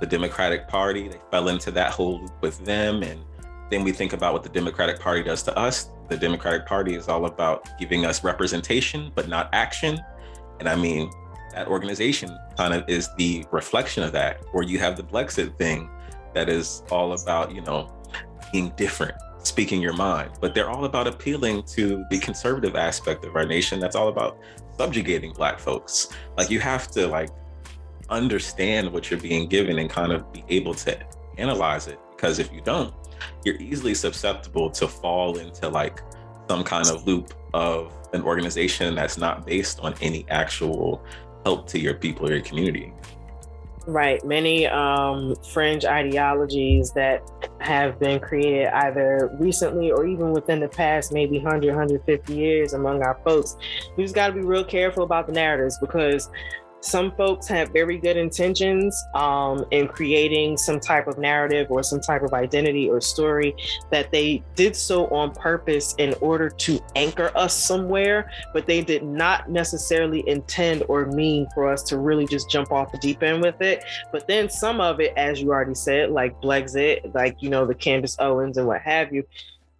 the 0.00 0.06
Democratic 0.06 0.68
Party, 0.68 1.08
they 1.08 1.20
fell 1.30 1.48
into 1.48 1.70
that 1.70 1.98
loop 1.98 2.30
with 2.42 2.64
them. 2.64 3.02
And 3.02 3.20
then 3.70 3.82
we 3.82 3.92
think 3.92 4.12
about 4.12 4.32
what 4.32 4.42
the 4.42 4.48
Democratic 4.48 5.00
Party 5.00 5.22
does 5.22 5.42
to 5.44 5.58
us. 5.58 5.90
The 6.08 6.16
Democratic 6.16 6.66
Party 6.66 6.94
is 6.94 7.08
all 7.08 7.26
about 7.26 7.66
giving 7.78 8.04
us 8.04 8.22
representation, 8.22 9.10
but 9.14 9.28
not 9.28 9.48
action. 9.52 9.98
And 10.60 10.68
I 10.68 10.76
mean, 10.76 11.10
that 11.52 11.68
organization 11.68 12.36
kind 12.56 12.74
of 12.74 12.88
is 12.88 13.08
the 13.16 13.44
reflection 13.50 14.02
of 14.02 14.12
that, 14.12 14.40
where 14.52 14.62
you 14.62 14.78
have 14.78 14.96
the 14.96 15.02
Blexit 15.02 15.56
thing 15.56 15.88
that 16.34 16.48
is 16.48 16.82
all 16.90 17.12
about, 17.12 17.54
you 17.54 17.62
know, 17.62 17.90
being 18.52 18.72
different, 18.76 19.14
speaking 19.38 19.80
your 19.80 19.94
mind. 19.94 20.32
But 20.40 20.54
they're 20.54 20.68
all 20.68 20.84
about 20.84 21.06
appealing 21.06 21.62
to 21.68 22.04
the 22.10 22.18
conservative 22.18 22.76
aspect 22.76 23.24
of 23.24 23.34
our 23.34 23.46
nation 23.46 23.80
that's 23.80 23.96
all 23.96 24.08
about 24.08 24.38
subjugating 24.76 25.32
Black 25.32 25.58
folks. 25.58 26.08
Like 26.36 26.50
you 26.50 26.60
have 26.60 26.88
to 26.92 27.06
like 27.06 27.30
understand 28.10 28.92
what 28.92 29.10
you're 29.10 29.20
being 29.20 29.48
given 29.48 29.78
and 29.78 29.90
kind 29.90 30.12
of 30.12 30.32
be 30.32 30.44
able 30.48 30.74
to 30.74 30.98
analyze 31.38 31.86
it. 31.86 31.98
Because 32.10 32.38
if 32.38 32.52
you 32.52 32.60
don't, 32.60 32.94
you're 33.44 33.56
easily 33.56 33.94
susceptible 33.94 34.70
to 34.70 34.88
fall 34.88 35.38
into 35.38 35.68
like 35.68 36.00
some 36.48 36.64
kind 36.64 36.88
of 36.88 37.06
loop 37.06 37.34
of 37.54 37.92
an 38.12 38.22
organization 38.22 38.94
that's 38.94 39.18
not 39.18 39.46
based 39.46 39.80
on 39.80 39.94
any 40.00 40.26
actual 40.28 41.04
help 41.44 41.68
to 41.68 41.78
your 41.78 41.94
people 41.94 42.26
or 42.26 42.32
your 42.32 42.42
community. 42.42 42.92
Right. 43.86 44.24
Many 44.24 44.66
um, 44.66 45.36
fringe 45.52 45.84
ideologies 45.84 46.90
that 46.92 47.22
have 47.60 48.00
been 48.00 48.18
created 48.18 48.66
either 48.66 49.30
recently 49.38 49.92
or 49.92 50.04
even 50.06 50.32
within 50.32 50.58
the 50.58 50.68
past 50.68 51.12
maybe 51.12 51.38
100, 51.38 51.68
150 51.68 52.34
years 52.34 52.72
among 52.72 53.02
our 53.04 53.16
folks. 53.24 53.56
We 53.96 54.02
just 54.02 54.14
got 54.14 54.28
to 54.28 54.32
be 54.32 54.40
real 54.40 54.64
careful 54.64 55.04
about 55.04 55.28
the 55.28 55.32
narratives 55.32 55.78
because 55.78 56.28
some 56.80 57.12
folks 57.12 57.48
have 57.48 57.70
very 57.70 57.98
good 57.98 58.16
intentions 58.16 59.04
um, 59.14 59.64
in 59.70 59.88
creating 59.88 60.56
some 60.56 60.78
type 60.78 61.06
of 61.06 61.18
narrative 61.18 61.66
or 61.70 61.82
some 61.82 62.00
type 62.00 62.22
of 62.22 62.32
identity 62.32 62.88
or 62.88 63.00
story 63.00 63.54
that 63.90 64.10
they 64.12 64.42
did 64.54 64.76
so 64.76 65.06
on 65.08 65.32
purpose 65.32 65.94
in 65.98 66.14
order 66.20 66.48
to 66.48 66.78
anchor 66.94 67.32
us 67.34 67.54
somewhere, 67.54 68.30
but 68.52 68.66
they 68.66 68.82
did 68.82 69.02
not 69.02 69.50
necessarily 69.50 70.26
intend 70.28 70.84
or 70.88 71.06
mean 71.06 71.46
for 71.54 71.70
us 71.70 71.82
to 71.82 71.98
really 71.98 72.26
just 72.26 72.50
jump 72.50 72.70
off 72.70 72.92
the 72.92 72.98
deep 72.98 73.22
end 73.22 73.42
with 73.42 73.60
it. 73.60 73.84
But 74.12 74.28
then 74.28 74.48
some 74.48 74.80
of 74.80 75.00
it, 75.00 75.12
as 75.16 75.40
you 75.40 75.50
already 75.50 75.74
said, 75.74 76.10
like 76.10 76.40
Blexit, 76.40 77.14
like, 77.14 77.42
you 77.42 77.50
know, 77.50 77.66
the 77.66 77.74
Candace 77.74 78.16
Owens 78.18 78.58
and 78.58 78.66
what 78.66 78.82
have 78.82 79.12
you, 79.12 79.24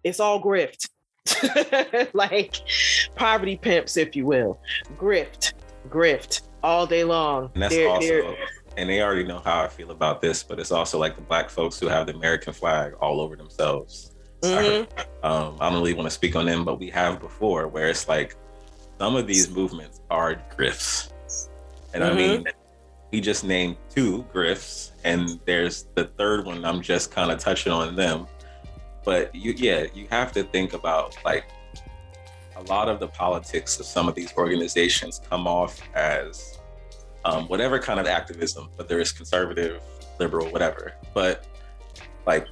it's 0.03 0.19
all 0.19 0.41
grift. 0.41 0.89
like 2.13 2.55
poverty 3.15 3.57
pimps, 3.57 3.97
if 3.97 4.15
you 4.15 4.25
will. 4.25 4.59
Grift, 4.97 5.53
grift 5.89 6.46
all 6.63 6.87
day 6.87 7.03
long. 7.03 7.51
And 7.53 7.63
that's 7.63 7.75
they're, 7.75 7.89
also, 7.89 8.07
they're... 8.07 8.35
and 8.77 8.89
they 8.89 9.01
already 9.01 9.23
know 9.23 9.41
how 9.43 9.63
I 9.63 9.67
feel 9.67 9.91
about 9.91 10.21
this, 10.21 10.43
but 10.43 10.59
it's 10.59 10.71
also 10.71 10.99
like 10.99 11.15
the 11.15 11.21
black 11.21 11.49
folks 11.49 11.79
who 11.79 11.87
have 11.87 12.07
the 12.07 12.13
American 12.13 12.53
flag 12.53 12.93
all 12.95 13.21
over 13.21 13.35
themselves. 13.35 14.13
Mm-hmm. 14.41 14.89
I, 15.23 15.27
um, 15.27 15.57
I 15.59 15.69
don't 15.69 15.79
really 15.79 15.93
want 15.93 16.07
to 16.07 16.11
speak 16.11 16.35
on 16.35 16.45
them, 16.45 16.65
but 16.65 16.79
we 16.79 16.89
have 16.89 17.19
before 17.19 17.67
where 17.67 17.89
it's 17.89 18.07
like 18.07 18.35
some 18.99 19.15
of 19.15 19.27
these 19.27 19.49
movements 19.49 20.01
are 20.09 20.41
grifts. 20.55 21.11
And 21.93 22.03
mm-hmm. 22.03 22.13
I 22.13 22.15
mean, 22.15 22.45
we 23.11 23.21
just 23.21 23.43
named 23.43 23.77
two 23.89 24.25
grifts, 24.33 24.91
and 25.03 25.39
there's 25.45 25.87
the 25.95 26.05
third 26.05 26.45
one. 26.45 26.65
I'm 26.65 26.81
just 26.81 27.11
kind 27.11 27.31
of 27.31 27.39
touching 27.39 27.71
on 27.71 27.95
them. 27.95 28.27
But 29.03 29.33
you, 29.33 29.53
yeah, 29.55 29.85
you 29.93 30.07
have 30.09 30.33
to 30.33 30.43
think 30.43 30.73
about 30.73 31.17
like 31.23 31.45
a 32.57 32.63
lot 32.63 32.89
of 32.89 32.99
the 32.99 33.07
politics 33.07 33.79
of 33.79 33.85
some 33.85 34.07
of 34.07 34.15
these 34.15 34.33
organizations 34.35 35.21
come 35.29 35.47
off 35.47 35.79
as 35.93 36.59
um, 37.25 37.47
whatever 37.47 37.79
kind 37.79 37.99
of 37.99 38.07
activism, 38.07 38.69
whether 38.75 38.99
it's 38.99 39.11
conservative, 39.11 39.81
liberal, 40.19 40.47
whatever. 40.51 40.93
But 41.13 41.45
like, 42.25 42.47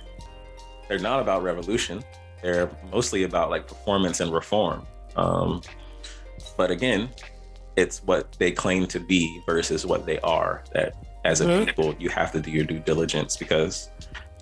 they're 0.87 0.99
not 0.99 1.21
about 1.21 1.43
revolution. 1.43 2.03
They're 2.41 2.69
mostly 2.91 3.23
about 3.23 3.49
like 3.49 3.67
performance 3.67 4.19
and 4.19 4.31
reform. 4.31 4.85
Um, 5.15 5.61
but 6.57 6.71
again, 6.71 7.09
it's 7.75 8.03
what 8.03 8.33
they 8.33 8.51
claim 8.51 8.85
to 8.87 8.99
be 8.99 9.41
versus 9.45 9.85
what 9.85 10.05
they 10.05 10.19
are. 10.19 10.63
That 10.73 10.95
as 11.25 11.41
a 11.41 11.45
mm-hmm. 11.45 11.65
people, 11.65 11.95
you 11.97 12.09
have 12.09 12.31
to 12.33 12.39
do 12.39 12.51
your 12.51 12.65
due 12.65 12.79
diligence 12.79 13.35
because 13.35 13.89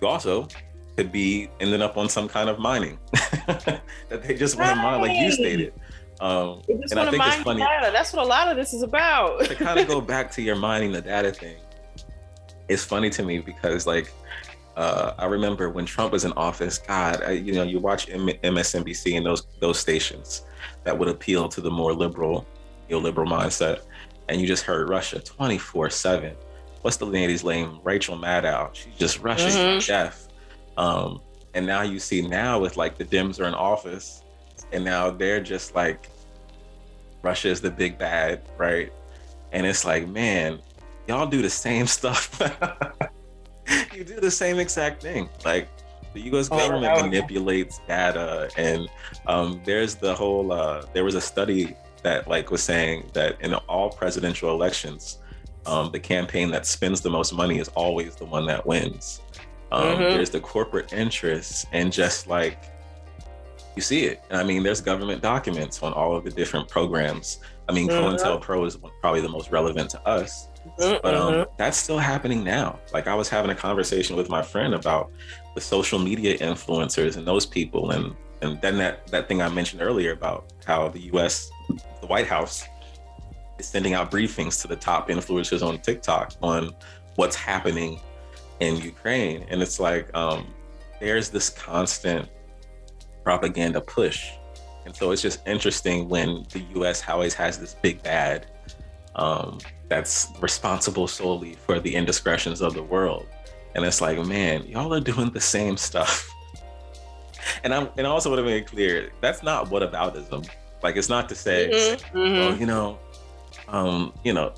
you 0.01 0.07
also 0.07 0.47
could 0.95 1.11
be 1.11 1.49
ending 1.59 1.81
up 1.81 1.97
on 1.97 2.07
some 2.09 2.27
kind 2.27 2.49
of 2.49 2.59
mining 2.59 2.99
that 3.11 3.81
they 4.21 4.35
just 4.35 4.57
want 4.57 4.69
to 4.69 4.75
mine, 4.75 5.01
like 5.01 5.17
you 5.17 5.31
stated. 5.31 5.73
Um, 6.19 6.61
and 6.69 6.99
I 6.99 7.09
think 7.09 7.25
it's 7.25 7.35
funny. 7.37 7.61
Data. 7.61 7.89
That's 7.91 8.13
what 8.13 8.23
a 8.23 8.27
lot 8.27 8.47
of 8.47 8.55
this 8.55 8.73
is 8.73 8.83
about. 8.83 9.43
to 9.45 9.55
kind 9.55 9.79
of 9.79 9.87
go 9.87 9.99
back 10.13 10.31
to 10.33 10.41
your 10.41 10.55
mining 10.55 10.91
the 10.91 11.01
data 11.01 11.31
thing, 11.31 11.57
it's 12.69 12.83
funny 12.83 13.09
to 13.11 13.23
me 13.23 13.39
because 13.39 13.87
like 13.87 14.13
uh, 14.77 15.13
I 15.17 15.25
remember 15.25 15.69
when 15.69 15.85
Trump 15.85 16.11
was 16.11 16.25
in 16.25 16.31
office. 16.33 16.77
God, 16.77 17.23
I, 17.23 17.31
you 17.31 17.53
know, 17.53 17.63
you 17.63 17.79
watch 17.79 18.09
M- 18.09 18.27
MSNBC 18.27 19.17
and 19.17 19.25
those 19.25 19.47
those 19.59 19.79
stations 19.79 20.45
that 20.83 20.97
would 20.97 21.09
appeal 21.09 21.49
to 21.49 21.61
the 21.61 21.71
more 21.71 21.93
liberal, 21.93 22.45
neoliberal 22.89 23.27
mindset, 23.27 23.81
and 24.29 24.39
you 24.39 24.47
just 24.47 24.63
heard 24.63 24.89
Russia 24.89 25.19
twenty 25.19 25.57
four 25.57 25.89
seven. 25.89 26.35
What's 26.83 26.97
the 26.97 27.05
lady's 27.05 27.43
name? 27.43 27.79
Rachel 27.83 28.17
Maddow. 28.17 28.73
She's 28.73 28.95
just 28.95 29.19
Russian 29.21 29.51
mm-hmm. 29.51 29.87
death 29.87 30.27
um, 30.77 31.21
and 31.53 31.65
now 31.65 31.81
you 31.81 31.99
see 31.99 32.21
now 32.21 32.59
with 32.59 32.77
like 32.77 32.97
the 32.97 33.05
Dems 33.05 33.39
are 33.39 33.45
in 33.45 33.53
office, 33.53 34.23
and 34.71 34.83
now 34.83 35.09
they're 35.09 35.41
just 35.41 35.75
like 35.75 36.09
Russia 37.21 37.49
is 37.49 37.61
the 37.61 37.71
big 37.71 37.97
bad, 37.97 38.41
right? 38.57 38.91
And 39.51 39.65
it's 39.65 39.85
like, 39.85 40.07
man, 40.07 40.59
y'all 41.07 41.27
do 41.27 41.41
the 41.41 41.49
same 41.49 41.87
stuff. 41.97 42.41
you 43.93 44.03
do 44.03 44.19
the 44.19 44.31
same 44.31 44.59
exact 44.59 45.01
thing. 45.01 45.29
Like 45.45 45.69
the 46.13 46.21
U.S. 46.21 46.49
Oh, 46.51 46.57
government 46.57 46.93
oh, 46.97 47.03
manipulates 47.03 47.79
data, 47.87 48.49
and 48.57 48.87
um, 49.27 49.61
there's 49.65 49.95
the 49.95 50.13
whole. 50.13 50.51
Uh, 50.51 50.85
there 50.93 51.03
was 51.03 51.15
a 51.15 51.21
study 51.21 51.75
that 52.03 52.27
like 52.27 52.51
was 52.51 52.61
saying 52.61 53.09
that 53.13 53.39
in 53.41 53.53
all 53.53 53.89
presidential 53.89 54.49
elections, 54.51 55.19
um, 55.65 55.91
the 55.91 55.99
campaign 55.99 56.51
that 56.51 56.65
spends 56.65 57.01
the 57.01 57.09
most 57.09 57.33
money 57.33 57.59
is 57.59 57.69
always 57.69 58.15
the 58.15 58.25
one 58.25 58.45
that 58.47 58.65
wins. 58.65 59.21
Um, 59.73 59.83
mm-hmm. 59.83 60.03
There's 60.03 60.29
the 60.29 60.39
corporate 60.39 60.93
interests, 60.93 61.65
and 61.71 61.91
just 61.91 62.27
like 62.27 62.59
you 63.75 63.81
see 63.81 64.05
it. 64.05 64.21
I 64.29 64.43
mean, 64.43 64.61
there's 64.61 64.81
government 64.81 65.21
documents 65.21 65.81
on 65.81 65.93
all 65.93 66.15
of 66.15 66.23
the 66.23 66.29
different 66.29 66.69
programs. 66.69 67.39
I 67.67 67.73
mean, 67.73 67.89
mm-hmm. 67.89 68.15
COINTELPRO 68.15 68.67
is 68.67 68.77
probably 69.01 69.21
the 69.21 69.29
most 69.29 69.51
relevant 69.51 69.89
to 69.91 70.07
us, 70.07 70.49
mm-hmm. 70.79 70.97
but 71.01 71.15
um, 71.15 71.45
that's 71.57 71.77
still 71.77 71.97
happening 71.97 72.43
now. 72.43 72.79
Like 72.93 73.07
I 73.07 73.15
was 73.15 73.29
having 73.29 73.49
a 73.49 73.55
conversation 73.55 74.15
with 74.15 74.29
my 74.29 74.43
friend 74.43 74.75
about 74.75 75.11
the 75.55 75.61
social 75.61 75.97
media 75.97 76.37
influencers 76.37 77.17
and 77.17 77.25
those 77.25 77.47
people, 77.47 77.91
and 77.91 78.15
and 78.43 78.61
then 78.61 78.77
that 78.77 79.07
that 79.07 79.27
thing 79.27 79.41
I 79.41 79.49
mentioned 79.49 79.81
earlier 79.81 80.11
about 80.11 80.53
how 80.65 80.89
the 80.89 80.99
U.S. 81.13 81.49
the 81.99 82.07
White 82.07 82.27
House 82.27 82.63
is 83.57 83.65
sending 83.65 83.95
out 83.95 84.11
briefings 84.11 84.61
to 84.61 84.67
the 84.67 84.75
top 84.75 85.09
influencers 85.09 85.67
on 85.67 85.79
TikTok 85.79 86.33
on 86.43 86.69
what's 87.15 87.35
happening 87.35 87.99
in 88.67 88.77
Ukraine. 88.77 89.45
And 89.49 89.61
it's 89.61 89.79
like 89.79 90.13
um, 90.15 90.53
there's 90.99 91.29
this 91.29 91.49
constant 91.49 92.29
propaganda 93.23 93.81
push. 93.81 94.29
And 94.85 94.95
so 94.95 95.11
it's 95.11 95.21
just 95.21 95.45
interesting 95.47 96.09
when 96.09 96.45
the 96.51 96.61
US 96.79 97.07
always 97.07 97.33
has 97.35 97.59
this 97.59 97.75
big 97.75 98.03
bad 98.03 98.47
um, 99.15 99.59
that's 99.89 100.27
responsible 100.41 101.07
solely 101.07 101.53
for 101.53 101.79
the 101.79 101.95
indiscretions 101.95 102.61
of 102.61 102.73
the 102.73 102.83
world. 102.83 103.27
And 103.75 103.85
it's 103.85 104.01
like, 104.01 104.23
man, 104.25 104.65
y'all 104.65 104.93
are 104.93 104.99
doing 104.99 105.29
the 105.31 105.41
same 105.41 105.77
stuff. 105.77 106.29
And 107.65 107.73
I'm 107.73 107.89
and 107.97 108.07
I 108.07 108.09
also 108.09 108.29
want 108.29 108.39
to 108.39 108.45
make 108.45 108.63
it 108.63 108.67
clear 108.67 109.11
that's 109.19 109.43
not 109.43 109.69
whataboutism. 109.69 110.47
Like 110.81 110.95
it's 110.95 111.09
not 111.09 111.27
to 111.29 111.35
say, 111.35 111.69
mm-hmm, 111.71 112.17
mm-hmm. 112.17 112.35
oh, 112.41 112.55
you 112.57 112.65
know, 112.65 112.99
um, 113.67 114.13
you 114.23 114.33
know, 114.33 114.53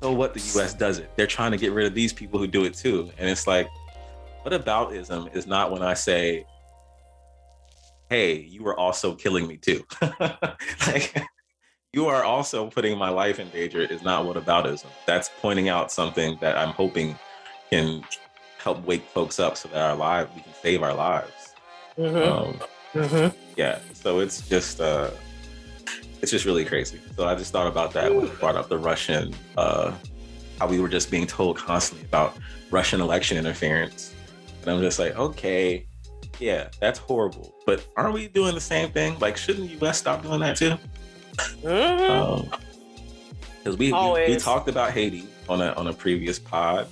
so 0.00 0.12
what 0.12 0.34
the 0.34 0.40
US 0.40 0.74
does 0.74 0.98
it. 0.98 1.10
They're 1.16 1.26
trying 1.26 1.52
to 1.52 1.58
get 1.58 1.72
rid 1.72 1.86
of 1.86 1.94
these 1.94 2.12
people 2.12 2.38
who 2.38 2.46
do 2.46 2.64
it 2.64 2.74
too. 2.74 3.10
And 3.18 3.28
it's 3.28 3.46
like, 3.46 3.68
what 4.42 4.52
aboutism 4.52 5.34
is 5.34 5.46
not 5.46 5.72
when 5.72 5.82
I 5.82 5.94
say, 5.94 6.46
hey, 8.08 8.36
you 8.40 8.66
are 8.66 8.78
also 8.78 9.14
killing 9.14 9.46
me 9.46 9.56
too. 9.56 9.84
like 10.86 11.14
you 11.92 12.06
are 12.06 12.22
also 12.22 12.70
putting 12.70 12.96
my 12.96 13.08
life 13.08 13.38
in 13.40 13.48
danger 13.50 13.80
is 13.80 14.02
not 14.02 14.24
what 14.24 14.36
aboutism. 14.36 14.86
That's 15.06 15.30
pointing 15.40 15.68
out 15.68 15.90
something 15.90 16.38
that 16.40 16.56
I'm 16.56 16.70
hoping 16.70 17.18
can 17.70 18.04
help 18.58 18.84
wake 18.84 19.04
folks 19.08 19.38
up 19.38 19.56
so 19.56 19.68
that 19.68 19.80
our 19.80 19.96
lives 19.96 20.30
we 20.34 20.42
can 20.42 20.54
save 20.62 20.82
our 20.82 20.94
lives. 20.94 21.54
Mm-hmm. 21.98 22.32
Um, 22.32 22.60
mm-hmm. 22.94 23.36
Yeah. 23.56 23.80
So 23.94 24.20
it's 24.20 24.48
just 24.48 24.80
uh 24.80 25.10
it's 26.22 26.30
just 26.30 26.44
really 26.44 26.64
crazy. 26.64 27.00
So 27.16 27.26
I 27.26 27.34
just 27.34 27.52
thought 27.52 27.66
about 27.66 27.92
that 27.92 28.14
when 28.14 28.28
I 28.28 28.34
brought 28.34 28.56
up 28.56 28.68
the 28.68 28.78
Russian, 28.78 29.34
uh, 29.56 29.92
how 30.58 30.66
we 30.66 30.80
were 30.80 30.88
just 30.88 31.10
being 31.10 31.26
told 31.26 31.56
constantly 31.56 32.06
about 32.06 32.36
Russian 32.70 33.00
election 33.00 33.38
interference. 33.38 34.14
And 34.62 34.70
I'm 34.70 34.80
just 34.80 34.98
like, 34.98 35.16
okay, 35.16 35.86
yeah, 36.38 36.68
that's 36.80 36.98
horrible. 36.98 37.54
But 37.66 37.86
aren't 37.96 38.14
we 38.14 38.28
doing 38.28 38.54
the 38.54 38.60
same 38.60 38.90
thing? 38.90 39.18
Like, 39.18 39.36
shouldn't 39.36 39.68
the 39.68 39.86
US 39.86 39.98
stop 39.98 40.22
doing 40.22 40.40
that 40.40 40.56
too? 40.56 40.74
Because 41.32 41.54
mm-hmm. 41.62 43.68
um, 43.68 43.78
we, 43.78 43.92
we, 43.92 44.34
we 44.34 44.36
talked 44.36 44.68
about 44.68 44.90
Haiti 44.90 45.28
on 45.48 45.60
a 45.60 45.72
on 45.72 45.86
a 45.86 45.92
previous 45.92 46.38
pod. 46.38 46.88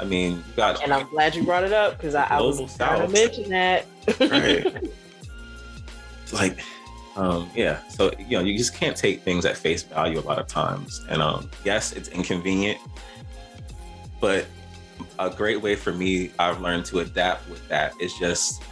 I 0.00 0.04
mean, 0.04 0.36
you 0.36 0.42
got 0.56 0.82
and 0.82 0.92
I'm 0.92 1.08
glad 1.08 1.34
you 1.34 1.42
brought 1.42 1.64
it 1.64 1.72
up 1.72 1.96
because 1.96 2.14
I, 2.14 2.24
I 2.24 2.40
was 2.40 2.58
going 2.76 3.00
to 3.00 3.08
mention 3.08 3.50
that. 3.50 3.86
right. 4.20 4.88
like 6.32 6.60
um, 7.18 7.50
yeah, 7.52 7.80
so 7.88 8.12
you 8.16 8.38
know, 8.38 8.44
you 8.44 8.56
just 8.56 8.74
can't 8.74 8.96
take 8.96 9.22
things 9.22 9.44
at 9.44 9.56
face 9.56 9.82
value 9.82 10.20
a 10.20 10.22
lot 10.22 10.38
of 10.38 10.46
times. 10.46 11.04
And 11.10 11.20
um, 11.20 11.50
yes, 11.64 11.92
it's 11.92 12.08
inconvenient, 12.10 12.78
but 14.20 14.46
a 15.18 15.28
great 15.28 15.60
way 15.60 15.74
for 15.74 15.92
me, 15.92 16.30
I've 16.38 16.60
learned 16.60 16.84
to 16.86 17.00
adapt 17.00 17.48
with 17.50 17.66
that 17.68 17.92
is 18.00 18.14
just, 18.14 18.62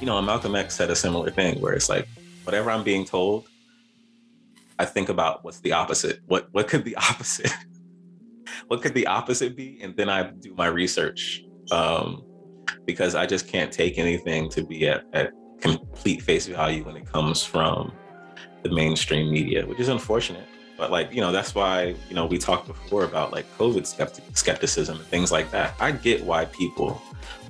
you 0.00 0.06
know, 0.06 0.20
Malcolm 0.20 0.54
X 0.54 0.74
said 0.74 0.90
a 0.90 0.96
similar 0.96 1.30
thing 1.30 1.58
where 1.62 1.72
it's 1.72 1.88
like, 1.88 2.06
whatever 2.44 2.70
I'm 2.70 2.84
being 2.84 3.06
told, 3.06 3.48
I 4.78 4.84
think 4.84 5.08
about 5.08 5.42
what's 5.42 5.60
the 5.60 5.72
opposite. 5.72 6.20
What 6.26 6.48
what 6.52 6.68
could 6.68 6.84
the 6.84 6.96
opposite? 7.10 7.52
what 8.68 8.82
could 8.82 8.92
the 8.92 9.06
opposite 9.06 9.56
be? 9.56 9.80
And 9.82 9.96
then 9.96 10.10
I 10.10 10.24
do 10.24 10.54
my 10.54 10.66
research 10.66 11.42
um, 11.70 12.22
because 12.84 13.14
I 13.14 13.24
just 13.24 13.48
can't 13.48 13.72
take 13.72 13.96
anything 13.96 14.50
to 14.50 14.62
be 14.62 14.86
at, 14.88 15.04
at 15.14 15.32
complete 15.60 16.22
face 16.22 16.46
value 16.46 16.84
when 16.84 16.96
it 16.96 17.10
comes 17.10 17.42
from 17.42 17.92
the 18.62 18.70
mainstream 18.70 19.30
media, 19.30 19.66
which 19.66 19.80
is 19.80 19.88
unfortunate. 19.88 20.46
But 20.76 20.90
like, 20.90 21.12
you 21.12 21.20
know, 21.20 21.32
that's 21.32 21.54
why, 21.54 21.94
you 22.08 22.14
know, 22.14 22.26
we 22.26 22.38
talked 22.38 22.66
before 22.66 23.04
about 23.04 23.32
like 23.32 23.46
COVID 23.58 23.86
skeptic- 23.86 24.36
skepticism 24.36 24.98
and 24.98 25.06
things 25.06 25.32
like 25.32 25.50
that. 25.50 25.74
I 25.80 25.92
get 25.92 26.22
why 26.24 26.44
people 26.46 27.00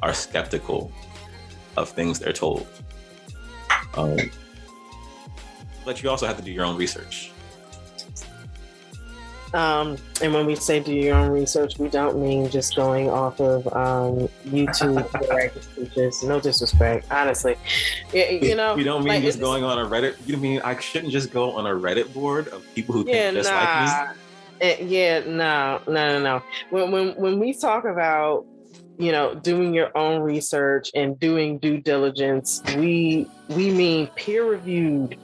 are 0.03 0.15
skeptical 0.15 0.93
of 1.77 1.89
things 1.91 2.19
they're 2.19 2.33
told. 2.33 2.67
Um, 3.95 4.19
but 5.85 6.03
you 6.03 6.11
also 6.11 6.27
have 6.27 6.37
to 6.37 6.43
do 6.43 6.53
your 6.53 6.65
own 6.65 6.77
research. 6.77 7.33
Um, 9.57 9.97
and 10.21 10.35
when 10.35 10.45
we 10.45 10.55
say 10.55 10.81
do 10.81 10.93
your 10.93 11.17
own 11.17 11.31
research, 11.31 11.79
we 11.79 11.89
don't 11.89 12.21
mean 12.21 12.51
just 12.51 12.77
going 12.77 13.09
off 13.09 13.41
of 13.41 13.67
um, 13.69 14.29
YouTube 14.47 15.63
speeches. 15.63 16.23
No 16.23 16.39
disrespect, 16.39 17.07
honestly. 17.11 17.57
You 18.13 18.55
know, 18.55 18.75
we 18.75 18.85
don't 18.85 19.03
mean 19.03 19.15
like, 19.15 19.23
just 19.23 19.41
going 19.41 19.65
on 19.65 19.79
a 19.79 19.89
Reddit. 19.89 20.17
You 20.27 20.37
mean 20.37 20.61
I 20.63 20.79
shouldn't 20.79 21.11
just 21.11 21.33
go 21.33 21.53
on 21.53 21.67
a 21.67 21.71
Reddit 21.71 22.13
board 22.13 22.49
of 22.49 22.63
people 22.75 22.95
who 22.95 23.07
yeah, 23.09 23.31
think 23.31 23.37
just 23.37 23.51
nah. 23.51 23.57
like 23.57 24.09
me? 24.09 24.23
It, 24.61 24.83
yeah, 24.83 25.21
no, 25.21 25.81
no, 25.87 26.19
no, 26.19 26.23
no. 26.23 26.43
When 26.69 26.91
when 26.91 27.17
when 27.17 27.39
we 27.39 27.55
talk 27.55 27.87
about 27.87 28.45
you 28.99 29.11
know 29.11 29.35
doing 29.37 29.73
your 29.73 29.97
own 29.97 30.21
research 30.21 30.91
and 30.95 31.19
doing 31.19 31.59
due 31.59 31.79
diligence 31.79 32.63
we 32.77 33.27
we 33.51 33.71
mean 33.71 34.07
peer 34.17 34.49
reviewed 34.49 35.19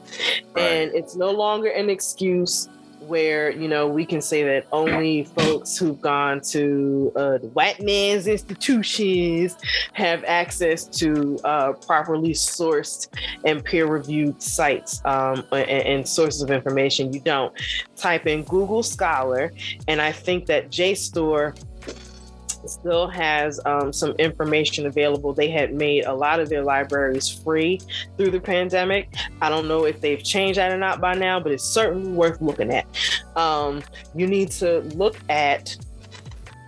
right. 0.55 0.63
and 0.63 0.95
it's 0.95 1.17
no 1.17 1.31
longer 1.31 1.71
an 1.71 1.89
excuse 1.89 2.69
where 3.13 3.51
you 3.51 3.69
know 3.69 3.87
we 3.87 4.07
can 4.07 4.23
say 4.23 4.43
that 4.43 4.67
only 4.73 5.25
folks 5.25 5.77
who've 5.77 6.01
gone 6.01 6.41
to 6.41 7.13
uh, 7.15 7.37
the 7.37 7.49
white 7.49 7.79
man's 7.83 8.27
institutions 8.27 9.55
have 9.93 10.25
access 10.25 10.87
to 10.87 11.39
uh, 11.45 11.75
properly 11.87 12.31
sourced 12.31 13.09
and 13.45 13.63
peer-reviewed 13.63 14.41
sites 14.43 15.03
um, 15.05 15.45
and, 15.53 15.69
and, 15.69 16.09
sources 16.09 16.41
of 16.41 16.51
information. 16.51 17.13
You 17.13 17.21
don't 17.21 17.53
type 17.97 18.27
in 18.27 18.45
Google 18.45 18.83
Scholar, 18.83 19.53
and 19.89 20.01
I 20.01 20.11
think 20.11 20.47
that 20.47 20.71
JSTOR 20.71 21.55
still 22.71 23.09
has 23.09 23.61
um, 23.67 23.93
some 23.93 24.13
information 24.13 24.87
available. 24.87 25.33
They 25.33 25.51
had 25.51 25.75
made 25.75 26.05
a 26.05 26.15
lot 26.15 26.41
of 26.41 26.49
their 26.49 26.63
libraries 26.63 27.29
free 27.29 27.81
through 28.17 28.31
the 28.31 28.41
pandemic. 28.41 29.15
I 29.41 29.49
don't 29.49 29.69
know 29.69 29.85
if 29.85 30.01
they've 30.01 30.23
changed 30.23 30.59
that 30.59 30.73
or 30.73 30.79
not 30.79 31.01
by 31.01 31.15
now, 31.15 31.41
but 31.41 31.53
it's 31.53 31.65
certainly 31.65 32.11
worth 32.11 32.41
looking 32.41 32.73
at. 32.73 32.87
Um, 33.37 33.83
you 34.15 34.27
need 34.27 34.51
to 34.53 34.81
look 34.95 35.17
at 35.29 35.77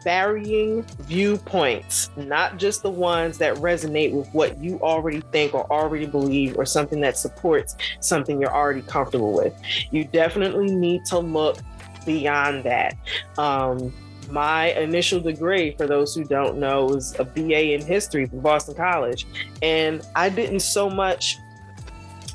varying 0.04 0.82
viewpoints, 1.00 2.10
not 2.16 2.58
just 2.58 2.82
the 2.82 2.90
ones 2.90 3.38
that 3.38 3.56
resonate 3.56 4.12
with 4.12 4.28
what 4.34 4.62
you 4.62 4.78
already 4.80 5.22
think 5.32 5.54
or 5.54 5.66
already 5.72 6.06
believe 6.06 6.56
or 6.58 6.66
something 6.66 7.00
that 7.00 7.16
supports 7.16 7.74
something 8.00 8.40
you're 8.40 8.54
already 8.54 8.82
comfortable 8.82 9.32
with. 9.32 9.58
You 9.90 10.04
definitely 10.04 10.74
need 10.74 11.06
to 11.06 11.18
look 11.18 11.56
beyond 12.04 12.64
that. 12.64 12.96
Um, 13.38 13.92
my 14.30 14.72
initial 14.72 15.20
degree, 15.20 15.74
for 15.76 15.86
those 15.86 16.14
who 16.14 16.24
don't 16.24 16.58
know, 16.58 16.86
was 16.86 17.18
a 17.18 17.24
BA 17.24 17.74
in 17.74 17.84
history 17.84 18.26
from 18.26 18.40
Boston 18.40 18.74
College. 18.74 19.26
And 19.62 20.02
I 20.14 20.28
didn't 20.28 20.60
so 20.60 20.88
much 20.88 21.38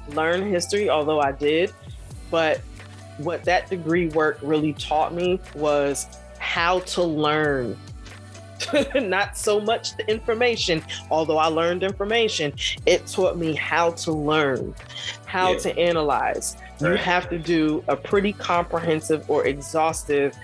learn 0.09 0.49
history, 0.49 0.89
although 0.89 1.19
I 1.19 1.31
did, 1.31 1.73
but 2.31 2.61
what 3.17 3.43
that 3.43 3.69
degree 3.69 4.07
work 4.09 4.39
really 4.41 4.73
taught 4.73 5.13
me 5.13 5.39
was 5.53 6.07
how 6.39 6.79
to 6.79 7.03
learn. 7.03 7.77
Not 8.95 9.37
so 9.37 9.59
much 9.59 9.95
the 9.95 10.09
information, 10.09 10.83
although 11.09 11.37
I 11.37 11.47
learned 11.47 11.83
information, 11.83 12.53
it 12.85 13.05
taught 13.07 13.37
me 13.37 13.55
how 13.55 13.91
to 13.91 14.11
learn, 14.11 14.75
how 15.25 15.53
yeah. 15.53 15.59
to 15.59 15.79
analyze. 15.79 16.57
You 16.81 16.95
have 16.95 17.29
to 17.29 17.37
do 17.37 17.83
a 17.87 17.95
pretty 17.95 18.33
comprehensive 18.33 19.29
or 19.29 19.45
exhaustive 19.45 20.35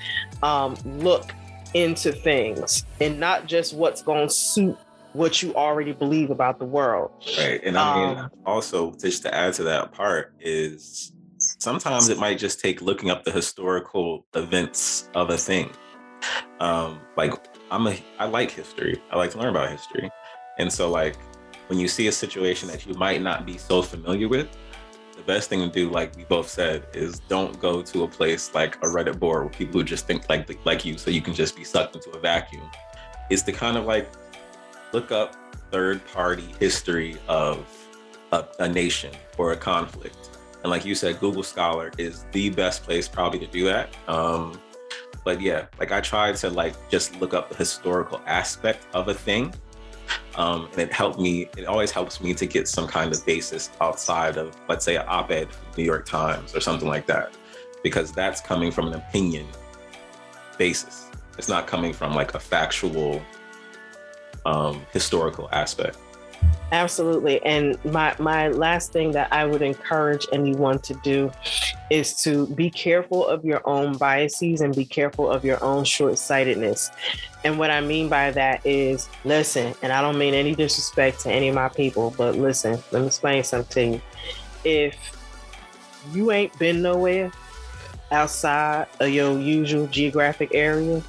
um, 0.45 0.75
look 0.99 1.33
into 1.73 2.11
things 2.11 2.85
and 3.01 3.19
not 3.19 3.47
just 3.47 3.73
what's 3.73 4.01
going 4.03 4.27
to 4.27 4.33
suit 4.33 4.77
what 5.13 5.41
you 5.41 5.55
already 5.55 5.91
believe 5.91 6.29
about 6.29 6.59
the 6.59 6.65
world. 6.65 7.11
Right. 7.37 7.59
And 7.63 7.77
I 7.77 7.95
mean, 7.95 8.17
um, 8.17 8.31
also, 8.45 8.93
just 8.93 9.23
to 9.23 9.33
add 9.33 9.53
to 9.55 9.63
that 9.63 9.91
part, 9.91 10.35
is 10.39 11.13
sometimes 11.39 12.09
it 12.09 12.19
might 12.19 12.37
just 12.37 12.59
take 12.59 12.81
looking 12.81 13.09
up 13.09 13.23
the 13.23 13.31
historical 13.31 14.25
events 14.35 15.09
of 15.15 15.29
a 15.31 15.37
thing. 15.37 15.71
Um, 16.59 16.99
like, 17.17 17.33
I'm 17.71 17.87
a, 17.87 17.97
I 18.19 18.25
like 18.25 18.51
history, 18.51 19.01
I 19.11 19.17
like 19.17 19.31
to 19.31 19.39
learn 19.39 19.49
about 19.49 19.71
history. 19.71 20.09
And 20.59 20.71
so, 20.71 20.91
like, 20.91 21.17
when 21.67 21.79
you 21.79 21.87
see 21.87 22.07
a 22.07 22.11
situation 22.11 22.67
that 22.69 22.85
you 22.85 22.93
might 22.93 23.21
not 23.21 23.45
be 23.45 23.57
so 23.57 23.81
familiar 23.81 24.27
with, 24.27 24.47
best 25.25 25.49
thing 25.49 25.59
to 25.61 25.67
do, 25.67 25.89
like 25.89 26.15
we 26.15 26.23
both 26.23 26.47
said, 26.47 26.85
is 26.93 27.19
don't 27.19 27.59
go 27.59 27.81
to 27.81 28.03
a 28.03 28.07
place 28.07 28.53
like 28.53 28.75
a 28.77 28.87
Reddit 28.87 29.19
board 29.19 29.45
with 29.45 29.53
people 29.53 29.79
who 29.79 29.83
just 29.83 30.07
think 30.07 30.27
like 30.29 30.49
like 30.65 30.85
you, 30.85 30.97
so 30.97 31.11
you 31.11 31.21
can 31.21 31.33
just 31.33 31.55
be 31.55 31.63
sucked 31.63 31.95
into 31.95 32.09
a 32.11 32.19
vacuum. 32.19 32.69
Is 33.29 33.43
to 33.43 33.51
kind 33.51 33.77
of 33.77 33.85
like 33.85 34.07
look 34.93 35.11
up 35.11 35.35
third 35.71 36.05
party 36.07 36.47
history 36.59 37.17
of 37.27 37.65
a, 38.31 38.45
a 38.59 38.69
nation 38.69 39.13
or 39.37 39.51
a 39.51 39.57
conflict. 39.57 40.29
And 40.63 40.69
like 40.69 40.85
you 40.85 40.95
said, 40.95 41.19
Google 41.19 41.43
Scholar 41.43 41.91
is 41.97 42.25
the 42.31 42.49
best 42.49 42.83
place 42.83 43.07
probably 43.07 43.39
to 43.39 43.47
do 43.47 43.65
that. 43.65 43.95
Um, 44.07 44.59
but 45.23 45.41
yeah, 45.41 45.65
like 45.79 45.91
I 45.91 46.01
tried 46.01 46.35
to 46.37 46.49
like 46.49 46.75
just 46.89 47.19
look 47.19 47.33
up 47.33 47.49
the 47.49 47.55
historical 47.55 48.21
aspect 48.25 48.87
of 48.93 49.07
a 49.07 49.13
thing 49.13 49.53
um, 50.35 50.67
and 50.71 50.81
it 50.81 50.93
helped 50.93 51.19
me, 51.19 51.49
it 51.57 51.65
always 51.65 51.91
helps 51.91 52.21
me 52.21 52.33
to 52.33 52.45
get 52.45 52.67
some 52.67 52.87
kind 52.87 53.13
of 53.13 53.25
basis 53.25 53.69
outside 53.81 54.37
of, 54.37 54.55
let's 54.67 54.85
say, 54.85 54.95
an 54.95 55.05
op 55.07 55.31
ed 55.31 55.47
New 55.77 55.83
York 55.83 56.05
Times 56.05 56.55
or 56.55 56.59
something 56.59 56.87
like 56.87 57.05
that, 57.07 57.33
because 57.83 58.11
that's 58.11 58.41
coming 58.41 58.71
from 58.71 58.87
an 58.87 58.93
opinion 58.95 59.47
basis. 60.57 61.09
It's 61.37 61.49
not 61.49 61.67
coming 61.67 61.93
from 61.93 62.13
like 62.13 62.33
a 62.33 62.39
factual, 62.39 63.21
um, 64.45 64.85
historical 64.93 65.49
aspect. 65.51 65.97
Absolutely. 66.71 67.43
And 67.43 67.83
my 67.85 68.15
my 68.19 68.49
last 68.49 68.91
thing 68.91 69.11
that 69.11 69.31
I 69.31 69.45
would 69.45 69.61
encourage 69.61 70.25
anyone 70.31 70.79
to 70.79 70.93
do 71.03 71.31
is 71.89 72.21
to 72.23 72.47
be 72.47 72.69
careful 72.69 73.25
of 73.25 73.45
your 73.45 73.61
own 73.67 73.97
biases 73.97 74.61
and 74.61 74.75
be 74.75 74.85
careful 74.85 75.29
of 75.29 75.45
your 75.45 75.63
own 75.63 75.83
short-sightedness. 75.83 76.91
And 77.45 77.59
what 77.59 77.69
I 77.69 77.79
mean 77.79 78.09
by 78.09 78.31
that 78.31 78.65
is 78.65 79.07
listen, 79.23 79.75
and 79.83 79.93
I 79.93 80.01
don't 80.01 80.17
mean 80.17 80.33
any 80.33 80.55
disrespect 80.55 81.19
to 81.21 81.31
any 81.31 81.47
of 81.47 81.53
my 81.53 81.69
people, 81.69 82.11
but 82.17 82.35
listen, 82.35 82.81
let 82.91 83.01
me 83.01 83.05
explain 83.05 83.43
something 83.43 83.91
to 83.91 83.97
you. 83.97 84.01
If 84.63 85.15
you 86.11 86.31
ain't 86.31 86.57
been 86.57 86.81
nowhere 86.81 87.31
outside 88.11 88.87
of 88.99 89.09
your 89.09 89.39
usual 89.39 89.85
geographic 89.85 90.55
area, 90.55 91.03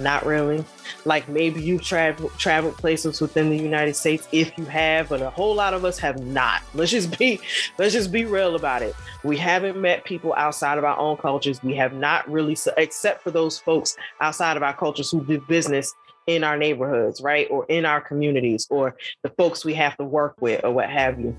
not 0.00 0.26
really. 0.26 0.64
Like 1.04 1.28
maybe 1.28 1.62
you've 1.62 1.82
traveled 1.82 2.32
traveled 2.38 2.76
places 2.76 3.20
within 3.20 3.50
the 3.50 3.56
United 3.56 3.94
States 3.94 4.28
if 4.32 4.56
you 4.58 4.64
have, 4.64 5.08
but 5.08 5.22
a 5.22 5.30
whole 5.30 5.54
lot 5.54 5.74
of 5.74 5.84
us 5.84 5.98
have 5.98 6.20
not. 6.24 6.62
Let's 6.74 6.90
just 6.90 7.18
be 7.18 7.40
let's 7.78 7.92
just 7.92 8.10
be 8.10 8.24
real 8.24 8.54
about 8.54 8.82
it. 8.82 8.94
We 9.24 9.36
haven't 9.36 9.80
met 9.80 10.04
people 10.04 10.34
outside 10.36 10.78
of 10.78 10.84
our 10.84 10.98
own 10.98 11.16
cultures. 11.16 11.62
We 11.62 11.74
have 11.76 11.92
not 11.92 12.28
really 12.30 12.56
except 12.76 13.22
for 13.22 13.30
those 13.30 13.58
folks 13.58 13.96
outside 14.20 14.56
of 14.56 14.62
our 14.62 14.74
cultures 14.74 15.10
who 15.10 15.24
do 15.24 15.40
business 15.48 15.94
in 16.26 16.44
our 16.44 16.56
neighborhoods, 16.56 17.20
right? 17.20 17.48
Or 17.50 17.64
in 17.66 17.84
our 17.84 18.00
communities 18.00 18.66
or 18.70 18.96
the 19.22 19.30
folks 19.30 19.64
we 19.64 19.74
have 19.74 19.96
to 19.96 20.04
work 20.04 20.36
with 20.40 20.64
or 20.64 20.72
what 20.72 20.90
have 20.90 21.18
you 21.20 21.36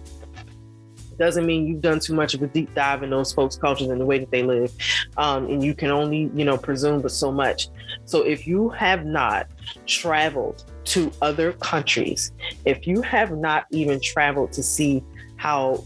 doesn't 1.18 1.46
mean 1.46 1.68
you've 1.68 1.82
done 1.82 2.00
too 2.00 2.14
much 2.14 2.34
of 2.34 2.42
a 2.42 2.48
deep 2.48 2.74
dive 2.74 3.04
in 3.04 3.10
those 3.10 3.34
folks' 3.34 3.56
cultures 3.56 3.90
and 3.90 4.00
the 4.00 4.06
way 4.06 4.20
that 4.20 4.32
they 4.32 4.44
live. 4.44 4.72
Um, 5.18 5.46
and 5.48 5.64
you 5.64 5.74
can 5.74 5.92
only, 5.92 6.32
you 6.34 6.46
know, 6.46 6.58
presume 6.58 7.02
but 7.02 7.12
so 7.12 7.32
much. 7.32 7.70
So 8.06 8.24
if 8.24 8.48
you 8.48 8.70
have 8.70 9.06
not 9.06 9.48
traveled 9.86 10.66
to 10.86 11.12
other 11.22 11.54
countries, 11.54 12.32
if 12.66 12.88
you 12.88 13.02
have 13.02 13.32
not 13.32 13.66
even 13.72 14.00
traveled 14.02 14.52
to 14.54 14.64
see 14.64 15.04
how 15.38 15.84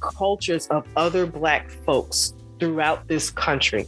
cultures 0.00 0.66
of 0.68 0.86
other 0.96 1.26
Black 1.26 1.70
folks 1.70 2.34
throughout 2.58 3.08
this 3.08 3.30
country 3.30 3.86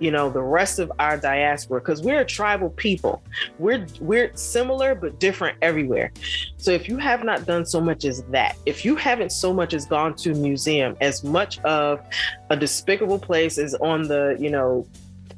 you 0.00 0.10
know 0.10 0.30
the 0.30 0.42
rest 0.42 0.78
of 0.78 0.90
our 0.98 1.16
diaspora 1.16 1.80
because 1.80 2.02
we're 2.02 2.20
a 2.20 2.24
tribal 2.24 2.70
people. 2.70 3.22
We're 3.58 3.86
we're 4.00 4.34
similar 4.34 4.94
but 4.94 5.20
different 5.20 5.58
everywhere. 5.62 6.10
So 6.56 6.72
if 6.72 6.88
you 6.88 6.96
have 6.96 7.22
not 7.22 7.46
done 7.46 7.64
so 7.64 7.80
much 7.80 8.04
as 8.04 8.22
that 8.24 8.56
if 8.66 8.84
you 8.84 8.96
haven't 8.96 9.30
so 9.30 9.52
much 9.52 9.74
as 9.74 9.86
gone 9.86 10.14
to 10.16 10.32
a 10.32 10.34
museum 10.34 10.96
as 11.00 11.22
much 11.22 11.60
of 11.60 12.00
a 12.48 12.56
despicable 12.56 13.18
place 13.18 13.58
as 13.58 13.74
on 13.76 14.02
the 14.02 14.36
you 14.40 14.50
know 14.50 14.86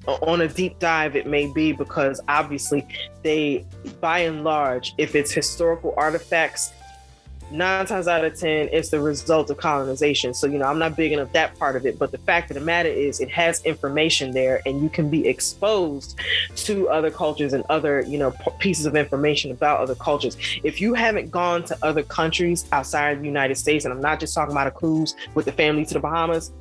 on 0.07 0.41
a 0.41 0.49
deep 0.49 0.79
dive 0.79 1.15
it 1.15 1.27
may 1.27 1.47
be 1.47 1.73
because 1.73 2.21
obviously 2.29 2.87
they 3.23 3.65
by 4.01 4.21
and 4.21 4.43
large 4.43 4.95
if 4.99 5.15
it's 5.15 5.31
historical 5.31 5.95
artifacts 5.97 6.73
nine 7.53 7.87
times 7.87 8.09
out 8.09 8.25
of 8.25 8.39
ten 8.39 8.69
it's 8.73 8.89
the 8.89 9.01
result 9.01 9.51
of 9.51 9.57
colonization. 9.57 10.35
So 10.35 10.47
you 10.47 10.59
know 10.59 10.67
i'm 10.67 10.79
not 10.79 10.97
big 10.97 11.13
enough 11.13 11.33
that 11.33 11.59
part 11.59 11.77
of 11.77 11.87
it 11.87 11.99
but 11.99 12.11
the 12.11 12.19
fact 12.19 12.51
of 12.51 12.55
the 12.55 12.61
matter 12.61 12.89
is 12.89 13.21
it 13.21 13.31
has 13.31 13.63
information 13.65 14.33
there 14.33 14.61
and 14.67 14.83
you 14.83 14.89
can 14.89 15.11
be 15.11 15.27
exposed 15.27 16.19
to 16.57 16.89
other 16.89 17.11
cultures 17.11 17.53
and 17.53 17.65
other 17.69 18.03
you 18.03 18.19
know 18.19 18.31
p- 18.31 18.51
pieces 18.59 18.87
of 18.87 18.97
information 18.97 19.51
about 19.51 19.81
other 19.81 19.95
cultures. 19.95 20.37
If 20.63 20.81
you 20.81 20.95
haven't 20.95 21.31
gone 21.31 21.65
to 21.65 21.79
other 21.83 22.03
countries 22.03 22.65
outside 22.73 23.21
the 23.21 23.27
united 23.27 23.57
states 23.57 23.85
and 23.85 23.93
i'm 23.93 24.01
not 24.01 24.21
just 24.21 24.35
talking 24.35 24.53
about 24.53 24.67
a 24.67 24.71
cruise 24.71 25.15
with 25.35 25.45
the 25.45 25.53
family 25.53 25.85
to 25.85 25.95
the 25.95 26.01
bahamas 26.01 26.53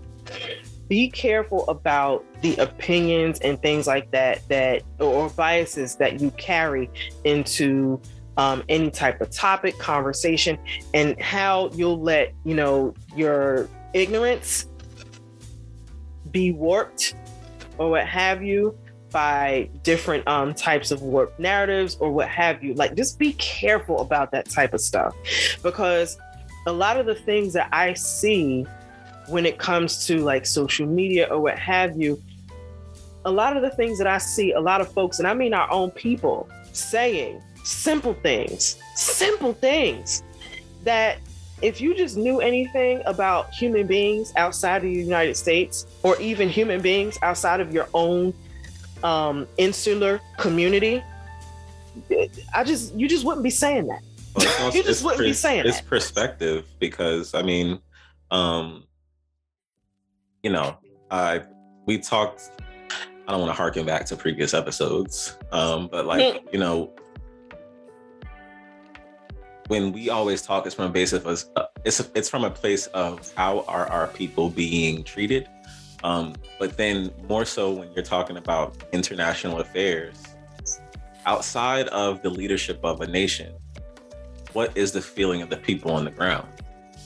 be 0.88 1.10
careful 1.10 1.68
about 1.70 2.26
the 2.42 2.56
opinions 2.58 3.40
and 3.40 3.62
things 3.62 3.88
like 3.88 4.12
that 4.12 4.46
that 4.50 4.84
or 5.00 5.30
biases 5.30 5.96
that 5.96 6.20
you 6.20 6.32
carry 6.32 6.90
into 7.24 8.02
um, 8.42 8.64
any 8.70 8.90
type 8.90 9.22
of 9.22 9.30
topic, 9.30 9.78
conversation, 9.78 10.58
and 10.96 11.20
how 11.22 11.70
you'll 11.76 12.02
let 12.02 12.34
you 12.44 12.56
know 12.56 12.96
your 13.16 13.70
ignorance 13.94 14.66
be 16.32 16.52
warped 16.52 17.14
or 17.78 17.92
what 17.92 18.08
have 18.08 18.42
you 18.42 18.76
by 19.12 19.70
different 19.84 20.28
um, 20.28 20.56
types 20.56 20.90
of 20.90 21.04
warped 21.04 21.40
narratives 21.40 21.98
or 22.00 22.12
what 22.12 22.30
have 22.30 22.64
you. 22.64 22.74
Like, 22.74 22.96
just 22.96 23.20
be 23.20 23.34
careful 23.34 24.00
about 24.00 24.32
that 24.32 24.50
type 24.50 24.74
of 24.74 24.82
stuff 24.82 25.14
because 25.62 26.18
a 26.66 26.72
lot 26.72 26.98
of 26.98 27.06
the 27.06 27.16
things 27.16 27.54
that 27.54 27.70
I 27.72 27.94
see 27.94 28.66
when 29.28 29.46
it 29.46 29.60
comes 29.60 30.08
to 30.08 30.18
like 30.24 30.48
social 30.48 30.88
media 30.88 31.28
or 31.30 31.40
what 31.40 31.60
have 31.60 31.96
you, 31.96 32.20
a 33.24 33.32
lot 33.32 33.56
of 33.56 33.62
the 33.62 33.70
things 33.70 34.00
that 34.00 34.08
I 34.08 34.18
see, 34.18 34.54
a 34.54 34.60
lot 34.60 34.82
of 34.82 34.92
folks, 34.92 35.20
and 35.20 35.28
I 35.28 35.36
mean 35.36 35.54
our 35.54 35.72
own 35.72 35.92
people, 35.92 36.50
saying 36.72 37.40
simple 37.64 38.14
things, 38.14 38.78
simple 38.96 39.54
things 39.54 40.24
that 40.84 41.20
if 41.62 41.80
you 41.80 41.96
just 41.96 42.18
knew 42.18 42.42
anything 42.42 43.02
about 43.06 43.54
human 43.54 43.86
beings 43.86 44.34
outside 44.36 44.78
of 44.78 44.84
the 44.84 44.92
United 44.92 45.36
States 45.38 45.86
or 46.04 46.20
even 46.20 46.50
human 46.50 46.82
beings 46.82 47.20
outside 47.22 47.60
of 47.60 47.74
your 47.74 47.88
own 47.94 48.34
um, 49.04 49.48
insular 49.58 50.20
community, 50.38 51.04
I 52.54 52.64
just 52.64 52.94
you 52.96 53.08
just 53.08 53.26
wouldn't 53.26 53.44
be 53.44 53.50
saying 53.50 53.88
that. 53.88 54.02
Well, 54.36 54.72
you 54.76 54.84
just 54.84 55.04
wouldn't 55.04 55.22
be 55.22 55.34
saying 55.34 55.66
it's 55.66 55.82
that. 55.82 55.88
perspective 55.88 56.66
because 56.80 57.34
I 57.34 57.42
mean, 57.42 57.80
um, 58.32 58.86
you 60.44 60.52
know, 60.52 60.78
I 61.10 61.44
we 61.86 61.98
talked. 61.98 62.52
I 63.28 63.32
don't 63.32 63.42
want 63.42 63.52
to 63.52 63.56
harken 63.56 63.86
back 63.86 64.06
to 64.08 64.16
previous 64.16 64.54
episodes, 64.54 65.38
um, 65.52 65.88
but 65.92 66.06
like 66.06 66.42
hmm. 66.42 66.48
you 66.52 66.60
know, 66.60 66.92
when 69.72 69.94
we 69.94 70.10
always 70.10 70.42
talk, 70.42 70.66
it's 70.66 70.76
from 70.76 70.88
a 70.88 70.90
base 70.90 71.14
of 71.14 71.26
us. 71.26 71.50
Uh, 71.56 71.64
it's 71.86 72.02
it's 72.14 72.28
from 72.28 72.44
a 72.44 72.50
place 72.50 72.88
of 72.88 73.34
how 73.36 73.62
are 73.70 73.88
our 73.88 74.08
people 74.08 74.50
being 74.50 75.02
treated, 75.02 75.48
um, 76.04 76.36
but 76.60 76.76
then 76.76 77.10
more 77.30 77.46
so 77.46 77.72
when 77.72 77.90
you're 77.94 78.04
talking 78.04 78.36
about 78.36 78.76
international 78.92 79.62
affairs, 79.62 80.28
outside 81.26 81.88
of 81.88 82.22
the 82.22 82.30
leadership 82.30 82.82
of 82.84 83.00
a 83.00 83.08
nation, 83.08 83.54
what 84.52 84.76
is 84.76 84.92
the 84.92 85.02
feeling 85.02 85.42
of 85.42 85.50
the 85.50 85.56
people 85.56 85.92
on 85.92 86.04
the 86.04 86.12
ground? 86.12 86.50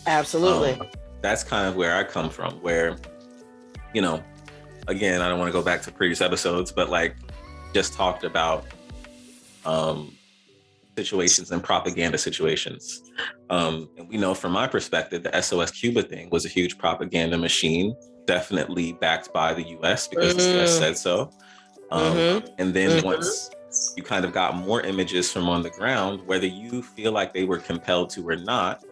Absolutely. 0.08 0.74
Um, 0.74 0.88
that's 1.22 1.44
kind 1.44 1.68
of 1.68 1.76
where 1.76 1.96
I 1.96 2.04
come 2.04 2.32
from, 2.32 2.54
where 2.64 2.98
you 3.94 4.02
know, 4.02 4.24
again, 4.88 5.22
I 5.22 5.30
don't 5.30 5.38
want 5.38 5.50
to 5.50 5.54
go 5.54 5.62
back 5.62 5.84
to 5.84 5.92
previous 5.92 6.20
episodes, 6.20 6.72
but 6.72 6.90
like 6.90 7.16
just 7.76 7.94
talked 7.94 8.24
about 8.24 8.66
um, 9.66 10.15
situations 10.98 11.52
and 11.52 11.64
propaganda 11.64 12.18
situations. 12.18 13.04
Um, 13.50 13.90
and 13.98 14.08
we 14.10 14.18
know 14.18 14.34
from 14.34 14.52
my 14.52 14.68
perspective, 14.68 15.24
the 15.24 15.42
SOS 15.42 15.72
Cuba 15.72 16.04
thing 16.04 16.30
was 16.30 16.46
a 16.46 16.50
huge 16.50 16.78
propaganda 16.78 17.38
machine, 17.38 17.96
definitely 18.26 18.94
backed 18.94 19.32
by 19.34 19.54
the 19.54 19.64
US 19.80 20.08
because 20.08 20.36
mm-hmm. 20.36 20.58
the 20.58 20.64
US 20.64 20.78
said 20.78 20.98
so. 20.98 21.32
Um, 21.92 22.16
mm-hmm. 22.16 22.48
And 22.58 22.74
then 22.74 22.90
mm-hmm. 22.92 23.06
once 23.06 23.52
you 23.96 24.04
kind 24.04 24.26
of 24.26 24.32
got 24.32 24.56
more 24.56 24.82
images 24.82 25.32
from 25.32 25.50
on 25.50 25.62
the 25.62 25.70
ground, 25.70 26.26
whether 26.26 26.48
you 26.48 26.82
feel 26.82 27.12
like 27.12 27.34
they 27.34 27.44
were 27.44 27.60
compelled 27.60 28.10
to 28.12 28.28
or 28.28 28.36
not, 28.36 28.84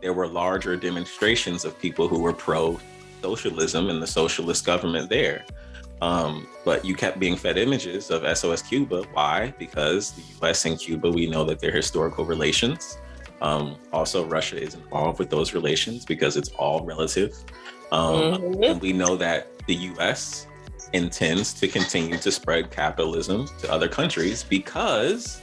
there 0.00 0.12
were 0.12 0.26
larger 0.26 0.76
demonstrations 0.76 1.64
of 1.64 1.78
people 1.78 2.08
who 2.08 2.20
were 2.20 2.32
pro 2.32 2.78
socialism 3.22 3.88
and 3.88 4.02
the 4.02 4.06
socialist 4.06 4.66
government 4.66 5.08
there. 5.08 5.44
Um, 6.02 6.48
but 6.64 6.84
you 6.84 6.96
kept 6.96 7.20
being 7.20 7.36
fed 7.36 7.56
images 7.56 8.10
of 8.10 8.26
SOS 8.36 8.60
Cuba. 8.60 9.04
Why? 9.12 9.54
Because 9.56 10.10
the 10.10 10.22
US 10.40 10.64
and 10.64 10.76
Cuba, 10.76 11.08
we 11.08 11.28
know 11.28 11.44
that 11.44 11.60
they're 11.60 11.70
historical 11.70 12.24
relations. 12.24 12.98
Um, 13.40 13.76
also, 13.92 14.26
Russia 14.26 14.60
is 14.60 14.74
involved 14.74 15.20
with 15.20 15.30
those 15.30 15.54
relations 15.54 16.04
because 16.04 16.36
it's 16.36 16.48
all 16.58 16.84
relative. 16.84 17.32
Um, 17.92 18.16
mm-hmm. 18.16 18.64
And 18.64 18.80
we 18.80 18.92
know 18.92 19.14
that 19.14 19.56
the 19.66 19.74
US 19.92 20.48
intends 20.92 21.54
to 21.54 21.68
continue 21.68 22.18
to 22.18 22.32
spread 22.32 22.72
capitalism 22.72 23.46
to 23.60 23.70
other 23.70 23.88
countries 23.88 24.42
because 24.42 25.40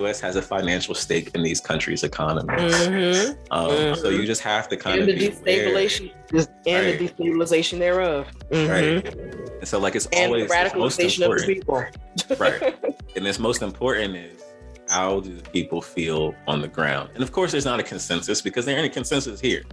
U.S. 0.00 0.20
has 0.20 0.36
a 0.36 0.42
financial 0.42 0.94
stake 0.94 1.30
in 1.34 1.42
these 1.42 1.60
countries' 1.60 2.02
economies. 2.02 2.74
Mm-hmm. 2.74 3.52
Um, 3.52 3.70
mm-hmm. 3.70 4.00
So 4.00 4.08
you 4.08 4.26
just 4.26 4.42
have 4.42 4.68
to 4.68 4.76
kind 4.76 5.00
and 5.00 5.10
of 5.10 5.18
the 5.18 5.30
destabilization 5.30 6.12
aware. 6.32 6.46
and 6.66 6.86
right. 6.86 6.98
the 6.98 7.08
destabilization 7.08 7.78
thereof. 7.78 8.26
Mm-hmm. 8.50 8.70
Right. 8.70 9.14
And 9.60 9.68
so 9.68 9.78
like 9.78 9.94
it's 9.94 10.06
and 10.06 10.32
always 10.32 10.48
the 10.48 10.54
radicalization 10.54 11.30
of 11.30 11.38
the 11.38 11.46
people. 11.46 11.84
right. 12.38 12.74
And 13.16 13.26
it's 13.26 13.40
most 13.40 13.60
important 13.60 14.14
is 14.14 14.40
how 14.88 15.18
do 15.18 15.34
the 15.34 15.42
people 15.50 15.82
feel 15.82 16.32
on 16.46 16.60
the 16.60 16.68
ground? 16.68 17.10
And 17.14 17.24
of 17.24 17.32
course, 17.32 17.50
there's 17.50 17.64
not 17.64 17.80
a 17.80 17.82
consensus 17.82 18.40
because 18.40 18.64
there 18.64 18.76
ain't 18.76 18.86
a 18.86 18.88
consensus 18.88 19.40
here, 19.40 19.64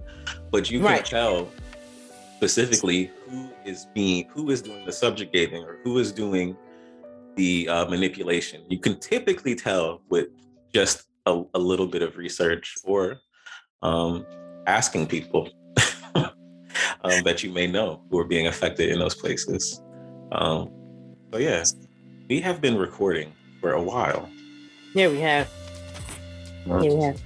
but 0.49 0.71
you 0.71 0.79
can 0.79 0.87
right. 0.87 1.05
tell 1.05 1.51
specifically 2.37 3.11
who 3.29 3.47
is 3.63 3.85
being 3.93 4.27
who 4.29 4.49
is 4.49 4.63
doing 4.63 4.85
the 4.85 4.91
subjugating 4.91 5.63
or 5.63 5.77
who 5.83 5.99
is 5.99 6.11
doing 6.11 6.57
the 7.37 7.69
uh, 7.69 7.85
manipulation. 7.85 8.63
You 8.67 8.79
can 8.79 8.99
typically 8.99 9.55
tell 9.55 10.01
with 10.09 10.27
just 10.73 11.07
a, 11.25 11.43
a 11.53 11.59
little 11.59 11.87
bit 11.87 12.01
of 12.01 12.17
research 12.17 12.75
or 12.83 13.19
um, 13.81 14.25
asking 14.65 15.07
people 15.07 15.49
um, 16.15 17.23
that 17.23 17.43
you 17.43 17.51
may 17.51 17.67
know 17.67 18.01
who 18.09 18.19
are 18.19 18.25
being 18.25 18.47
affected 18.47 18.89
in 18.89 18.99
those 18.99 19.15
places. 19.15 19.81
Um, 20.33 20.69
so 21.31 21.39
yeah, 21.39 21.63
we 22.27 22.41
have 22.41 22.59
been 22.59 22.77
recording 22.77 23.31
for 23.61 23.71
a 23.71 23.81
while. 23.81 24.29
Yeah, 24.93 25.07
we 25.07 25.19
have. 25.21 25.49
Yeah, 26.65 26.77
we 26.79 26.95
have. 26.95 27.21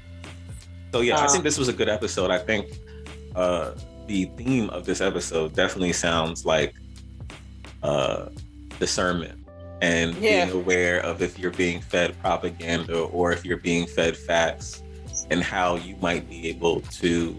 So 0.93 1.01
yeah, 1.01 1.23
I 1.23 1.27
think 1.27 1.43
this 1.43 1.57
was 1.57 1.69
a 1.69 1.73
good 1.73 1.89
episode. 1.89 2.31
I 2.31 2.37
think 2.37 2.67
uh, 3.35 3.71
the 4.07 4.25
theme 4.35 4.69
of 4.71 4.85
this 4.85 4.99
episode 4.99 5.55
definitely 5.55 5.93
sounds 5.93 6.45
like 6.45 6.75
uh, 7.81 8.27
discernment 8.77 9.40
and 9.81 10.15
yeah. 10.15 10.45
being 10.45 10.57
aware 10.57 11.01
of 11.01 11.21
if 11.21 11.39
you're 11.39 11.51
being 11.51 11.81
fed 11.81 12.17
propaganda 12.21 13.01
or 13.01 13.31
if 13.33 13.43
you're 13.43 13.57
being 13.57 13.87
fed 13.87 14.15
facts 14.15 14.83
and 15.31 15.43
how 15.43 15.75
you 15.75 15.95
might 15.97 16.29
be 16.29 16.47
able 16.47 16.81
to 16.81 17.37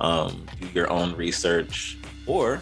um, 0.00 0.46
do 0.60 0.66
your 0.68 0.90
own 0.90 1.14
research 1.14 1.98
or 2.26 2.60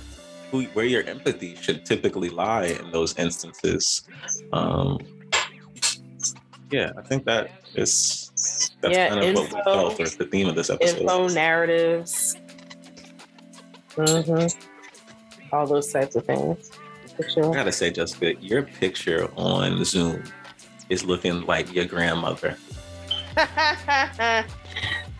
who, 0.51 0.65
where 0.75 0.85
your 0.85 1.05
empathy 1.05 1.55
should 1.55 1.87
typically 1.87 2.29
lie 2.29 2.67
in 2.67 2.91
those 2.91 3.17
instances. 3.17 4.03
Um, 4.53 4.99
yeah, 6.71 6.91
I 6.97 7.03
think 7.03 7.25
that 7.27 7.51
is 7.75 8.73
that's 8.81 8.97
yeah, 8.97 9.09
kind 9.09 9.21
of 9.21 9.27
info, 9.27 9.43
what 9.43 9.55
we 9.55 9.63
felt 9.63 10.01
or 10.01 10.17
the 10.17 10.25
theme 10.25 10.49
of 10.49 10.57
this 10.57 10.69
episode. 10.69 11.01
Info 11.03 11.29
narratives, 11.29 12.37
mm-hmm. 13.95 15.55
all 15.55 15.67
those 15.67 15.93
types 15.93 16.17
of 16.17 16.25
things 16.25 16.73
picture. 17.17 17.45
I 17.45 17.55
gotta 17.55 17.73
say, 17.73 17.91
Jessica, 17.91 18.35
your 18.41 18.63
picture 18.63 19.31
on 19.37 19.85
Zoom 19.85 20.23
is 20.89 21.05
looking 21.05 21.43
like 21.47 21.73
your 21.73 21.85
grandmother. 21.85 22.57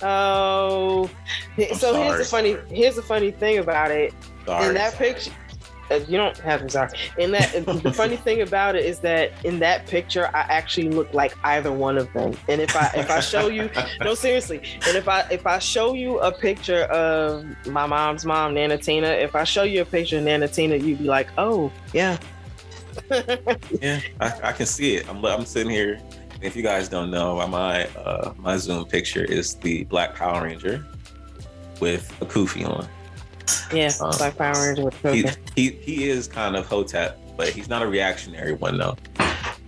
oh, 0.03 1.09
so 1.77 1.95
here's 1.95 2.19
the 2.19 2.27
funny 2.29 2.57
here's 2.69 2.97
the 2.97 3.03
funny 3.03 3.31
thing 3.31 3.59
about 3.59 3.91
it. 3.91 4.13
Sorry. 4.45 4.69
In 4.69 4.75
that 4.75 4.95
picture, 4.95 5.31
you 6.01 6.17
don't 6.17 6.37
have 6.39 6.63
to 6.63 6.69
sorry. 6.69 6.91
In 7.19 7.31
that, 7.33 7.53
the 7.83 7.93
funny 7.97 8.17
thing 8.17 8.43
about 8.43 8.77
it 8.77 8.85
is 8.85 9.01
that 9.01 9.33
in 9.45 9.59
that 9.61 9.87
picture, 9.87 10.29
I 10.35 10.41
actually 10.41 10.89
look 10.89 11.13
like 11.13 11.35
either 11.45 11.73
one 11.73 11.99
of 11.99 12.13
them. 12.13 12.35
And 12.49 12.61
if 12.61 12.75
I 12.77 12.91
if 12.95 13.11
I 13.11 13.21
show 13.21 13.49
you, 13.49 13.71
no 14.01 14.15
seriously, 14.27 14.59
and 14.87 14.97
if 14.97 15.09
I 15.09 15.21
if 15.31 15.47
I 15.47 15.59
show 15.59 15.95
you 15.95 16.19
a 16.21 16.33
picture 16.33 16.83
of 16.85 17.45
my 17.67 17.87
mom's 17.87 18.25
mom, 18.25 18.55
Nana 18.55 18.79
Tina, 18.79 19.09
if 19.09 19.35
I 19.35 19.45
show 19.45 19.63
you 19.63 19.83
a 19.83 19.85
picture 19.85 20.19
of 20.19 20.25
Nana 20.25 20.49
Tina, 20.49 20.77
you'd 20.77 20.99
be 20.99 21.05
like, 21.05 21.29
oh 21.39 21.71
yeah. 21.93 22.19
yeah, 23.81 24.01
I, 24.21 24.33
I, 24.43 24.53
can 24.53 24.67
see 24.67 24.97
it. 24.97 25.09
I'm 25.09 25.25
I'm 25.25 25.47
sitting 25.47 25.71
here. 25.71 26.01
If 26.43 26.57
you 26.57 26.63
guys 26.63 26.89
don't 26.89 27.11
know, 27.11 27.37
my 27.47 27.87
uh, 27.97 28.35
my 28.37 28.57
Zoom 28.57 28.85
picture 28.85 29.25
is 29.25 29.55
the 29.55 29.85
Black 29.85 30.15
Power 30.15 30.43
Ranger 30.43 30.85
with 31.81 32.11
a 32.21 32.27
kufi 32.27 32.67
on. 32.69 32.87
Yeah, 33.73 33.91
um, 34.01 34.13
Black 34.19 34.37
Power 34.37 34.55
Ranger 34.55 34.85
with 34.85 35.03
he, 35.03 35.27
he, 35.57 35.71
he 35.77 36.09
is 36.09 36.29
kind 36.29 36.57
of 36.57 36.67
Hotep, 36.67 37.19
but 37.37 37.49
he's 37.49 37.69
not 37.69 37.83
a 37.83 37.87
reactionary 37.87 38.53
one 38.53 38.79
though. 38.79 38.97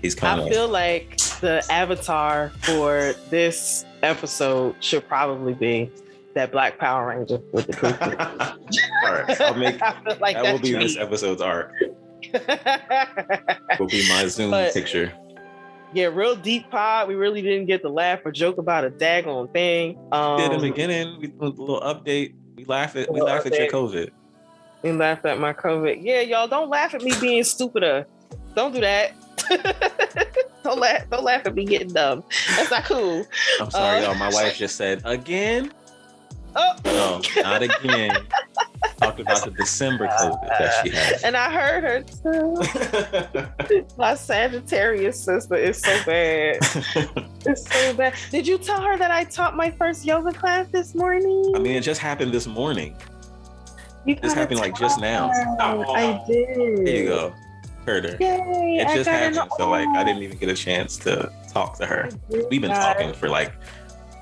He's 0.03 0.15
kind 0.15 0.41
I 0.41 0.45
of. 0.45 0.51
I 0.51 0.55
feel 0.55 0.69
like 0.69 1.17
the 1.41 1.65
avatar 1.71 2.51
for 2.63 3.15
this 3.31 3.85
episode 4.03 4.77
should 4.81 5.09
probably 5.09 5.55
be 5.55 5.91
that 6.35 6.53
Black 6.53 6.79
Power 6.79 7.09
Ranger 7.09 7.41
with 7.53 7.67
the 7.67 7.73
kufi. 7.77 8.57
All 9.05 9.13
right, 9.13 9.41
I'll 9.41 9.55
make 9.55 9.81
like 10.21 10.37
that 10.37 10.53
will 10.53 10.61
be 10.61 10.73
this 10.73 10.97
episode's 10.97 11.41
art. 11.41 11.73
will 13.79 13.87
be 13.87 14.09
my 14.09 14.27
Zoom 14.27 14.51
but, 14.51 14.75
picture. 14.75 15.13
Yeah, 15.95 16.07
real 16.07 16.35
deep 16.35 16.71
pod. 16.71 17.09
We 17.09 17.15
really 17.15 17.41
didn't 17.41 17.67
get 17.67 17.83
to 17.83 17.89
laugh 17.89 18.21
or 18.25 18.33
joke 18.33 18.59
about 18.59 18.85
a 18.85 18.91
daggone 18.91 19.53
thing. 19.53 19.97
Um, 20.11 20.39
did 20.39 20.53
in 20.53 20.61
the 20.61 20.71
beginning. 20.71 21.21
We 21.21 21.29
did 21.29 21.41
a 21.41 21.49
little 21.49 21.81
update 21.81 22.35
we 22.57 22.65
laugh 22.65 22.97
at 22.97 23.13
we 23.13 23.21
laugh 23.21 23.47
at 23.47 23.59
your 23.59 23.69
COVID. 23.69 24.11
We 24.83 24.93
laugh 24.93 25.25
at 25.25 25.39
my 25.39 25.53
COVID. 25.53 26.01
Yeah, 26.03 26.21
y'all 26.21 26.49
don't 26.49 26.69
laugh 26.69 26.95
at 26.95 27.03
me 27.03 27.13
being 27.21 27.43
stupider. 27.43 28.07
Don't 28.55 28.73
do 28.73 28.81
that. 28.81 29.13
don't 30.63 30.79
laugh. 30.79 31.09
Don't 31.11 31.25
laugh 31.25 31.47
at 31.47 31.55
me 31.55 31.65
getting 31.65 31.89
dumb. 31.89 32.23
That's 32.57 32.71
not 32.71 32.85
cool. 32.85 33.25
I'm 33.61 33.71
sorry, 33.71 33.99
uh, 33.99 34.11
y'all. 34.11 34.15
My 34.15 34.29
wife 34.31 34.57
just 34.57 34.77
said 34.77 35.01
again. 35.05 35.73
Oh. 36.57 36.77
No, 36.85 37.21
not 37.43 37.63
again. 37.63 38.27
talked 39.05 39.21
about 39.21 39.45
the 39.45 39.51
December 39.51 40.07
COVID 40.07 40.49
that 40.59 40.75
she 40.83 40.91
had. 40.91 41.21
And 41.25 41.37
I 41.37 41.51
heard 41.53 41.85
her 41.85 42.03
too. 42.03 43.87
My 43.99 44.15
Sagittarius 44.15 45.21
sister 45.23 45.55
is 45.55 45.81
so 45.81 45.97
bad. 46.05 46.57
it's 47.47 47.71
so 47.71 47.95
bad. 47.95 48.15
Did 48.31 48.47
you 48.47 48.59
tell 48.59 48.83
her 48.83 48.97
that 48.99 49.11
I 49.11 49.25
taught 49.25 49.57
my 49.57 49.71
first 49.71 50.05
yoga 50.05 50.33
class 50.33 50.67
this 50.69 50.95
morning? 50.95 51.53
I 51.55 51.59
mean, 51.59 51.77
it 51.77 51.83
just 51.83 52.01
happened 52.01 52.33
this 52.33 52.47
morning. 52.47 52.97
You 54.07 54.17
This 54.17 54.35
happened 54.35 54.61
like 54.61 54.77
just 54.77 55.01
now. 55.01 55.29
tell 55.59 55.81
her. 55.81 55.87
I 55.91 56.23
did. 56.27 56.87
There 56.87 56.97
you 56.97 57.07
go. 57.07 57.35
Heard 57.87 58.05
her. 58.05 58.17
Yay! 58.19 58.79
It 58.81 58.95
just 58.95 59.09
happened. 59.09 59.51
So 59.57 59.69
like 59.71 59.89
I 59.89 60.05
didn't 60.05 60.23
even 60.23 60.39
get 60.39 60.49
a 60.49 60.55
chance 60.55 60.97
to 60.99 61.31
talk 61.49 61.77
to 61.79 61.87
her. 61.87 62.09
We've 62.51 62.61
been 62.61 62.71
talking 62.71 63.13
for 63.13 63.29
like 63.29 63.53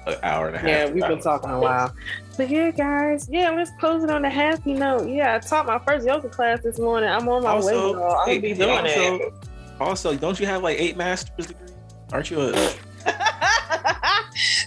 an 0.07 0.17
hour 0.23 0.49
and 0.49 0.57
a 0.57 0.59
half. 0.59 0.69
Yeah, 0.69 0.91
we've 0.91 1.07
been 1.07 1.21
talking 1.21 1.51
a 1.51 1.61
while. 1.61 1.95
But 2.37 2.49
yeah, 2.49 2.71
guys, 2.71 3.29
yeah, 3.31 3.51
let's 3.51 3.71
close 3.79 4.03
it 4.03 4.11
on 4.11 4.25
a 4.25 4.31
happy 4.31 4.73
note. 4.73 5.09
Yeah, 5.09 5.35
I 5.35 5.39
taught 5.39 5.67
my 5.67 5.79
first 5.81 6.07
yoga 6.07 6.29
class 6.29 6.61
this 6.63 6.79
morning. 6.79 7.11
I'm 7.11 7.29
on 7.29 7.43
my 7.43 7.55
way. 7.55 7.75
Also, 7.75 7.93
y'all. 7.93 8.17
I'm 8.19 8.29
hey, 8.29 8.39
be 8.39 8.55
doing 8.55 8.71
also, 8.71 9.17
it. 9.17 9.35
also, 9.81 10.17
don't 10.17 10.41
you 10.41 10.47
have 10.47 10.63
like 10.63 10.81
eight 10.81 10.97
master's 10.97 11.47
degrees? 11.47 11.73
Aren't 12.11 12.31
you 12.31 12.41
a 12.41 12.53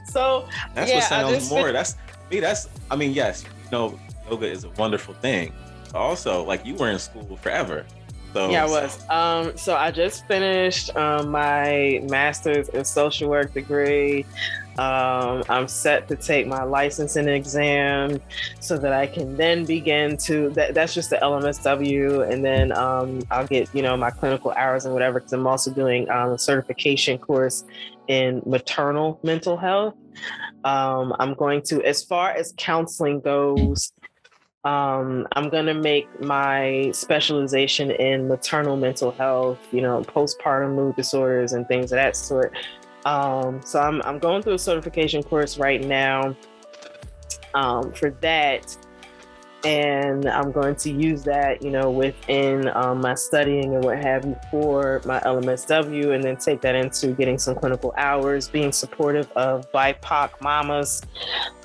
so 0.07 0.47
That's 0.73 0.89
Yeah, 0.89 0.97
what 0.97 1.03
sounds 1.03 1.35
just 1.35 1.49
more. 1.51 1.71
That's 1.71 1.95
me. 2.29 2.39
That's 2.39 2.69
I 2.91 2.95
mean, 2.95 3.13
yes, 3.13 3.43
you 3.43 3.71
know, 3.71 3.99
yoga 4.29 4.47
is 4.47 4.63
a 4.63 4.69
wonderful 4.71 5.13
thing. 5.15 5.53
Also, 5.93 6.43
like 6.43 6.65
you 6.65 6.75
were 6.75 6.89
in 6.89 6.99
school 6.99 7.37
forever. 7.37 7.85
So 8.33 8.49
yeah, 8.49 8.65
I 8.65 8.69
was. 8.69 9.09
Um, 9.09 9.57
so 9.57 9.75
I 9.75 9.91
just 9.91 10.27
finished 10.27 10.95
um, 10.95 11.29
my 11.31 12.01
master's 12.09 12.67
in 12.69 12.83
social 12.83 13.29
work 13.29 13.53
degree. 13.53 14.25
Um, 14.77 15.43
I'm 15.47 15.67
set 15.67 16.07
to 16.09 16.15
take 16.15 16.47
my 16.47 16.63
licensing 16.63 17.29
exam 17.29 18.19
so 18.59 18.77
that 18.77 18.91
I 18.91 19.07
can 19.07 19.37
then 19.37 19.63
begin 19.63 20.17
to. 20.17 20.49
That, 20.49 20.73
that's 20.73 20.93
just 20.93 21.09
the 21.09 21.17
LMSW, 21.17 22.29
and 22.29 22.43
then 22.43 22.71
um, 22.73 23.21
I'll 23.31 23.47
get 23.47 23.73
you 23.73 23.81
know 23.81 23.95
my 23.95 24.11
clinical 24.11 24.51
hours 24.51 24.85
and 24.85 24.93
whatever. 24.93 25.19
Because 25.19 25.33
I'm 25.33 25.47
also 25.47 25.71
doing 25.71 26.09
um, 26.09 26.31
a 26.31 26.37
certification 26.37 27.17
course 27.17 27.63
in 28.07 28.41
maternal 28.45 29.19
mental 29.23 29.55
health. 29.55 29.95
Um, 30.63 31.15
I'm 31.19 31.35
going 31.35 31.61
to, 31.63 31.83
as 31.83 32.03
far 32.03 32.31
as 32.31 32.53
counseling 32.57 33.21
goes, 33.21 33.93
um, 34.65 35.27
I'm 35.33 35.49
going 35.49 35.67
to 35.67 35.75
make 35.75 36.07
my 36.21 36.89
specialization 36.91 37.91
in 37.91 38.27
maternal 38.27 38.75
mental 38.75 39.11
health, 39.11 39.59
you 39.71 39.81
know, 39.81 40.01
postpartum 40.01 40.73
mood 40.73 40.95
disorders 40.95 41.53
and 41.53 41.67
things 41.67 41.91
of 41.91 41.97
that 41.97 42.15
sort. 42.15 42.57
Um, 43.05 43.61
so 43.63 43.79
I'm, 43.79 44.01
I'm 44.01 44.19
going 44.19 44.41
through 44.41 44.55
a 44.55 44.59
certification 44.59 45.23
course 45.23 45.57
right 45.57 45.81
now 45.81 46.35
um, 47.53 47.91
for 47.93 48.11
that. 48.21 48.75
And 49.63 50.27
I'm 50.27 50.51
going 50.51 50.75
to 50.75 50.91
use 50.91 51.23
that, 51.23 51.63
you 51.63 51.71
know, 51.71 51.89
within 51.89 52.67
um, 52.75 53.01
my 53.01 53.15
studying 53.15 53.73
and 53.73 53.83
what 53.83 53.97
have 53.97 54.23
you 54.23 54.35
for 54.51 55.01
my 55.05 55.19
LMSW, 55.21 56.13
and 56.13 56.23
then 56.23 56.37
take 56.37 56.61
that 56.61 56.75
into 56.75 57.13
getting 57.13 57.39
some 57.39 57.55
clinical 57.55 57.91
hours, 57.97 58.47
being 58.47 58.71
supportive 58.71 59.31
of 59.31 59.71
BIPOC 59.71 60.39
mamas, 60.39 61.01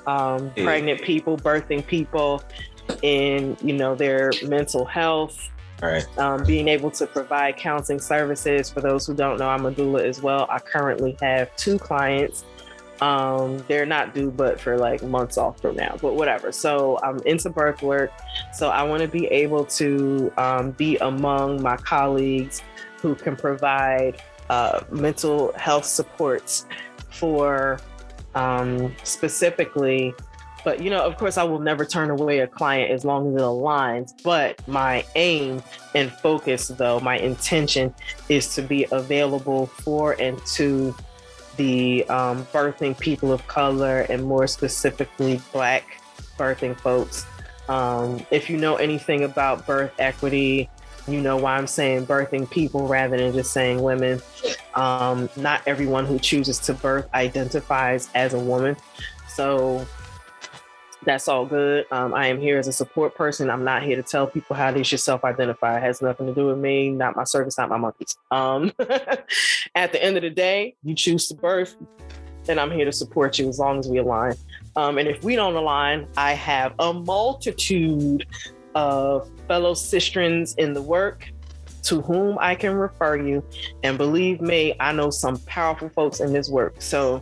um, 0.07 0.51
pregnant 0.55 1.03
people, 1.03 1.37
birthing 1.37 1.85
people, 1.85 2.41
in 3.03 3.55
you 3.61 3.73
know 3.73 3.95
their 3.95 4.31
mental 4.43 4.85
health 4.85 5.49
right. 5.81 6.17
um, 6.17 6.43
being 6.43 6.67
able 6.67 6.91
to 6.91 7.07
provide 7.07 7.57
counseling 7.57 7.99
services. 7.99 8.69
For 8.69 8.81
those 8.81 9.05
who 9.05 9.13
don't 9.13 9.37
know 9.37 9.49
i'm 9.49 9.65
a 9.65 9.71
doula 9.71 10.03
as 10.03 10.21
well. 10.21 10.47
I 10.49 10.59
currently 10.59 11.17
have 11.21 11.55
two 11.55 11.77
clients. 11.79 12.45
Um, 13.01 13.57
they're 13.67 13.87
not 13.87 14.13
due 14.13 14.29
but 14.29 14.59
for 14.59 14.77
like 14.77 15.01
months 15.01 15.37
off 15.37 15.59
from 15.59 15.75
now 15.75 15.97
but 16.01 16.15
whatever. 16.15 16.51
So 16.51 16.99
i'm 17.03 17.19
into 17.25 17.49
birth 17.49 17.81
work. 17.81 18.11
So 18.53 18.69
i 18.69 18.83
want 18.83 19.01
to 19.01 19.07
be 19.07 19.25
able 19.27 19.65
to 19.65 20.31
um, 20.37 20.71
be 20.71 20.97
among 20.97 21.61
my 21.61 21.77
colleagues 21.77 22.61
who 23.01 23.15
can 23.15 23.35
provide 23.35 24.21
uh, 24.49 24.83
mental 24.91 25.53
health 25.53 25.85
supports 25.85 26.65
for 27.09 27.79
um, 28.35 28.95
specifically 29.03 30.13
but 30.63 30.81
you 30.81 30.89
know, 30.89 31.03
of 31.03 31.17
course, 31.17 31.37
I 31.37 31.43
will 31.43 31.59
never 31.59 31.85
turn 31.85 32.09
away 32.09 32.39
a 32.39 32.47
client 32.47 32.91
as 32.91 33.05
long 33.05 33.27
as 33.27 33.41
it 33.41 33.45
aligns. 33.45 34.13
But 34.23 34.65
my 34.67 35.05
aim 35.15 35.63
and 35.95 36.11
focus, 36.11 36.67
though, 36.67 36.99
my 36.99 37.17
intention 37.17 37.93
is 38.29 38.53
to 38.55 38.61
be 38.61 38.87
available 38.91 39.67
for 39.67 40.13
and 40.19 40.43
to 40.53 40.95
the 41.57 42.07
um, 42.09 42.45
birthing 42.47 42.97
people 42.97 43.31
of 43.31 43.45
color 43.47 44.01
and 44.09 44.23
more 44.23 44.47
specifically 44.47 45.41
Black 45.51 45.83
birthing 46.37 46.77
folks. 46.77 47.25
Um, 47.69 48.25
if 48.31 48.49
you 48.49 48.57
know 48.57 48.75
anything 48.75 49.23
about 49.23 49.65
birth 49.65 49.93
equity, 49.99 50.69
you 51.07 51.21
know 51.21 51.37
why 51.37 51.57
I'm 51.57 51.67
saying 51.67 52.05
birthing 52.05 52.49
people 52.49 52.87
rather 52.87 53.17
than 53.17 53.33
just 53.33 53.53
saying 53.53 53.81
women. 53.81 54.21
Um, 54.75 55.29
not 55.35 55.61
everyone 55.65 56.05
who 56.05 56.19
chooses 56.19 56.59
to 56.59 56.73
birth 56.73 57.07
identifies 57.13 58.09
as 58.15 58.33
a 58.33 58.39
woman. 58.39 58.75
So 59.27 59.85
that's 61.03 61.27
all 61.27 61.45
good. 61.45 61.85
Um, 61.91 62.13
I 62.13 62.27
am 62.27 62.39
here 62.39 62.59
as 62.59 62.67
a 62.67 62.73
support 62.73 63.15
person. 63.15 63.49
I'm 63.49 63.63
not 63.63 63.83
here 63.83 63.95
to 63.95 64.03
tell 64.03 64.27
people 64.27 64.55
how 64.55 64.71
they 64.71 64.83
should 64.83 64.99
self-identify. 64.99 65.77
It 65.77 65.81
has 65.81 66.01
nothing 66.01 66.27
to 66.27 66.33
do 66.33 66.47
with 66.47 66.57
me, 66.57 66.89
not 66.89 67.15
my 67.15 67.23
service, 67.23 67.57
not 67.57 67.69
my 67.69 67.77
monkeys. 67.77 68.17
Um, 68.29 68.71
at 69.75 69.91
the 69.91 70.03
end 70.03 70.17
of 70.17 70.23
the 70.23 70.29
day, 70.29 70.75
you 70.83 70.93
choose 70.93 71.27
to 71.29 71.35
birth, 71.35 71.75
and 72.47 72.59
I'm 72.59 72.71
here 72.71 72.85
to 72.85 72.91
support 72.91 73.39
you 73.39 73.49
as 73.49 73.57
long 73.57 73.79
as 73.79 73.87
we 73.87 73.97
align. 73.97 74.35
Um, 74.75 74.97
and 74.97 75.07
if 75.07 75.23
we 75.23 75.35
don't 75.35 75.55
align, 75.55 76.07
I 76.17 76.33
have 76.33 76.73
a 76.79 76.93
multitude 76.93 78.25
of 78.75 79.29
fellow 79.47 79.73
sistrans 79.73 80.55
in 80.55 80.73
the 80.73 80.81
work 80.81 81.31
to 81.83 82.01
whom 82.01 82.37
I 82.39 82.55
can 82.55 82.73
refer 82.75 83.17
you. 83.17 83.43
And 83.83 83.97
believe 83.97 84.39
me, 84.39 84.75
I 84.79 84.91
know 84.91 85.09
some 85.09 85.37
powerful 85.39 85.89
folks 85.89 86.19
in 86.19 86.31
this 86.31 86.49
work. 86.49 86.75
So 86.79 87.21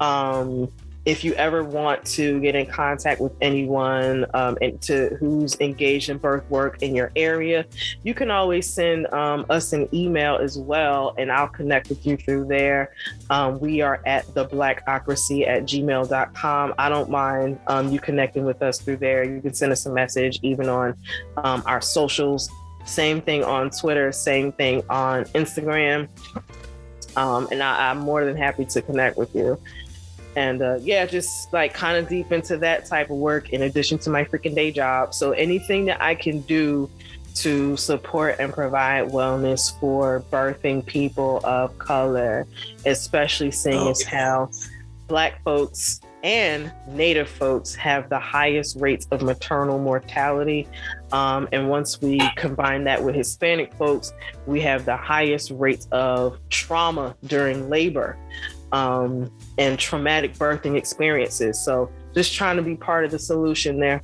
um, 0.00 0.70
if 1.10 1.24
you 1.24 1.34
ever 1.34 1.64
want 1.64 2.04
to 2.04 2.38
get 2.38 2.54
in 2.54 2.64
contact 2.66 3.20
with 3.20 3.32
anyone 3.40 4.24
um, 4.32 4.56
to 4.80 5.16
who's 5.18 5.60
engaged 5.60 6.08
in 6.08 6.18
birth 6.18 6.48
work 6.48 6.80
in 6.82 6.94
your 6.94 7.10
area, 7.16 7.66
you 8.04 8.14
can 8.14 8.30
always 8.30 8.72
send 8.72 9.12
um, 9.12 9.44
us 9.50 9.72
an 9.72 9.88
email 9.92 10.36
as 10.36 10.56
well, 10.56 11.12
and 11.18 11.32
I'll 11.32 11.48
connect 11.48 11.88
with 11.88 12.06
you 12.06 12.16
through 12.16 12.44
there. 12.44 12.94
Um, 13.28 13.58
we 13.58 13.80
are 13.80 14.00
at 14.06 14.32
the 14.34 14.46
blackocracy 14.46 15.48
at 15.48 15.64
gmail.com. 15.64 16.74
I 16.78 16.88
don't 16.88 17.10
mind 17.10 17.58
um, 17.66 17.90
you 17.90 17.98
connecting 17.98 18.44
with 18.44 18.62
us 18.62 18.80
through 18.80 18.98
there. 18.98 19.24
You 19.24 19.40
can 19.40 19.52
send 19.52 19.72
us 19.72 19.86
a 19.86 19.92
message 19.92 20.38
even 20.42 20.68
on 20.68 20.94
um, 21.38 21.64
our 21.66 21.80
socials. 21.80 22.48
Same 22.84 23.20
thing 23.20 23.42
on 23.42 23.70
Twitter, 23.70 24.12
same 24.12 24.52
thing 24.52 24.84
on 24.88 25.24
Instagram. 25.24 26.08
Um, 27.16 27.48
and 27.50 27.64
I, 27.64 27.90
I'm 27.90 27.98
more 27.98 28.24
than 28.24 28.36
happy 28.36 28.64
to 28.66 28.80
connect 28.80 29.16
with 29.16 29.34
you 29.34 29.58
and 30.36 30.62
uh, 30.62 30.78
yeah, 30.80 31.06
just 31.06 31.52
like 31.52 31.74
kind 31.74 31.96
of 31.96 32.08
deep 32.08 32.32
into 32.32 32.56
that 32.58 32.86
type 32.86 33.10
of 33.10 33.16
work 33.16 33.50
in 33.50 33.62
addition 33.62 33.98
to 33.98 34.10
my 34.10 34.24
freaking 34.24 34.54
day 34.54 34.70
job. 34.70 35.14
So 35.14 35.32
anything 35.32 35.86
that 35.86 36.00
I 36.02 36.14
can 36.14 36.40
do 36.42 36.88
to 37.36 37.76
support 37.76 38.36
and 38.38 38.52
provide 38.52 39.08
wellness 39.08 39.78
for 39.80 40.24
birthing 40.30 40.84
people 40.84 41.40
of 41.44 41.76
color, 41.78 42.46
especially 42.86 43.50
seeing 43.50 43.78
Oh, 43.78 43.90
as 43.90 44.02
how 44.02 44.50
Black 45.08 45.42
folks 45.42 46.00
and 46.22 46.70
Native 46.88 47.28
folks 47.28 47.74
have 47.74 48.08
the 48.10 48.18
highest 48.18 48.76
rates 48.78 49.06
of 49.10 49.22
maternal 49.22 49.78
mortality. 49.78 50.68
Um, 51.12 51.48
and 51.50 51.70
once 51.70 52.00
we 52.00 52.20
combine 52.36 52.84
that 52.84 53.02
with 53.02 53.14
Hispanic 53.14 53.72
folks, 53.74 54.12
we 54.46 54.60
have 54.60 54.84
the 54.84 54.96
highest 54.96 55.50
rates 55.52 55.88
of 55.92 56.38
trauma 56.50 57.16
during 57.24 57.70
labor 57.70 58.16
um, 58.72 59.30
and 59.60 59.78
traumatic 59.78 60.32
birthing 60.34 60.74
experiences. 60.74 61.60
So 61.60 61.90
just 62.14 62.34
trying 62.34 62.56
to 62.56 62.62
be 62.62 62.76
part 62.76 63.04
of 63.04 63.10
the 63.10 63.18
solution 63.18 63.78
there. 63.78 64.00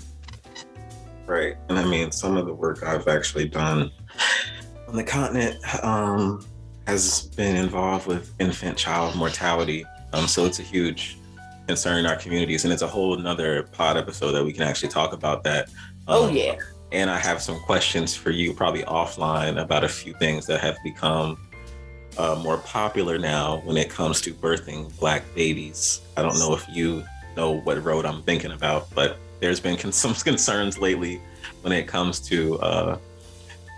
Right. 1.25 1.57
And 1.71 1.79
I 1.79 1.85
mean, 1.85 2.13
some 2.13 2.37
of 2.37 2.45
the 2.45 2.53
work 2.53 2.83
I've 2.83 3.09
actually 3.09 3.49
done 3.49 3.91
on 4.87 4.97
the 4.97 5.03
continent 5.03 5.57
um, 5.83 6.45
has 6.87 7.29
been 7.37 7.57
involved 7.57 8.07
with 8.07 8.35
infant 8.39 8.77
child 8.77 9.17
mortality. 9.17 9.87
Um, 10.13 10.29
so 10.29 10.45
it's 10.45 10.61
a 10.61 10.63
huge 10.63 11.17
concern 11.67 12.01
in 12.01 12.07
our 12.07 12.17
communities. 12.17 12.65
And 12.65 12.73
it's 12.73 12.83
a 12.83 12.87
whole 12.87 13.17
nother 13.17 13.63
pod 13.73 13.97
episode 13.97 14.33
that 14.33 14.45
we 14.45 14.53
can 14.53 14.63
actually 14.63 14.91
talk 14.91 15.15
about 15.15 15.43
that. 15.45 15.71
oh 16.07 16.29
Um, 16.29 16.37
yeah. 16.37 16.57
And 16.93 17.11
I 17.11 17.17
have 17.17 17.41
some 17.41 17.59
questions 17.61 18.15
for 18.15 18.31
you, 18.31 18.53
probably 18.53 18.83
offline, 18.83 19.61
about 19.61 19.85
a 19.85 19.89
few 19.89 20.13
things 20.15 20.47
that 20.47 20.61
have 20.61 20.77
become 20.85 21.46
uh, 22.19 22.41
more 22.43 22.59
popular 22.59 23.19
now 23.19 23.59
when 23.65 23.77
it 23.77 23.91
comes 23.91 24.21
to 24.23 24.33
birthing 24.33 24.97
Black 24.99 25.23
babies. 25.35 26.01
I 26.17 26.23
don't 26.23 26.39
know 26.39 26.55
if 26.55 26.67
you 26.69 27.05
know 27.37 27.53
what 27.53 27.83
road 27.85 28.05
I'm 28.05 28.23
thinking 28.23 28.53
about, 28.53 28.93
but 28.95 29.19
there's 29.41 29.61
been 29.61 29.77
con- 29.77 29.93
some 30.05 30.15
concerns 30.15 30.79
lately 30.79 31.21
when 31.63 31.73
it 31.73 31.87
comes 31.87 32.21
to 32.21 32.59
uh, 32.61 32.99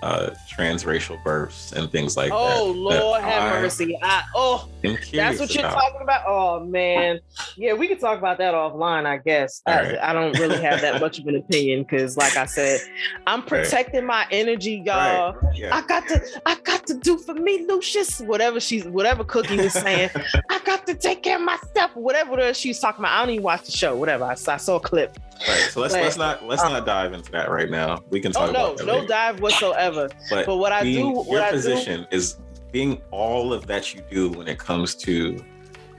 uh, 0.03 0.31
transracial 0.59 1.23
births 1.23 1.73
and 1.73 1.91
things 1.91 2.17
like 2.17 2.31
Oh 2.33 2.49
that. 2.49 2.57
Oh 2.59 2.71
Lord 2.73 3.23
that 3.23 3.31
have 3.31 3.43
I 3.55 3.61
mercy. 3.63 3.97
I 4.03 4.23
oh 4.35 4.69
that's 5.13 5.39
what 5.41 5.55
you're 5.55 5.65
about. 5.65 5.75
talking 5.81 6.01
about. 6.03 6.23
Oh 6.27 6.65
man. 6.65 7.21
Yeah, 7.57 7.75
we 7.75 7.87
could 7.89 8.01
talk 8.01 8.19
about 8.19 8.39
that 8.39 8.55
offline, 8.55 9.07
I 9.07 9.19
guess. 9.19 9.63
I, 9.67 9.79
Right. 9.79 9.99
I 9.99 10.13
don't 10.13 10.37
really 10.39 10.61
have 10.61 10.81
that 10.81 11.01
much 11.01 11.19
of 11.21 11.27
an 11.29 11.37
opinion 11.37 11.83
because, 11.85 12.17
like 12.17 12.37
I 12.37 12.47
said, 12.47 12.81
I'm 13.27 13.43
protecting 13.43 14.05
my 14.05 14.27
energy, 14.33 14.83
y'all. 14.85 15.35
Right. 15.35 15.57
Yeah. 15.57 15.77
I 15.77 15.83
got 15.87 16.09
to, 16.09 16.21
I 16.47 16.57
got 16.57 16.87
to 16.89 16.95
do 16.95 17.17
for 17.19 17.35
me, 17.35 17.65
Lucious. 17.69 18.21
Whatever 18.21 18.59
she's, 18.59 18.85
whatever 18.85 19.23
Cookie 19.25 19.57
was 19.57 19.73
saying, 19.75 20.11
I 20.51 20.59
got 20.65 20.87
to 20.89 20.95
take 20.95 21.23
care 21.23 21.37
of 21.37 21.43
myself. 21.43 21.95
Whatever 21.95 22.53
she's 22.55 22.81
talking 22.81 23.03
about, 23.03 23.13
I 23.17 23.21
don't 23.25 23.31
even 23.35 23.45
watch 23.45 23.65
the 23.67 23.73
show. 23.73 23.95
Whatever, 23.95 24.25
I, 24.25 24.33
I 24.33 24.57
saw 24.57 24.77
a 24.77 24.81
clip. 24.81 25.17
Right. 25.47 25.57
So 25.71 25.81
let's 25.81 25.95
But- 25.95 26.03
let's 26.03 26.17
not 26.17 26.45
let's 26.47 26.63
uh, 26.63 26.69
not 26.69 26.85
dive 26.85 27.13
into 27.13 27.31
that 27.31 27.49
right 27.49 27.71
now. 27.71 28.01
We 28.11 28.21
can 28.21 28.33
oh, 28.37 28.41
talk 28.41 28.49
Oh 28.49 28.53
no, 28.53 28.65
about 28.67 28.77
that 28.79 28.87
no 28.87 28.95
later. 28.95 29.07
dive 29.07 29.41
whatsoever. 29.41 30.09
But, 30.31 30.47
But 30.49 30.57
what 30.57 30.73
I 30.73 30.83
being- 30.83 31.13
do, 31.13 31.19
what 31.19 31.29
your 31.29 31.43
I 31.43 31.51
do, 31.51 31.57
position 31.57 32.07
is 32.11 32.39
being 32.73 33.03
all 33.11 33.53
of 33.53 33.67
that 33.67 33.95
you 33.95 34.01
do 34.11 34.31
when 34.31 34.49
it 34.49 34.59
comes 34.59 34.95
to 34.95 35.37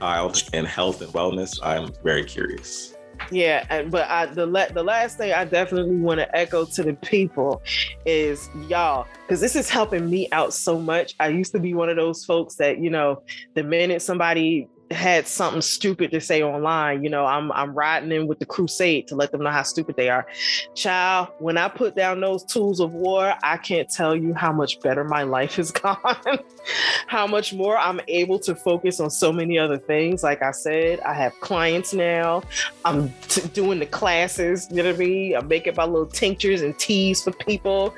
child 0.00 0.42
and 0.52 0.66
health 0.66 1.02
and 1.02 1.12
wellness. 1.12 1.60
I'm 1.62 1.92
very 2.02 2.24
curious. 2.24 2.96
Yeah, 3.30 3.64
and 3.70 3.92
but 3.92 4.08
I 4.08 4.26
the 4.26 4.46
la- 4.46 4.66
the 4.66 4.82
last 4.82 5.18
thing 5.18 5.32
I 5.32 5.44
definitely 5.44 5.94
want 5.98 6.18
to 6.18 6.36
echo 6.36 6.64
to 6.64 6.82
the 6.82 6.94
people 6.94 7.62
is 8.04 8.50
y'all 8.66 9.06
because 9.22 9.40
this 9.40 9.54
is 9.54 9.70
helping 9.70 10.10
me 10.10 10.28
out 10.32 10.52
so 10.52 10.80
much. 10.80 11.14
I 11.20 11.28
used 11.28 11.52
to 11.52 11.60
be 11.60 11.72
one 11.72 11.88
of 11.88 11.94
those 11.96 12.24
folks 12.24 12.56
that 12.56 12.78
you 12.80 12.90
know 12.90 13.22
the 13.54 13.62
minute 13.62 14.02
somebody 14.02 14.66
had 14.90 15.28
something 15.28 15.62
stupid 15.62 16.10
to 16.10 16.20
say 16.20 16.42
online, 16.42 17.04
you 17.04 17.10
know, 17.10 17.24
I'm 17.24 17.52
I'm 17.52 17.72
riding 17.74 18.10
in 18.10 18.26
with 18.26 18.40
the 18.40 18.46
crusade 18.46 19.06
to 19.08 19.14
let 19.14 19.30
them 19.30 19.42
know 19.42 19.50
how 19.50 19.62
stupid 19.62 19.96
they 19.96 20.08
are. 20.08 20.26
Child, 20.74 21.28
when 21.38 21.56
I 21.56 21.68
put 21.68 21.94
down 21.94 22.20
those 22.20 22.42
tools 22.42 22.80
of 22.80 22.92
war, 22.92 23.34
I 23.42 23.56
can't 23.56 23.88
tell 23.88 24.16
you 24.16 24.34
how 24.34 24.52
much 24.52 24.80
better 24.80 25.04
my 25.04 25.22
life 25.22 25.56
has 25.56 25.70
gone. 25.70 25.98
how 27.06 27.26
much 27.26 27.52
more 27.52 27.78
I'm 27.78 28.00
able 28.08 28.38
to 28.40 28.54
focus 28.54 29.00
on 29.00 29.10
so 29.10 29.32
many 29.32 29.58
other 29.58 29.78
things. 29.78 30.22
Like 30.22 30.42
I 30.42 30.50
said, 30.50 31.00
I 31.00 31.14
have 31.14 31.38
clients 31.40 31.94
now. 31.94 32.42
I'm 32.84 33.12
t- 33.28 33.46
doing 33.48 33.78
the 33.78 33.86
classes, 33.86 34.66
you 34.70 34.82
know 34.82 34.90
what 34.90 34.96
I 34.96 34.98
mean? 34.98 35.36
I'm 35.36 35.48
making 35.48 35.74
my 35.76 35.84
little 35.84 36.06
tinctures 36.06 36.62
and 36.62 36.76
teas 36.78 37.22
for 37.22 37.32
people, 37.32 37.94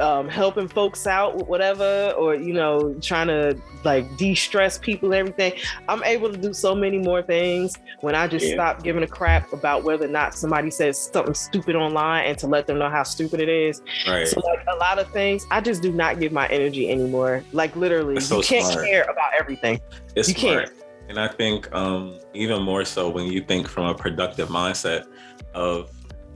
um, 0.00 0.28
helping 0.28 0.66
folks 0.68 1.06
out 1.06 1.36
with 1.36 1.46
whatever, 1.46 2.12
or, 2.16 2.34
you 2.34 2.52
know, 2.52 2.94
trying 3.00 3.28
to 3.28 3.56
like 3.84 4.16
de 4.16 4.34
stress 4.34 4.76
people 4.78 5.12
and 5.12 5.14
everything. 5.28 5.52
I'm 5.88 6.02
able 6.04 6.30
to 6.30 6.36
do 6.36 6.52
so 6.52 6.74
many 6.74 6.98
more 6.98 7.22
things 7.22 7.74
when 8.00 8.14
I 8.14 8.26
just 8.26 8.46
Yeah. 8.46 8.54
stop 8.54 8.82
giving 8.82 9.02
a 9.02 9.06
crap 9.06 9.52
about 9.52 9.84
whether 9.84 10.04
or 10.04 10.08
not 10.08 10.34
somebody 10.34 10.70
says 10.70 10.98
something 11.12 11.34
stupid 11.34 11.76
online 11.76 12.26
and 12.26 12.38
to 12.38 12.46
let 12.46 12.66
them 12.66 12.78
know 12.78 12.90
how 12.90 13.02
stupid 13.02 13.40
it 13.40 13.48
is. 13.48 13.80
Right. 14.06 14.26
So, 14.26 14.40
like 14.40 14.64
a 14.68 14.76
lot 14.76 14.98
of 14.98 15.10
things, 15.12 15.46
I 15.50 15.60
just 15.60 15.80
do 15.82 15.92
not 15.92 16.18
give 16.20 16.32
my 16.32 16.46
energy 16.48 16.90
anymore. 16.90 17.42
Like, 17.52 17.74
literally, 17.76 18.20
so 18.20 18.38
you 18.38 18.42
can't 18.42 18.66
smart. 18.66 18.86
care 18.86 19.02
about 19.04 19.32
everything. 19.38 19.80
it's 20.16 20.28
you 20.28 20.34
smart. 20.34 20.66
can't. 20.66 20.76
And 21.08 21.18
I 21.18 21.26
think 21.28 21.72
um, 21.74 22.18
even 22.34 22.62
more 22.62 22.84
so 22.84 23.08
when 23.10 23.26
you 23.26 23.40
think 23.42 23.66
from 23.66 23.86
a 23.86 23.94
productive 23.94 24.48
mindset 24.48 25.06
of 25.54 25.90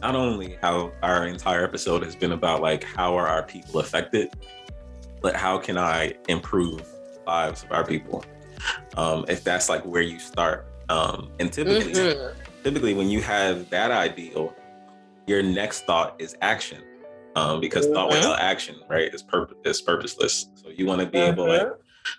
not 0.04 0.14
only 0.14 0.58
how 0.60 0.92
our 1.02 1.26
entire 1.26 1.64
episode 1.64 2.02
has 2.02 2.14
been 2.14 2.32
about 2.32 2.60
like 2.60 2.84
how 2.84 3.16
are 3.16 3.26
our 3.26 3.42
people 3.42 3.80
affected, 3.80 4.34
but 5.22 5.34
how 5.34 5.56
can 5.56 5.78
I 5.78 6.12
improve 6.28 6.86
lives 7.26 7.62
of 7.62 7.72
our 7.72 7.86
people? 7.86 8.22
Um, 8.98 9.24
if 9.28 9.42
that's 9.42 9.70
like 9.70 9.82
where 9.86 10.02
you 10.02 10.18
start. 10.18 10.66
Um, 10.90 11.30
and 11.40 11.50
typically, 11.50 11.94
Mhm. 11.94 12.34
typically 12.62 12.92
when 12.92 13.08
you 13.08 13.22
have 13.22 13.70
that 13.70 13.90
ideal, 13.90 14.54
your 15.26 15.42
next 15.42 15.86
thought 15.86 16.16
is 16.18 16.36
action. 16.42 16.82
Um, 17.34 17.62
because 17.62 17.86
thought 17.86 18.10
Mhm. 18.10 18.16
without 18.16 18.40
action, 18.40 18.76
right, 18.90 19.12
is 19.12 19.22
purpose 19.22 19.56
is 19.64 19.80
purposeless. 19.80 20.50
So 20.54 20.68
you 20.68 20.84
want 20.84 21.00
to 21.00 21.06
be 21.06 21.22
able 21.22 21.46
like 21.48 21.62
Mhm. 21.62 21.76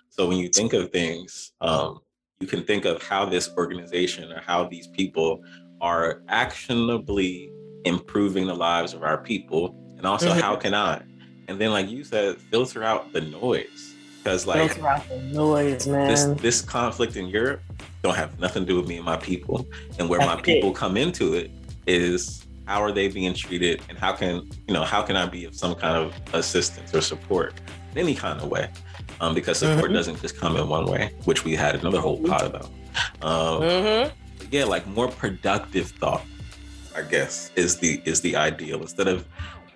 so 0.08 0.26
when 0.26 0.38
you 0.38 0.48
think 0.48 0.72
of 0.72 0.90
things, 0.90 1.52
um, 1.60 2.00
you 2.40 2.48
can 2.48 2.64
think 2.64 2.84
of 2.84 3.00
how 3.00 3.26
this 3.26 3.48
organization 3.56 4.32
or 4.32 4.40
how 4.40 4.64
these 4.64 4.88
people 4.88 5.40
are 5.80 6.22
actionably 6.28 7.52
improving 7.86 8.46
the 8.46 8.54
lives 8.54 8.92
of 8.92 9.02
our 9.02 9.18
people, 9.18 9.74
and 9.96 10.04
also 10.06 10.32
Mhm. 10.32 10.40
how 10.40 10.56
can 10.56 10.74
I? 10.74 11.00
And 11.48 11.60
then, 11.60 11.70
like 11.70 11.88
you 11.88 12.04
said, 12.04 12.36
filter 12.50 12.82
out 12.82 13.12
the 13.12 13.20
noise 13.22 13.94
because 14.22 14.46
like 14.46 14.72
Filter 14.72 14.88
out 14.88 15.08
the 15.08 15.18
noise, 15.32 15.86
man. 15.86 16.08
this 16.08 16.24
this 16.42 16.60
conflict 16.60 17.16
in 17.16 17.28
Europe 17.28 17.60
don't 18.02 18.16
have 18.16 18.38
nothing 18.40 18.62
to 18.64 18.66
do 18.66 18.76
with 18.76 18.88
me 18.88 18.96
and 18.96 19.04
my 19.04 19.16
people, 19.16 19.66
and 19.98 20.08
where 20.08 20.20
my 20.20 20.36
people 20.40 20.70
it. 20.70 20.76
come 20.76 20.96
into 20.96 21.34
it 21.34 21.50
is 21.86 22.42
how 22.66 22.82
are 22.82 22.90
they 22.90 23.06
being 23.06 23.32
treated, 23.32 23.80
and 23.88 23.96
how 23.96 24.12
can 24.12 24.42
you 24.66 24.74
know 24.74 24.82
how 24.82 25.00
can 25.02 25.16
I 25.16 25.26
be 25.26 25.44
of 25.44 25.54
some 25.54 25.74
kind 25.76 25.96
of 25.96 26.12
assistance 26.34 26.92
or 26.92 27.00
support 27.00 27.54
in 27.92 27.98
any 27.98 28.14
kind 28.14 28.40
of 28.40 28.48
way, 28.48 28.68
um, 29.20 29.32
because 29.34 29.58
support 29.60 29.90
Mhm. 29.90 29.94
doesn't 29.94 30.20
just 30.20 30.36
come 30.36 30.56
in 30.56 30.68
one 30.68 30.86
way, 30.86 31.12
which 31.24 31.44
we 31.44 31.54
had 31.54 31.76
another 31.76 32.00
whole 32.00 32.18
pod 32.18 32.42
about. 32.42 32.68
Um, 33.22 33.62
Mhm. 33.62 34.10
yeah, 34.50 34.64
like 34.64 34.84
more 34.88 35.06
productive 35.08 35.90
thought, 36.00 36.24
I 36.96 37.02
guess, 37.02 37.50
is 37.56 37.76
the 37.76 38.00
is 38.04 38.22
the 38.22 38.36
ideal 38.36 38.80
instead 38.80 39.06
of 39.06 39.28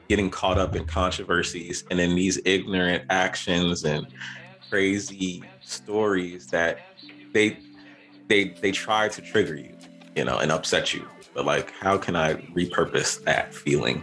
getting 0.09 0.30
caught 0.30 0.59
up 0.59 0.74
in 0.74 0.86
controversies 0.86 1.84
and 1.90 2.01
in 2.01 2.14
these 2.14 2.40
ignorant 2.44 3.05
actions 3.10 3.84
and 3.84 4.06
crazy 4.70 5.44
stories 5.60 6.47
that 6.48 6.78
they 7.32 7.59
they 8.28 8.48
they 8.60 8.72
try 8.72 9.09
to 9.09 9.20
trigger 9.20 9.56
you, 9.56 9.76
you 10.16 10.24
know, 10.24 10.38
and 10.38 10.51
upset 10.51 10.94
you. 10.94 11.06
But 11.34 11.44
like, 11.44 11.72
how 11.72 11.98
can 11.98 12.16
I 12.16 12.34
repurpose 12.34 13.22
that 13.24 13.55
feeling 13.55 14.02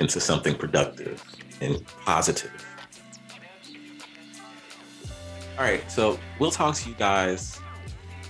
into 0.00 0.18
something 0.18 0.54
productive 0.54 1.22
and 1.60 1.84
positive? 2.04 2.52
All 5.58 5.64
right, 5.64 5.90
so 5.90 6.18
we'll 6.38 6.50
talk 6.50 6.74
to 6.76 6.88
you 6.88 6.94
guys 6.96 7.60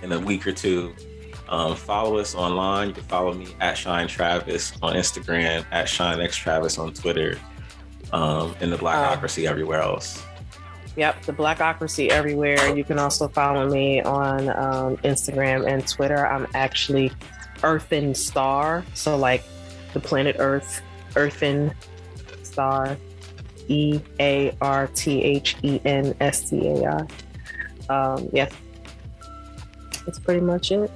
in 0.03 0.13
a 0.13 0.19
week 0.19 0.47
or 0.47 0.53
two. 0.53 0.95
Um, 1.49 1.77
follow 1.77 2.19
us 2.19 2.35
online. 2.35 2.89
You 2.89 2.95
can 2.95 3.05
follow 3.05 3.33
me 3.33 3.49
at 3.61 3.79
Shine 3.79 4.09
Travis 4.09 4.73
on 4.83 4.95
Instagram, 4.95 5.65
at 5.71 5.89
Shine 5.89 6.21
X 6.21 6.37
Travis 6.37 6.79
on 6.79 6.93
Twitter, 6.93 7.39
um, 8.13 8.55
and 8.61 8.73
the 8.73 8.77
Blackocracy 8.77 9.49
everywhere 9.49 9.81
else. 9.81 10.23
Yep, 10.97 11.23
the 11.23 11.33
Blackocracy 11.33 12.09
everywhere. 12.09 12.75
You 12.75 12.83
can 12.83 12.99
also 12.99 13.29
follow 13.29 13.69
me 13.69 14.01
on 14.01 14.49
um, 14.49 14.97
Instagram 14.99 15.71
and 15.71 15.87
Twitter. 15.87 16.27
I'm 16.27 16.47
actually 16.55 17.13
Earthen 17.63 18.15
Star, 18.15 18.85
so 18.95 19.17
like 19.17 19.45
the 19.93 20.01
planet 20.01 20.37
Earth, 20.39 20.83
Earthen 21.15 21.73
Star, 22.43 22.97
E 23.69 24.01
A 24.21 24.57
R 24.61 24.89
T 24.89 25.23
H 25.23 25.57
E 25.63 25.81
N 25.85 26.15
S 26.21 26.51
T 26.51 26.67
A 26.67 26.85
R. 26.91 27.07
Um, 27.89 28.29
yeah, 28.33 28.49
that's 30.05 30.19
pretty 30.19 30.41
much 30.41 30.73
it. 30.73 30.91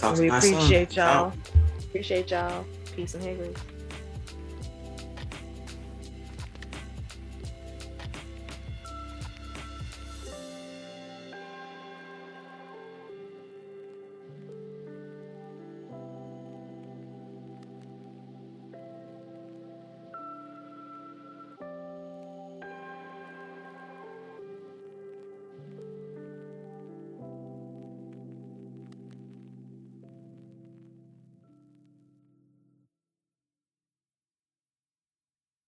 Talk 0.00 0.16
we 0.16 0.28
appreciate 0.30 0.96
y'all. 0.96 1.32
Appreciate 1.78 2.30
y'all. 2.30 2.64
Peace 2.96 3.14
and 3.14 3.22
haggling. 3.22 3.54